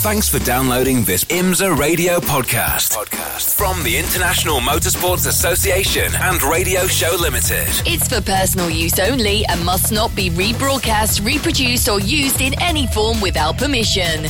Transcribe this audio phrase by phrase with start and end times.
[0.00, 2.96] Thanks for downloading this IMSA radio podcast.
[2.96, 7.68] Podcast from the International Motorsports Association and Radio Show Limited.
[7.84, 12.86] It's for personal use only and must not be rebroadcast, reproduced, or used in any
[12.86, 14.22] form without permission.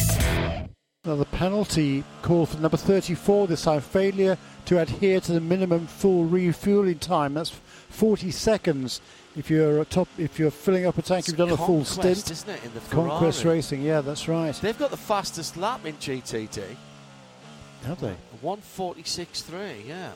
[1.05, 5.87] Now the penalty call for number 34 this time, failure to adhere to the minimum
[5.87, 7.35] full refueling time.
[7.35, 7.53] That's
[7.91, 9.01] 40 seconds.
[9.37, 11.93] If you're a top, if you're filling up a tank, you've done a full Conquest,
[12.27, 12.31] stint.
[12.31, 13.59] isn't it, in the Conquest Ferrari?
[13.59, 14.55] Racing, yeah, that's right.
[14.57, 16.63] They've got the fastest lap in GTD.
[17.85, 18.15] Have they?
[18.43, 20.13] 146.3, yeah.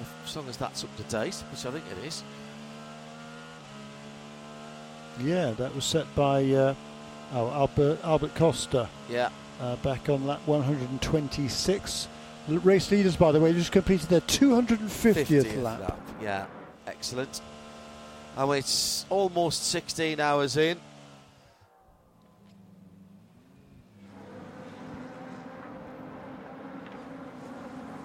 [0.00, 2.22] Uh, as long as that's up to date, which I think it is.
[5.20, 6.74] Yeah, that was set by uh,
[7.34, 9.30] oh, Albert Albert Costa Yeah.
[9.60, 12.08] uh, back on lap 126.
[12.46, 15.98] Race leaders, by the way, just completed their 250th 50th lap.
[16.20, 16.46] Yeah,
[16.86, 17.40] excellent.
[18.36, 20.78] And it's almost 16 hours in.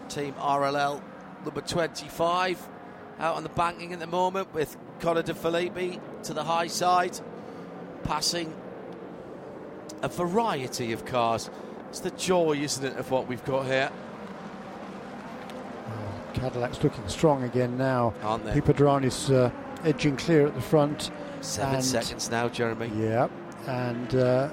[0.08, 1.02] Team RLL
[1.46, 2.68] number 25
[3.20, 7.20] out on the banking at the moment with Connor De Phillippi to the high side,
[8.04, 8.54] passing
[10.02, 11.50] a variety of cars.
[11.90, 13.92] It's the joy, isn't it, of what we've got here,
[16.34, 18.14] Cadillac's looking strong again now.
[18.24, 18.60] aren't they?
[18.60, 19.52] Pipo Derani's uh,
[19.84, 21.12] edging clear at the front.
[21.42, 22.92] Seven and- seconds now, Jeremy.
[22.96, 23.28] Yeah,
[23.68, 24.50] and uh,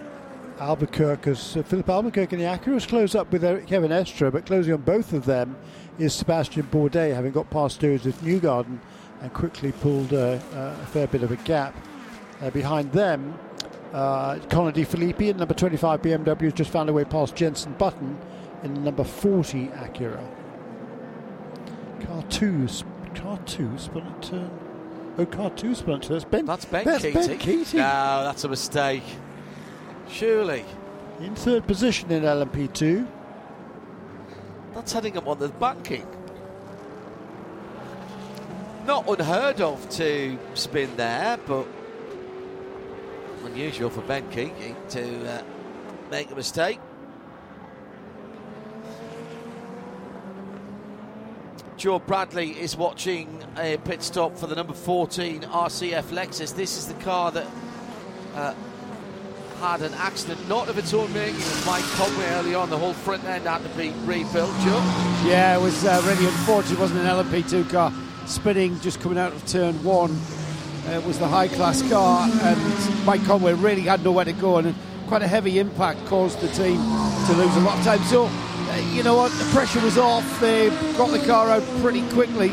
[0.60, 4.46] Albuquerque, has, uh, Filipe Albuquerque and the Acuras close up with Eric, Kevin Estre, but
[4.46, 5.56] closing on both of them
[5.98, 8.78] is Sebastian Bourdais, having got past Josef Newgarden
[9.20, 11.74] and quickly pulled uh, uh, a fair bit of a gap.
[12.42, 13.34] Uh, behind them,
[13.92, 17.72] uh, Connor De Phillippi in number 25 BMW has just found a way past Jensen
[17.74, 18.18] Button
[18.62, 20.22] in the number 40 Acura.
[22.04, 22.68] Car 2,
[23.02, 24.50] but car 2 spun at turn.
[25.18, 26.08] Oh, car 2 spun at.
[26.08, 27.28] That's Ben, That's Ben that's Keating.
[27.28, 27.80] Ben Keating.
[27.80, 29.02] No, that's a mistake.
[30.08, 30.64] Surely.
[31.20, 33.06] In third position in LMP2.
[34.74, 36.06] That's heading up on the banking.
[38.86, 41.66] Not unheard of to spin there, but
[43.44, 45.42] unusual for Ben Keating to uh,
[46.10, 46.78] make a mistake.
[51.76, 56.56] Joe Bradley is watching a pit stop for the number 14 RCF Lexus.
[56.56, 57.46] This is the car that
[58.34, 58.54] uh,
[59.60, 62.70] had an accident, not of its own making, with Mike Conway early on.
[62.70, 64.80] The whole front end had to be rebuilt, Joe.
[65.26, 66.78] Yeah, it was uh, really unfortunate.
[66.78, 67.92] It wasn't an LMP2 car.
[68.26, 70.18] Spinning just coming out of turn one.
[70.86, 74.74] Uh, was the high class car, and Mike Conway really had nowhere to go, and
[75.08, 76.76] quite a heavy impact caused the team
[77.26, 78.02] to lose a lot of time.
[78.04, 78.45] So, uh,
[78.92, 79.32] you know what?
[79.32, 80.40] The pressure was off.
[80.40, 82.50] They got the car out pretty quickly,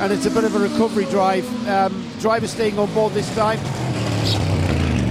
[0.00, 1.46] and it's a bit of a recovery drive.
[1.68, 3.58] Um, driver staying on board this time.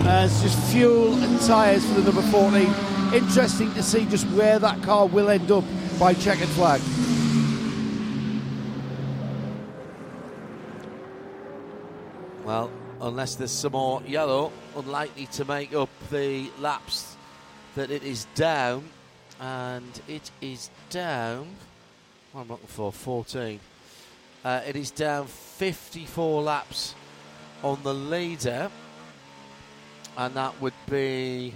[0.08, 2.68] Uh, it's just fuel and tyres for the number 14.
[3.14, 5.64] Interesting to see just where that car will end up
[6.00, 6.82] by checkered flag.
[12.44, 17.16] Well, unless there's some more yellow, unlikely to make up the laps
[17.76, 18.84] that it is down.
[19.42, 21.48] And it is down.
[22.32, 23.60] What I'm looking for 14.
[24.46, 26.96] Uh, it is down 54 laps
[27.64, 28.70] on the leader.
[30.16, 31.56] And that would be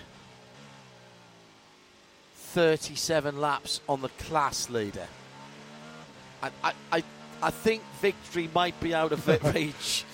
[2.36, 5.08] 37 laps on the class leader.
[6.42, 7.04] I, I, I,
[7.42, 10.06] I think victory might be out of reach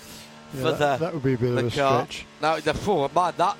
[0.54, 2.06] Yeah, for that, the that would be a bit of a car.
[2.06, 2.26] stretch.
[2.40, 3.56] Now, the oh, man, that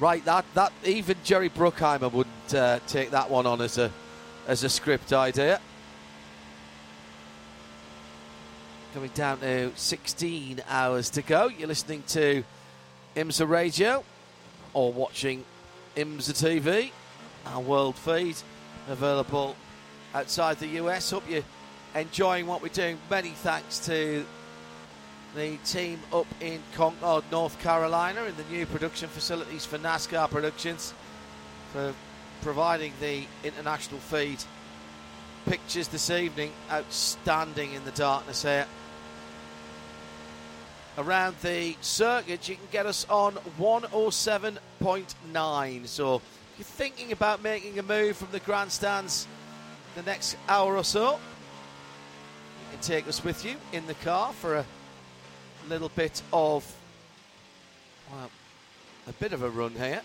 [0.00, 3.92] right, that that even Jerry Bruckheimer wouldn't uh, take that one on as a
[4.46, 5.60] as a script idea.
[8.94, 11.46] Coming down to 16 hours to go.
[11.46, 12.42] You're listening to
[13.14, 14.04] IMSA Radio
[14.72, 15.44] or watching
[15.96, 16.32] IMSA
[16.64, 16.90] TV,
[17.46, 18.36] our world feed
[18.88, 19.54] available
[20.12, 21.10] outside the US.
[21.10, 21.44] Hope you're
[21.94, 22.98] enjoying what we're doing.
[23.08, 24.24] Many thanks to
[25.34, 30.92] the team up in Concord, North Carolina, in the new production facilities for NASCAR Productions
[31.72, 31.94] for
[32.42, 34.42] providing the international feed.
[35.46, 38.66] Pictures this evening, outstanding in the darkness here.
[40.98, 45.86] Around the circuit, you can get us on 107.9.
[45.86, 46.22] So, if
[46.58, 49.28] you're thinking about making a move from the grandstands
[49.94, 51.18] the next hour or so, you
[52.72, 54.66] can take us with you in the car for a
[55.68, 56.64] little bit of
[58.12, 58.30] well,
[59.08, 60.02] a bit of a run here.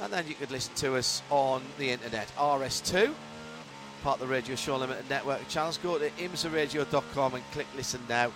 [0.00, 3.12] And then you could listen to us on the internet, RS2,
[4.02, 5.78] part of the Radio Show Limited network channels.
[5.78, 8.32] Go to imsaradio.com and click listen now.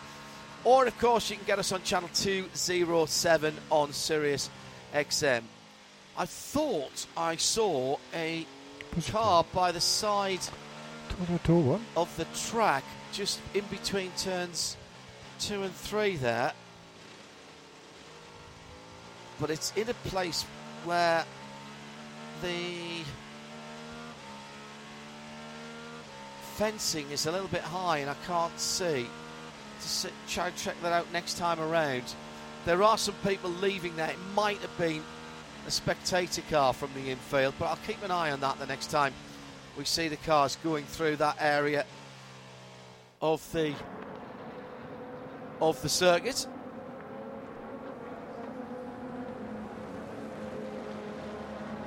[0.65, 4.51] Or, of course, you can get us on channel 207 on Sirius
[4.95, 5.43] XM.
[6.17, 8.47] I thought I saw a
[9.09, 10.41] car by the side
[11.09, 11.87] Tour Tour one.
[11.97, 14.77] of the track, just in between turns
[15.39, 16.53] two and three there.
[19.41, 20.43] But it's in a place
[20.85, 21.25] where
[22.43, 23.03] the
[26.55, 29.07] fencing is a little bit high and I can't see.
[29.81, 32.05] Just try to check that out next time around.
[32.65, 34.09] There are some people leaving there.
[34.09, 35.03] It might have been
[35.67, 38.91] a spectator car from the infield, but I'll keep an eye on that the next
[38.91, 39.13] time
[39.77, 41.85] we see the cars going through that area
[43.21, 43.75] of the
[45.61, 46.47] of the circuit.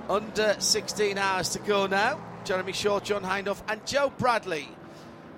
[0.09, 2.19] Under 16 hours to go now.
[2.43, 4.67] Jeremy Shaw, John Hindhaugh, and Joe Bradley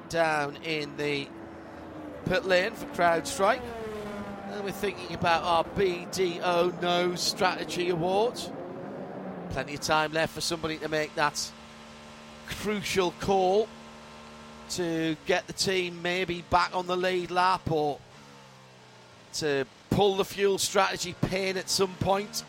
[0.07, 1.27] down in the
[2.25, 3.61] pit lane for CrowdStrike.
[4.51, 8.39] And we're thinking about our BDO No Strategy Award.
[9.49, 11.51] Plenty of time left for somebody to make that
[12.47, 13.67] crucial call
[14.69, 17.99] to get the team maybe back on the lead lap or
[19.33, 22.43] to pull the fuel strategy pin at some point.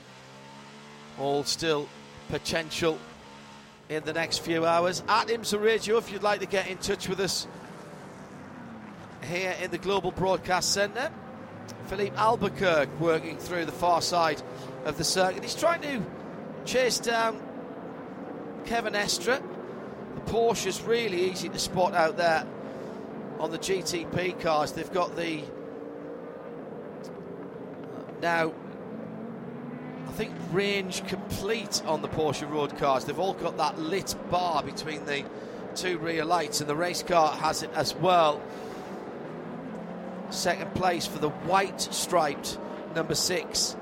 [1.18, 1.88] All still
[2.28, 2.98] potential
[3.88, 5.02] in the next few hours.
[5.08, 7.46] At IMSA Radio, if you'd like to get in touch with us
[9.24, 11.10] here in the Global Broadcast Centre.
[11.86, 14.42] Filipe Albuquerque working through the far side
[14.84, 15.42] of the circuit.
[15.42, 16.02] He's trying to
[16.64, 17.40] chase down
[18.66, 19.42] Kevin Estre.
[20.14, 22.46] The Porsche's really easy to spot out there
[23.38, 24.72] on the GTP cars.
[24.72, 25.42] They've got the
[28.22, 28.52] now
[30.12, 33.04] I think range complete on the Porsche road cars.
[33.04, 35.24] They've all got that lit bar between the
[35.74, 38.40] two rear lights, and the race car has it as well.
[40.30, 42.58] Second place for the white striped
[42.94, 43.74] number six.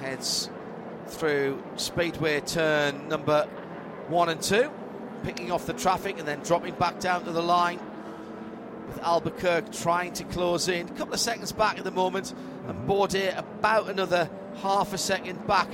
[0.00, 0.50] Heads
[1.06, 3.46] through speedway turn number
[4.08, 4.70] one and two,
[5.22, 7.80] picking off the traffic and then dropping back down to the line
[8.86, 10.88] with Albuquerque trying to close in.
[10.88, 12.34] A couple of seconds back at the moment,
[12.68, 14.28] and Bourdais about another
[14.62, 15.68] half a second back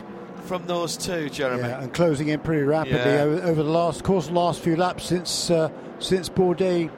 [0.45, 1.63] from those two, Jeremy.
[1.69, 3.23] Yeah, and closing in pretty rapidly Yeah.
[3.23, 5.69] over, over the last course, the last few laps since uh,
[5.99, 6.91] since Bourdais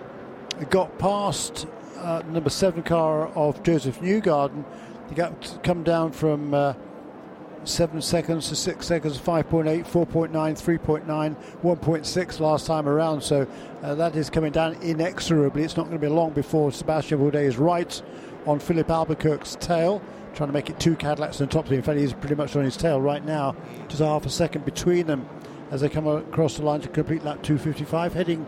[0.70, 1.66] got past
[1.98, 4.64] uh, number seven car of Josef Newgarden.
[5.08, 6.72] They got come down from uh,
[7.64, 11.04] seven seconds to six seconds, 5.8, 4.9, 3.9,
[11.62, 13.22] 1.6 last time around.
[13.22, 13.46] So
[13.82, 15.62] uh, that is coming down inexorably.
[15.62, 18.02] It's not going to be long before Sebastian Bourdais is right
[18.46, 20.02] on Filipe Albuquerque's tail,
[20.34, 21.78] trying to make it two Cadillacs on top of him.
[21.78, 23.56] In fact, he's pretty much on his tail right now,
[23.88, 25.28] just a half a second between them
[25.70, 28.46] as they come across the line to complete lap 255, heading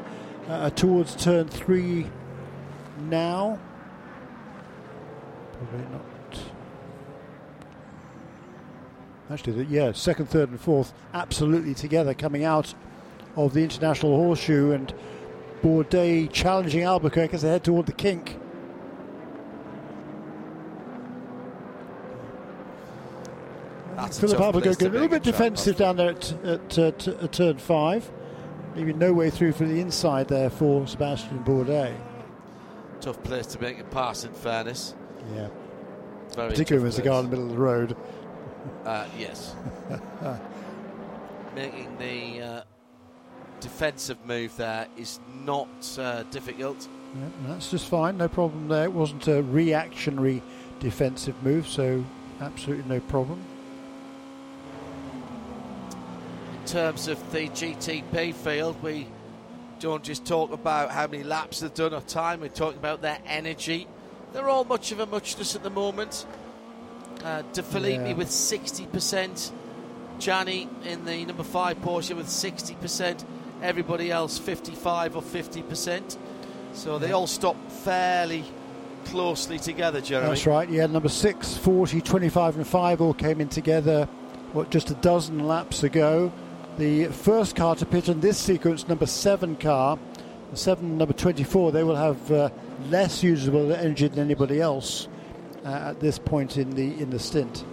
[0.48, 2.06] uh, towards turn three
[3.08, 3.58] now.
[5.52, 6.15] Probably not.
[9.30, 12.74] Actually, the- yeah, second, third, and fourth absolutely together coming out
[13.36, 14.92] of the International Horseshoe and
[15.62, 18.38] Bourdais challenging Albuquerque as they head toward the kink.
[23.96, 27.56] That's Filipe Albuquerque a little bit defensive down there at, at, uh, t- at turn
[27.58, 28.10] five.
[28.74, 31.94] Maybe no way through from the inside there for Sebastian Bourdais.
[33.00, 34.94] Tough place to make a pass, in fairness.
[35.34, 35.48] Yeah,
[36.34, 37.96] Very particularly when it's a guy in the middle of the road.
[38.84, 39.54] Uh, yes.
[41.54, 42.62] Making the uh,
[43.60, 45.68] defensive move there is not
[45.98, 46.88] uh, difficult.
[47.14, 48.84] Yeah, that's just fine, no problem there.
[48.84, 50.42] It wasn't a reactionary
[50.80, 52.04] defensive move, so
[52.40, 53.42] absolutely no problem.
[56.60, 59.06] In terms of the GTP field, we
[59.78, 63.18] don't just talk about how many laps they've done or time, we're talking about their
[63.26, 63.86] energy.
[64.32, 66.26] They're all much of a muchness at the moment.
[67.24, 68.14] Uh, De Phillippi Yeah.
[68.14, 69.52] with 60%,
[70.20, 73.24] Jani in the number 5 Porsche with 60%,
[73.62, 76.16] everybody else 55 or 50%.
[76.72, 78.44] So they all stop fairly
[79.06, 80.28] closely together, Jeremy.
[80.28, 84.08] That's right, yeah, number 6, 40, 25, and 5 all came in together,
[84.52, 86.32] what, just a dozen laps ago.
[86.78, 89.98] The first car to pit in this sequence, number 7 car,
[90.50, 92.50] the 7, number 24, they will have uh,
[92.90, 95.08] less usable energy than anybody else
[95.66, 97.64] uh, at this point in the in the stint.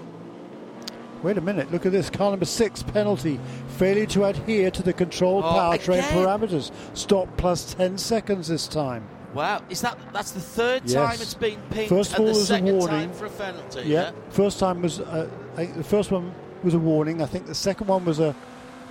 [1.22, 2.10] Wait a minute, look at this.
[2.10, 3.40] Car number 6 penalty.
[3.78, 6.70] Failure to adhere to the controlled Oh, powertrain parameters.
[6.96, 9.08] Stop plus 10 seconds this time.
[9.34, 10.94] Wow, is that that's the third Yes.
[10.96, 12.88] time it's been pinged First of and all, the there's a second warning.
[13.08, 13.82] time for a penalty?
[13.86, 14.12] Yeah.
[14.32, 17.22] First time was uh, I the first one was a warning.
[17.22, 18.36] I think the second one was a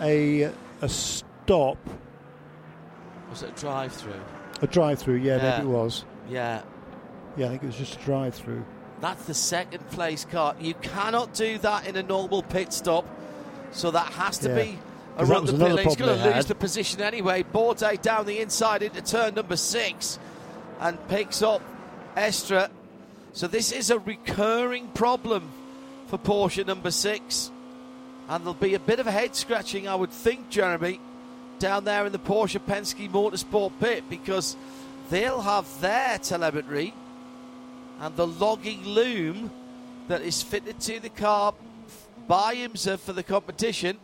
[0.00, 1.76] a a stop,
[3.30, 4.20] Was it a drive through?
[4.62, 5.16] a drive through.
[5.16, 5.58] Yeah, Yeah.
[5.58, 6.04] maybe it was.
[6.30, 6.62] Yeah.
[7.36, 8.64] Yeah, I think it was just a drive through.
[9.02, 10.54] That's the second place car.
[10.60, 13.04] You cannot do that in a normal pit stop.
[13.72, 14.54] So that has to Yeah.
[14.54, 14.78] be
[15.18, 15.86] around the pit lane.
[15.88, 16.44] He's going to lose had.
[16.44, 17.42] the position anyway.
[17.42, 20.20] Bourdais down the inside into turn number six
[20.80, 21.62] and picks up
[22.16, 22.68] Estre.
[23.32, 25.50] So this is a recurring problem
[26.06, 27.50] for Porsche number six.
[28.28, 31.00] And there'll be a bit of a head scratching, I would think, Jeremy,
[31.58, 34.56] down there in the Porsche Penske Motorsport pit because
[35.10, 36.94] they'll have their telemetry
[38.02, 39.48] and the logging loom
[40.08, 41.54] that is fitted to the car
[42.26, 43.96] by IMSA for the competition.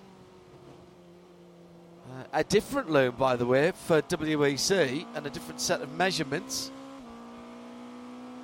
[2.09, 6.71] Uh, a different loom, by the way, for WEC and a different set of measurements.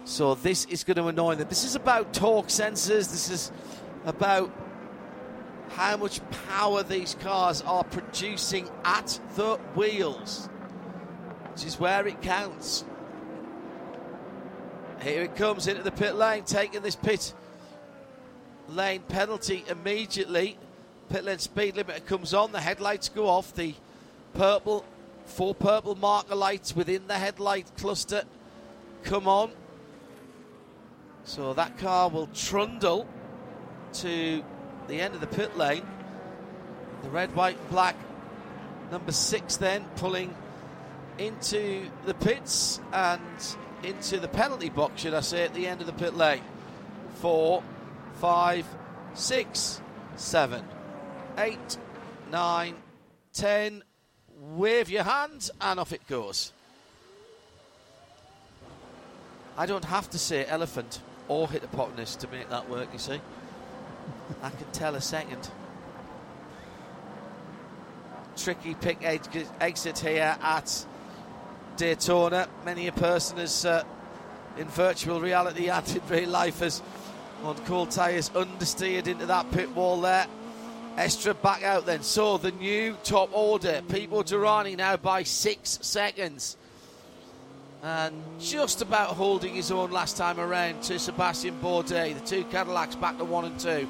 [0.04, 1.48] So this is going to annoy them.
[1.48, 3.12] This is about torque sensors.
[3.12, 3.52] This is
[4.04, 4.50] about
[5.70, 10.48] how much power these cars are producing at the wheels,
[11.52, 12.84] which is where it counts.
[15.02, 17.34] Here it comes into the pit lane, taking this pit
[18.68, 20.56] lane penalty immediately.
[21.10, 23.74] Pit lane speed limiter comes on, the headlights go off, the
[24.32, 24.84] purple,
[25.26, 28.22] four purple marker lights within the headlight cluster
[29.04, 29.50] come on.
[31.24, 33.06] So that car will trundle
[33.94, 34.42] to
[34.88, 35.86] the end of the pit lane.
[37.02, 37.96] The red, white, and black
[38.90, 40.34] number six then pulling
[41.18, 43.20] into the pits and
[43.84, 46.42] into the penalty box, should I say, at the end of the pit lane.
[47.16, 47.62] Four,
[48.14, 48.66] five,
[49.14, 49.80] six,
[50.16, 50.64] seven,
[51.38, 51.78] eight,
[52.30, 52.74] nine,
[53.32, 53.82] ten.
[54.40, 56.52] Wave your hand and off it goes.
[59.56, 63.20] I don't have to say elephant or hippopotamus to make that work, you see.
[64.42, 65.48] I can tell a second.
[68.36, 69.28] Tricky pick ex-
[69.60, 70.86] exit here at
[71.76, 72.48] Daytona.
[72.64, 73.84] Many a person has, uh,
[74.58, 76.82] in virtual reality and in real life, has
[77.42, 80.26] on cold tyres understeered into that pit wall there.
[80.96, 82.02] Estre back out then.
[82.02, 83.82] So the new top order.
[83.88, 86.56] Pipo Derani now by six seconds.
[87.82, 92.14] And just about holding his own last time around to Sebastian Bourdais.
[92.14, 93.88] The two Cadillacs back to one and two.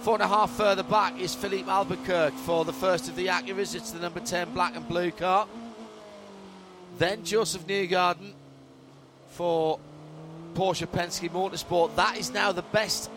[0.00, 3.74] Four and a half further back is Filipe Albuquerque for the first of the Acuras.
[3.74, 5.48] It's the number 10 black and blue car.
[6.98, 8.32] Then Josef Newgarden
[9.28, 9.78] for
[10.54, 11.94] Porsche Penske Motorsport.
[11.96, 13.10] That is now the best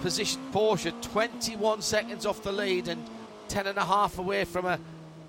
[0.00, 3.02] position Porsche, 21 seconds off the lead and
[3.48, 4.78] 10 and a half away from a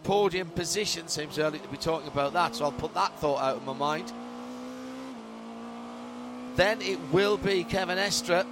[0.04, 1.08] podium position.
[1.08, 3.74] Seems early to be talking about that, so I'll put that thought out of my
[3.74, 4.12] mind.
[6.56, 8.46] Then it will be Kevin Estre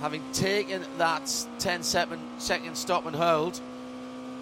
[0.00, 3.60] having taken that 10 second, stop and hold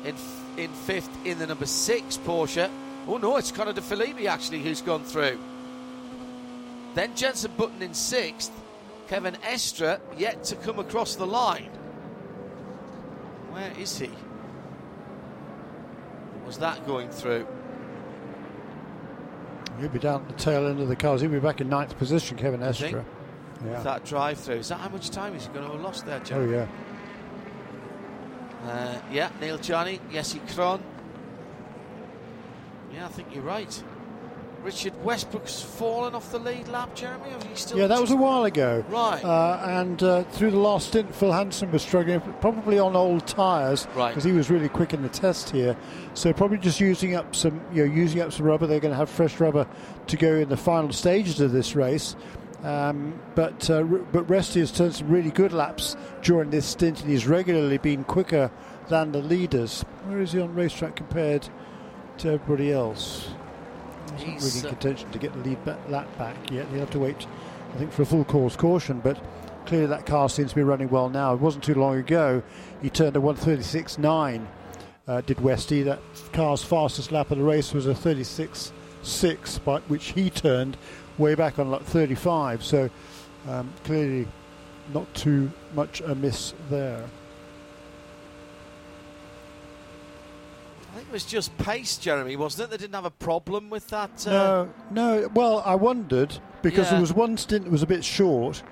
[0.05, 0.15] in,
[0.57, 2.71] in fifth in the number six Porsche.
[3.07, 5.39] Oh no, it's Connor De Phillippi actually who's gone through.
[6.95, 8.53] Then Jensen Button in sixth.
[9.09, 11.71] Kevin Estre yet to come across the line.
[13.51, 14.11] Where is he?
[16.47, 17.47] Was that going through?
[19.79, 21.21] He'll be down at the tail end of the cars.
[21.21, 22.61] He'll be back in ninth position, Kevin?
[22.61, 23.05] Estre.
[23.65, 23.83] Yeah.
[23.83, 24.57] That drive through.
[24.57, 26.41] Is that how much time is he going to have lost there, Joe?
[26.41, 26.67] Oh, yeah.
[28.65, 30.81] Uh, yeah, Neel Jani, Jesse Krohn.
[32.93, 33.83] Yeah, I think you're right.
[34.63, 37.31] Richard Westbrook's fallen off the lead lap, Jeremy.
[37.31, 38.85] Or are you still Yeah, that was a while ago.
[38.89, 39.25] Right.
[39.25, 43.89] Uh, and uh, through the last stint, Phil Hanson was struggling, probably on old tyres,
[43.97, 44.11] Right.
[44.11, 45.77] because he was really quick in the test here.
[46.15, 48.69] So probably just using up some, you know, using up some rubber.
[48.69, 49.67] They're going to have fresh rubber
[50.07, 52.15] to go in the final stages of this race.
[52.63, 57.11] Um, but uh, but Resty has turned some really good laps during this stint, and
[57.11, 58.53] he's regularly been quicker
[58.89, 59.83] than the leaders.
[60.05, 61.49] Where is he on racetrack compared
[62.23, 63.29] to everybody else?
[64.17, 66.67] He's not really in uh, contention to get the lead ba- lap back yet.
[66.69, 67.27] He'll have to wait,
[67.75, 69.01] I think, for a full course caution.
[69.01, 69.23] But
[69.67, 71.35] clearly, that car seems to be running well now.
[71.35, 72.43] It wasn't too long ago
[72.81, 74.47] he turned a 136.9.
[75.07, 75.83] Uh, did Westy?
[75.83, 76.01] That
[76.33, 80.77] car's fastest lap of the race was a 36.6, but which he turned
[81.19, 82.63] way back on like 35.
[82.65, 82.91] So
[83.49, 84.29] um, clearly,
[84.93, 87.05] not too much amiss there.
[90.93, 92.71] I think it was just pace, Jeremy, wasn't it?
[92.71, 94.27] They didn't have a problem with that.
[94.27, 94.69] Uh, No,
[95.23, 95.31] no.
[95.35, 96.93] Well, I wondered because Yeah.
[96.93, 98.63] there was one stint that was a bit short,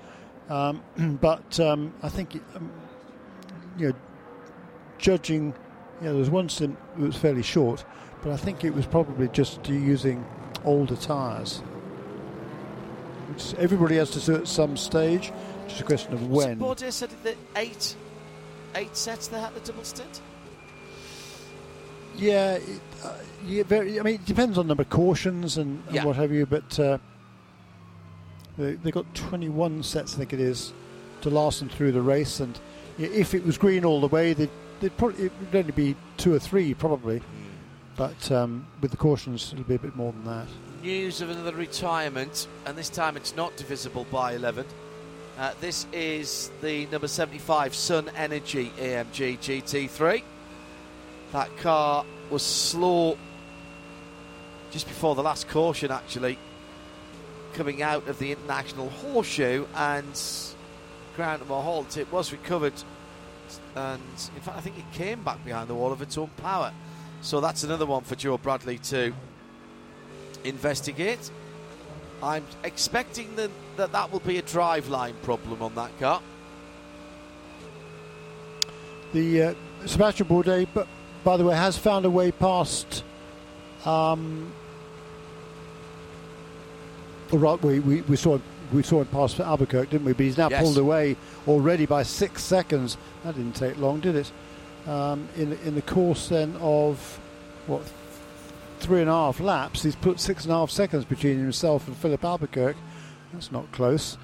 [0.49, 0.83] um,
[1.19, 2.71] but um, I think um,
[3.77, 3.95] you know,
[4.99, 5.55] judging,
[6.01, 7.83] yeah, there was one stint that was fairly short,
[8.21, 10.23] but I think it was probably just using
[10.63, 11.63] older tyres.
[13.29, 15.31] Which everybody has to do at some stage.
[15.67, 16.59] Just a question of when.
[16.59, 17.95] Bourdais said that eight,
[18.75, 20.21] eight sets they had the double stint.
[22.17, 23.13] Yeah, it, uh,
[23.45, 23.99] yeah, very.
[23.99, 26.05] I mean, it depends on number of cautions and, and Yeah.
[26.05, 26.97] what have you, but uh,
[28.57, 30.73] They, they got 21 sets, I think it is,
[31.21, 32.39] to last them through the race.
[32.41, 32.59] And
[32.99, 34.49] if it was green all the way, they'd,
[34.81, 37.21] they'd probably it would only be two or three probably.
[37.95, 40.47] But um, with the cautions, it'll be a bit more than that.
[40.83, 44.65] News of another retirement, and this time it's not divisible by 11.
[45.37, 50.23] Uh, this is the number 75 Sun Energy AMG GT3.
[51.31, 53.17] That car was slow
[54.71, 56.37] just before the last caution, actually,
[57.53, 60.21] coming out of the International Horseshoe and
[61.15, 61.97] ground to a halt.
[61.97, 62.73] It was recovered,
[63.75, 64.01] and
[64.35, 66.73] in fact, I think it came back behind the wall of its own power.
[67.21, 69.13] So that's another one for Joe Bradley to
[70.43, 71.29] investigate.
[72.23, 76.21] I'm expecting that that, that will be a driveline problem on that car.
[79.13, 79.53] The uh,
[79.85, 80.87] Sebastian Bourdais, but
[81.23, 83.03] by the way, has found a way past.
[83.85, 84.51] Um,
[87.31, 88.39] right, we, we, we saw
[88.71, 90.13] we saw him pass for Albuquerque, didn't we?
[90.13, 90.63] But he's now Yes.
[90.63, 92.97] pulled away already by six seconds.
[93.23, 94.31] That didn't take long, did it?
[94.87, 97.19] Um, in in the course then of
[97.67, 97.81] what
[98.79, 101.95] three and a half laps, he's put six and a half seconds between himself and
[101.97, 102.79] Filipe Albuquerque.
[103.33, 104.17] That's not close.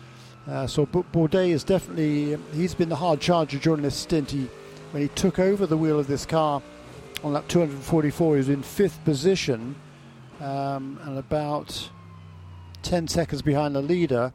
[0.48, 4.32] Uh, so Bourdais is definitely he's been the hard charger during this stint.
[4.32, 4.48] He
[4.92, 6.62] when he took over the wheel of this car
[7.24, 9.75] on lap 244, he was in fifth position
[10.39, 11.89] um, and about
[12.83, 14.33] 10 seconds behind the leader.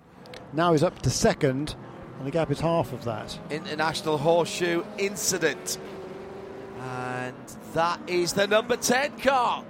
[0.53, 1.75] Now he's up to second,
[2.19, 3.39] and the gap is half of that.
[3.51, 5.79] International Horseshoe incident.
[6.81, 7.37] And
[7.75, 9.65] that is the number 10 car.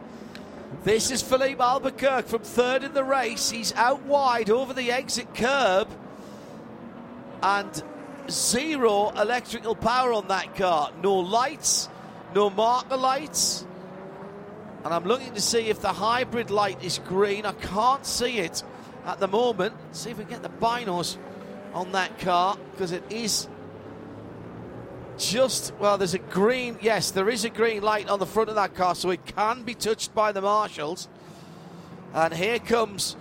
[0.84, 3.50] This is Filipe Albuquerque from third in the race.
[3.50, 5.88] He's out wide over the exit curb.
[7.42, 7.82] And
[8.30, 10.90] zero electrical power on that car.
[11.02, 11.88] No lights,
[12.34, 13.66] no marker lights.
[14.84, 17.46] And I'm looking to see if the hybrid light is green.
[17.46, 18.62] I can't see it
[19.06, 19.74] at the moment.
[19.92, 21.18] See if we can get the binos
[21.74, 23.48] on that car because it is
[25.18, 28.54] just well there's a green yes there is a green light on the front of
[28.54, 31.08] that car so it can be touched by the marshals
[32.14, 33.16] and here comes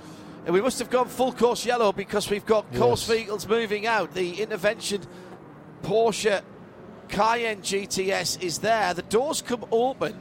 [0.45, 4.13] and we must have gone full course yellow because we've got course vehicles moving out
[4.13, 5.01] the intervention
[5.83, 6.41] Porsche
[7.11, 10.15] Cayenne GTS is there the doors come open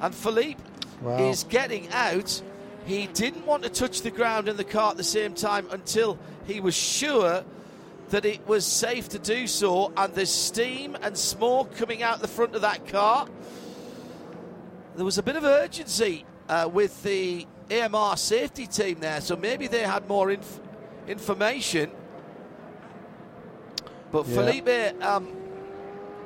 [0.00, 0.58] and Filipe
[1.02, 1.16] Wow.
[1.30, 2.42] is getting out
[2.86, 6.18] he didn't want to touch the ground in the car at the same time until
[6.46, 7.44] he was sure
[8.08, 12.26] that it was safe to do so, and there's steam and smoke coming out the
[12.26, 13.28] front of that car.
[14.96, 19.68] There was a bit of urgency uh, with the AMR safety team there, so maybe
[19.68, 20.58] they had more inf-
[21.06, 21.90] information.
[24.10, 24.34] But Yeah.
[24.34, 25.28] Filipe um,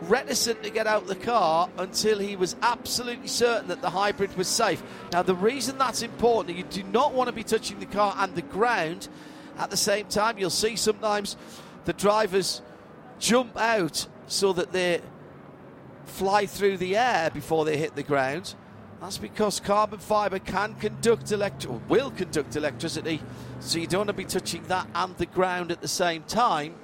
[0.02, 4.48] reticent to get out the car until he was absolutely certain that the hybrid was
[4.48, 4.82] safe.
[5.12, 8.34] Now, the reason that's important, you do not want to be touching the car and
[8.34, 9.08] the ground
[9.58, 10.38] at the same time.
[10.38, 11.36] You'll see sometimes
[11.84, 12.62] the drivers
[13.18, 15.00] jump out so that they
[16.06, 18.54] fly through the air before they hit the ground.
[19.00, 23.20] That's because carbon fibre can conduct elect—will conduct electricity,
[23.60, 26.74] so you don't want to be touching that and the ground at the same time,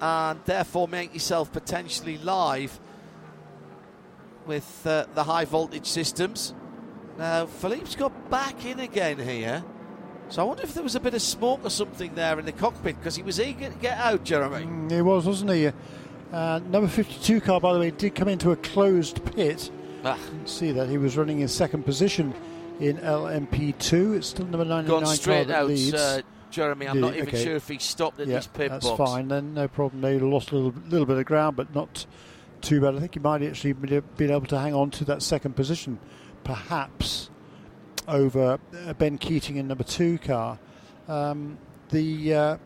[0.00, 2.78] and therefore make yourself potentially live
[4.46, 6.54] with uh, the high voltage systems.
[7.18, 9.64] Now, Filipe's got back in again here.
[10.28, 12.52] So I wonder if there was a bit of smoke or something there in the
[12.52, 14.66] cockpit because he was eager to get out, Jeremy.
[14.66, 15.70] Mm, He was, wasn't he?
[16.32, 19.70] Uh, number 52 car, by the way, did come into a closed pit.
[20.04, 20.88] Ah, Didn't see that.
[20.88, 22.34] He was running in second position
[22.80, 24.16] in LMP2.
[24.16, 25.94] It's still number 99 gone car straight that out, leads.
[25.94, 26.20] uh,
[26.56, 26.88] Jeremy.
[26.88, 27.18] I'm Did not he?
[27.18, 27.44] even Okay.
[27.44, 28.98] sure if he stopped at yeah, his pit that's box.
[28.98, 29.54] That's fine then.
[29.54, 30.00] No problem.
[30.02, 32.06] They lost a little, little bit of ground, but not
[32.62, 32.96] too bad.
[32.96, 35.98] I think he might actually be- been able to hang on to that second position,
[36.44, 37.28] perhaps
[38.08, 40.58] over uh, Ben Keating in number two car.
[41.08, 41.58] Um,
[41.90, 42.56] the uh,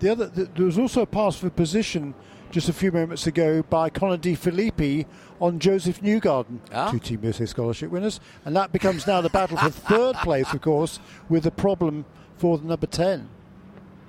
[0.00, 2.14] the other th- there was also a pass for position
[2.50, 5.06] just a few moments ago by Connor De Phillippi
[5.40, 6.90] on Josef Newgarden, Ah.
[6.90, 10.60] two Team USA scholarship winners, and that becomes now the battle for third place, of
[10.62, 12.04] course, with a problem
[12.38, 13.28] for the number ten.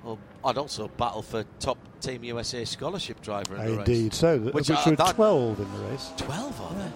[0.04, 3.88] Well, I'd also battle for top Team USA scholarship driver in the race.
[3.88, 6.92] Indeed, so th- Which, which, were 12 in the race, 12 are there?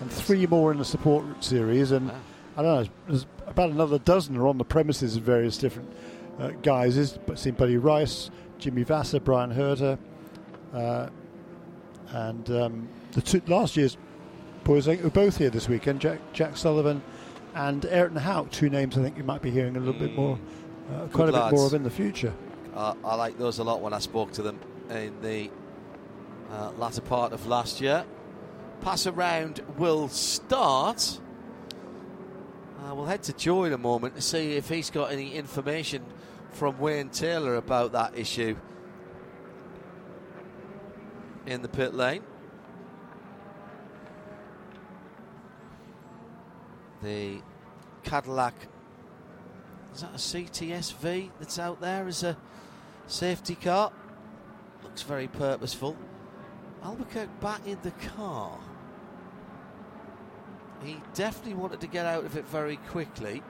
[0.00, 2.20] and three more in the support series, and Wow.
[2.56, 5.90] I don't know, there's about another dozen are on the premises of various different
[6.38, 7.18] uh, guises.
[7.26, 9.98] But seen Buddy Rice, Jimmy Vasser, Bryan Herta,
[10.72, 11.08] uh,
[12.10, 13.96] and um, the two last year's
[14.64, 16.00] boys were both here this weekend.
[16.00, 17.02] Jack Jack Sullivan
[17.54, 20.38] and Ayrton Houk, two names I think you might be hearing a little bit more,
[20.92, 22.32] uh, quite a bit more of in the future.
[22.74, 24.58] Uh, I like those a lot when I spoke to them
[24.90, 25.50] in the
[26.50, 28.04] uh, latter part of last year.
[28.80, 31.20] Pass around will start.
[32.80, 36.04] Uh, we'll head to Joe in a moment to see if he's got any information
[36.50, 38.56] from Wayne Taylor about that issue
[41.46, 42.22] in the pit lane.
[47.02, 47.40] The
[48.02, 48.54] Cadillac,
[49.94, 52.36] is that a CTSV that's out there as a
[53.06, 53.92] safety car?
[54.82, 55.96] Looks very purposeful.
[56.82, 58.58] Albuquerque back in the car.
[60.82, 63.42] He definitely wanted to get out of it very quickly.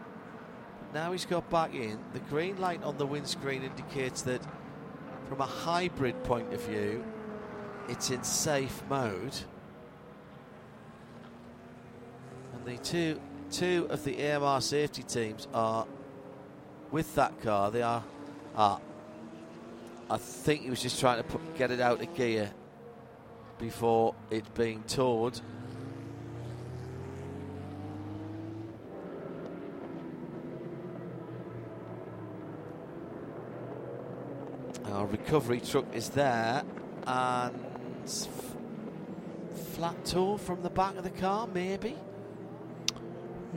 [0.92, 1.98] Now he's got back in.
[2.12, 4.42] The green light on the windscreen indicates that
[5.28, 7.04] from a hybrid point of view,
[7.88, 9.36] it's in safe mode.
[12.52, 15.86] And the two two of the AMR safety teams are
[16.94, 17.72] with that car.
[17.72, 18.04] They are.
[18.56, 18.78] I
[20.16, 22.52] think he was just trying to put, get it out of gear
[23.58, 25.40] before it being towed.
[34.84, 36.62] Our recovery truck is there,
[37.08, 37.58] and
[38.04, 38.54] f-
[39.74, 41.96] flat tow from the back of the car, maybe.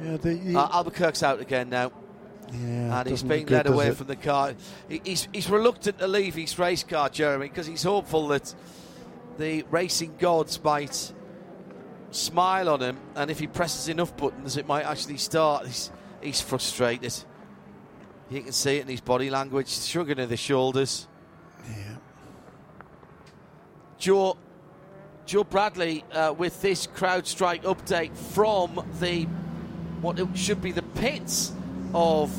[0.02, 1.91] Yeah, the, the Uh, Albuquerque's out again now,
[2.54, 4.54] yeah, and he's good, led away from the car.
[4.88, 8.54] He- He's, he's reluctant to leave his race car, Jeremy, because he's hopeful that
[9.38, 11.14] the racing gods might
[12.12, 15.66] smile on him, and if he presses enough buttons, it might actually start.
[15.66, 17.14] He's, he's frustrated.
[18.30, 21.08] You can see it in his body language, shrugging of the shoulders.
[21.70, 21.96] Yeah.
[23.98, 24.38] Joe,
[25.26, 29.24] Joe Bradley uh, with this CrowdStrike update from the
[30.02, 31.52] what should be the pits
[31.93, 32.32] of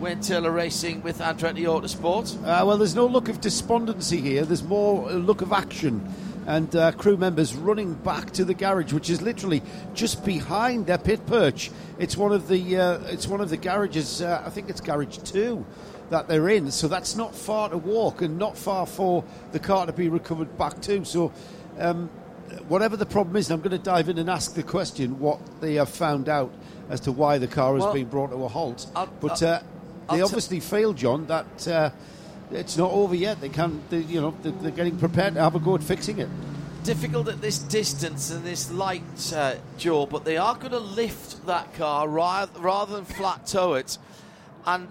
[0.00, 2.36] Wayne Taylor Racing with Andretti Autosport.
[2.38, 4.44] Uh, well, there's no look of despondency here.
[4.44, 6.06] There's more a look of action.
[6.46, 9.62] And uh, crew members running back to the garage, which is literally
[9.94, 11.70] just behind their pit perch.
[11.98, 14.22] It's one of the uh, it's one of the garages.
[14.22, 15.66] Uh, I think it's garage two
[16.08, 16.70] that they're in.
[16.70, 20.56] So that's not far to walk and not far for the car to be recovered
[20.56, 21.04] back to.
[21.04, 21.30] So
[21.78, 22.08] um,
[22.68, 25.74] whatever the problem is, I'm going to dive in and ask the question what they
[25.74, 26.52] have found out
[26.90, 28.86] as to why the car has Well, been brought to a halt.
[28.94, 29.60] I'll- but I'll- uh,
[30.08, 31.26] I'll they t- obviously failed, John.
[31.26, 31.90] That uh,
[32.50, 33.40] it's not over yet.
[33.40, 36.18] They can, they, you know, they're, they're getting prepared to have a go at fixing
[36.18, 36.28] it.
[36.82, 41.46] Difficult at this distance and this light, uh, Joe, but they are going to lift
[41.46, 43.98] that car rather, rather than flat tow it.
[44.66, 44.88] And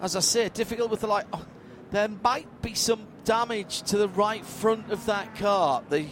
[0.00, 1.24] as I say, difficult with the light.
[1.32, 1.44] Oh,
[1.90, 5.82] there might be some damage to the right front of that car.
[5.90, 6.06] The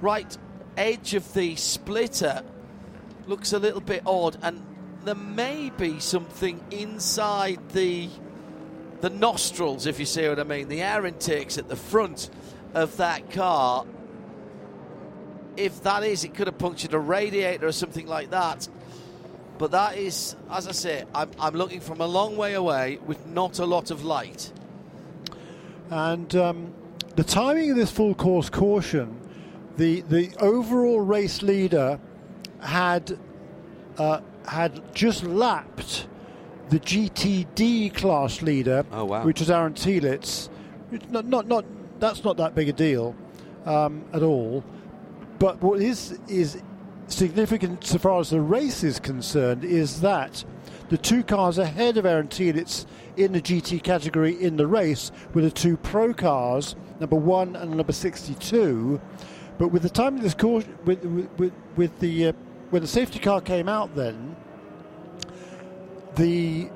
[0.00, 0.36] right
[0.76, 2.42] edge of the splitter
[3.28, 4.62] looks a little bit odd, and
[5.04, 8.08] there may be something inside the
[9.00, 12.28] the nostrils, if you see what I mean, the air intakes at the front
[12.74, 13.86] of that car.
[15.56, 18.68] If that is, it could have punctured a radiator or something like that.
[19.56, 23.26] But that is, as I say, I'm, I'm looking from a long way away with
[23.26, 24.52] not a lot of light.
[25.90, 26.74] And um,
[27.16, 29.20] the timing of this full course caution,
[29.76, 32.00] the the overall race leader
[32.62, 33.18] had
[33.98, 36.06] uh, had just lapped
[36.70, 39.24] the GTD class leader, Oh, wow.
[39.24, 40.48] which is Aaron Telitz.
[40.92, 41.64] It's Not, not, not,
[41.98, 43.14] that's not that big a deal
[43.66, 44.64] um, at all.
[45.38, 46.62] But what is is
[47.08, 50.44] significant so far as the race is concerned is that
[50.90, 55.42] the two cars ahead of Aaron Telitz in the GT category in the race were
[55.42, 59.00] the two pro cars, number one and number 62.
[59.58, 61.04] But with the time of this course, with,
[61.36, 62.32] with, with the uh,
[62.70, 64.36] when the safety car came out, then
[66.16, 66.68] the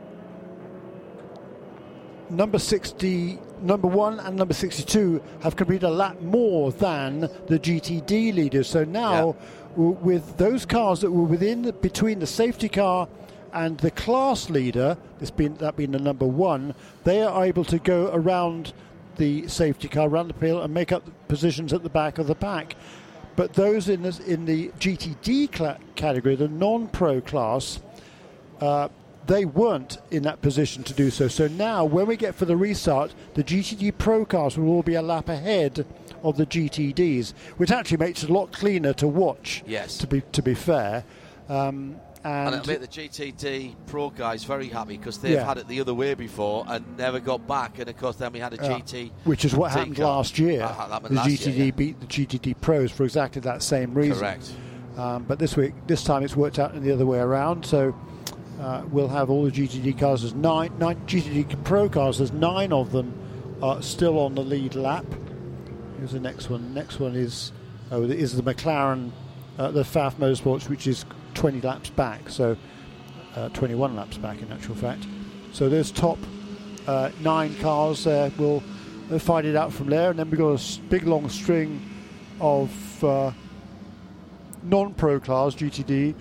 [2.30, 8.34] number 60 number 1 and number 62 have completed a lap more than the GTD
[8.34, 8.68] leaders.
[8.68, 9.36] So now
[9.70, 13.08] w- with those cars that were within the, between the safety car
[13.52, 17.78] and the class leader this being that being the number 1 they are able to
[17.78, 18.72] go around
[19.16, 22.34] the safety car around the pile and make up positions at the back of the
[22.34, 22.74] pack
[23.36, 27.80] but those in the, in the GTD cla- category the non-pro class
[28.60, 28.88] uh,
[29.26, 31.28] they weren't in that position to do so.
[31.28, 34.94] So now, when we get for the restart, the GTD Pro cars will all be
[34.94, 35.86] a lap ahead
[36.22, 39.62] of the GTDs, which actually makes it a lot cleaner to watch.
[39.66, 39.98] Yes.
[39.98, 41.04] To be to be fair,
[41.48, 45.44] um, And and, I admit the GTD Pro guy's very happy because they've Yeah.
[45.44, 47.78] had it the other way before and never got back.
[47.78, 48.56] And of course, then we had a.
[48.56, 49.12] GT.
[49.24, 50.06] which is what happened car.
[50.06, 50.66] last year.
[50.66, 51.70] Happened the last GTD year, yeah.
[51.72, 54.18] beat the GTD Pros for exactly that same reason.
[54.18, 54.52] Correct.
[54.96, 57.66] Um, but this week, this time, it's worked out in the other way around.
[57.66, 57.94] So
[58.60, 62.18] uh, we'll have all the GTD cars as nine, nine GTD Pro cars.
[62.18, 63.12] There's nine of them
[63.62, 65.04] are still on the lead lap.
[65.98, 66.72] Here's the next one.
[66.72, 67.52] Next one is
[67.90, 69.10] oh, is the McLaren,
[69.58, 72.28] uh, the Pfaff Motorsports, which is 20 laps back.
[72.28, 72.56] So
[73.36, 75.06] uh, 21 laps back in actual fact.
[75.52, 76.18] So those top
[76.86, 78.62] uh, nine cars there will
[79.18, 81.80] find it out from there, and then we've got a big long string
[82.40, 83.32] of uh,
[84.62, 86.14] non-pro cars GTD.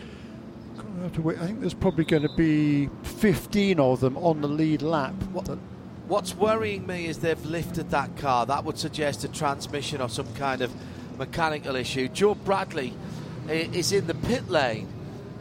[1.03, 1.09] I
[1.45, 5.13] think there's probably going to be 15 of them on the lead lap.
[5.31, 5.57] What-
[6.07, 8.45] What's worrying me is they've lifted that car.
[8.45, 10.71] That would suggest a transmission or some kind of
[11.17, 12.09] mechanical issue.
[12.09, 12.93] Joe Bradley
[13.47, 14.89] is in the pit lane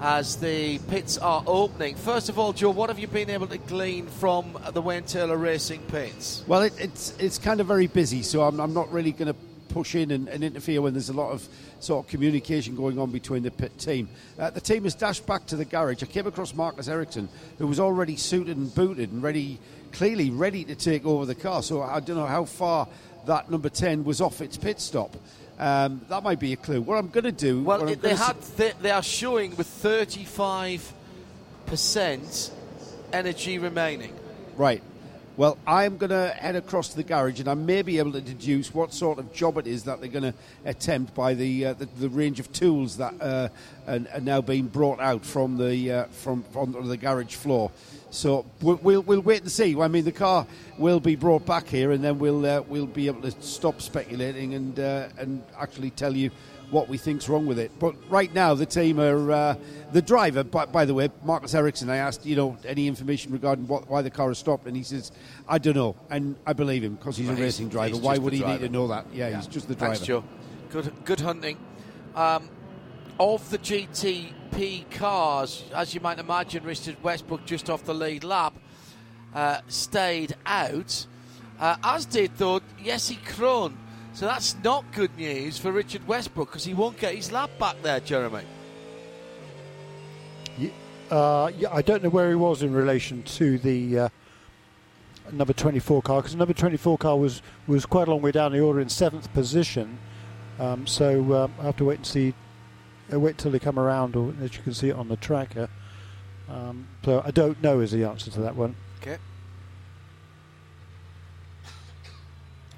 [0.02, 1.94] as the pits are opening.
[1.94, 5.36] First of all, Joe, what have you been able to glean from the Wayne Taylor
[5.36, 6.42] Racing pits?
[6.48, 9.38] Well, it, it's it's kind of very busy, so I'm, I'm not really going to
[9.68, 13.12] push in and, and interfere when there's a lot of sort of communication going on
[13.12, 14.08] between the pit team.
[14.38, 16.02] Uh, the team has dashed back to the garage.
[16.02, 19.60] I came across Marcus Ericsson, who was already suited and booted and ready,
[19.92, 21.62] clearly ready to take over the car.
[21.62, 22.88] So I don't know how far
[23.26, 25.16] that number 10 was off its pit stop.
[25.62, 26.82] Um, that might be a clue.
[26.82, 27.62] What I'm going to do.
[27.62, 30.92] Well, it, they had they, they are showing with 35
[31.66, 32.50] percent
[33.12, 34.12] energy remaining.
[34.56, 34.82] Right.
[35.36, 38.20] Well, I'm going to head across to the garage, and I may be able to
[38.20, 41.72] deduce what sort of job it is that they're going to attempt by the uh,
[41.74, 43.48] the, the range of tools that uh,
[43.86, 47.70] are, are now being brought out from the uh, from from the garage floor.
[48.12, 49.74] So we'll, we'll we'll wait and see.
[49.80, 50.46] I mean, the car
[50.78, 54.52] will be brought back here, and then we'll uh, we'll be able to stop speculating
[54.54, 56.30] and uh, and actually tell you
[56.70, 57.70] what we think's wrong with it.
[57.78, 59.54] But right now, the team are uh,
[59.92, 60.44] the driver.
[60.44, 61.88] By, by the way, Marcus Ericsson.
[61.88, 64.82] I asked, you know, any information regarding what, why the car has stopped, and he
[64.82, 65.10] says,
[65.48, 67.94] "I don't know," and I believe him because he's Well, a he's- racing driver.
[67.94, 69.06] he's Why would he need to know that?
[69.14, 69.94] Yeah, he's just the driver.
[69.94, 70.22] Thanks, Joe.
[70.70, 71.56] Good, good hunting.
[72.14, 72.50] Um,
[73.22, 78.52] of the GTP cars, as you might imagine, Richard Westbrook just off the lead lap
[79.32, 81.06] uh, stayed out,
[81.60, 83.74] uh, as did though Jesse Krohn.
[84.12, 87.80] So that's not good news for Richard Westbrook because he won't get his lap back
[87.82, 88.42] there, Jeremy.
[91.08, 94.08] Uh, yeah, I don't know where he was in relation to the uh,
[95.30, 98.60] number 24 car because number 24 car was was quite a long way down the
[98.60, 99.98] order in seventh position.
[100.58, 102.34] Um, so um, I have to wait and see.
[103.12, 105.68] Uh, wait till they come around, or as you can see on the tracker.
[106.48, 108.74] Um, so I don't know is the answer to that one.
[109.00, 109.18] Okay.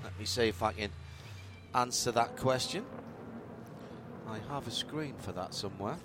[0.02, 0.90] Let me see if I can
[1.74, 2.84] answer that question.
[4.28, 5.96] I have a screen for that somewhere.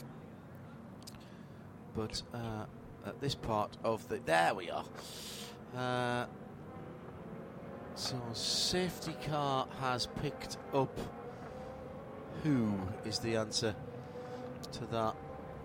[1.95, 2.65] But uh,
[3.05, 4.19] at this part of the.
[4.25, 4.85] There we are.
[5.75, 6.25] Uh,
[7.95, 10.97] so, safety car has picked up.
[12.43, 13.75] Who is the answer
[14.73, 15.15] to that?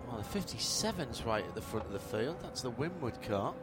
[0.07, 2.37] Well, the 57's right at the front of the field.
[2.43, 3.53] That's the Winward car.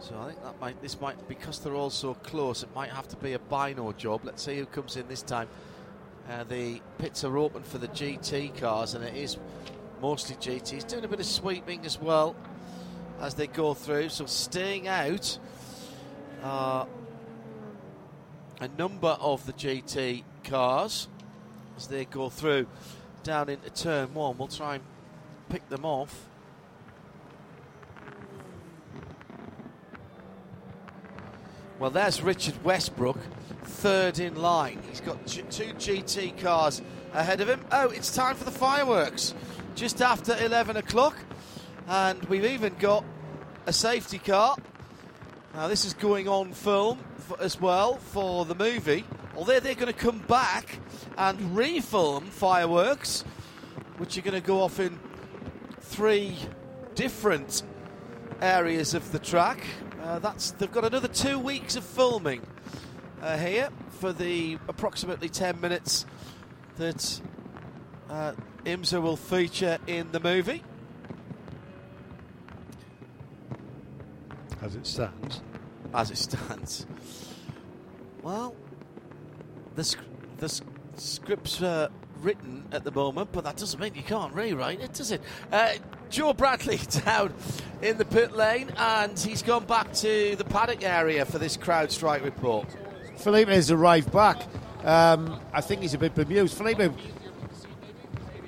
[0.00, 2.62] So I think that might this might because they're all so close.
[2.62, 4.20] It might have to be a bino job.
[4.24, 5.48] Let's see who comes in this time.
[6.28, 9.38] Uh, the pits are open for the GT cars, and it is
[10.00, 10.86] mostly GTs.
[10.88, 12.36] Doing a bit of sweeping as well
[13.20, 14.10] as they go through.
[14.10, 15.38] So staying out
[16.42, 16.84] uh,
[18.60, 21.08] a number of the GT cars
[21.76, 22.66] as they go through
[23.24, 24.38] down into turn one.
[24.38, 24.84] We'll try and
[25.48, 26.28] pick them off.
[31.80, 33.18] Well, there's Richard Westbrook,
[33.64, 34.80] third in line.
[34.88, 36.80] He's got two GT cars
[37.12, 37.60] ahead of him.
[37.72, 39.34] Oh, it's time for the fireworks.
[39.74, 41.16] Just after 11 o'clock.
[41.88, 43.04] And we've even got
[43.66, 44.56] a safety car.
[45.54, 49.04] Now, this is going on film f- as well for the movie.
[49.36, 50.78] Although they're going to come back
[51.18, 53.22] and refilm fireworks,
[53.98, 54.98] which are going to go off in
[55.80, 56.36] three
[56.94, 57.62] different
[58.40, 59.62] areas of the track.
[60.02, 62.42] Uh, that's they've got another two weeks of filming
[63.22, 63.70] uh, here
[64.00, 66.04] for the approximately 10 minutes
[66.76, 67.20] that
[68.10, 68.32] uh,
[68.64, 70.62] IMSA will feature in the movie.
[74.60, 75.42] As it stands,
[75.94, 76.86] as it stands.
[78.22, 78.54] Well,
[79.76, 79.96] the
[80.38, 80.62] the
[80.96, 81.88] script's uh,
[82.20, 85.20] written at the moment, but that doesn't mean you can't rewrite it, does it?
[85.52, 85.74] Uh,
[86.10, 87.34] Joe Bradley down
[87.82, 92.24] in the pit lane, and he's gone back to the paddock area for this CrowdStrike
[92.24, 92.66] report.
[93.16, 94.42] Filipe has arrived back.
[94.84, 96.56] Um, I think he's a bit bemused.
[96.56, 96.92] Filipe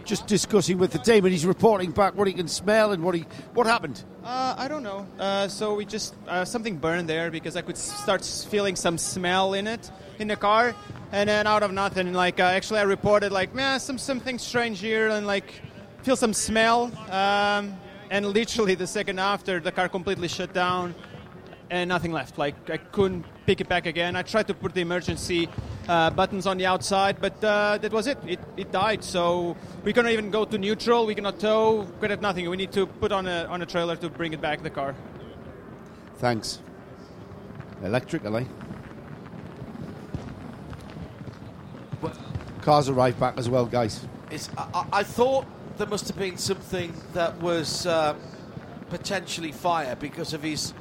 [0.06, 3.14] just discussing with the team, and he's reporting back what he can smell and what
[3.14, 4.02] he what happened.
[4.24, 5.06] Uh, I don't know.
[5.18, 9.54] Uh, so we just uh, something burned there because I could start feeling some smell
[9.54, 10.74] in it in the car,
[11.12, 14.80] and then out of nothing, like uh, actually I reported like, man, some something strange
[14.80, 15.60] here, and like
[16.02, 17.76] feel some smell, um,
[18.10, 20.94] and literally the second after, the car completely shut down,
[21.70, 22.38] and nothing left.
[22.38, 24.16] Like I couldn't pick it back again.
[24.16, 25.48] I tried to put the emergency
[25.88, 28.18] uh, buttons on the outside, but uh, that was it.
[28.26, 28.40] it.
[28.56, 29.02] It died.
[29.04, 31.06] So we cannot even go to neutral.
[31.06, 31.86] We cannot tow.
[32.00, 32.48] We have nothing.
[32.50, 34.94] We need to put on a on a trailer to bring it back the car.
[36.18, 36.60] Thanks.
[37.82, 38.46] Electric, are they?
[42.62, 44.04] Cars arrived back as well, guys.
[44.30, 45.46] It's, I, I- I thought
[45.78, 48.14] there must have been something that was uh,
[48.90, 50.72] potentially fire because of his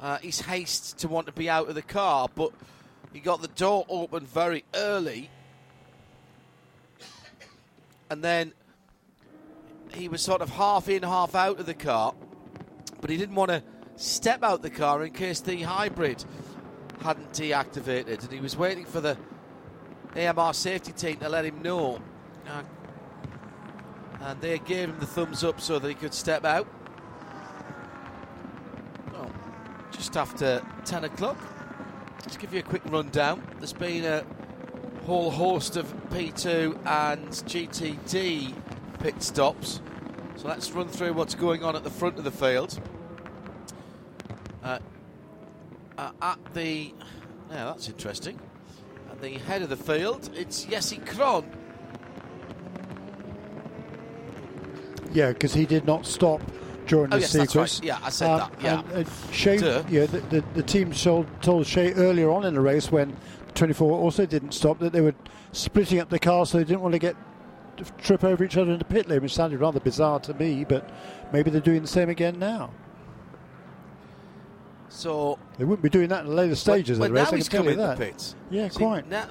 [0.00, 2.52] uh, his haste to want to be out of the car, but
[3.12, 5.30] he got the door open very early,
[8.10, 8.52] and then
[9.94, 12.14] he was sort of half in, half out of the car,
[13.00, 13.62] but he didn't want to
[13.96, 16.24] step out the car in case the hybrid
[17.00, 19.16] hadn't deactivated, and he was waiting for the
[20.16, 22.00] AMR safety team to let him know.
[22.46, 22.62] Uh,
[24.20, 26.66] and they gave him the thumbs up so that he could step out.
[29.12, 29.30] Well,
[29.98, 31.36] just after 10 o'clock.
[32.20, 33.42] Let's give you a quick rundown.
[33.58, 34.24] There's been a
[35.04, 38.54] whole host of P2 and GTD
[39.00, 39.80] pit stops.
[40.36, 42.80] So let's run through what's going on at the front of the field.
[44.62, 44.78] Uh,
[45.98, 46.94] uh, at the.
[47.50, 48.38] Yeah, that's interesting.
[49.10, 51.44] At the head of the field, it's Jesse Krohn.
[55.12, 56.40] Yeah, because he did not stop
[56.88, 57.78] during Oh, the yes, sequence.
[57.78, 57.84] right.
[57.84, 58.82] Yeah, I said that, yeah.
[58.94, 59.82] And, uh, Shea, Duh.
[59.88, 63.16] yeah, the, the, the team told, told Shea earlier on in the race when
[63.54, 65.14] 24 also didn't stop that they were
[65.52, 67.14] splitting up the cars so they didn't want to get
[67.98, 70.90] trip over each other in the pit lane, which sounded rather bizarre to me, but
[71.32, 72.70] maybe they're doing the same again now.
[74.88, 77.30] So They wouldn't be doing that in the later stages well, of the race.
[77.30, 78.34] now I can tell coming you that.
[78.50, 79.08] Yeah, See, quite.
[79.08, 79.26] now-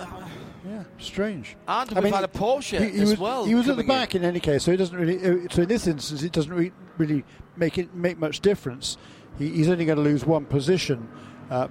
[0.65, 1.55] Yeah, strange.
[1.67, 3.45] and I we've mean, had a Porsche he, he as was, well.
[3.45, 4.01] He was at the coming in.
[4.01, 4.23] back in.
[4.25, 5.17] any case, so it doesn't really.
[5.17, 7.23] uh, So in this instance, it doesn't re- really
[7.55, 8.97] make it make much difference.
[9.37, 11.07] He, he's only going to lose one position
[11.49, 11.67] uh,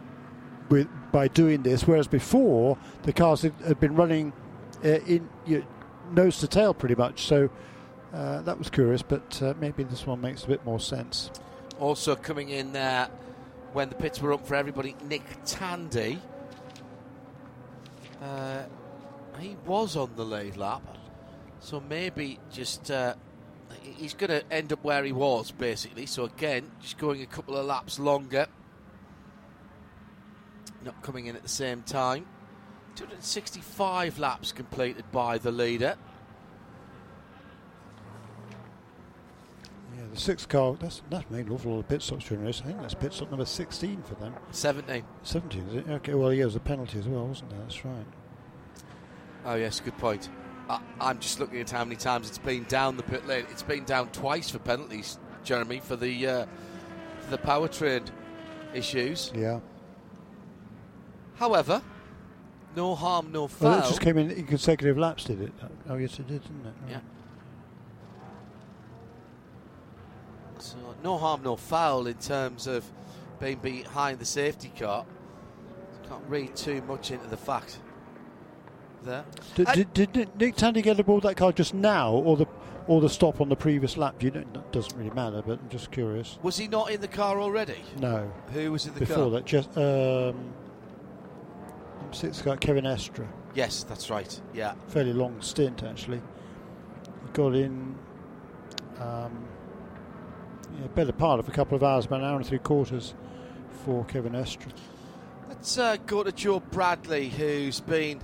[0.70, 4.32] with by doing this, whereas before the cars had, had been running
[4.84, 5.64] uh, in you know,
[6.24, 7.26] nose to tail pretty much.
[7.26, 7.50] So
[8.14, 11.30] uh, that was curious, but uh, maybe this one makes a bit more sense.
[11.80, 13.08] Also coming in there
[13.72, 16.18] when the pits were up for everybody, Nick Tandy.
[18.26, 18.64] Uh,
[19.38, 20.82] he was on the lead lap,
[21.60, 23.14] so maybe just uh,
[23.82, 26.06] he's going to end up where he was basically.
[26.06, 28.46] So again, just going a couple of laps longer,
[30.84, 32.26] not coming in at the same time.
[32.96, 35.96] 265 laps completed by the leader.
[39.94, 40.76] Yeah, the sixth car.
[40.80, 42.62] That's that's made an awful lot of pit stops during race.
[42.62, 44.34] I think that's pit stop number 16 for them.
[44.50, 45.04] 17.
[45.22, 45.88] 17, is it?
[45.88, 47.58] Okay, well, yeah, it was a penalty as well, wasn't there?
[47.60, 48.06] That's right.
[49.46, 50.28] Oh yes, good point.
[50.68, 53.46] I, I'm just looking at how many times it's been down the pit lane.
[53.50, 56.46] It's been down twice for penalties, Jeremy, for the uh,
[57.20, 58.04] for the powertrain
[58.74, 59.30] issues.
[59.34, 59.60] Yeah.
[61.36, 61.80] However,
[62.74, 63.78] no harm, no Well, foul.
[63.78, 65.52] it just came in in consecutive laps, did it?
[65.88, 66.74] Oh, yes, it did, didn't it?
[66.90, 67.00] Yeah.
[70.58, 72.84] So no harm, no foul in terms of
[73.38, 75.04] being behind the safety car.
[76.08, 77.78] Can't read too much into the fact
[79.06, 79.24] there.
[79.54, 82.46] Did, did, did Nick- Tandy get aboard that car just now, or the
[82.86, 84.22] or the stop on the previous lap?
[84.22, 86.38] You know, it doesn't really matter, but I'm just curious.
[86.42, 87.78] Was he not in the car already?
[87.98, 89.30] No, Who was in the before car?
[89.30, 90.52] that, just um,
[92.12, 93.26] sixth car, Kevin Estre.
[93.54, 94.40] Yes, that's right.
[94.52, 94.74] Yeah.
[94.88, 96.18] Fairly long stint actually.
[96.18, 97.94] He got in.
[99.00, 99.46] Um,
[100.80, 103.14] yeah, better part of a couple of hours, about an hour and three quarters
[103.84, 104.68] for Kevin Estre.
[105.48, 108.20] Let's uh, go to Joe Bradley, who's been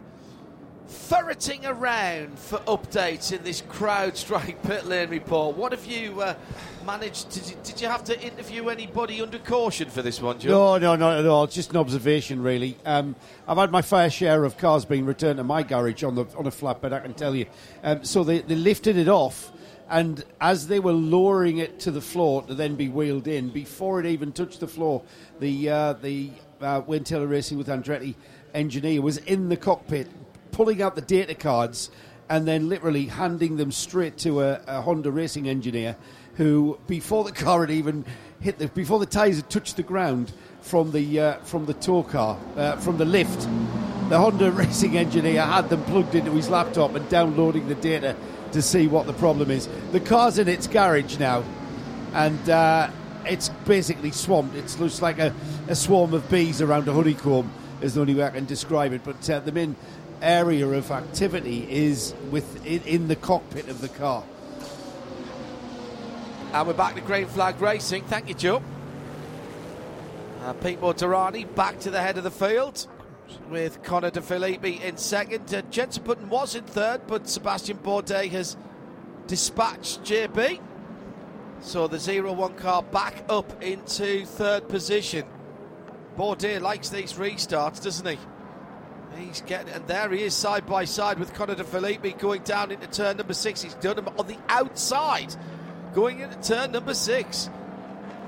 [0.86, 5.56] ferreting around for updates in this CrowdStrike pit lane report.
[5.56, 6.34] What have you uh,
[6.86, 7.54] managed to?
[7.56, 10.78] Did, you have to interview anybody under caution for this one, Joe?
[10.78, 11.46] No, no, not at all.
[11.46, 12.76] Just an observation, really.
[12.84, 13.16] Um,
[13.48, 16.46] I've had my fair share of cars being returned to my garage on the on
[16.46, 16.92] a flatbed.
[16.92, 17.46] I can tell you.
[17.82, 19.52] Um, so they, they lifted it off,
[19.88, 24.00] and as they were lowering it to the floor to then be wheeled in, before
[24.00, 25.02] it even touched the floor,
[25.40, 28.14] the uh, the uh, Taylor Racing with Andretti
[28.54, 30.08] engineer was in the cockpit,
[30.52, 31.90] pulling out the data cards
[32.28, 35.96] and then literally handing them straight to a, a Honda racing engineer
[36.36, 38.04] who, before the car had even
[38.40, 42.02] hit the, before the tyres had touched the ground from the uh, from the tow
[42.02, 43.40] car, uh, from the lift,
[44.08, 48.16] the Honda racing engineer had them plugged into his laptop and downloading the data
[48.52, 49.68] to see what the problem is.
[49.90, 51.44] The car's in its garage now,
[52.14, 52.90] and uh,
[53.24, 54.54] it's basically swamped.
[54.54, 55.34] It looks like a,
[55.68, 59.02] a swarm of bees around a honeycomb, is the only way I can describe it.
[59.04, 59.76] But uh, the main
[60.22, 64.24] area of activity is with in, the cockpit of the car.
[66.52, 68.04] And we're back to Green Flag Racing.
[68.04, 68.62] Thank you, Joe.
[70.42, 72.86] Uh, Pipo Derani back to the head of the field
[73.50, 75.52] with Connor De Phillippi in second.
[75.52, 78.56] Uh, Jenson Button was in third, but Sebastian Bourdais has
[79.26, 80.60] dispatched JB.
[81.60, 85.24] So the 0 1 car back up into third position.
[86.16, 88.18] Bourdais likes these restarts, doesn't he?
[89.16, 92.70] He's getting, and there he is side by side with Connor De Phillippi going down
[92.70, 93.62] into turn number six.
[93.62, 95.34] He's done him on the outside,
[95.94, 97.48] going into turn number six.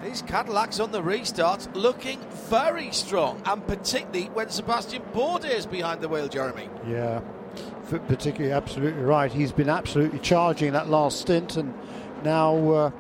[0.03, 2.21] These Cadillacs on the restart looking
[2.51, 6.69] very strong, and particularly when Sebastian Bourdais is behind the wheel, Jeremy.
[6.87, 7.21] Yeah,
[7.89, 9.33] particularly absolutely right.
[9.33, 11.73] He's been absolutely charging that last stint, and
[12.23, 12.91] now uh,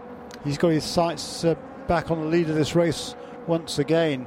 [0.44, 1.56] he's got his sights uh,
[1.88, 3.14] back on the lead of this race
[3.46, 4.26] once again.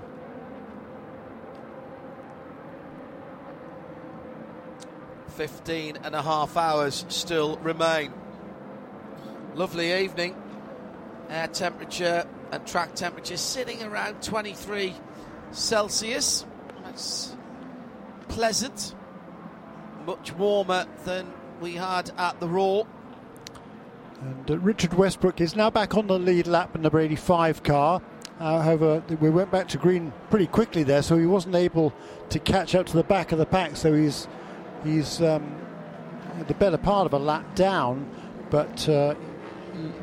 [5.37, 8.11] Fifteen and a half hours still remain.
[9.53, 10.35] Lovely evening.
[11.29, 14.95] Air temperature and track temperature sitting around 23
[15.51, 16.43] Celsius.
[16.83, 17.35] That's
[18.29, 18.95] pleasant.
[20.07, 21.31] Much warmer than
[21.61, 22.87] we had at the Roar.
[24.19, 28.01] And uh, Richard Westbrook is now back on the lead lap in number 85 car.
[28.39, 31.93] Uh, however, we went back to green pretty quickly there, so he wasn't able
[32.29, 33.75] to catch up to the back of the pack.
[33.75, 34.27] So he's
[34.83, 35.55] he's um,
[36.47, 38.09] the better part of a lap down,
[38.49, 39.15] but uh,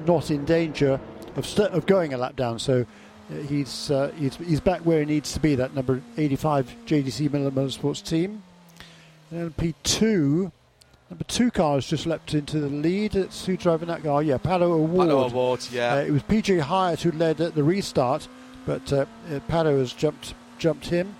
[0.06, 1.00] not in danger
[1.36, 2.58] of, st- of going a lap down.
[2.58, 2.86] So
[3.30, 5.54] uh, he's, uh, he's he's back where he needs to be.
[5.54, 8.42] That number 85 JDC Miller Motorsports team.
[9.30, 10.52] And P2,
[11.10, 13.16] number two car has just leapt into the lead.
[13.16, 14.22] It's who driving that car?
[14.22, 15.08] Yeah, Pato O'Ward.
[15.08, 15.94] Pato O'Ward, yeah.
[15.94, 18.28] Uh, it was PJ Hyett who led at the restart,
[18.66, 21.16] but uh, uh has jumped jumped him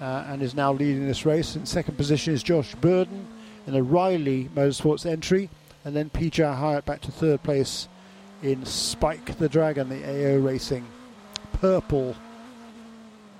[0.00, 1.56] uh, and is now leading this race.
[1.56, 3.24] In second position is Josh Burdon
[3.66, 5.50] in a Riley Motorsports entry,
[5.84, 7.88] and then PJ Hyett back to third place
[8.42, 10.86] in Spike the Dragon, the AO Racing
[11.60, 12.14] purple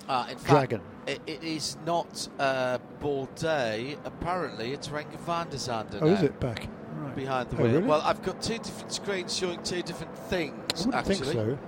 [0.09, 0.81] uh, dragon.
[0.81, 3.99] Fact, it, it is not uh, Bourdais.
[4.05, 5.99] Apparently, it's Renger van der Zande.
[6.01, 6.69] Oh, is it back?
[6.97, 7.17] Right.
[7.17, 7.73] Behind the oh, wheel.
[7.75, 7.87] Really?
[7.87, 10.87] Well, I've got two different screens showing two different things.
[10.87, 11.15] I actually.
[11.17, 11.59] think so.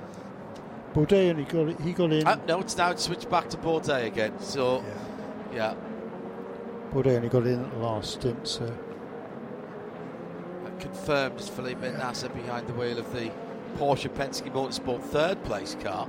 [0.95, 2.27] Bourdais only got he got in.
[2.27, 4.39] Uh, no, it's now switched back to Bourdais again.
[4.41, 4.85] So,
[5.53, 5.55] yeah.
[5.55, 5.75] yeah.
[6.93, 8.75] Bourdais only got in at the last stint, so
[10.79, 13.31] confirmed as Felipe Nasr behind the wheel of the
[13.77, 16.09] Porsche Penske Motorsport third place car.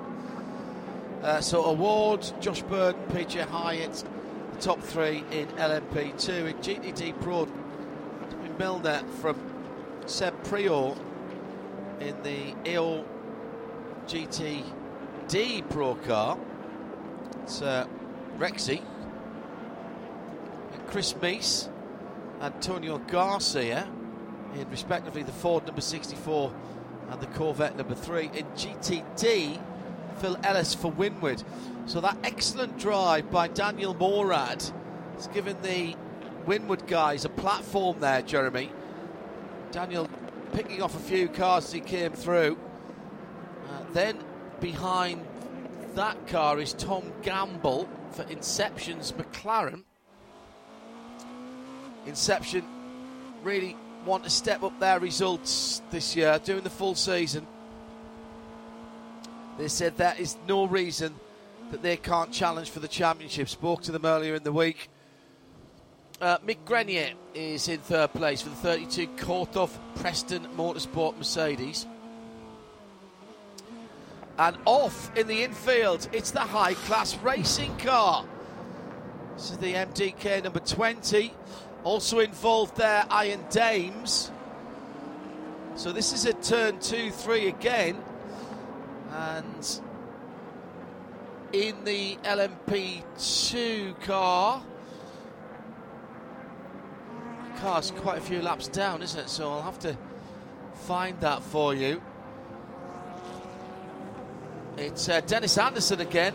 [1.21, 4.05] Uh, so O'Ward, Josh Burdon, PJ Hyett,
[4.53, 6.49] the top three in LMP2.
[6.49, 7.47] In GTD Pro,
[8.57, 9.38] Milner from
[10.05, 10.97] Seb Priaulx
[11.99, 13.05] in the EOL
[14.10, 16.36] GTD Pro car.
[17.43, 17.86] It's uh,
[18.39, 18.82] Rexy
[20.74, 21.70] and Chris Meese,
[22.41, 23.88] Antonio Garcia
[24.55, 26.51] in respectively the Ford number 64
[27.12, 28.32] and the Corvette number 3.
[28.34, 29.62] In GTD,
[30.18, 31.43] Phil Ellis for Winward.
[31.86, 34.64] So that excellent drive by Daniel Morad
[35.18, 35.95] has given the
[36.47, 38.72] Winward guys a platform there, Jeremy.
[39.70, 40.10] Daniel
[40.51, 42.57] picking off a few cars as he came through.
[43.93, 44.17] Then
[44.59, 45.25] behind
[45.95, 49.83] that car is Tom Gamble for Inception's McLaren.
[52.05, 52.63] Inception
[53.43, 53.75] really
[54.05, 57.45] want to step up their results this year, doing the full season.
[59.57, 61.13] They said there is no reason
[61.71, 63.49] that they can't challenge for the championship.
[63.49, 64.89] Spoke to them earlier in the week.
[66.21, 71.85] Uh, Mick Grenier is in third place for the 32 Korthoff Preston Motorsport Mercedes.
[74.39, 78.25] And off in the infield, it's the high class racing car.
[79.35, 81.33] This is the MDK number 20.
[81.83, 84.31] Also involved there, Iron Dames.
[85.75, 88.01] So this is a turn two, three again.
[89.11, 89.81] And
[91.51, 94.63] in the LMP2 car,
[97.57, 99.29] car's quite a few laps down, isn't it?
[99.29, 99.97] So I'll have to
[100.73, 102.01] find that for you.
[104.80, 106.34] It's uh, Dennis Andersen again.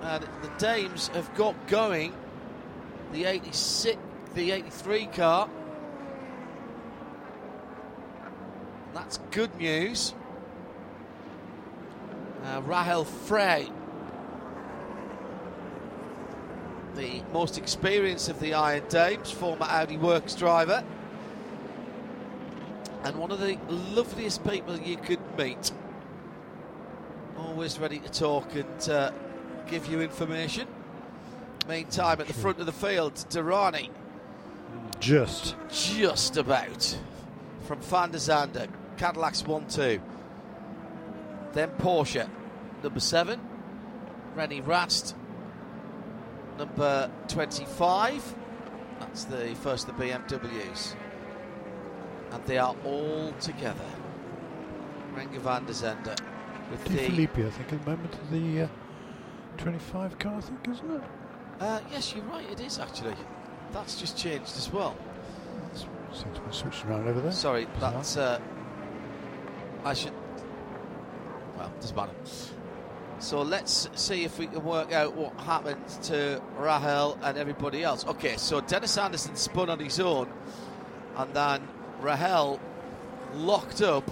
[0.00, 2.14] And the Dames have got going
[3.12, 3.98] the 86,
[4.34, 5.50] the 83 car.
[8.94, 10.14] That's good news.
[12.44, 13.68] Uh, Rahel Frey,
[16.94, 20.82] the most experienced of the Iron Dames, former Audi Works driver,
[23.02, 25.70] and one of the loveliest people you could meet.
[27.44, 29.12] Always ready to talk and uh,
[29.68, 30.66] give you information.
[31.68, 33.90] Meantime, at the front of the field, Derani.
[34.98, 35.54] Just.
[35.70, 36.98] Just about.
[37.62, 38.68] From Van der Zande.
[38.96, 40.00] Cadillacs 1 2.
[41.52, 42.28] Then Porsche,
[42.82, 43.40] number 7.
[44.36, 45.14] René Rast,
[46.58, 48.34] number 25.
[49.00, 50.96] That's the first of the BMWs.
[52.32, 53.84] And they are all together.
[55.14, 56.16] Renger van der Zande
[56.70, 56.98] with Di the.
[57.10, 58.68] Phillippi, I think, at the moment the uh,
[59.58, 61.02] 25 car, I think, isn't it?
[61.60, 63.14] Uh, yes, you're right, it is actually.
[63.72, 64.96] That's just changed as well.
[66.12, 67.32] Seems to be switching around over there.
[67.32, 67.92] Sorry, Bizarre.
[67.92, 68.16] that's.
[68.16, 68.40] Uh,
[69.84, 70.12] I should.
[71.56, 72.12] Well, doesn't matter.
[73.18, 78.06] So let's see if we can work out what happened to Rahel and everybody else.
[78.06, 80.28] Okay, so Dennis Andersen spun on his own,
[81.16, 81.66] and then
[82.00, 82.60] Rahel
[83.34, 84.08] locked up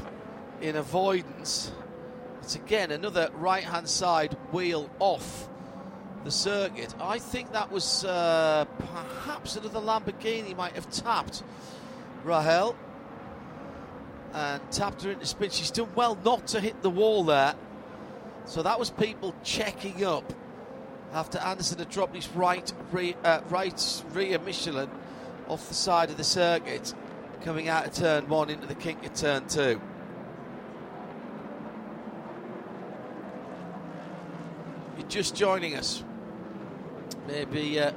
[0.61, 1.73] in avoidance.
[2.43, 5.49] It's again another right hand side wheel off
[6.25, 6.93] the circuit.
[7.01, 11.45] I think that was uh, perhaps another Lamborghini might have tapped
[12.25, 12.77] Rahel
[14.33, 15.51] and tapped her into spin.
[15.51, 17.55] She's done well not to hit the wall there.
[18.47, 20.33] So that was people checking up
[21.13, 22.73] after Andersen had dropped his right
[23.23, 24.91] uh, right rear Michelin
[25.47, 26.93] off the side of the circuit,
[27.43, 29.81] coming out of turn one into the kink of turn two.
[34.99, 36.05] You're just joining us.
[37.27, 37.93] Maybe uh,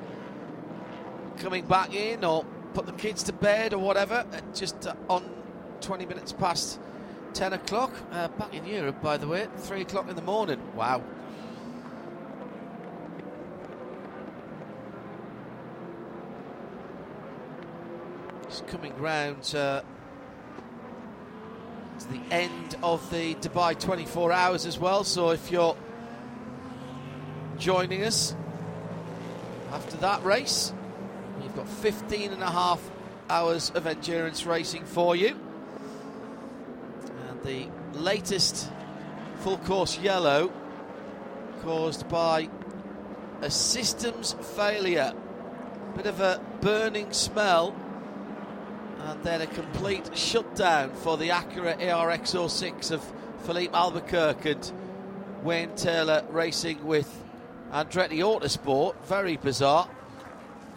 [1.37, 4.25] coming back in or put the kids to bed or whatever.
[4.53, 5.29] Just uh, on
[5.81, 6.79] 20 minutes past
[7.33, 7.91] 10 o'clock.
[8.11, 10.61] Uh, back in Europe, by the way, 3 o'clock in the morning.
[10.73, 11.03] Wow.
[18.47, 19.81] Just coming round uh,
[21.99, 25.03] to the end of the Dubai 24 hours as well.
[25.03, 25.75] So if you're
[27.57, 28.35] joining us
[29.71, 30.73] after that race,
[31.43, 32.81] you've got 15 and a half
[33.29, 35.37] hours of endurance racing for you.
[37.27, 37.67] And the
[37.99, 38.69] latest
[39.39, 40.51] full course yellow
[41.61, 42.49] caused by
[43.41, 45.13] a systems failure.
[45.95, 47.75] Bit of a burning smell
[48.99, 53.03] and then a complete shutdown for the Acura ARX 06 of
[53.39, 54.71] Filipe Albuquerque and
[55.43, 57.24] Wayne Taylor racing with
[57.75, 58.95] Andretti Autosport.
[59.03, 59.89] Very bizarre.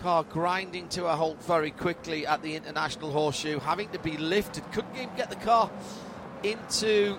[0.00, 4.64] Car grinding to a halt very quickly at the International Horseshoe, having to be lifted.
[4.72, 5.70] Couldn't even get the car
[6.42, 7.16] into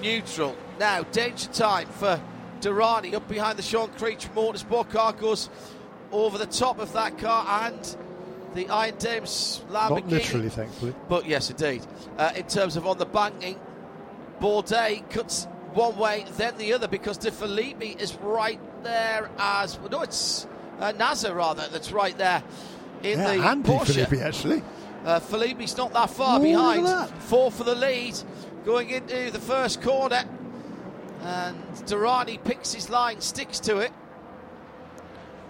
[0.00, 0.56] neutral.
[0.78, 2.20] Now, danger time for
[2.60, 5.50] Derani up behind the Sean Creech Motorsport car goes
[6.12, 7.96] over the top of that car and
[8.54, 9.90] the Iron Dames Lamborghini.
[9.90, 10.94] Not literally, thankfully.
[11.08, 11.84] But yes, indeed.
[12.16, 13.58] Uh, in terms of on the banking,
[14.40, 20.02] Bourdais cuts one way, then the other, because De Phillippi is right there as no,
[20.02, 20.46] it's
[20.80, 22.42] uh, Nasr rather that's right there
[23.02, 23.94] in Yeah, the and Porsche.
[23.94, 24.62] Phillippi, actually.
[25.04, 26.86] Uh, Phillippi's not that far Oh, at behind.
[26.86, 27.08] that.
[27.22, 28.18] Four for the lead,
[28.64, 30.24] going into the first corner,
[31.22, 31.56] and
[31.86, 33.92] Derani picks his line, sticks to it.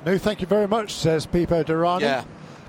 [0.04, 2.00] No, thank you very much, says Pipo Derani.
[2.02, 2.24] Yeah.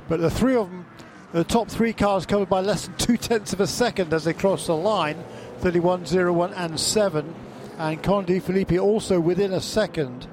[0.09, 0.85] But the three of them,
[1.31, 4.33] the top three cars covered by less than two tenths of a second as they
[4.33, 5.23] cross the line
[5.62, 7.36] 31, 0, 1, and 7.
[7.78, 10.28] And Condi Filippi also within a second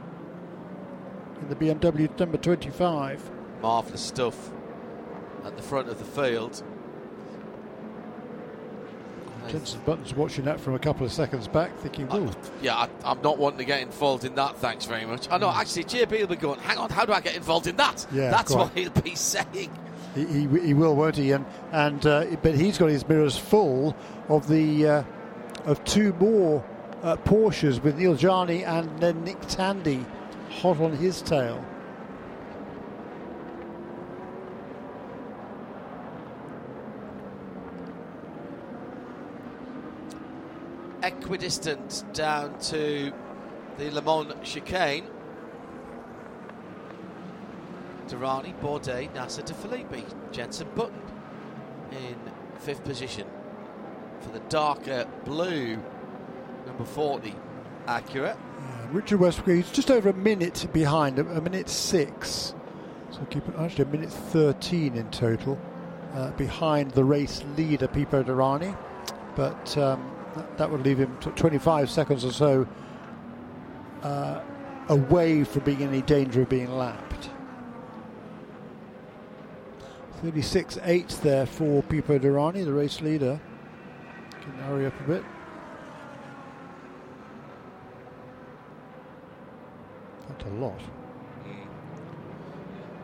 [1.40, 3.30] in the BMW number 25.
[3.62, 4.50] Marvellous stuff
[5.44, 6.62] at the front of the field.
[9.48, 13.22] Jenson Button's watching that from a couple of seconds back, thinking, "Ooh, Yeah, I, I'm
[13.22, 14.58] not wanting to get involved in that.
[14.58, 15.26] Thanks very much.
[15.30, 15.48] I know.
[15.48, 16.60] Actually, JB will be going.
[16.60, 18.06] Hang on, how do I get involved in that?
[18.12, 19.70] Yeah, that's what he'll be saying.
[20.14, 23.96] he, he, he will, won't he?" And and uh, but he's got his mirrors full
[24.28, 25.02] of the uh,
[25.64, 26.64] of two more
[27.02, 30.04] uh, Porsches with Neel Jani and then Nick Tandy
[30.50, 31.64] hot on his tail.
[41.02, 43.12] Equidistant down to
[43.78, 45.04] the Le Mans chicane.
[48.08, 51.00] Derani, Bourdais, Nasr De Phillippi, Jenson Button
[51.92, 52.16] in
[52.58, 53.26] fifth position
[54.20, 55.78] for the darker blue
[56.66, 57.34] number 40
[57.86, 58.36] Acura.
[58.36, 62.54] Uh, Richard he's just over a minute behind, a, minute six.
[63.10, 65.58] So keep it actually a minute 13 in total
[66.14, 68.76] uh, behind the race leader, Pipo Derani.
[69.34, 72.66] But um, that, that would leave him t- 25 seconds or so
[74.02, 74.40] uh,
[74.88, 77.30] away from being in any danger of being lapped.
[80.22, 83.40] 36 8 there for Pipo Derani, the race leader.
[84.48, 85.24] Can hurry up a bit.
[90.28, 90.80] That's a lot.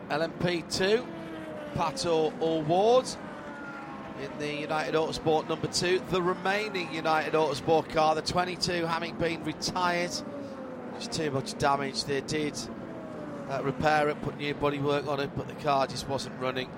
[0.09, 1.05] LMP2,
[1.75, 3.05] Pato O'Ward
[4.23, 6.01] in the United Autosport number two.
[6.09, 10.11] The remaining United Autosport car, the 22, having been retired.
[10.97, 12.05] Just too much damage.
[12.05, 12.57] They did
[13.49, 16.69] uh, repair it, put new bodywork on it, but the car just wasn't running.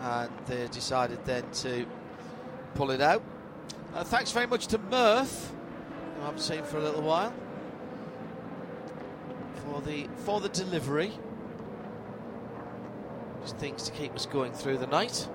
[0.00, 1.86] And they decided then to
[2.74, 3.22] pull it out.
[3.94, 5.52] Uh, thanks very much to Mirth,
[6.16, 7.32] who I haven't seen for a little while,
[9.64, 11.12] for the for the delivery.
[13.42, 15.28] Just things to keep us going through the night.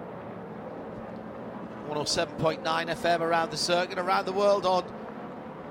[1.87, 4.83] 107.9 FM around the circuit, around the world on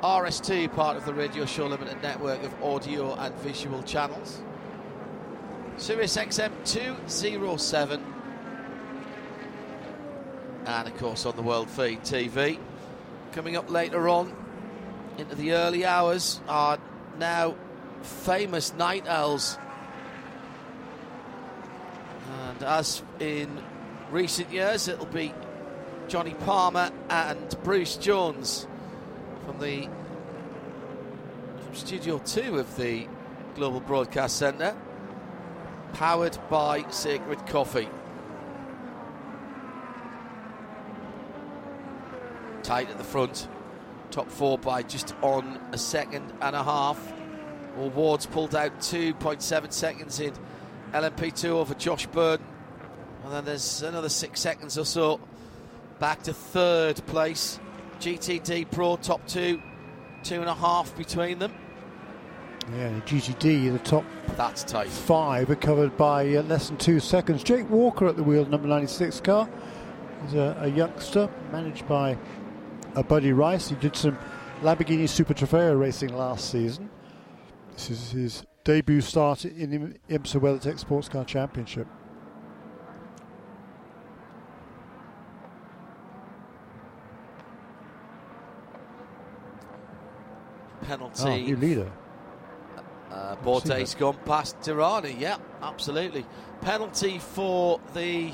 [0.03, 4.41] RS2, part of the Radio Show Limited network of audio and visual channels.
[5.77, 8.15] Sirius XM 207.
[10.65, 12.59] And of course on the World Feed TV.
[13.33, 14.35] Coming up later on
[15.17, 16.79] into the early hours are
[17.19, 17.55] now
[18.03, 19.59] famous night owls.
[22.49, 23.63] And as in
[24.11, 25.35] recent years, it'll be
[26.09, 28.67] Johnny Palmer and Bruce Jones
[29.45, 29.89] from the
[31.65, 33.07] from Studio 2 of the
[33.55, 34.75] Global Broadcast Centre,
[35.93, 37.89] powered by Sacred Coffee.
[42.69, 43.49] Tight at the front,
[44.11, 47.15] top four by just on a second and a half.
[47.79, 50.35] Well, Ward's pulled out 2.7 seconds in
[50.93, 52.45] LMP2 over Josh Burdon.
[53.25, 55.19] And then there's another six seconds or so
[55.99, 57.59] back to third place.
[58.01, 59.63] GTD Pro top two,
[60.23, 61.55] two and a half between them.
[62.77, 64.05] Yeah, the GTD, the top
[64.37, 64.89] That's tight.
[64.89, 67.43] five are covered by uh, less than two seconds.
[67.43, 69.49] Jake Walker at the wheel, number 96 car.
[70.25, 72.19] He's a, a youngster managed by
[72.99, 73.69] uh, Buddy Rice.
[73.69, 74.19] He did some
[74.63, 76.91] Lamborghini Super Trofeo racing last season.
[77.75, 79.79] This is his debut start in the
[80.19, 81.87] IMSA WeatherTech Sports Car Championship.
[90.83, 91.23] Penalty.
[91.23, 91.93] Oh, new leader.
[93.11, 95.19] Uh, seen Borde's gone past Derani.
[95.21, 96.27] Yeah, absolutely.
[96.63, 98.33] Penalty for the.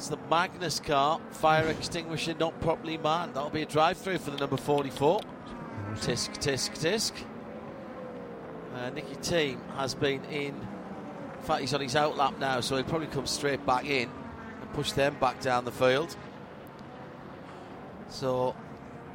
[0.00, 1.20] It's the Magnus car.
[1.30, 3.34] Fire extinguisher not properly manned.
[3.34, 5.20] That'll be a drive through for the number 44.
[5.96, 7.12] Tisk, tisk, tisk.
[8.74, 10.54] Uh, Nicky Team has been in.
[10.54, 14.08] In fact, he's on his outlap now, so he'll probably come straight back in
[14.62, 16.16] and push them back down the field.
[18.08, 18.56] So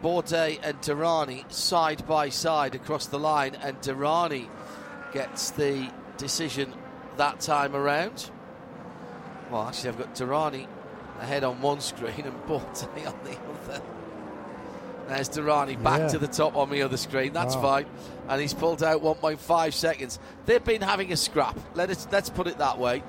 [0.03, 4.49] Bourdais and Derani side by side across the line, and Derani
[5.13, 6.71] gets the decision
[7.17, 8.29] that time around.
[9.49, 10.67] Well, actually, I've got Derani
[11.19, 13.81] ahead on one screen and Bourdais on the other.
[15.07, 16.07] There's Derani back Yeah.
[16.09, 17.31] to the top on the other screen.
[17.31, 17.61] That's Wow.
[17.61, 17.85] fine,
[18.27, 20.17] and he's pulled out 1.5 seconds.
[20.47, 21.57] They've been having a scrap.
[21.75, 23.03] Let us let's put it that way.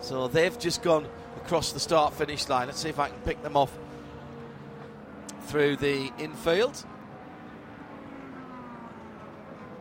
[0.00, 1.06] So they've just gone
[1.38, 2.66] across the start finish line.
[2.66, 3.72] Let's see if I can pick them off
[5.46, 6.84] through the infield.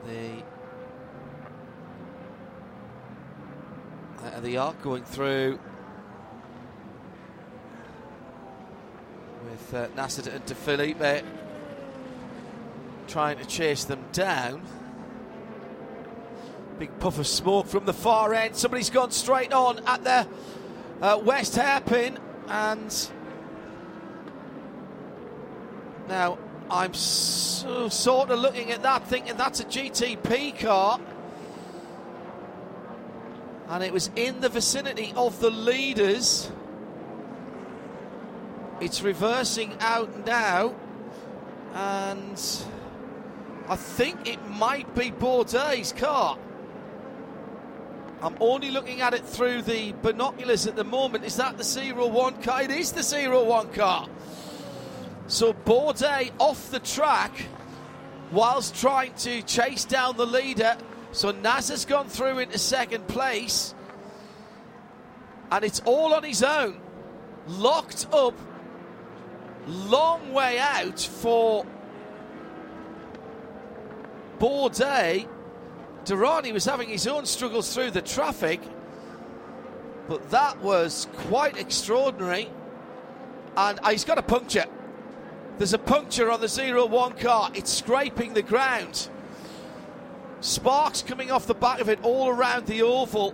[0.06, 0.44] The
[4.24, 5.60] there they are going through
[9.50, 11.26] with uh, Nasr and De Phillippi
[13.08, 14.62] trying to chase them down.
[16.80, 18.56] Big puff of smoke from the far end.
[18.56, 20.28] Somebody's gone straight on at the
[21.02, 23.10] uh, west hairpin and
[26.08, 26.38] now,
[26.70, 31.00] I'm so, sort of looking at that, thinking that's a GTP car.
[33.70, 36.50] And it was in the vicinity of the leaders.
[38.80, 40.75] It's reversing out now.
[41.73, 42.39] And
[43.67, 46.38] I think it might be Bourdais' car.
[48.21, 51.23] I'm only looking at it through the binoculars at the moment.
[51.23, 52.63] Is that the 01 car?
[52.63, 54.07] It is the 01 car.
[55.28, 57.32] So Bourdais off the track
[58.32, 60.78] whilst trying to chase down the leader.
[61.11, 63.73] So has gone through into second place.
[65.51, 66.80] And it's all on his own.
[67.47, 68.34] Locked up.
[69.68, 71.65] Long way out for
[74.39, 75.28] Bourdais.
[76.05, 78.61] Derani was having his own struggles through the traffic.
[80.07, 82.49] But that was quite extraordinary.
[83.57, 84.65] And uh, he's got a puncture.
[85.57, 87.51] There's a puncture on the 01 car.
[87.53, 89.09] It's scraping the ground.
[90.39, 93.34] Sparks coming off the back of it all around the oval,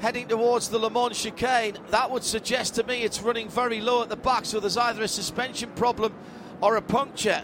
[0.00, 1.76] heading towards the Le Mans chicane.
[1.90, 5.02] That would suggest to me it's running very low at the back, so there's either
[5.02, 6.14] a suspension problem
[6.60, 7.42] or a puncture.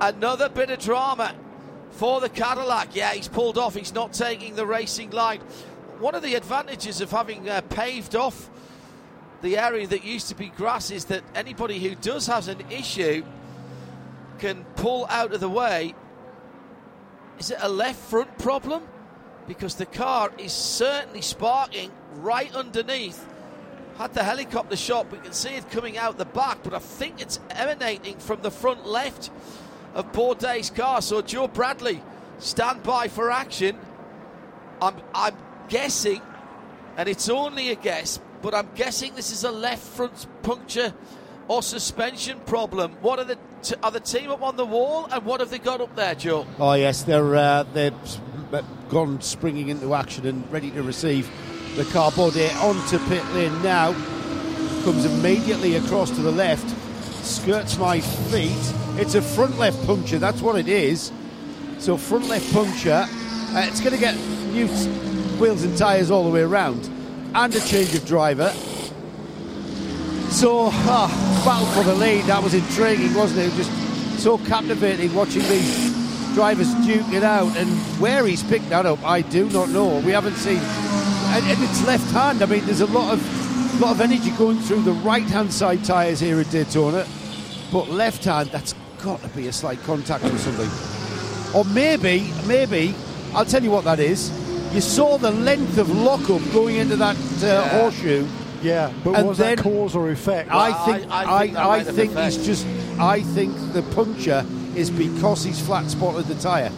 [0.00, 1.34] Another bit of drama
[1.90, 2.94] for the Cadillac.
[2.94, 3.74] Yeah, he's pulled off.
[3.74, 5.40] He's not taking the racing line.
[5.98, 8.50] One of the advantages of having uh, paved off
[9.42, 13.24] the area that used to be grass is that anybody who does have an issue
[14.38, 15.94] can pull out of the way.
[17.38, 18.82] Is it a left front problem?
[19.46, 23.26] Because the car is certainly sparking right underneath
[23.98, 25.10] had the helicopter shot.
[25.10, 28.50] We can see it coming out the back, but I think it's emanating from the
[28.50, 29.30] front left
[29.94, 31.02] of Bourdais' car.
[31.02, 32.02] So Joe Bradley,
[32.38, 33.78] stand by for action.
[34.80, 35.36] I'm, I'm
[35.68, 36.22] guessing,
[36.96, 40.92] and it's only a guess, but I'm guessing this is a left front puncture
[41.48, 42.96] or suspension problem.
[43.00, 45.58] What are the t- are the team up on the wall, and what have they
[45.58, 46.46] got up there, Joe?
[46.58, 47.92] Oh yes, they're uh, they're
[48.92, 51.30] gone springing into action and ready to receive
[51.76, 53.92] the car body onto pit lane now.
[54.84, 56.68] Comes immediately across to the left,
[57.24, 58.52] skirts my feet.
[59.00, 61.10] It's a front left puncture, that's what it is.
[61.78, 63.06] So front left puncture.
[63.08, 64.14] Uh, it's going to get
[64.52, 64.68] new
[65.38, 66.90] wheels and tyres all the way around,
[67.34, 68.50] and a change of driver.
[70.30, 72.24] So, ah, battle for the lead.
[72.24, 73.56] That was intriguing, wasn't it?
[73.56, 73.70] Just
[74.22, 75.91] so captivating watching these
[76.34, 77.56] drivers duke it out.
[77.56, 77.70] And
[78.00, 79.98] where he's picked that up, I do not know.
[80.00, 80.58] We haven't seen.
[80.58, 82.42] And, and it's left hand.
[82.42, 85.82] I mean, there's a lot of lot of energy going through the right hand side
[85.84, 87.06] tyres here at Daytona,
[87.72, 90.68] but left hand, that's got to be a slight contact or something.
[91.54, 92.94] Or maybe, maybe,
[93.34, 94.30] I'll tell you what that is.
[94.74, 97.68] You saw the length of lockup going into that uh, Yeah.
[97.80, 98.26] horseshoe.
[98.62, 100.50] Yeah, but And was that cause or effect?
[100.52, 102.66] I think I- I, I think that I, might think he's just
[103.00, 104.44] I think the puncture
[104.76, 106.70] is because he's flat spotted the tyre.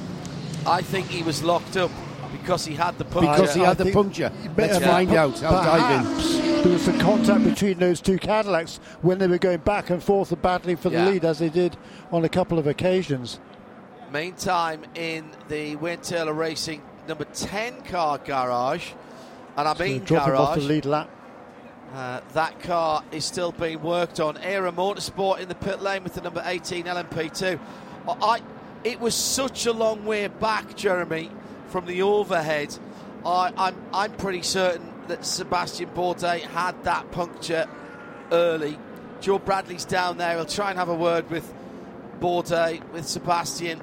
[0.66, 1.90] I think he was locked up
[2.32, 3.32] because he had the puncture.
[3.32, 4.32] Because he I had the puncture.
[4.56, 5.42] But, Let's find per- out.
[5.42, 6.62] I'll dive in.
[6.62, 10.32] There was some contact between those two Cadillacs when they were going back and forth
[10.32, 11.08] and battling for the Yeah.
[11.08, 11.76] lead, as they did
[12.10, 13.38] on a couple of occasions.
[14.12, 18.92] Meantime, in the Wayne Taylor Racing number 10 car garage,
[19.56, 21.10] and I So mean dropping off garage, the lead lap.
[21.94, 24.36] uh, that car is still being worked on.
[24.38, 27.58] Era Motorsport in the pit lane with the number 18 LMP2.
[28.08, 28.42] I,
[28.84, 31.30] it was such a long way back, Jeremy,
[31.68, 32.76] from the overhead.
[33.24, 37.66] I, I'm, I'm pretty certain that Sebastian Bourdais had that puncture
[38.30, 38.78] early.
[39.20, 40.34] Joe Bradley's down there.
[40.36, 41.52] He'll try and have a word with
[42.20, 43.80] Bourdais, with Sebastian.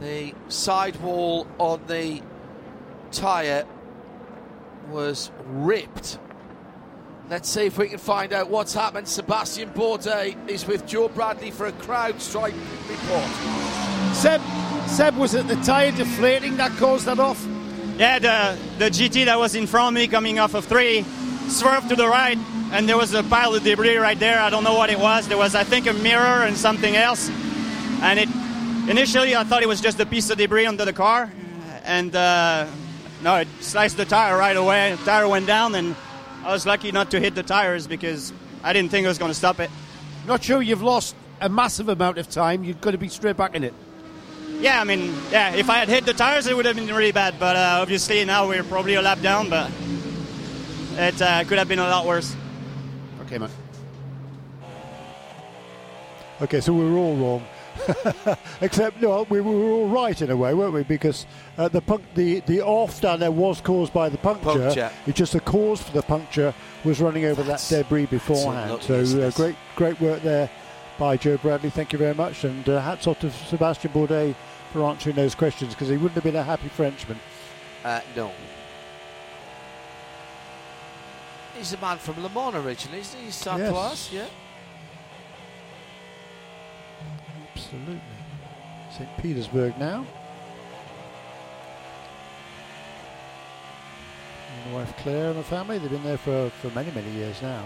[0.00, 2.20] The sidewall on the
[3.10, 3.64] tyre
[4.90, 6.18] was ripped.
[7.30, 9.08] Let's see if we can find out what's happened.
[9.08, 12.54] Sebastian Bourdais is with Joe Bradley for a CrowdStrike
[12.88, 14.14] report.
[14.14, 14.42] Seb,
[14.86, 17.42] Seb was it the tyre deflating that caused that off?
[17.96, 21.02] Yeah, the the GT that was in front of me coming off of three
[21.48, 22.36] swerved to the right,
[22.72, 24.38] and there was a pile of debris right there.
[24.38, 25.26] I don't know what it was.
[25.26, 27.30] There was, I think, a mirror and something else.
[28.02, 28.28] And it
[28.90, 31.32] initially I thought it was just a piece of debris under the car,
[31.84, 32.66] and uh,
[33.22, 34.94] no, it sliced the tire right away.
[34.96, 35.96] The tire went down, and
[36.44, 38.32] I was lucky not to hit the tires because
[38.62, 39.70] I didn't think I was going to stop it.
[40.26, 42.64] Not sure you've lost a massive amount of time.
[42.64, 43.72] You've got to be straight back in it.
[44.60, 47.12] Yeah, I mean, yeah, if I had hit the tires, it would have been really
[47.12, 47.38] bad.
[47.38, 49.70] But uh, obviously now we're probably a lap down, but
[50.92, 52.36] it uh, could have been a lot worse.
[53.22, 53.50] Okay, man.
[56.42, 57.46] Okay, so we were all wrong.
[58.60, 60.82] Except, no, we were all right in a way, weren't we?
[60.82, 61.26] Because
[61.58, 64.58] uh, the, punc- the the off down there was caused by the puncture.
[64.58, 64.90] Puncture.
[65.06, 66.54] It's just the cause for the puncture
[66.84, 68.82] was running over That's- that debris beforehand.
[68.82, 70.50] So uh, great great work there
[70.98, 71.70] by Joe Bradley.
[71.70, 74.34] Thank you very much, and uh, hats off to Sebastian Bourdais
[74.72, 77.18] for answering those questions because he wouldn't have been a happy Frenchman.
[77.84, 78.30] Uh, no.
[81.56, 83.26] He's a man from Le Mans originally, isn't he?
[83.26, 83.70] He's South Yes.
[83.70, 84.26] class, yeah.
[87.74, 88.00] Absolutely.
[88.92, 89.08] St.
[89.18, 90.06] Petersburg now.
[94.64, 97.64] And wife Claire and the family, they've been there for, for many, many years now.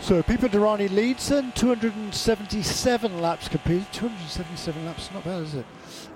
[0.00, 3.92] So Pipo Derani leads then, 277 laps completed.
[3.92, 5.66] 277 laps, not bad, is it?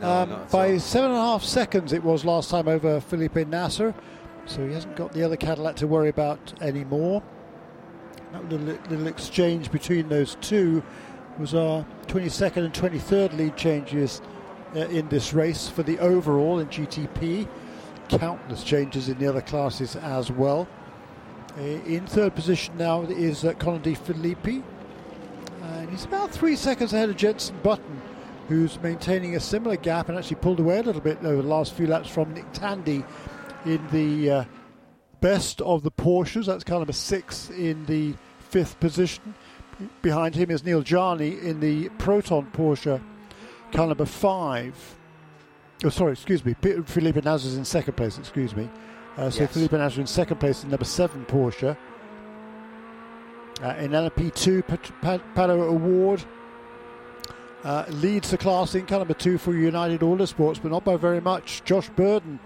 [0.01, 3.93] No, um, by seven and a half seconds it was last time over Felipe Nasr,
[4.47, 7.23] so he hasn't got the other Cadillac to worry about anymore.
[8.33, 10.83] That little, little exchange between those two
[11.39, 14.21] was our 22nd and 23rd lead changes
[14.75, 17.49] uh, in this race for the overall in GTP.
[18.09, 20.69] Countless changes in the other classes as well.
[21.59, 24.63] Uh, in third position now is uh, Colin De Phillippi,
[25.63, 28.01] and he's about three seconds ahead of Jenson Button,
[28.49, 31.75] who's maintaining a similar gap and actually pulled away a little bit over the last
[31.75, 33.05] few laps from Nick Tandy
[33.65, 34.45] in the uh,
[35.21, 36.47] best of the Porsches.
[36.47, 38.15] That's car number six in the
[38.51, 39.35] fifth position.
[40.03, 43.01] Behind him is Neel Jani in the Proton Porsche,
[43.73, 44.75] car number five.
[45.85, 46.55] Oh, sorry, excuse me.
[46.55, 48.69] P- Felipe Nasr's in second place, excuse me.
[49.17, 49.53] Uh, so Yes.
[49.53, 51.77] Felipe Nasr in second place in number seven Porsche.
[53.63, 56.23] Uh, in LMP2, Pat- Pat- Pato O'Ward
[57.65, 61.21] uh, leads the class in car number two for United Autosports, but not by very
[61.21, 61.63] much.
[61.65, 62.39] Josh Burdon,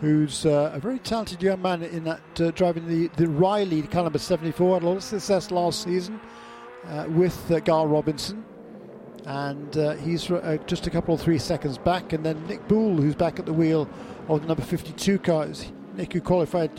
[0.00, 4.04] who's uh, a very talented young man in that uh, driving the, the Riley car
[4.04, 6.20] number 74, had a lot of success last season
[6.86, 8.44] uh, with uh, Gar Robinson.
[9.24, 12.12] And uh, he's uh, just a couple of three seconds back.
[12.12, 13.88] And then Nick Boulle, who's back at the wheel
[14.28, 15.48] of the number 52 car.
[15.94, 16.70] Nick, who qualified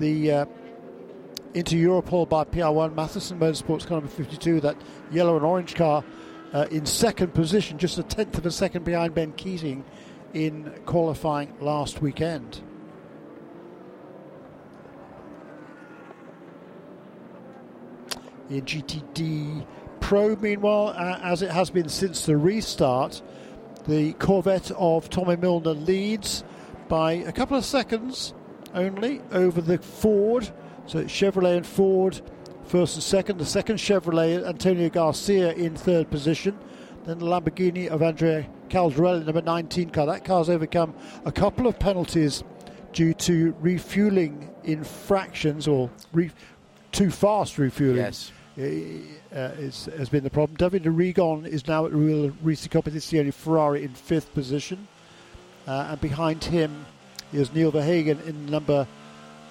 [0.00, 0.46] the
[1.54, 4.76] Inter Europol by PR1 Mathiasen Motorsports car number 52, that
[5.12, 6.02] yellow and orange car
[6.52, 9.84] uh, in second position, just a tenth of a second behind Ben Keating
[10.34, 12.60] in qualifying last weekend.
[18.50, 19.66] In GTD
[20.00, 23.22] Pro, meanwhile, uh, as it has been since the restart,
[23.86, 26.44] the Corvette of Tommy Milner leads
[26.88, 28.34] by a couple of seconds
[28.74, 30.52] only over the Ford.
[30.86, 32.20] So it's Chevrolet and Ford
[32.64, 33.38] first and second.
[33.38, 36.58] The second Chevrolet, Antonio Garcia in third position.
[37.04, 40.06] Then the Lamborghini of Andrea Caldarelli, number 19 car.
[40.06, 40.94] That car's overcome
[41.24, 42.42] a couple of penalties
[42.92, 46.30] due to refueling infractions or re-
[46.92, 47.96] too fast refueling.
[47.96, 48.32] Yes.
[48.56, 50.56] Uh, has been the problem.
[50.56, 54.86] Davide Rigon is now at Real Risi Competizione Ferrari in fifth position.
[55.66, 56.86] Uh, and behind him
[57.32, 58.86] is Neil Verhagen in number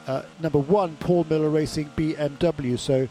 [0.07, 2.77] uh, number one, Paul Miller Racing BMW.
[2.77, 3.07] So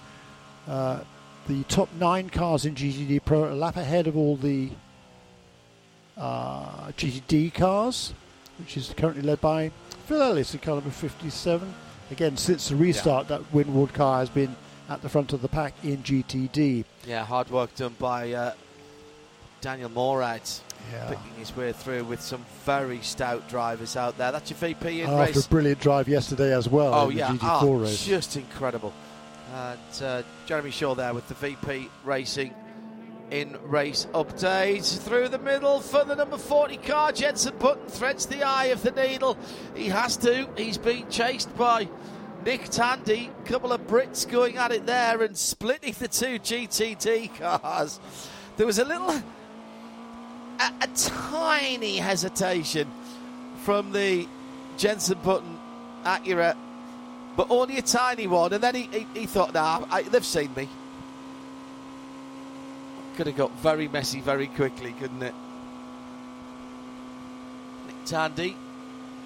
[0.69, 1.01] uh,
[1.49, 4.71] the top nine cars in GTD Pro, a lap ahead of all the
[6.23, 8.15] uh, GTD cars,
[8.59, 9.73] which is currently led by
[10.07, 11.75] Phil Ellis in car number 57.
[12.13, 13.39] Again, since the restart, yeah.
[13.39, 14.55] that Winward car has been
[14.89, 16.85] at the front of the pack in GTD.
[17.07, 18.53] Yeah, hard work done by uh,
[19.61, 20.43] Daniel Morad
[20.93, 21.09] yeah.
[21.09, 24.31] picking his way through with some very stout drivers out there.
[24.31, 25.47] That's your VP in After race.
[25.47, 26.95] a brilliant drive yesterday as well.
[26.95, 28.05] Oh yeah, GT4 oh, race.
[28.05, 28.93] just incredible.
[29.55, 32.55] And uh, Jeremy Shaw there with the VP Racing
[33.33, 37.13] in race update through the middle for the number 40 car.
[37.13, 39.39] Jenson Button threads the eye of the needle.
[39.75, 40.47] He has to.
[40.55, 41.89] He's being chased by
[42.45, 43.31] Nick Tandy.
[43.43, 47.99] A couple of Brits going at it there and splitting the two GTD cars.
[48.59, 49.23] There was a little a,
[50.83, 52.87] a tiny hesitation
[53.65, 54.29] from the
[54.77, 55.59] Jenson Button
[56.05, 56.55] Acura,
[57.35, 58.53] but only a tiny one.
[58.53, 60.69] And then he, he, he thought, nah, I, they've seen me.
[63.17, 65.35] Could have got very messy very quickly, couldn't it?
[67.87, 68.57] Nick Tandy,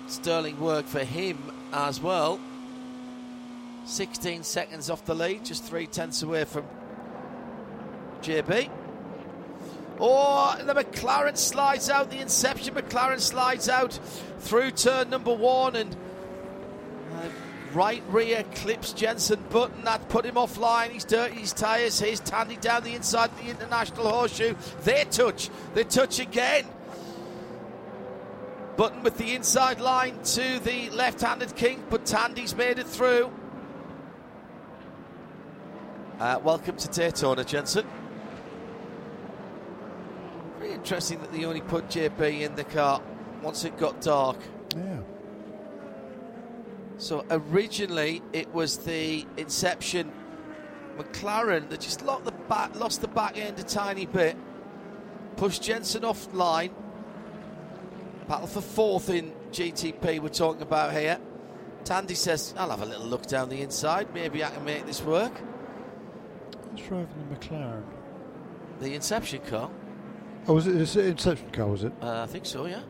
[0.09, 1.39] sterling work for him
[1.72, 2.41] as well.
[3.84, 6.64] 16 seconds off the lead, just three tenths away from
[8.22, 8.68] JB.
[9.99, 13.99] Oh, the McLaren slides out, the Inception McLaren slides out
[14.41, 15.97] through turn number one and
[17.76, 19.84] right rear clips Jenson Button.
[19.84, 20.88] That put him offline.
[20.88, 22.00] He's dirty his tyres.
[22.00, 24.54] Here's Tandy down the inside of the International Horseshoe.
[24.82, 25.50] They touch.
[25.74, 26.64] They touch again.
[28.76, 33.30] Button with the inside line to the left handed King, but Tandy's made it through.
[36.18, 37.86] Uh, welcome to Daytona, Jenson.
[40.58, 43.02] Very interesting that they only put JP in the car
[43.42, 44.38] once it got dark.
[44.74, 45.00] Yeah.
[46.99, 50.11] So originally it was the Inception
[50.97, 54.36] McLaren that just lost the back, lost the back end a tiny bit,
[55.36, 56.74] pushed Jenson off line.
[58.28, 61.18] Battle for fourth in GTP we're talking about here.
[61.84, 64.12] Tandy says, I'll have a little look down the inside.
[64.12, 65.32] Maybe I can make this work.
[66.72, 67.84] Who's driving the McLaren?
[68.80, 69.70] The Inception car.
[70.49, 71.92] Oh, was it the Inception car, was it?
[72.03, 72.82] Uh, I think so, yeah.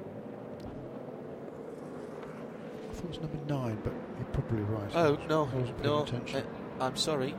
[2.96, 4.90] I thought it was number nine, but you're probably right.
[4.94, 5.48] Oh, no,
[5.82, 6.06] no.
[6.34, 6.40] Uh,
[6.80, 7.34] I'm sorry.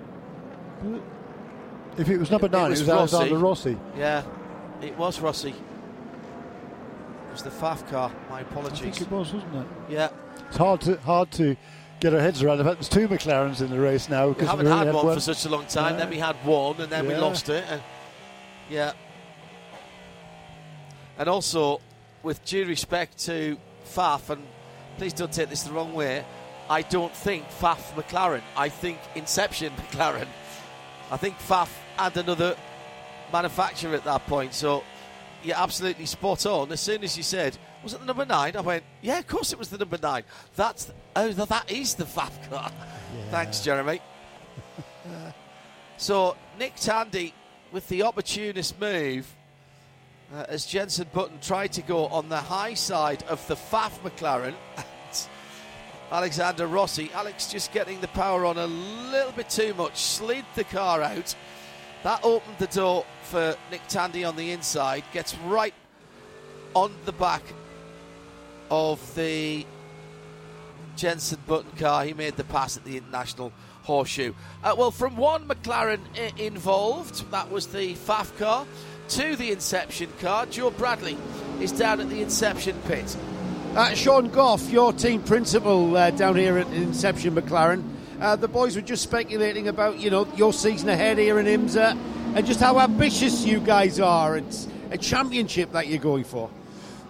[1.97, 3.77] If it was number nine, it was, it was Alexander Rossi.
[3.97, 4.23] Yeah,
[4.83, 5.49] it was Rossi.
[5.49, 5.55] It
[7.31, 8.11] was the Pfaff car.
[8.29, 8.81] My apologies.
[8.81, 9.67] I think it was, wasn't it?
[9.89, 10.09] Yeah.
[10.47, 11.55] It's hard to hard to
[11.99, 14.29] get our heads around the fact there's two McLarens in the race now.
[14.29, 15.93] We haven't had, had one, one, for such a long time.
[15.93, 15.99] Yeah.
[15.99, 17.09] Then we had one, and then yeah.
[17.09, 17.63] we lost it.
[17.67, 17.81] And
[18.69, 18.93] yeah,
[21.17, 21.81] and also,
[22.21, 24.43] with due respect to Pfaff, and
[24.97, 26.25] please don't take this the wrong way,
[26.69, 28.41] I don't think Pfaff McLaren.
[28.55, 30.27] I think Inception McLaren.
[31.11, 32.57] I think Pfaff had another
[33.31, 34.53] manufacturer at that point.
[34.53, 34.83] So
[35.43, 36.71] you're absolutely spot on.
[36.71, 38.57] As soon as you said, was it the number nine?
[38.57, 40.23] I went, yeah, of course it was the number nine.
[40.55, 42.71] That's the, oh, that is the Pfaff car.
[43.15, 43.29] Yeah.
[43.31, 44.01] Thanks, Jeremy.
[45.97, 47.33] so Nick Tandy
[47.71, 49.33] with the opportunist move
[50.33, 54.55] uh, as Jenson Button tried to go on the high side of the Pfaff McLaren.
[56.11, 57.11] Alexander Rossi.
[57.13, 61.35] Alex just getting the power on a little bit too much, slid the car out,
[62.03, 65.73] That opened the door for Nick Tandy on the inside, gets right
[66.73, 67.41] on the back
[68.71, 69.65] of the
[70.95, 72.05] Jenson Button car.
[72.05, 73.51] He made the pass at the International
[73.83, 74.33] Horseshoe.
[74.63, 78.65] Uh, well, from one McLaren I- involved, that was the Pfaff car,
[79.09, 81.17] to the Inception car, Joe Bradley
[81.61, 83.15] is down at the Inception pit.
[83.75, 87.83] Uh, Sean Goff, your team principal uh, down here at Inception McLaren.
[88.19, 91.97] Uh, the boys were just speculating about, you know, your season ahead here in IMSA
[92.35, 94.37] and just how ambitious you guys are.
[94.37, 96.49] It's a championship that you're going for.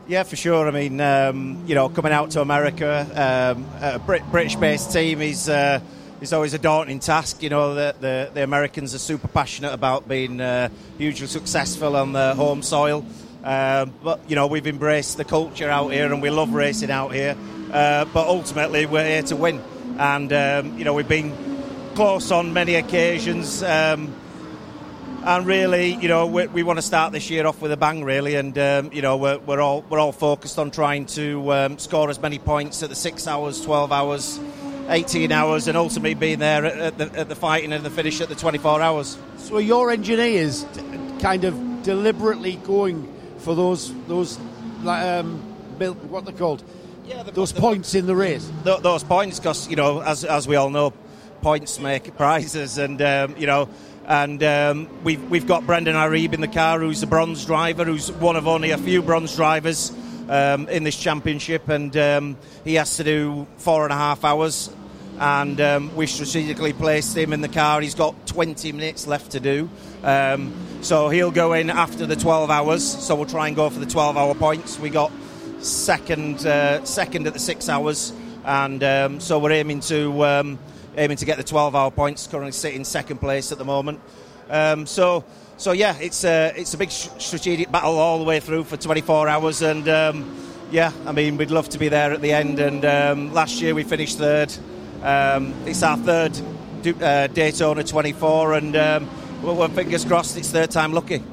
[0.07, 0.67] Yeah, for sure.
[0.67, 5.49] I mean, um, you know, coming out to America, um, a Brit- British-based team is
[5.49, 5.79] uh,
[6.21, 7.43] is always a daunting task.
[7.43, 12.13] You know, the, the, the Americans are super passionate about being uh, hugely successful on
[12.13, 13.05] their home soil.
[13.43, 17.13] Um, but you know, we've embraced the culture out here, and we love racing out
[17.13, 17.35] here.
[17.71, 19.61] Uh, but ultimately, we're here to win,
[19.97, 21.33] and um, you know, we've been
[21.95, 23.63] close on many occasions.
[23.63, 24.13] Um,
[25.23, 28.03] and really, you know, we, we, want to start this year off with a bang,
[28.03, 31.77] really, and um, you know, we're, we're, all we're all focused on trying to um,
[31.79, 34.39] score as many points at the six hours, twelve hours,
[34.89, 38.29] eighteen hours, and ultimately being there at, the, at the fighting and the finish at
[38.29, 39.17] the twenty-four hours.
[39.37, 40.65] So, your engineers
[41.19, 44.37] kind of deliberately going for those those
[44.85, 45.39] um,
[46.09, 46.63] what they're called,
[47.05, 48.49] yeah, the, those the, points in the race.
[48.63, 50.93] Those points, because you know, as as we all know,
[51.41, 53.69] points make prizes, and um, you know
[54.07, 58.09] and um, we've, we've got Brendan Iribe in the car, who's a bronze driver, who's
[58.09, 59.91] one of only a few bronze drivers
[60.29, 64.69] um, in this championship, and um, he has to do four and a half hours.
[65.19, 67.81] And um, we strategically placed him in the car.
[67.81, 69.67] He's got 20 minutes left to do,
[70.03, 72.83] um, so he'll go in after the 12 hours.
[72.83, 74.79] So we'll try and go for the 12-hour points.
[74.79, 75.11] We got
[75.59, 78.13] second, uh, second at the six hours,
[78.45, 80.57] and um, so we're aiming to
[80.97, 83.99] aiming to get the 12 hour points, currently sitting second place at the moment.
[84.49, 85.23] Um, so,
[85.57, 89.27] so yeah, it's a, it's a big strategic battle all the way through for 24
[89.27, 90.37] hours, and um,
[90.71, 92.59] yeah, I mean, we'd love to be there at the end.
[92.59, 94.53] And um, last year we finished third.
[95.01, 96.37] Um, it's our third
[97.01, 99.09] uh, Daytona 24, and um,
[99.41, 101.23] well, fingers crossed it's third time lucky.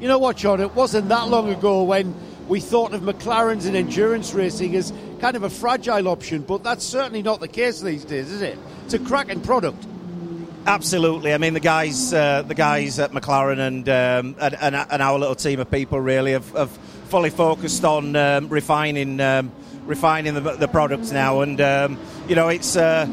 [0.00, 0.60] You know what, John?
[0.60, 2.14] It wasn't that long ago when
[2.46, 6.84] we thought of McLarens and endurance racing as kind of a fragile option, but that's
[6.84, 8.56] certainly not the case these days, is it?
[8.84, 9.84] It's a cracking product.
[10.68, 11.32] Absolutely.
[11.32, 15.34] I mean, the guys, uh, the guys at McLaren and, um, and, and, our little
[15.34, 16.70] team of people really have, have
[17.08, 19.50] fully focused on um, refining um,
[19.86, 21.98] refining the, the products now, and um,
[22.28, 22.76] you know it's.
[22.76, 23.06] Uh,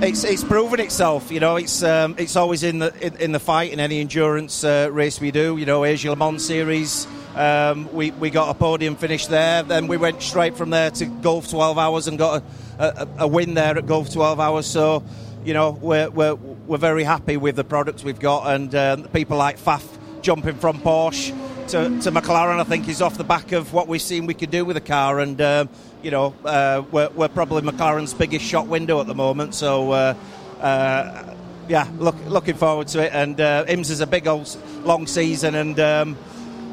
[0.00, 1.56] it's, it's proven itself, you know.
[1.56, 5.20] It's um, it's always in the in, in, the fight in any endurance uh, race
[5.20, 5.56] we do.
[5.56, 9.64] You know, Asia Le Mans series, um, we, we got a podium finish there.
[9.64, 12.44] Then we went straight from there to Gulf 12 Hours and got
[12.78, 14.66] a, a, a win there at Gulf 12 Hours.
[14.66, 15.02] So,
[15.44, 16.38] you know, we're, we're,
[16.68, 18.54] we're very happy with the products we've got.
[18.54, 19.82] And uh, people like Pfaff
[20.20, 21.30] jumping from Porsche
[21.68, 24.50] to, to McLaren, I think, is off the back of what we've seen we could
[24.50, 25.18] do with the car.
[25.18, 25.64] And, uh,
[26.02, 29.54] you know, uh, we're, we're probably McLaren's biggest shot window at the moment.
[29.54, 30.14] So, uh,
[30.60, 31.34] uh,
[31.68, 33.12] yeah, look, looking forward to it.
[33.14, 34.54] And uh, IMS is a big old
[34.84, 36.16] long season, and um,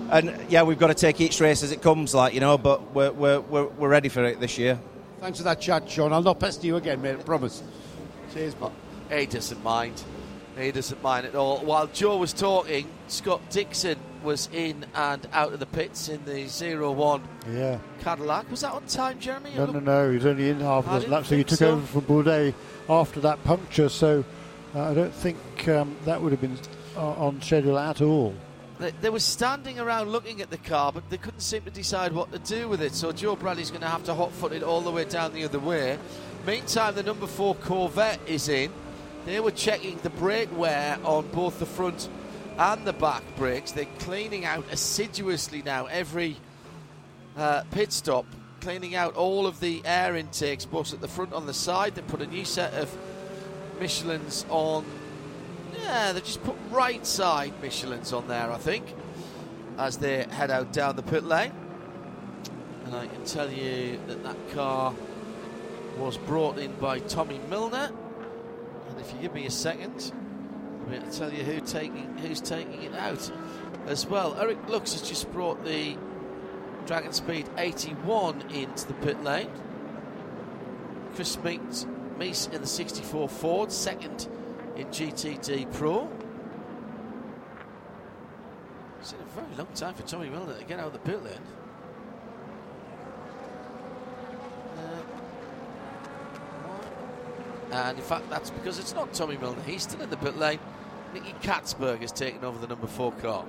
[0.09, 2.57] and yeah, we've got to take each race as it comes, like you know.
[2.57, 4.79] But we're we're we're, we're ready for it this year.
[5.19, 6.13] Thanks for that chat, Sean.
[6.13, 7.17] I'll not pester you again, mate.
[7.19, 7.61] I promise.
[8.33, 8.71] Cheers, but
[9.11, 10.03] he doesn't mind.
[10.57, 11.59] He doesn't mind at all.
[11.59, 16.47] While Joe was talking, Scott Dixon was in and out of the pits in the
[16.47, 17.77] zero one yeah.
[17.99, 18.49] Cadillac.
[18.49, 19.51] Was that on time, Jeremy?
[19.55, 20.09] No, no, no.
[20.09, 21.73] He was only in half of the lap, so he took so.
[21.73, 22.53] over from Bourdais
[22.89, 23.89] after that puncture.
[23.89, 24.23] So
[24.73, 26.57] uh, I don't think um, that would have been
[26.95, 28.33] uh, on schedule at all.
[28.79, 32.11] They, they, were standing around looking at the car, but they couldn't seem to decide
[32.11, 32.93] what to do with it.
[32.93, 35.45] So Joe Bradley's going to have to hot foot it all the way down the
[35.45, 35.97] other way.
[36.45, 38.71] Meantime, the number four Corvette is in.
[39.25, 42.09] They were checking the brake wear on both the front
[42.57, 43.71] and the back brakes.
[43.71, 46.37] They're cleaning out assiduously now every
[47.35, 48.25] uh, pit stop,
[48.61, 51.95] cleaning out all of the air intakes, both at the front on the side.
[51.95, 52.95] They put a new set of
[53.79, 54.85] Michelin's on
[55.81, 58.85] yeah, they just put right side Michelin's on there, I think,
[59.77, 61.51] as they head out down the pit lane.
[62.85, 64.93] And I can tell you that that car
[65.97, 67.91] was brought in by Tommy Milner.
[69.05, 70.11] If you give me a second,
[70.89, 73.31] to tell you who taking who's taking it out
[73.85, 74.35] as well.
[74.39, 75.95] Eric Lux has just brought the
[76.87, 79.49] Dragon Speed 81 into the pit lane.
[81.13, 81.85] Chris Meeks,
[82.47, 84.27] in the 64 Ford, second
[84.75, 86.09] in GTD Pro.
[88.99, 91.23] It's been a very long time for Tommy Milner to get out of the pit
[91.23, 91.39] lane.
[97.75, 99.61] And in fact, that's because it's not Tommy Milner.
[99.63, 100.59] He's still in the pit lane.
[101.13, 103.45] Nicky Catsburg has taken over the number four car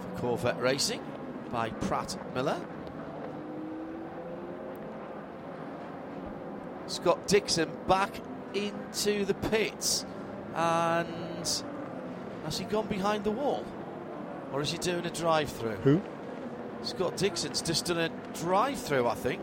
[0.00, 1.00] for Corvette Racing
[1.52, 2.60] by Pratt Miller.
[6.88, 8.10] Scott Dixon back
[8.54, 10.04] into the pits
[10.56, 11.62] and
[12.44, 13.64] has he gone behind the wall
[14.52, 15.76] or is he doing a drive through?
[15.76, 16.02] Who?
[16.82, 19.42] Scott Dixon's just done a drive through, I think.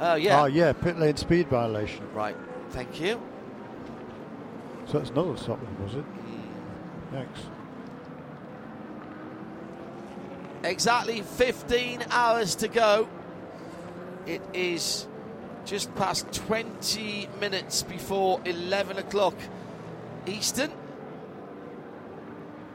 [0.00, 0.42] Oh, yeah.
[0.42, 2.04] Oh, yeah, pit lane speed violation.
[2.12, 2.36] Right,
[2.70, 3.20] thank you.
[4.86, 6.02] So that's another stop, was it?
[6.02, 7.14] Hmm.
[7.14, 7.40] Thanks.
[10.64, 13.08] Exactly 15 hours to go.
[14.26, 15.08] It is
[15.64, 19.34] just past 20 minutes before 11 o'clock
[20.26, 20.70] Eastern.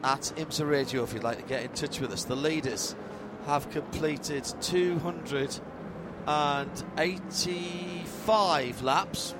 [0.04, 2.94] At IMSA Radio, if you'd like to get in touch with us, the leaders
[3.46, 4.44] have completed
[6.28, 9.34] 285 laps.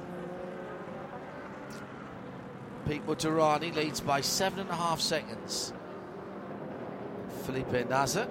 [2.86, 5.74] Pipo Derani leads by seven and a half seconds.
[7.43, 8.26] Felipe Nasr.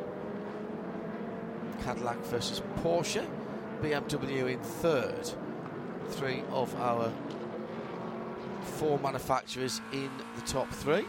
[1.84, 3.28] Cadillac versus Porsche.
[3.84, 5.30] BMW in third.
[6.10, 7.14] Three of our
[8.64, 11.06] four manufacturers in the top three.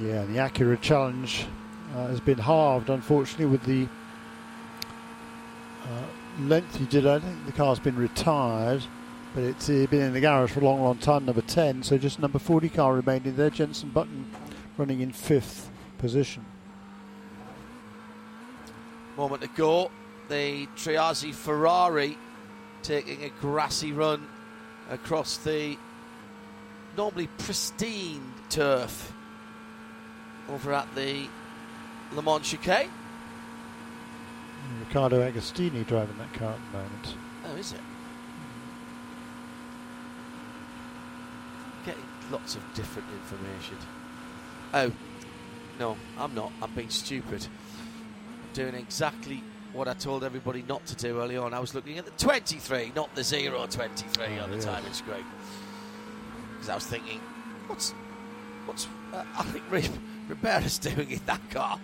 [0.00, 1.46] Yeah, the Acura challenge
[1.94, 3.86] uh, has been halved, unfortunately, with the
[5.84, 7.06] uh, length he did.
[7.06, 8.82] I think the car's been retired,
[9.34, 11.26] but it's uh, been in the garage for a long, long time.
[11.26, 13.50] Number 10, so just number 40 car remaining there.
[13.50, 14.28] Jenson Button
[14.76, 16.44] running in fifth position.
[19.16, 19.92] Moment to go.
[20.28, 22.18] The Triarsi Ferrari
[22.82, 24.26] taking a grassy run
[24.90, 25.78] across the
[26.96, 29.13] normally pristine turf
[30.48, 31.26] over at the
[32.12, 32.90] Le Mans chicane.
[34.80, 37.16] Riccardo Agostini driving that car at the moment.
[37.46, 37.80] Oh, is it?
[41.84, 43.76] Getting lots of different information.
[44.72, 44.90] Oh,
[45.78, 46.50] no, I'm not.
[46.62, 47.46] I'm being stupid.
[47.46, 49.42] I'm doing exactly
[49.72, 51.52] what I told everybody not to do early on.
[51.52, 54.64] I was looking at the 23, not the 0 23 Oh, on the yes.
[54.64, 55.24] timing screen.
[56.52, 57.20] Because I was thinking,
[57.66, 57.90] what's
[58.66, 59.64] what's uh, I think
[60.28, 61.78] Riberas doing in that car?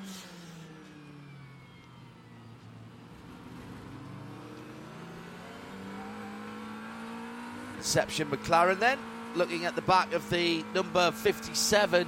[7.77, 8.99] Inception McLaren then,
[9.35, 12.07] looking at the back of the number 57,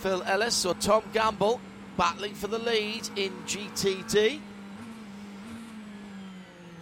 [0.00, 1.60] Phil Ellis or Tom Gamble,
[1.96, 4.40] battling for the lead in GTD.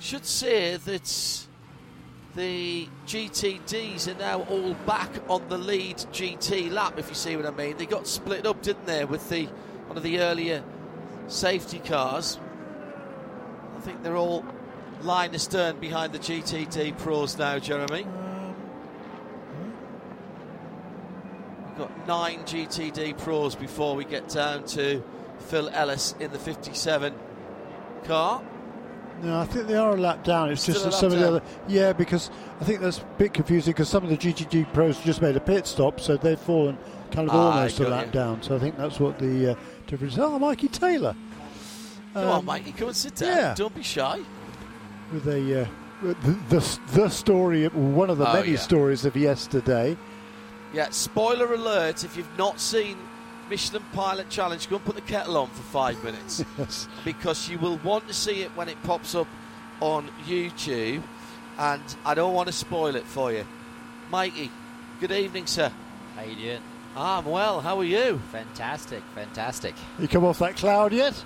[0.00, 1.46] Should say that
[2.36, 7.46] the GTDs are now all back on the lead GT lap, if you see what
[7.46, 7.76] I mean.
[7.76, 9.44] They got split up, didn't they, with the
[9.86, 10.64] one of the earlier
[11.28, 12.38] safety cars.
[13.76, 14.44] I think they're all
[15.02, 18.02] line astern behind the GTD pros now, Jeremy.
[18.04, 18.54] Um,
[19.52, 19.70] hmm?
[21.68, 25.04] We've got nine GTD pros before we get down to
[25.38, 27.14] Phil Ellis in the 57
[28.04, 28.42] car.
[29.22, 30.50] No, I think they are a lap down.
[30.50, 31.42] It's Still just that some of the other.
[31.68, 35.22] Yeah, because I think that's a bit confusing because some of the GTD pros just
[35.22, 36.76] made a pit stop, so they've fallen
[37.10, 38.12] kind of Ah, almost a lap you.
[38.12, 38.42] down.
[38.42, 39.54] So I think that's what the uh,
[39.86, 40.18] difference is.
[40.18, 41.14] Oh, Mikey Taylor.
[42.12, 43.36] Come on, Um, Mikey, come and sit down.
[43.36, 43.54] yeah.
[43.54, 44.20] Don't be shy.
[45.12, 45.62] With a.
[45.62, 45.66] Uh,
[46.02, 46.14] the,
[46.50, 48.58] the, the story, one of the Oh, many yeah.
[48.58, 49.96] stories of yesterday.
[50.74, 52.98] Yeah, spoiler alert if you've not seen
[53.50, 56.88] Michelin Pilot Challenge, go and put the kettle on for five minutes Yes.
[57.04, 59.26] because you will want to see it when it pops up
[59.80, 61.02] on YouTube,
[61.58, 63.44] and I don't want to spoil it for you.
[64.10, 64.50] Mikey,
[65.00, 65.70] good evening, sir.
[66.16, 66.60] How you doing?
[66.96, 67.60] I'm well.
[67.60, 68.18] How are you?
[68.30, 69.74] Fantastic, fantastic.
[69.98, 71.22] You come off that cloud yet?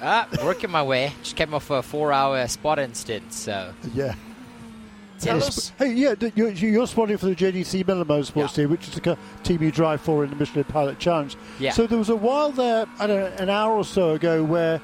[0.00, 1.12] Ah, working my way.
[1.22, 4.14] Just came off a four-hour spotting stint, so Yeah.
[5.22, 5.72] Tell Yeah, us.
[5.78, 8.46] Hey, yeah, you're, you're spotting for the JDC Miller Motorsports Yeah.
[8.64, 11.36] team, which is the team you drive for in the Michelin Pilot Challenge.
[11.58, 11.70] Yeah.
[11.72, 14.80] So there was a while there, I don't know, an hour or so ago, where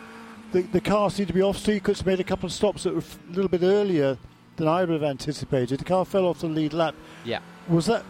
[0.53, 3.01] the, the car seemed to be off sequence, made a couple of stops that were
[3.01, 4.17] f- a little bit earlier
[4.57, 5.79] than I would have anticipated.
[5.81, 6.95] The car fell off the lead lap.
[7.25, 7.41] yeah.
[7.69, 8.05] Was that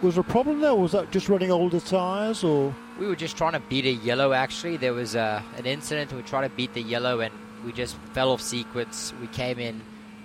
[0.00, 3.16] was there a problem there, or was that just running older tyres, or We were
[3.16, 4.32] just trying to beat a yellow.
[4.32, 6.12] Actually, there was uh, an incident.
[6.12, 7.34] We tried to beat the yellow, and
[7.66, 9.12] we just fell off sequence.
[9.20, 9.80] We came in,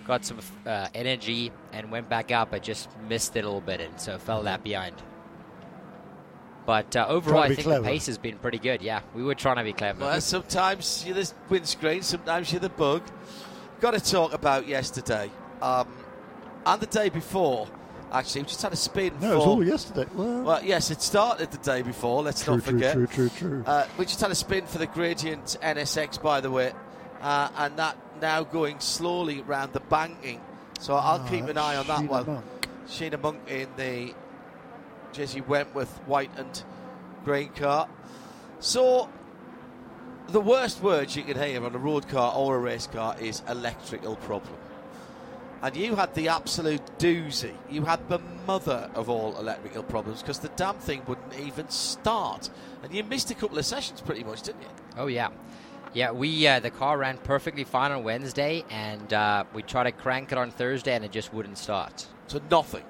[0.06, 3.80] got some uh, energy, and went back up, but just missed it a little bit,
[3.82, 4.96] and so fell that behind.
[6.66, 7.84] But uh, overall, I think clever.
[7.84, 8.82] the pace has been pretty good.
[8.82, 10.00] Yeah, we were trying to be clever.
[10.02, 13.04] Well, sometimes you're the windscreen, sometimes you're the bug.
[13.82, 15.30] Got to talk about yesterday
[15.62, 15.88] um,
[16.66, 17.68] and the day before.
[18.14, 19.20] Actually, we just had a spin no?
[19.20, 19.26] for.
[19.26, 20.06] It was all yesterday.
[20.14, 22.22] Well, Well, yes, it started the day before.
[22.22, 22.94] Let's true, not true, forget.
[22.94, 23.64] true, true, true.
[23.66, 26.72] Uh, we just had a spin for the Gradient NSX, by the way,
[27.22, 30.41] uh, and that now going slowly around the banking.
[30.80, 32.26] So I'll Ah, keep an eye on that Sheena one.
[32.26, 32.45] Monk.
[32.88, 34.14] Sheena Monk in the
[35.14, 36.64] Jesse Wentworth white and
[37.23, 37.88] green car.
[38.60, 39.10] So
[40.27, 43.41] the worst words you can hear on a road car or a race car is
[43.48, 44.56] electrical problem.
[45.61, 47.53] And you had the absolute doozy.
[47.69, 52.49] You had the mother of all electrical problems because the damn thing wouldn't even start.
[52.84, 54.68] And you missed a couple of sessions pretty much, didn't you?
[54.98, 55.30] Oh yeah,
[55.94, 56.11] yeah.
[56.11, 60.32] We uh, the car ran perfectly fine on Wednesday, and uh, we tried to crank
[60.32, 62.07] it on Thursday, and it just wouldn't start.
[62.28, 62.84] So nothing.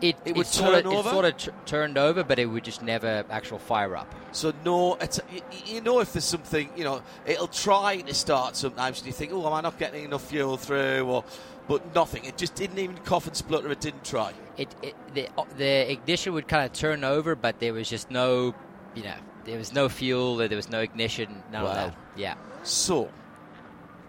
[0.00, 1.08] It It would sort of, turn over?
[1.08, 4.12] It sort of t- turned over, but it would just never actual fire up.
[4.32, 8.56] So no, it's, you, you know if there's something, you know, it'll try to start
[8.56, 11.24] sometimes, and you think, oh, am I not getting enough fuel through, or
[11.68, 12.24] but nothing.
[12.24, 13.70] It just didn't even cough and splutter.
[13.70, 14.32] It didn't try.
[14.56, 18.54] It, it the the ignition would kind of turn over, but there was just no,
[18.94, 19.14] you know,
[19.44, 21.74] there was no fuel, there was no ignition, none of Wow.
[21.74, 21.94] that.
[22.16, 23.08] Yeah, So,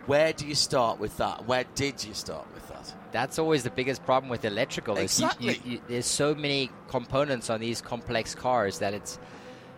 [0.06, 1.46] where do you start with that?
[1.46, 2.94] Where did you start with that?
[3.12, 4.98] that's always the biggest problem with electrical.
[4.98, 5.72] is you- you- Exactly.
[5.72, 9.18] you- there's so many components on these complex cars that it's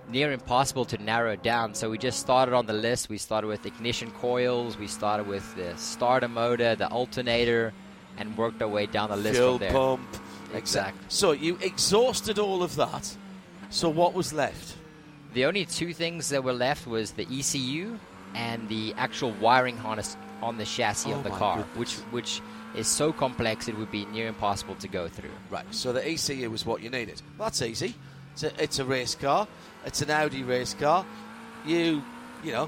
[0.10, 1.74] near impossible to narrow down.
[1.76, 3.10] So we just started on the list.
[3.10, 4.76] We started with ignition coils.
[4.78, 7.74] We started with the starter motor, the alternator,
[8.18, 9.72] and worked our way down the list Fuel from there.
[9.72, 10.18] pump.
[10.56, 11.04] Exactly.
[11.10, 13.16] So you exhausted all of that.
[13.70, 14.77] So what was left?
[15.38, 18.00] The only two things that were left was the ECU
[18.34, 21.78] and the actual wiring harness on the chassis Oh of the car, goodness.
[21.78, 22.42] which which
[22.74, 25.30] is so complex it would be near impossible to go through.
[25.52, 25.64] Right.
[25.70, 27.22] So the ECU was what you needed.
[27.38, 27.94] Well, that's easy.
[28.34, 29.48] It's a, it's a race car.
[29.86, 31.06] It's an Audi race car.
[31.68, 32.02] You,
[32.44, 32.68] you know,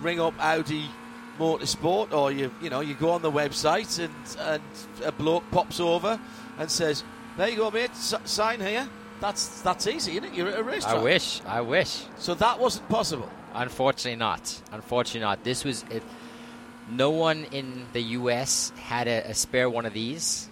[0.00, 0.90] ring up Audi
[1.38, 4.62] Motorsport, or you, you know, you go on the website and and
[5.04, 6.18] a bloke pops over
[6.58, 7.04] and says,
[7.36, 7.90] "There you go, mate.
[7.90, 8.88] S- sign here."
[9.22, 10.34] That's that's easy, isn't it?
[10.34, 10.96] You're at a racetrack.
[10.96, 12.02] I wish, I wish.
[12.18, 13.28] So that wasn't possible.
[13.54, 14.60] Unfortunately, not.
[14.72, 15.44] Unfortunately, not.
[15.44, 16.02] This was it.
[16.90, 18.72] No one in the U.S.
[18.76, 20.48] had a, a spare one of these,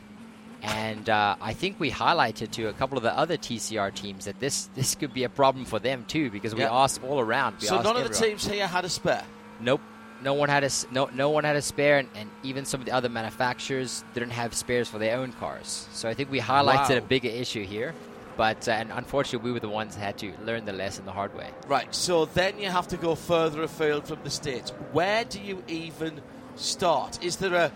[0.62, 4.38] and uh, I think we highlighted to a couple of the other TCR teams that
[4.38, 6.72] this this could be a problem for them too because we Yeah.
[6.72, 7.56] asked all around.
[7.60, 9.24] We so none of the teams here had a spare.
[9.58, 9.80] Nope.
[10.22, 12.86] No one had a no no one had a spare, and, and even some of
[12.86, 15.88] the other manufacturers didn't have spares for their own cars.
[15.92, 17.94] So I think we highlighted a bigger issue here,
[18.36, 21.12] but uh, and unfortunately we were the ones that had to learn the lesson the
[21.12, 21.50] hard way.
[21.66, 24.70] Right, so then you have to go further afield from the states.
[24.92, 26.20] Where do you even
[26.56, 27.22] start?
[27.24, 27.72] Is there a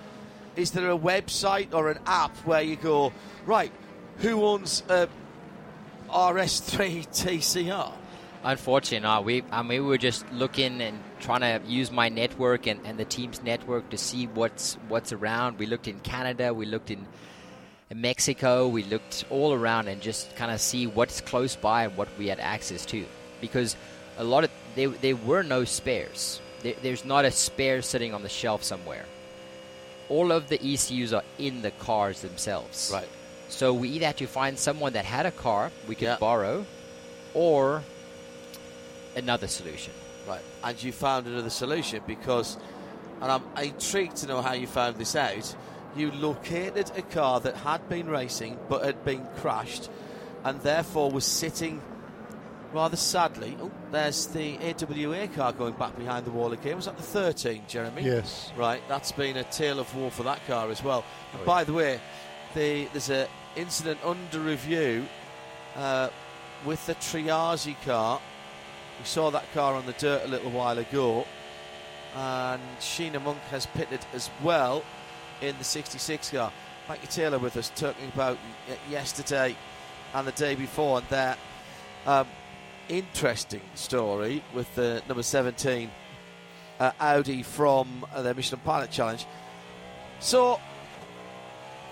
[0.56, 3.12] is there a website or an app where you go
[3.46, 3.72] right?
[4.18, 5.08] Who owns a
[6.08, 7.92] RS3 TCR?
[8.44, 9.22] Unfortunately, no.
[9.22, 12.98] We I mean we were just looking and trying to use my network and, and
[12.98, 15.58] the team's network to see what's what's around.
[15.58, 17.06] We looked in Canada, we looked in in
[17.92, 22.08] Mexico, we looked all around and just kind of see what's close by and what
[22.18, 23.04] we had access to.
[23.40, 23.76] Because
[24.16, 26.40] a lot of there there were no spares.
[26.62, 29.04] There, there's not a spare sitting on the shelf somewhere.
[30.08, 32.90] All of the ECUs are in the cars themselves.
[32.92, 33.08] Right.
[33.48, 36.16] So we either had to find someone that had a car we could Yeah.
[36.18, 36.66] borrow,
[37.34, 37.82] or
[39.14, 39.92] another solution.
[40.26, 42.56] Right, and you found another solution because,
[43.20, 45.54] and I'm intrigued to know how you found this out.
[45.96, 49.88] You located a car that had been racing but had been crashed,
[50.42, 51.80] and therefore was sitting
[52.74, 53.56] rather sadly.
[53.60, 56.76] Oh, there's the AWA car going back behind the wall again.
[56.76, 58.02] Was that the 13, Jeremy?
[58.02, 58.52] Yes.
[58.56, 61.04] Right, that's been a tale of war for that car as well.
[61.32, 62.00] And by the way,
[62.54, 65.06] the, there's an incident under review
[65.76, 66.10] uh,
[66.66, 68.20] with the Triarsi car.
[68.98, 71.26] We saw that car on the dirt a little while ago,
[72.16, 74.84] and Sheena Monk has pitted as well
[75.40, 76.52] in the 66 car.
[76.88, 78.38] Mikey Taylor with us talking about
[78.90, 79.56] yesterday
[80.12, 81.36] and the day before, and their
[82.06, 82.26] um,
[82.88, 85.90] interesting story with the number 17
[86.80, 89.26] uh, Audi from uh, the Michelin Pilot Challenge.
[90.20, 90.60] So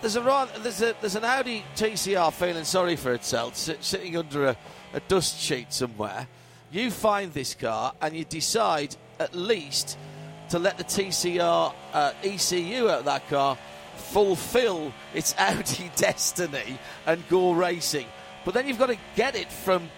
[0.01, 4.57] there's a there's a there's an Audi TCR feeling sorry for itself, sitting under a,
[4.93, 6.27] a dust sheet somewhere.
[6.71, 9.99] You find this car and you decide at least
[10.53, 13.57] to let the TCR uh, ECU out of that car
[13.97, 18.07] fulfill its Audi destiny and go racing.
[18.45, 19.89] But then you've got to get it from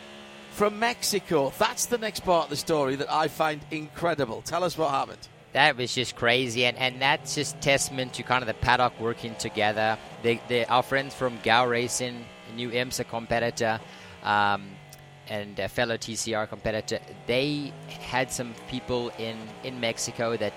[0.53, 1.53] from Mexico.
[1.59, 4.43] That's the next part of the story that I find incredible.
[4.43, 5.27] Tell us what happened.
[5.55, 9.35] That was just crazy, and, and that's just testament to kind of the paddock working
[9.35, 9.99] together.
[10.23, 13.81] They, they, our friends from Gao Racing, a new IMSA competitor,
[14.23, 14.69] um,
[15.29, 20.53] and a fellow TCR competitor, they had some people in, in Mexico that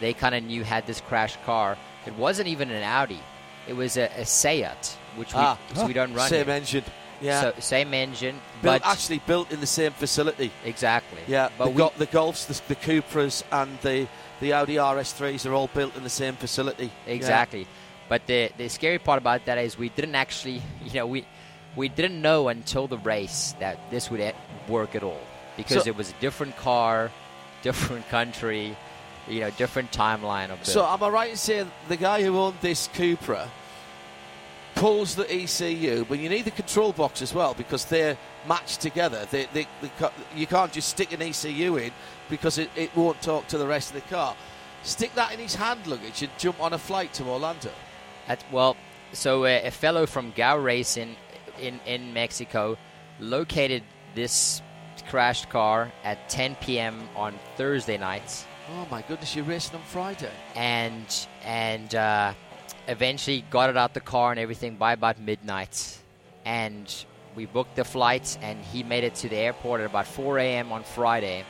[0.00, 1.76] they kind of knew had this crashed car.
[2.06, 3.20] It wasn't even an Audi;
[3.66, 5.58] it was a, a Seat, which we, Ah.
[5.74, 6.28] so we don't run.
[6.28, 6.54] Same here.
[6.54, 6.84] engine.
[7.20, 7.40] Yeah.
[7.40, 10.50] So same engine, built, but actually built in the same facility.
[10.66, 11.20] exactly.
[11.26, 14.06] Yeah, but the, we, go- the Golfs, the, the Cupras, and the
[14.40, 16.90] the Audi RS3s are all built in the same facility.
[17.06, 17.14] Yeah.
[17.14, 17.66] Exactly.
[18.08, 21.24] But the the scary part about that is we didn't actually, you know, we
[21.76, 24.34] we didn't know until the race that this would
[24.68, 25.20] work at all
[25.56, 27.10] because So- it was a different car,
[27.62, 28.76] different country,
[29.28, 30.66] you know, different timeline of build.
[30.66, 33.48] So am I right in saying the guy who owned this Cupra
[34.74, 38.16] pulls the ECU, but you need the control box as well because they're
[38.46, 39.26] matched together.
[39.30, 39.90] They, they, they,
[40.34, 41.92] you can't just stick an ECU in
[42.28, 44.36] because it, it won't talk to the rest of the car.
[44.82, 47.70] Stick that in his hand luggage and jump on a flight to Orlando.
[48.28, 48.76] At, well,
[49.12, 51.16] so uh, a fellow from Gao Racing
[51.60, 52.76] in, in Mexico
[53.20, 53.82] located
[54.14, 54.62] this
[55.08, 57.08] crashed car at 10 p.m.
[57.14, 60.30] on Thursday night, Oh my goodness, you're racing on Friday.
[60.56, 62.32] and and uh,
[62.88, 65.98] eventually got it out the car and everything by about midnight,
[66.44, 66.92] and
[67.36, 70.72] we booked the flight, and he made it to the airport at about 4 a.m.
[70.72, 71.44] on Friday,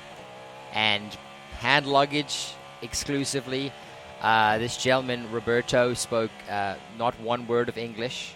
[0.75, 1.17] and
[1.59, 2.53] hand luggage
[2.83, 3.73] exclusively.
[4.21, 8.35] Uh, this gentleman Roberto spoke uh, not one word of English,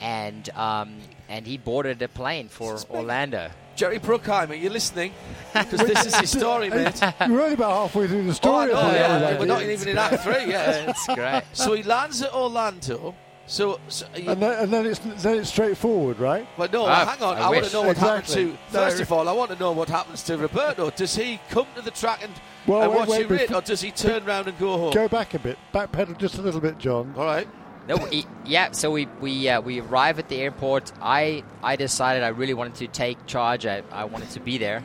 [0.00, 0.96] and um,
[1.28, 3.50] and he boarded a plane for Orlando.
[3.76, 5.12] Jerry Bruckheimer, you listening?
[5.52, 7.00] Because this is his story, mate.
[7.20, 8.72] We're only about halfway through the Oh, story.
[8.72, 9.38] know, I think, yeah, already.
[9.38, 10.86] we're not even in Act Three yet.
[10.86, 11.42] That's great.
[11.52, 13.14] So he lands at Orlando.
[13.46, 16.46] So, so you, And then, and then it's then it's straightforward, right?
[16.58, 17.36] But no, Ah, hang on.
[17.38, 18.08] I I, want to know what Exactly.
[18.16, 18.74] happens to.
[18.76, 18.84] No.
[18.84, 20.90] First of all, I want to know what happens to Roberto.
[20.90, 22.32] Does he come to the track and,
[22.66, 24.92] Well, and wait, watch wait, you race, or does he turn round and go home?
[24.92, 27.14] Go back a bit, backpedal just a little bit, John.
[27.16, 27.48] All right.
[27.88, 28.70] No, we, yeah.
[28.72, 30.92] So we we uh, we arrive at the airport.
[31.00, 33.64] I I decided I really wanted to take charge.
[33.66, 34.82] I, I wanted to be there.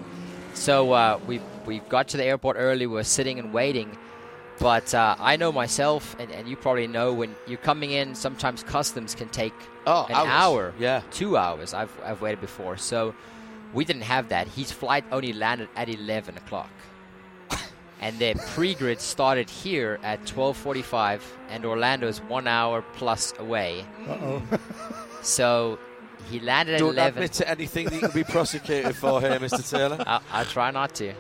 [0.54, 2.88] So uh, we we got to the airport early.
[2.88, 3.98] We were sitting and waiting.
[4.60, 8.14] But uh, I know myself, and, and you probably know when you're coming in.
[8.16, 9.54] Sometimes customs can take
[9.88, 10.30] Oh, an hours.
[10.30, 11.02] hour, Yeah.
[11.12, 11.74] two hours.
[11.74, 13.14] I've I've waited before, so
[13.74, 14.48] we didn't have that.
[14.48, 16.70] His flight only landed at eleven o'clock,
[18.04, 23.86] and their pre-grid started here at twelve forty-five, and Orlando is one hour plus away.
[24.08, 24.42] Uh oh.
[25.24, 25.80] So
[26.30, 26.86] he landed at 11.
[26.86, 27.18] Don't eleven.
[27.24, 29.64] admit to anything that you can be prosecuted for here, Mr.
[29.72, 30.04] Taylor.
[30.06, 31.14] I, I try not to.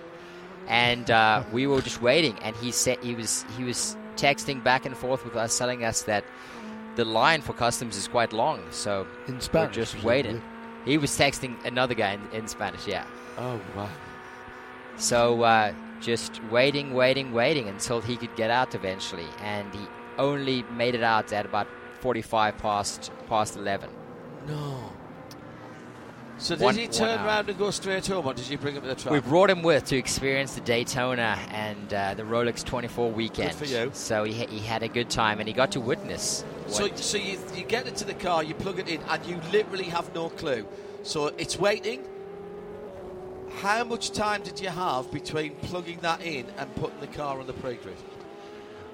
[0.67, 4.85] And uh, we were just waiting, and he said he was he was texting back
[4.85, 6.23] and forth with us, telling us that
[6.97, 8.59] the line for customs is quite long.
[8.71, 9.75] So In we're Spanish.
[9.75, 10.15] just presumably.
[10.15, 10.41] waiting.
[10.85, 13.05] He was texting another guy in, in Spanish, yeah.
[13.37, 13.89] Oh, wow.
[14.97, 15.73] So uh,
[16.03, 21.03] just waiting, waiting, waiting until he could get out eventually, and he only made it
[21.03, 21.67] out at about
[22.01, 23.89] 45 past past 11.
[24.47, 24.91] No.
[26.37, 28.75] So did One- he turn around round and go straight home, or did you bring
[28.75, 29.13] him to the track?
[29.13, 33.51] We brought him with to experience the Daytona and uh, the Rolex 24 weekend.
[33.51, 33.91] Good for you.
[33.93, 36.43] So he, he had a good time and he got to witness.
[36.67, 39.85] So, so you, you get into the car, you plug it in, and you literally
[39.85, 40.65] have no clue.
[41.03, 42.03] So it's waiting.
[43.61, 47.47] How much time did you have between plugging that in and putting the car on
[47.47, 47.95] the pre-grid?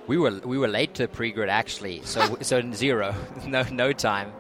[0.08, 3.14] we were we were late to the pre-grid actually, so so zero,
[3.48, 4.32] no no time.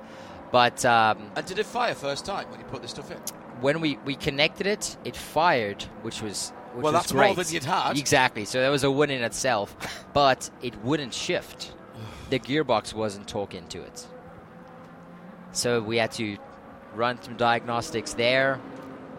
[0.52, 3.18] But um, And did it fire first time when you put the stuff in?
[3.62, 7.54] when we, we connected it, it fired, which was which Well, was that's more than
[7.54, 7.98] you'd had.
[7.98, 8.46] Exactly.
[8.46, 9.76] So that was a win in itself,
[10.14, 11.74] but it wouldn't shift.
[12.30, 14.08] The gearbox wasn't talking to it.
[15.52, 16.38] So we had to
[16.96, 18.60] run some diagnostics there.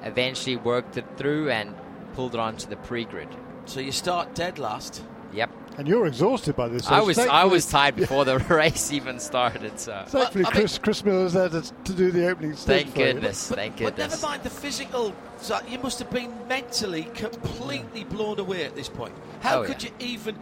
[0.02, 1.74] Eventually worked it through and
[2.14, 3.28] pulled it onto the pre-grid.
[3.66, 5.02] So you start dead last.
[5.32, 5.50] Yep.
[5.78, 6.86] And you're exhausted by this.
[6.86, 9.78] so I was I was tired before the race even started.
[9.78, 13.00] So Thankfully, Well, Chris, Chris Miller's there to, to do the opening stint thank for
[13.00, 13.12] you.
[13.14, 13.48] goodness.
[13.48, 14.10] But, thank but goodness.
[14.20, 15.14] never mind the physical.
[15.38, 19.14] So you must have been mentally completely blown away at this point.
[19.40, 19.90] How Oh, could yeah.
[20.00, 20.36] you even?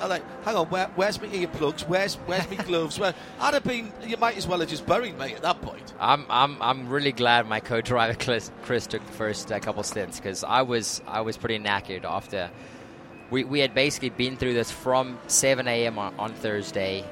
[0.00, 1.86] I'm like, hang on, where, where's my earplugs?
[1.88, 2.98] Where's where's my gloves?
[2.98, 3.92] Where I'd have been.
[4.02, 5.94] You might as well have just buried me at that point.
[5.98, 10.18] I'm I'm I'm really glad my co-driver Chris, Chris took the first uh, couple stints
[10.18, 12.50] because I was I was pretty knackered after.
[13.30, 15.98] We we had basically been through this from 7 a.m.
[15.98, 17.04] on, on Thursday,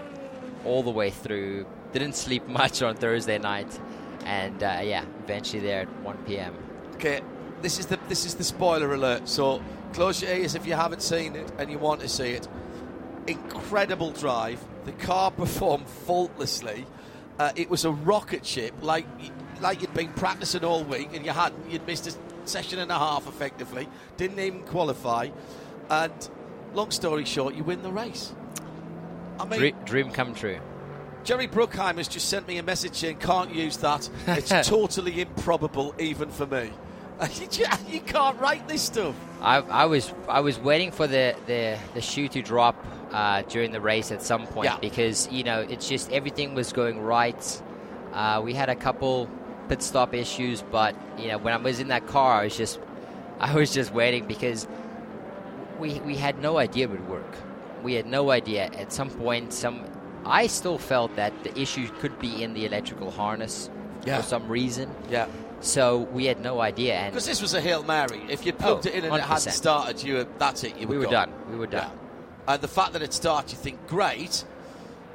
[0.64, 1.66] all the way through.
[1.92, 3.78] Didn't sleep much on Thursday night,
[4.24, 6.54] and uh, yeah, eventually there at 1 p.m.
[6.94, 7.20] Okay,
[7.62, 9.28] this is the this is the spoiler alert.
[9.28, 9.60] So
[9.94, 12.48] close your ears if you haven't seen it and you want to see it.
[13.26, 14.62] Incredible drive.
[14.84, 16.84] The car performed faultlessly.
[17.38, 19.06] Uh, it was a rocket ship, like
[19.60, 21.70] like you'd been practicing all week and you hadn't.
[21.70, 22.14] You'd missed a
[22.46, 23.88] session and a half effectively.
[24.16, 25.28] Didn't even qualify.
[25.88, 26.28] And
[26.74, 28.34] long story short, you win the race.
[29.40, 30.60] I mean, Dream, dream come true.
[31.24, 34.08] Jerry Bruckheimer has just sent me a message saying, can't use that.
[34.28, 36.70] It's totally improbable, even for me.
[37.40, 39.14] you you can't write this stuff.
[39.44, 42.76] I, I was I was waiting for the, the, the shoe to drop
[43.12, 44.78] uh, during the race at some point Yeah.
[44.80, 47.62] because you know it's just everything was going right.
[48.12, 49.28] Uh, we had a couple
[49.68, 52.80] pit stop issues, but you know when I was in that car, I was just
[53.40, 54.66] I was just waiting because
[55.78, 57.34] we we had no idea it would work.
[57.82, 58.70] We had no idea.
[58.78, 59.84] At some point, some
[60.24, 63.68] I still felt that the issue could be in the electrical harness
[64.06, 64.16] Yeah.
[64.16, 64.88] for some reason.
[65.10, 65.26] Yeah.
[65.64, 68.22] So we had no idea, and Because this was a Hail Mary.
[68.28, 70.76] If you plugged Oh, it in and it hadn't started, you were, that's it.
[70.78, 71.30] You we were gone.
[71.30, 71.32] done.
[71.50, 71.90] We were done.
[71.90, 72.54] Yeah.
[72.54, 74.44] And the fact that it starts, you think, great,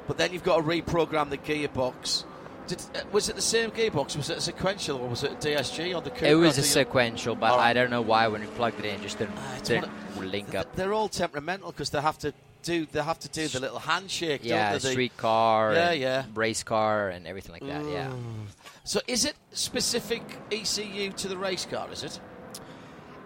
[0.08, 2.24] but then you've got to reprogram the gearbox.
[2.66, 4.16] Did, uh, was it the same gearbox?
[4.16, 6.30] Was it a sequential or was it a DSG on the Cupra?
[6.30, 7.70] It was a sequential, but right.
[7.70, 9.86] I don't know why when we plugged it in, it just didn't, it's didn't
[10.16, 10.74] one link up.
[10.74, 14.40] They're all temperamental because they have to do they have to do the little handshake.
[14.44, 14.90] Yeah, they?
[14.90, 16.24] Street car, Yeah, yeah.
[16.34, 17.84] race car, and everything like that.
[17.84, 18.12] Yeah,
[18.84, 21.88] So is it specific ECU to the race car?
[21.92, 22.20] Is it?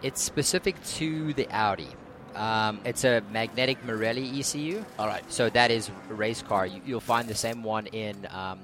[0.03, 1.89] it's specific to the Audi.
[2.35, 4.85] Um, it's a Magneti Marelli ECU.
[4.99, 5.25] All right.
[5.33, 6.67] So that is a race car.
[6.67, 8.59] You, you'll find the same one in um,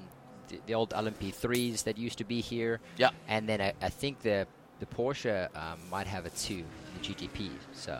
[0.49, 2.79] the, the old LMP3s that used to be here.
[2.97, 3.09] Yeah.
[3.27, 4.45] And then I, I think the
[4.79, 6.63] the Porsche um, might have it too,
[6.95, 7.51] the GTP.
[7.73, 7.99] So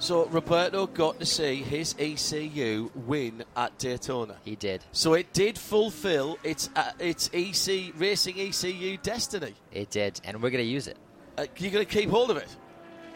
[0.00, 4.36] So Roberto got to see his ECU win at Daytona.
[4.44, 4.84] he did.
[4.92, 9.54] So it did fulfil its uh, its EC racing ECU destiny.
[9.72, 10.96] It did, and we're gonna use it.
[11.36, 12.48] Uh, you're going to keep hold of it.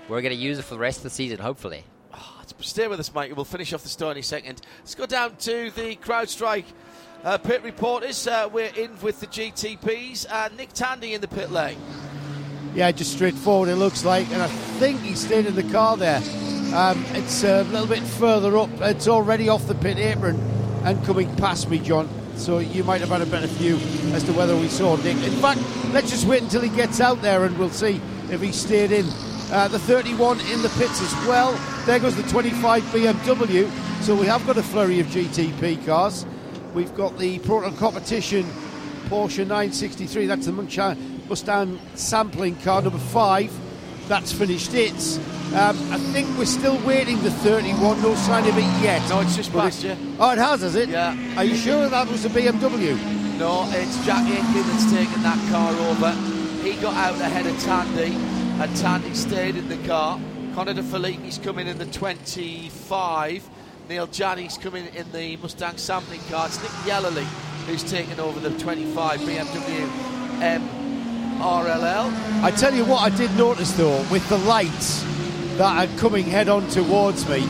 [0.08, 1.84] We're gonna use it for the rest of the season, hopefully.
[2.60, 3.34] Stay with us, Mike.
[3.34, 4.60] We'll finish off the story in a second.
[4.78, 6.64] Let's go down to the CrowdStrike
[7.24, 8.26] uh, pit reporters.
[8.26, 10.26] Uh, we're in with the GTPs.
[10.30, 11.78] Uh, Nick Tandy in the pit lane.
[12.74, 16.22] Yeah, just straightforward it looks like, and I think he stayed in the car there.
[16.74, 18.70] Um, it's a little bit further up.
[18.80, 20.40] It's already off the pit apron
[20.84, 22.08] and coming past me, John.
[22.36, 23.76] So you might have had a better view
[24.14, 25.18] as to whether we saw Nick.
[25.18, 25.60] In fact,
[25.92, 28.00] let's just wait until he gets out there and we'll see
[28.30, 29.06] if he stayed in.
[29.52, 31.52] Uh, the 31 in the pits as well.
[31.84, 33.70] There goes the 25 BMW.
[34.00, 36.24] So we have got a flurry of GTP cars.
[36.72, 38.44] We've got the Proton Competition
[39.10, 40.24] Porsche 963.
[40.24, 43.50] That's the Mustang Mustang sampling car number five.
[44.06, 45.16] That's finished its.
[45.54, 48.02] Um, I think we're still waiting the 31.
[48.02, 49.08] No sign of it yet.
[49.08, 49.96] No, it's just past you.
[50.20, 50.90] Oh, it has, has it?
[50.90, 51.16] Yeah.
[51.38, 52.98] Are you sure that was a BMW?
[53.38, 56.10] No, it's Jack Aitken that's taken that car over.
[56.62, 58.14] He got out ahead of Tandy,
[58.62, 60.20] and Tandy stayed in the car.
[60.54, 63.48] Connor De Phillippi's coming in the 25.
[63.88, 66.48] Neel Jani's coming in the Mustang sampling car.
[66.48, 67.26] It's Nick Yelloly
[67.66, 70.81] who's taken over the 25 BMW M
[71.42, 72.42] RLL.
[72.42, 75.02] I tell you what, I did notice though, with the lights
[75.58, 77.40] that are coming head on towards me,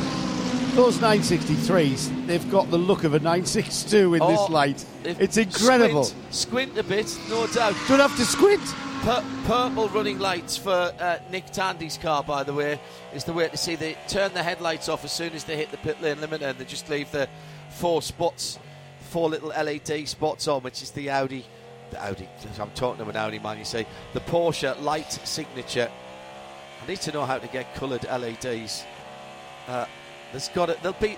[0.74, 4.85] those 963s, they've got the look of a 962 in Oh, this light.
[5.05, 6.05] It's incredible.
[6.05, 6.35] Squint,
[6.74, 7.74] squint a bit, no doubt.
[7.89, 8.62] Don't have to squint.
[9.02, 12.81] Pur- purple running lights for uh, Nick Tandy's car, by the way,
[13.12, 13.74] is the way to see.
[13.74, 16.59] They turn the headlights off as soon as they hit the pit lane limiter, and
[16.59, 17.28] they just leave the
[17.69, 18.59] four spots,
[19.10, 21.44] four little LED spots on, which is the Audi.
[21.94, 22.28] Audi.
[22.60, 23.59] I'm talking to an Audi man.
[23.59, 25.90] You say the Porsche light signature.
[26.82, 28.85] I need to know how to get coloured LEDs.
[29.69, 29.86] Uh,
[30.32, 31.16] there's got to, there'll be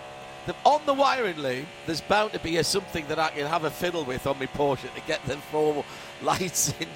[0.65, 1.67] on the wiring loom.
[1.87, 4.47] There's bound to be a, something that I can have a fiddle with on my
[4.47, 5.85] Porsche to get the four
[6.23, 6.89] lights in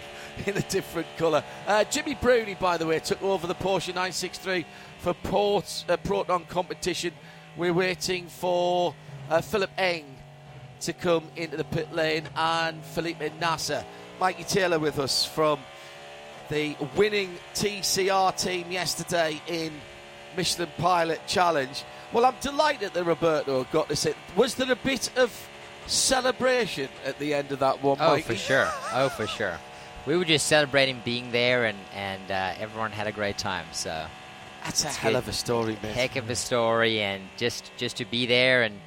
[0.47, 1.43] in a different colour.
[1.67, 4.65] Uh, Gimmi Bruni, by the way, took over the Porsche 963
[4.99, 7.13] for Port uh, Proton competition.
[7.57, 8.95] We're waiting for
[9.31, 10.18] uh, Philipp Eng
[10.81, 13.85] to come into the pit lane and Felipe Nasr.
[14.21, 15.61] Mikey Taylor with us from
[16.49, 19.73] the winning TCR team yesterday in
[20.37, 21.85] Michelin Pilot Challenge.
[22.13, 24.17] Well, I'm delighted that Roberto got to sit.
[24.37, 25.31] Was there a bit of
[25.87, 28.23] celebration at the end of that one, Oh, Mikey?
[28.23, 28.69] for sure.
[28.93, 29.59] Oh, for sure.
[30.07, 33.67] We were just celebrating being there, and and uh, everyone had a great time.
[33.73, 34.07] So
[34.65, 35.19] That's a hell good.
[35.19, 35.93] of a story, mate.
[35.93, 38.79] heck of a story, and just just to be there, and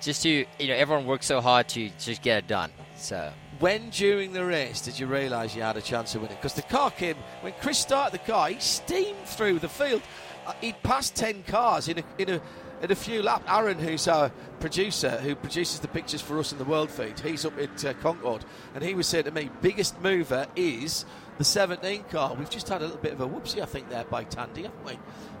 [0.00, 2.70] just to you know, everyone worked so hard to just get it done.
[2.96, 6.36] So When during the race did you realise you had a chance of winning?
[6.36, 10.02] Because the car came when Chris started the car, he steamed through the field.
[10.46, 12.40] Uh, he'd passed ten cars in a in a
[12.82, 13.44] in a few laps.
[13.48, 17.44] Aaron, who's our producer, who produces the pictures for us in the World Feed, he's
[17.44, 18.44] up at uh, Concord,
[18.74, 21.04] and he was saying to me, biggest mover is
[21.38, 22.34] the 17 car.
[22.34, 24.84] We've just had a little bit of a whoopsie, I think, there by Tandy, haven't
[24.84, 24.98] we?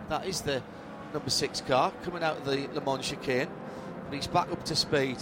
[0.08, 0.62] That is the
[1.12, 3.48] number six car coming out of the Le Mans chicane,
[4.10, 5.16] and he's back up to speed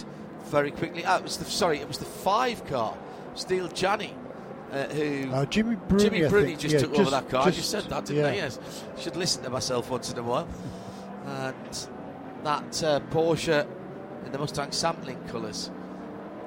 [0.45, 1.05] very quickly.
[1.05, 2.97] Oh, it was the sorry, it was the five car,
[3.35, 4.15] Steel Jani,
[4.71, 7.41] uh, who Uh, Gimmi Bruni, Gimmi Bruni just Yeah, took over that car.
[7.41, 8.31] I just- just said that, didn't yeah.
[8.31, 8.35] I?
[8.35, 8.59] Yes.
[8.97, 10.47] Should listen to myself once in a while.
[11.27, 11.87] And
[12.43, 13.67] that uh, Porsche
[14.25, 15.69] in the Mustang sampling colours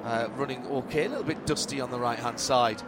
[0.03, 2.81] uh, running okay, a little bit dusty on the right hand side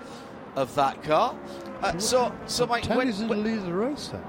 [0.58, 1.34] of that car.
[1.82, 4.22] Uh, so, so Mike, when, Tandy's in the lead of the race then.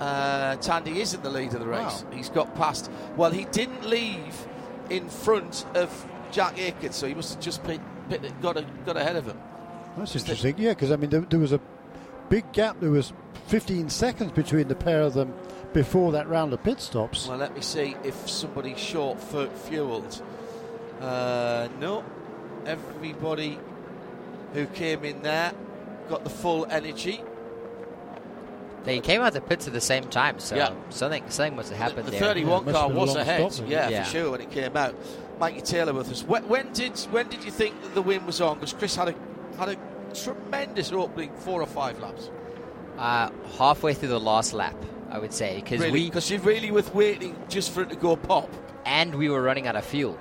[0.00, 2.04] uh, Tandy is in the lead of the race.
[2.04, 2.10] Wow.
[2.12, 2.90] He's got past.
[3.16, 4.46] Well, he didn't leave
[4.90, 7.62] in front of Jack Aitken, so he must have just
[8.42, 9.38] got a, got ahead of him.
[9.96, 10.54] That's interesting.
[10.58, 11.60] Yeah, because I mean, there, there was a
[12.28, 12.80] big gap.
[12.80, 13.12] There was
[13.46, 15.32] 15 seconds between the pair of them
[15.72, 17.26] before that round of pit stops.
[17.26, 20.22] Well, let me see if somebody's short fu- fueled.
[21.00, 22.04] Uh, no,
[22.66, 23.58] everybody
[24.54, 25.52] who came in there
[26.08, 27.22] got the full energy.
[28.88, 30.70] They came out the pits at the same time, so Yeah.
[30.88, 32.20] something something must have happened The there.
[32.20, 34.04] 31 must car have been a was ahead, stop, yeah, Yeah.
[34.04, 34.94] for sure when it came out.
[35.38, 36.22] Mikey Taylor with us.
[36.24, 38.54] When, when did when did you think that the win was on?
[38.54, 39.14] Because Chris had a
[39.58, 39.76] had a
[40.14, 42.30] tremendous opening four or five laps.
[42.98, 43.28] Uh,
[43.58, 44.74] halfway through the last lap,
[45.10, 47.96] I would say, because Really, we because you really was waiting just for it to
[47.96, 48.48] go pop.
[48.86, 50.18] and we were running out of fuel.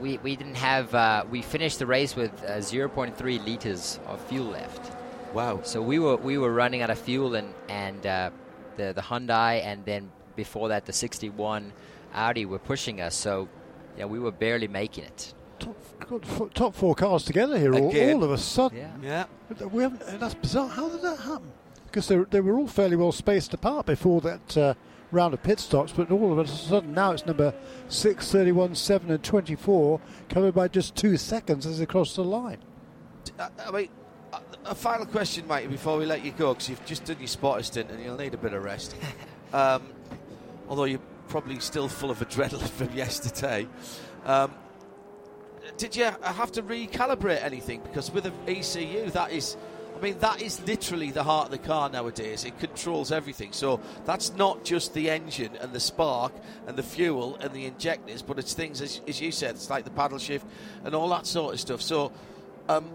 [0.00, 0.94] We, we didn't have.
[0.94, 4.92] Uh, we finished the race with uh, 0.3 liters of fuel left.
[5.32, 5.60] Wow.
[5.62, 8.30] So we were we were running out of fuel, and and uh,
[8.76, 11.72] the the Hyundai, and then before that the 61
[12.14, 13.14] Audi were pushing us.
[13.14, 13.48] So
[13.96, 15.34] yeah, we were barely making it.
[15.58, 15.76] Top,
[16.08, 18.78] got f- top four cars together here, all, all of a sudden.
[18.78, 19.26] Yeah.
[19.50, 19.66] Yeah.
[19.66, 20.68] We haven't, that's bizarre.
[20.68, 21.52] How did that happen?
[21.86, 24.74] Because they, they were all fairly well spaced apart before that uh,
[25.10, 27.52] round of pit stops, but all of a sudden now it's number
[27.88, 32.58] 6, 31, 7, and 24, covered by just two seconds as they cross the line.
[33.38, 33.88] I, I mean,
[34.64, 37.62] a, final question, mate, before we let you go, because you've just done your spotter
[37.62, 38.94] stint and you'll need a bit of rest.
[39.52, 39.82] um,
[40.68, 43.66] although you're probably still full of adrenaline from yesterday.
[44.26, 44.54] Um,
[45.78, 47.80] did you have to recalibrate anything?
[47.80, 49.56] Because with an ECU, that is.
[49.96, 52.46] I mean, that is literally the heart of the car nowadays.
[52.46, 53.52] It controls everything.
[53.52, 56.32] So that's not just the engine and the spark
[56.66, 59.84] and the fuel and the injectors, but it's things, as, as you said, it's like
[59.84, 60.46] the paddle shift
[60.84, 61.82] and all that sort of stuff.
[61.82, 62.12] So,
[62.70, 62.90] um,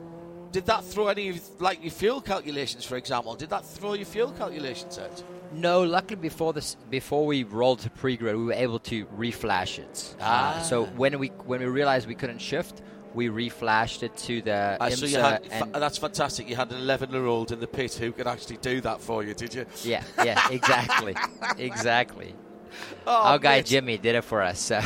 [0.56, 4.32] did that throw any, like your fuel calculations, for example, did that throw your fuel
[4.32, 5.22] calculations out?
[5.52, 10.15] No, luckily before this, before we rolled to pre-grid, we were able to reflash it.
[10.22, 10.60] Ah.
[10.60, 12.82] Uh, so when we when we realized we couldn't shift,
[13.14, 16.48] we reflashed it to the Uh, so you had, fa- that's fantastic.
[16.48, 19.26] You had an 11 year old in the pit who could actually do that for
[19.26, 19.65] you, did you?
[19.84, 21.15] yeah, yeah, exactly,
[21.57, 22.34] exactly.
[23.06, 23.61] Oh, Our guy.
[23.61, 24.60] Jimmy did it for us.
[24.61, 24.80] So.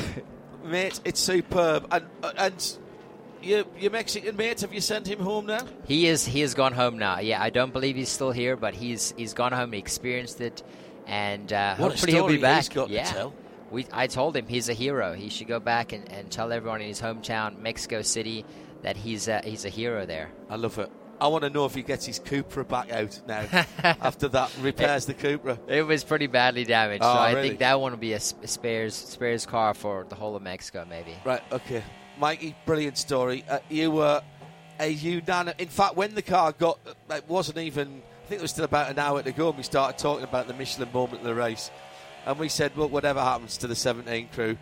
[0.64, 1.86] Mate, it's superb.
[1.92, 2.78] And uh, and
[3.42, 5.66] your, your Mexican mate, have you sent him home now?
[5.86, 7.20] He is he has gone home now.
[7.20, 9.72] Yeah, I don't believe he's still here, but he's he's gone home.
[9.72, 10.64] He experienced it,
[11.08, 12.58] and uh, hopefully he'll be back.
[12.64, 13.04] he's got to yeah.
[13.04, 13.34] tell.
[13.72, 15.14] We I told him he's a hero.
[15.14, 18.46] He should go back and, and tell everyone in his hometown, Mexico City,
[18.82, 20.32] that he's a, he's a hero there.
[20.50, 20.90] I love it.
[21.22, 23.42] I want to know if he gets his Cupra back out now
[23.84, 25.60] after that repairs the Cupra.
[25.68, 27.50] It was pretty badly damaged, Oh, so I really?
[27.50, 30.86] think that one will be a sp- spares spares car for the whole of Mexico,
[30.90, 31.14] maybe.
[31.26, 31.84] Right, okay.
[32.20, 33.46] Mikey, brilliant story.
[33.50, 34.22] Uh, you were
[34.80, 35.56] a unanimous.
[35.58, 38.66] In fact, when the car got, uh, it wasn't even, I think it was still
[38.66, 41.34] about an hour to go, and we started talking about the Michelin moment of the
[41.34, 41.72] race.
[42.26, 44.58] And we said, well, whatever happens to the 17 crew,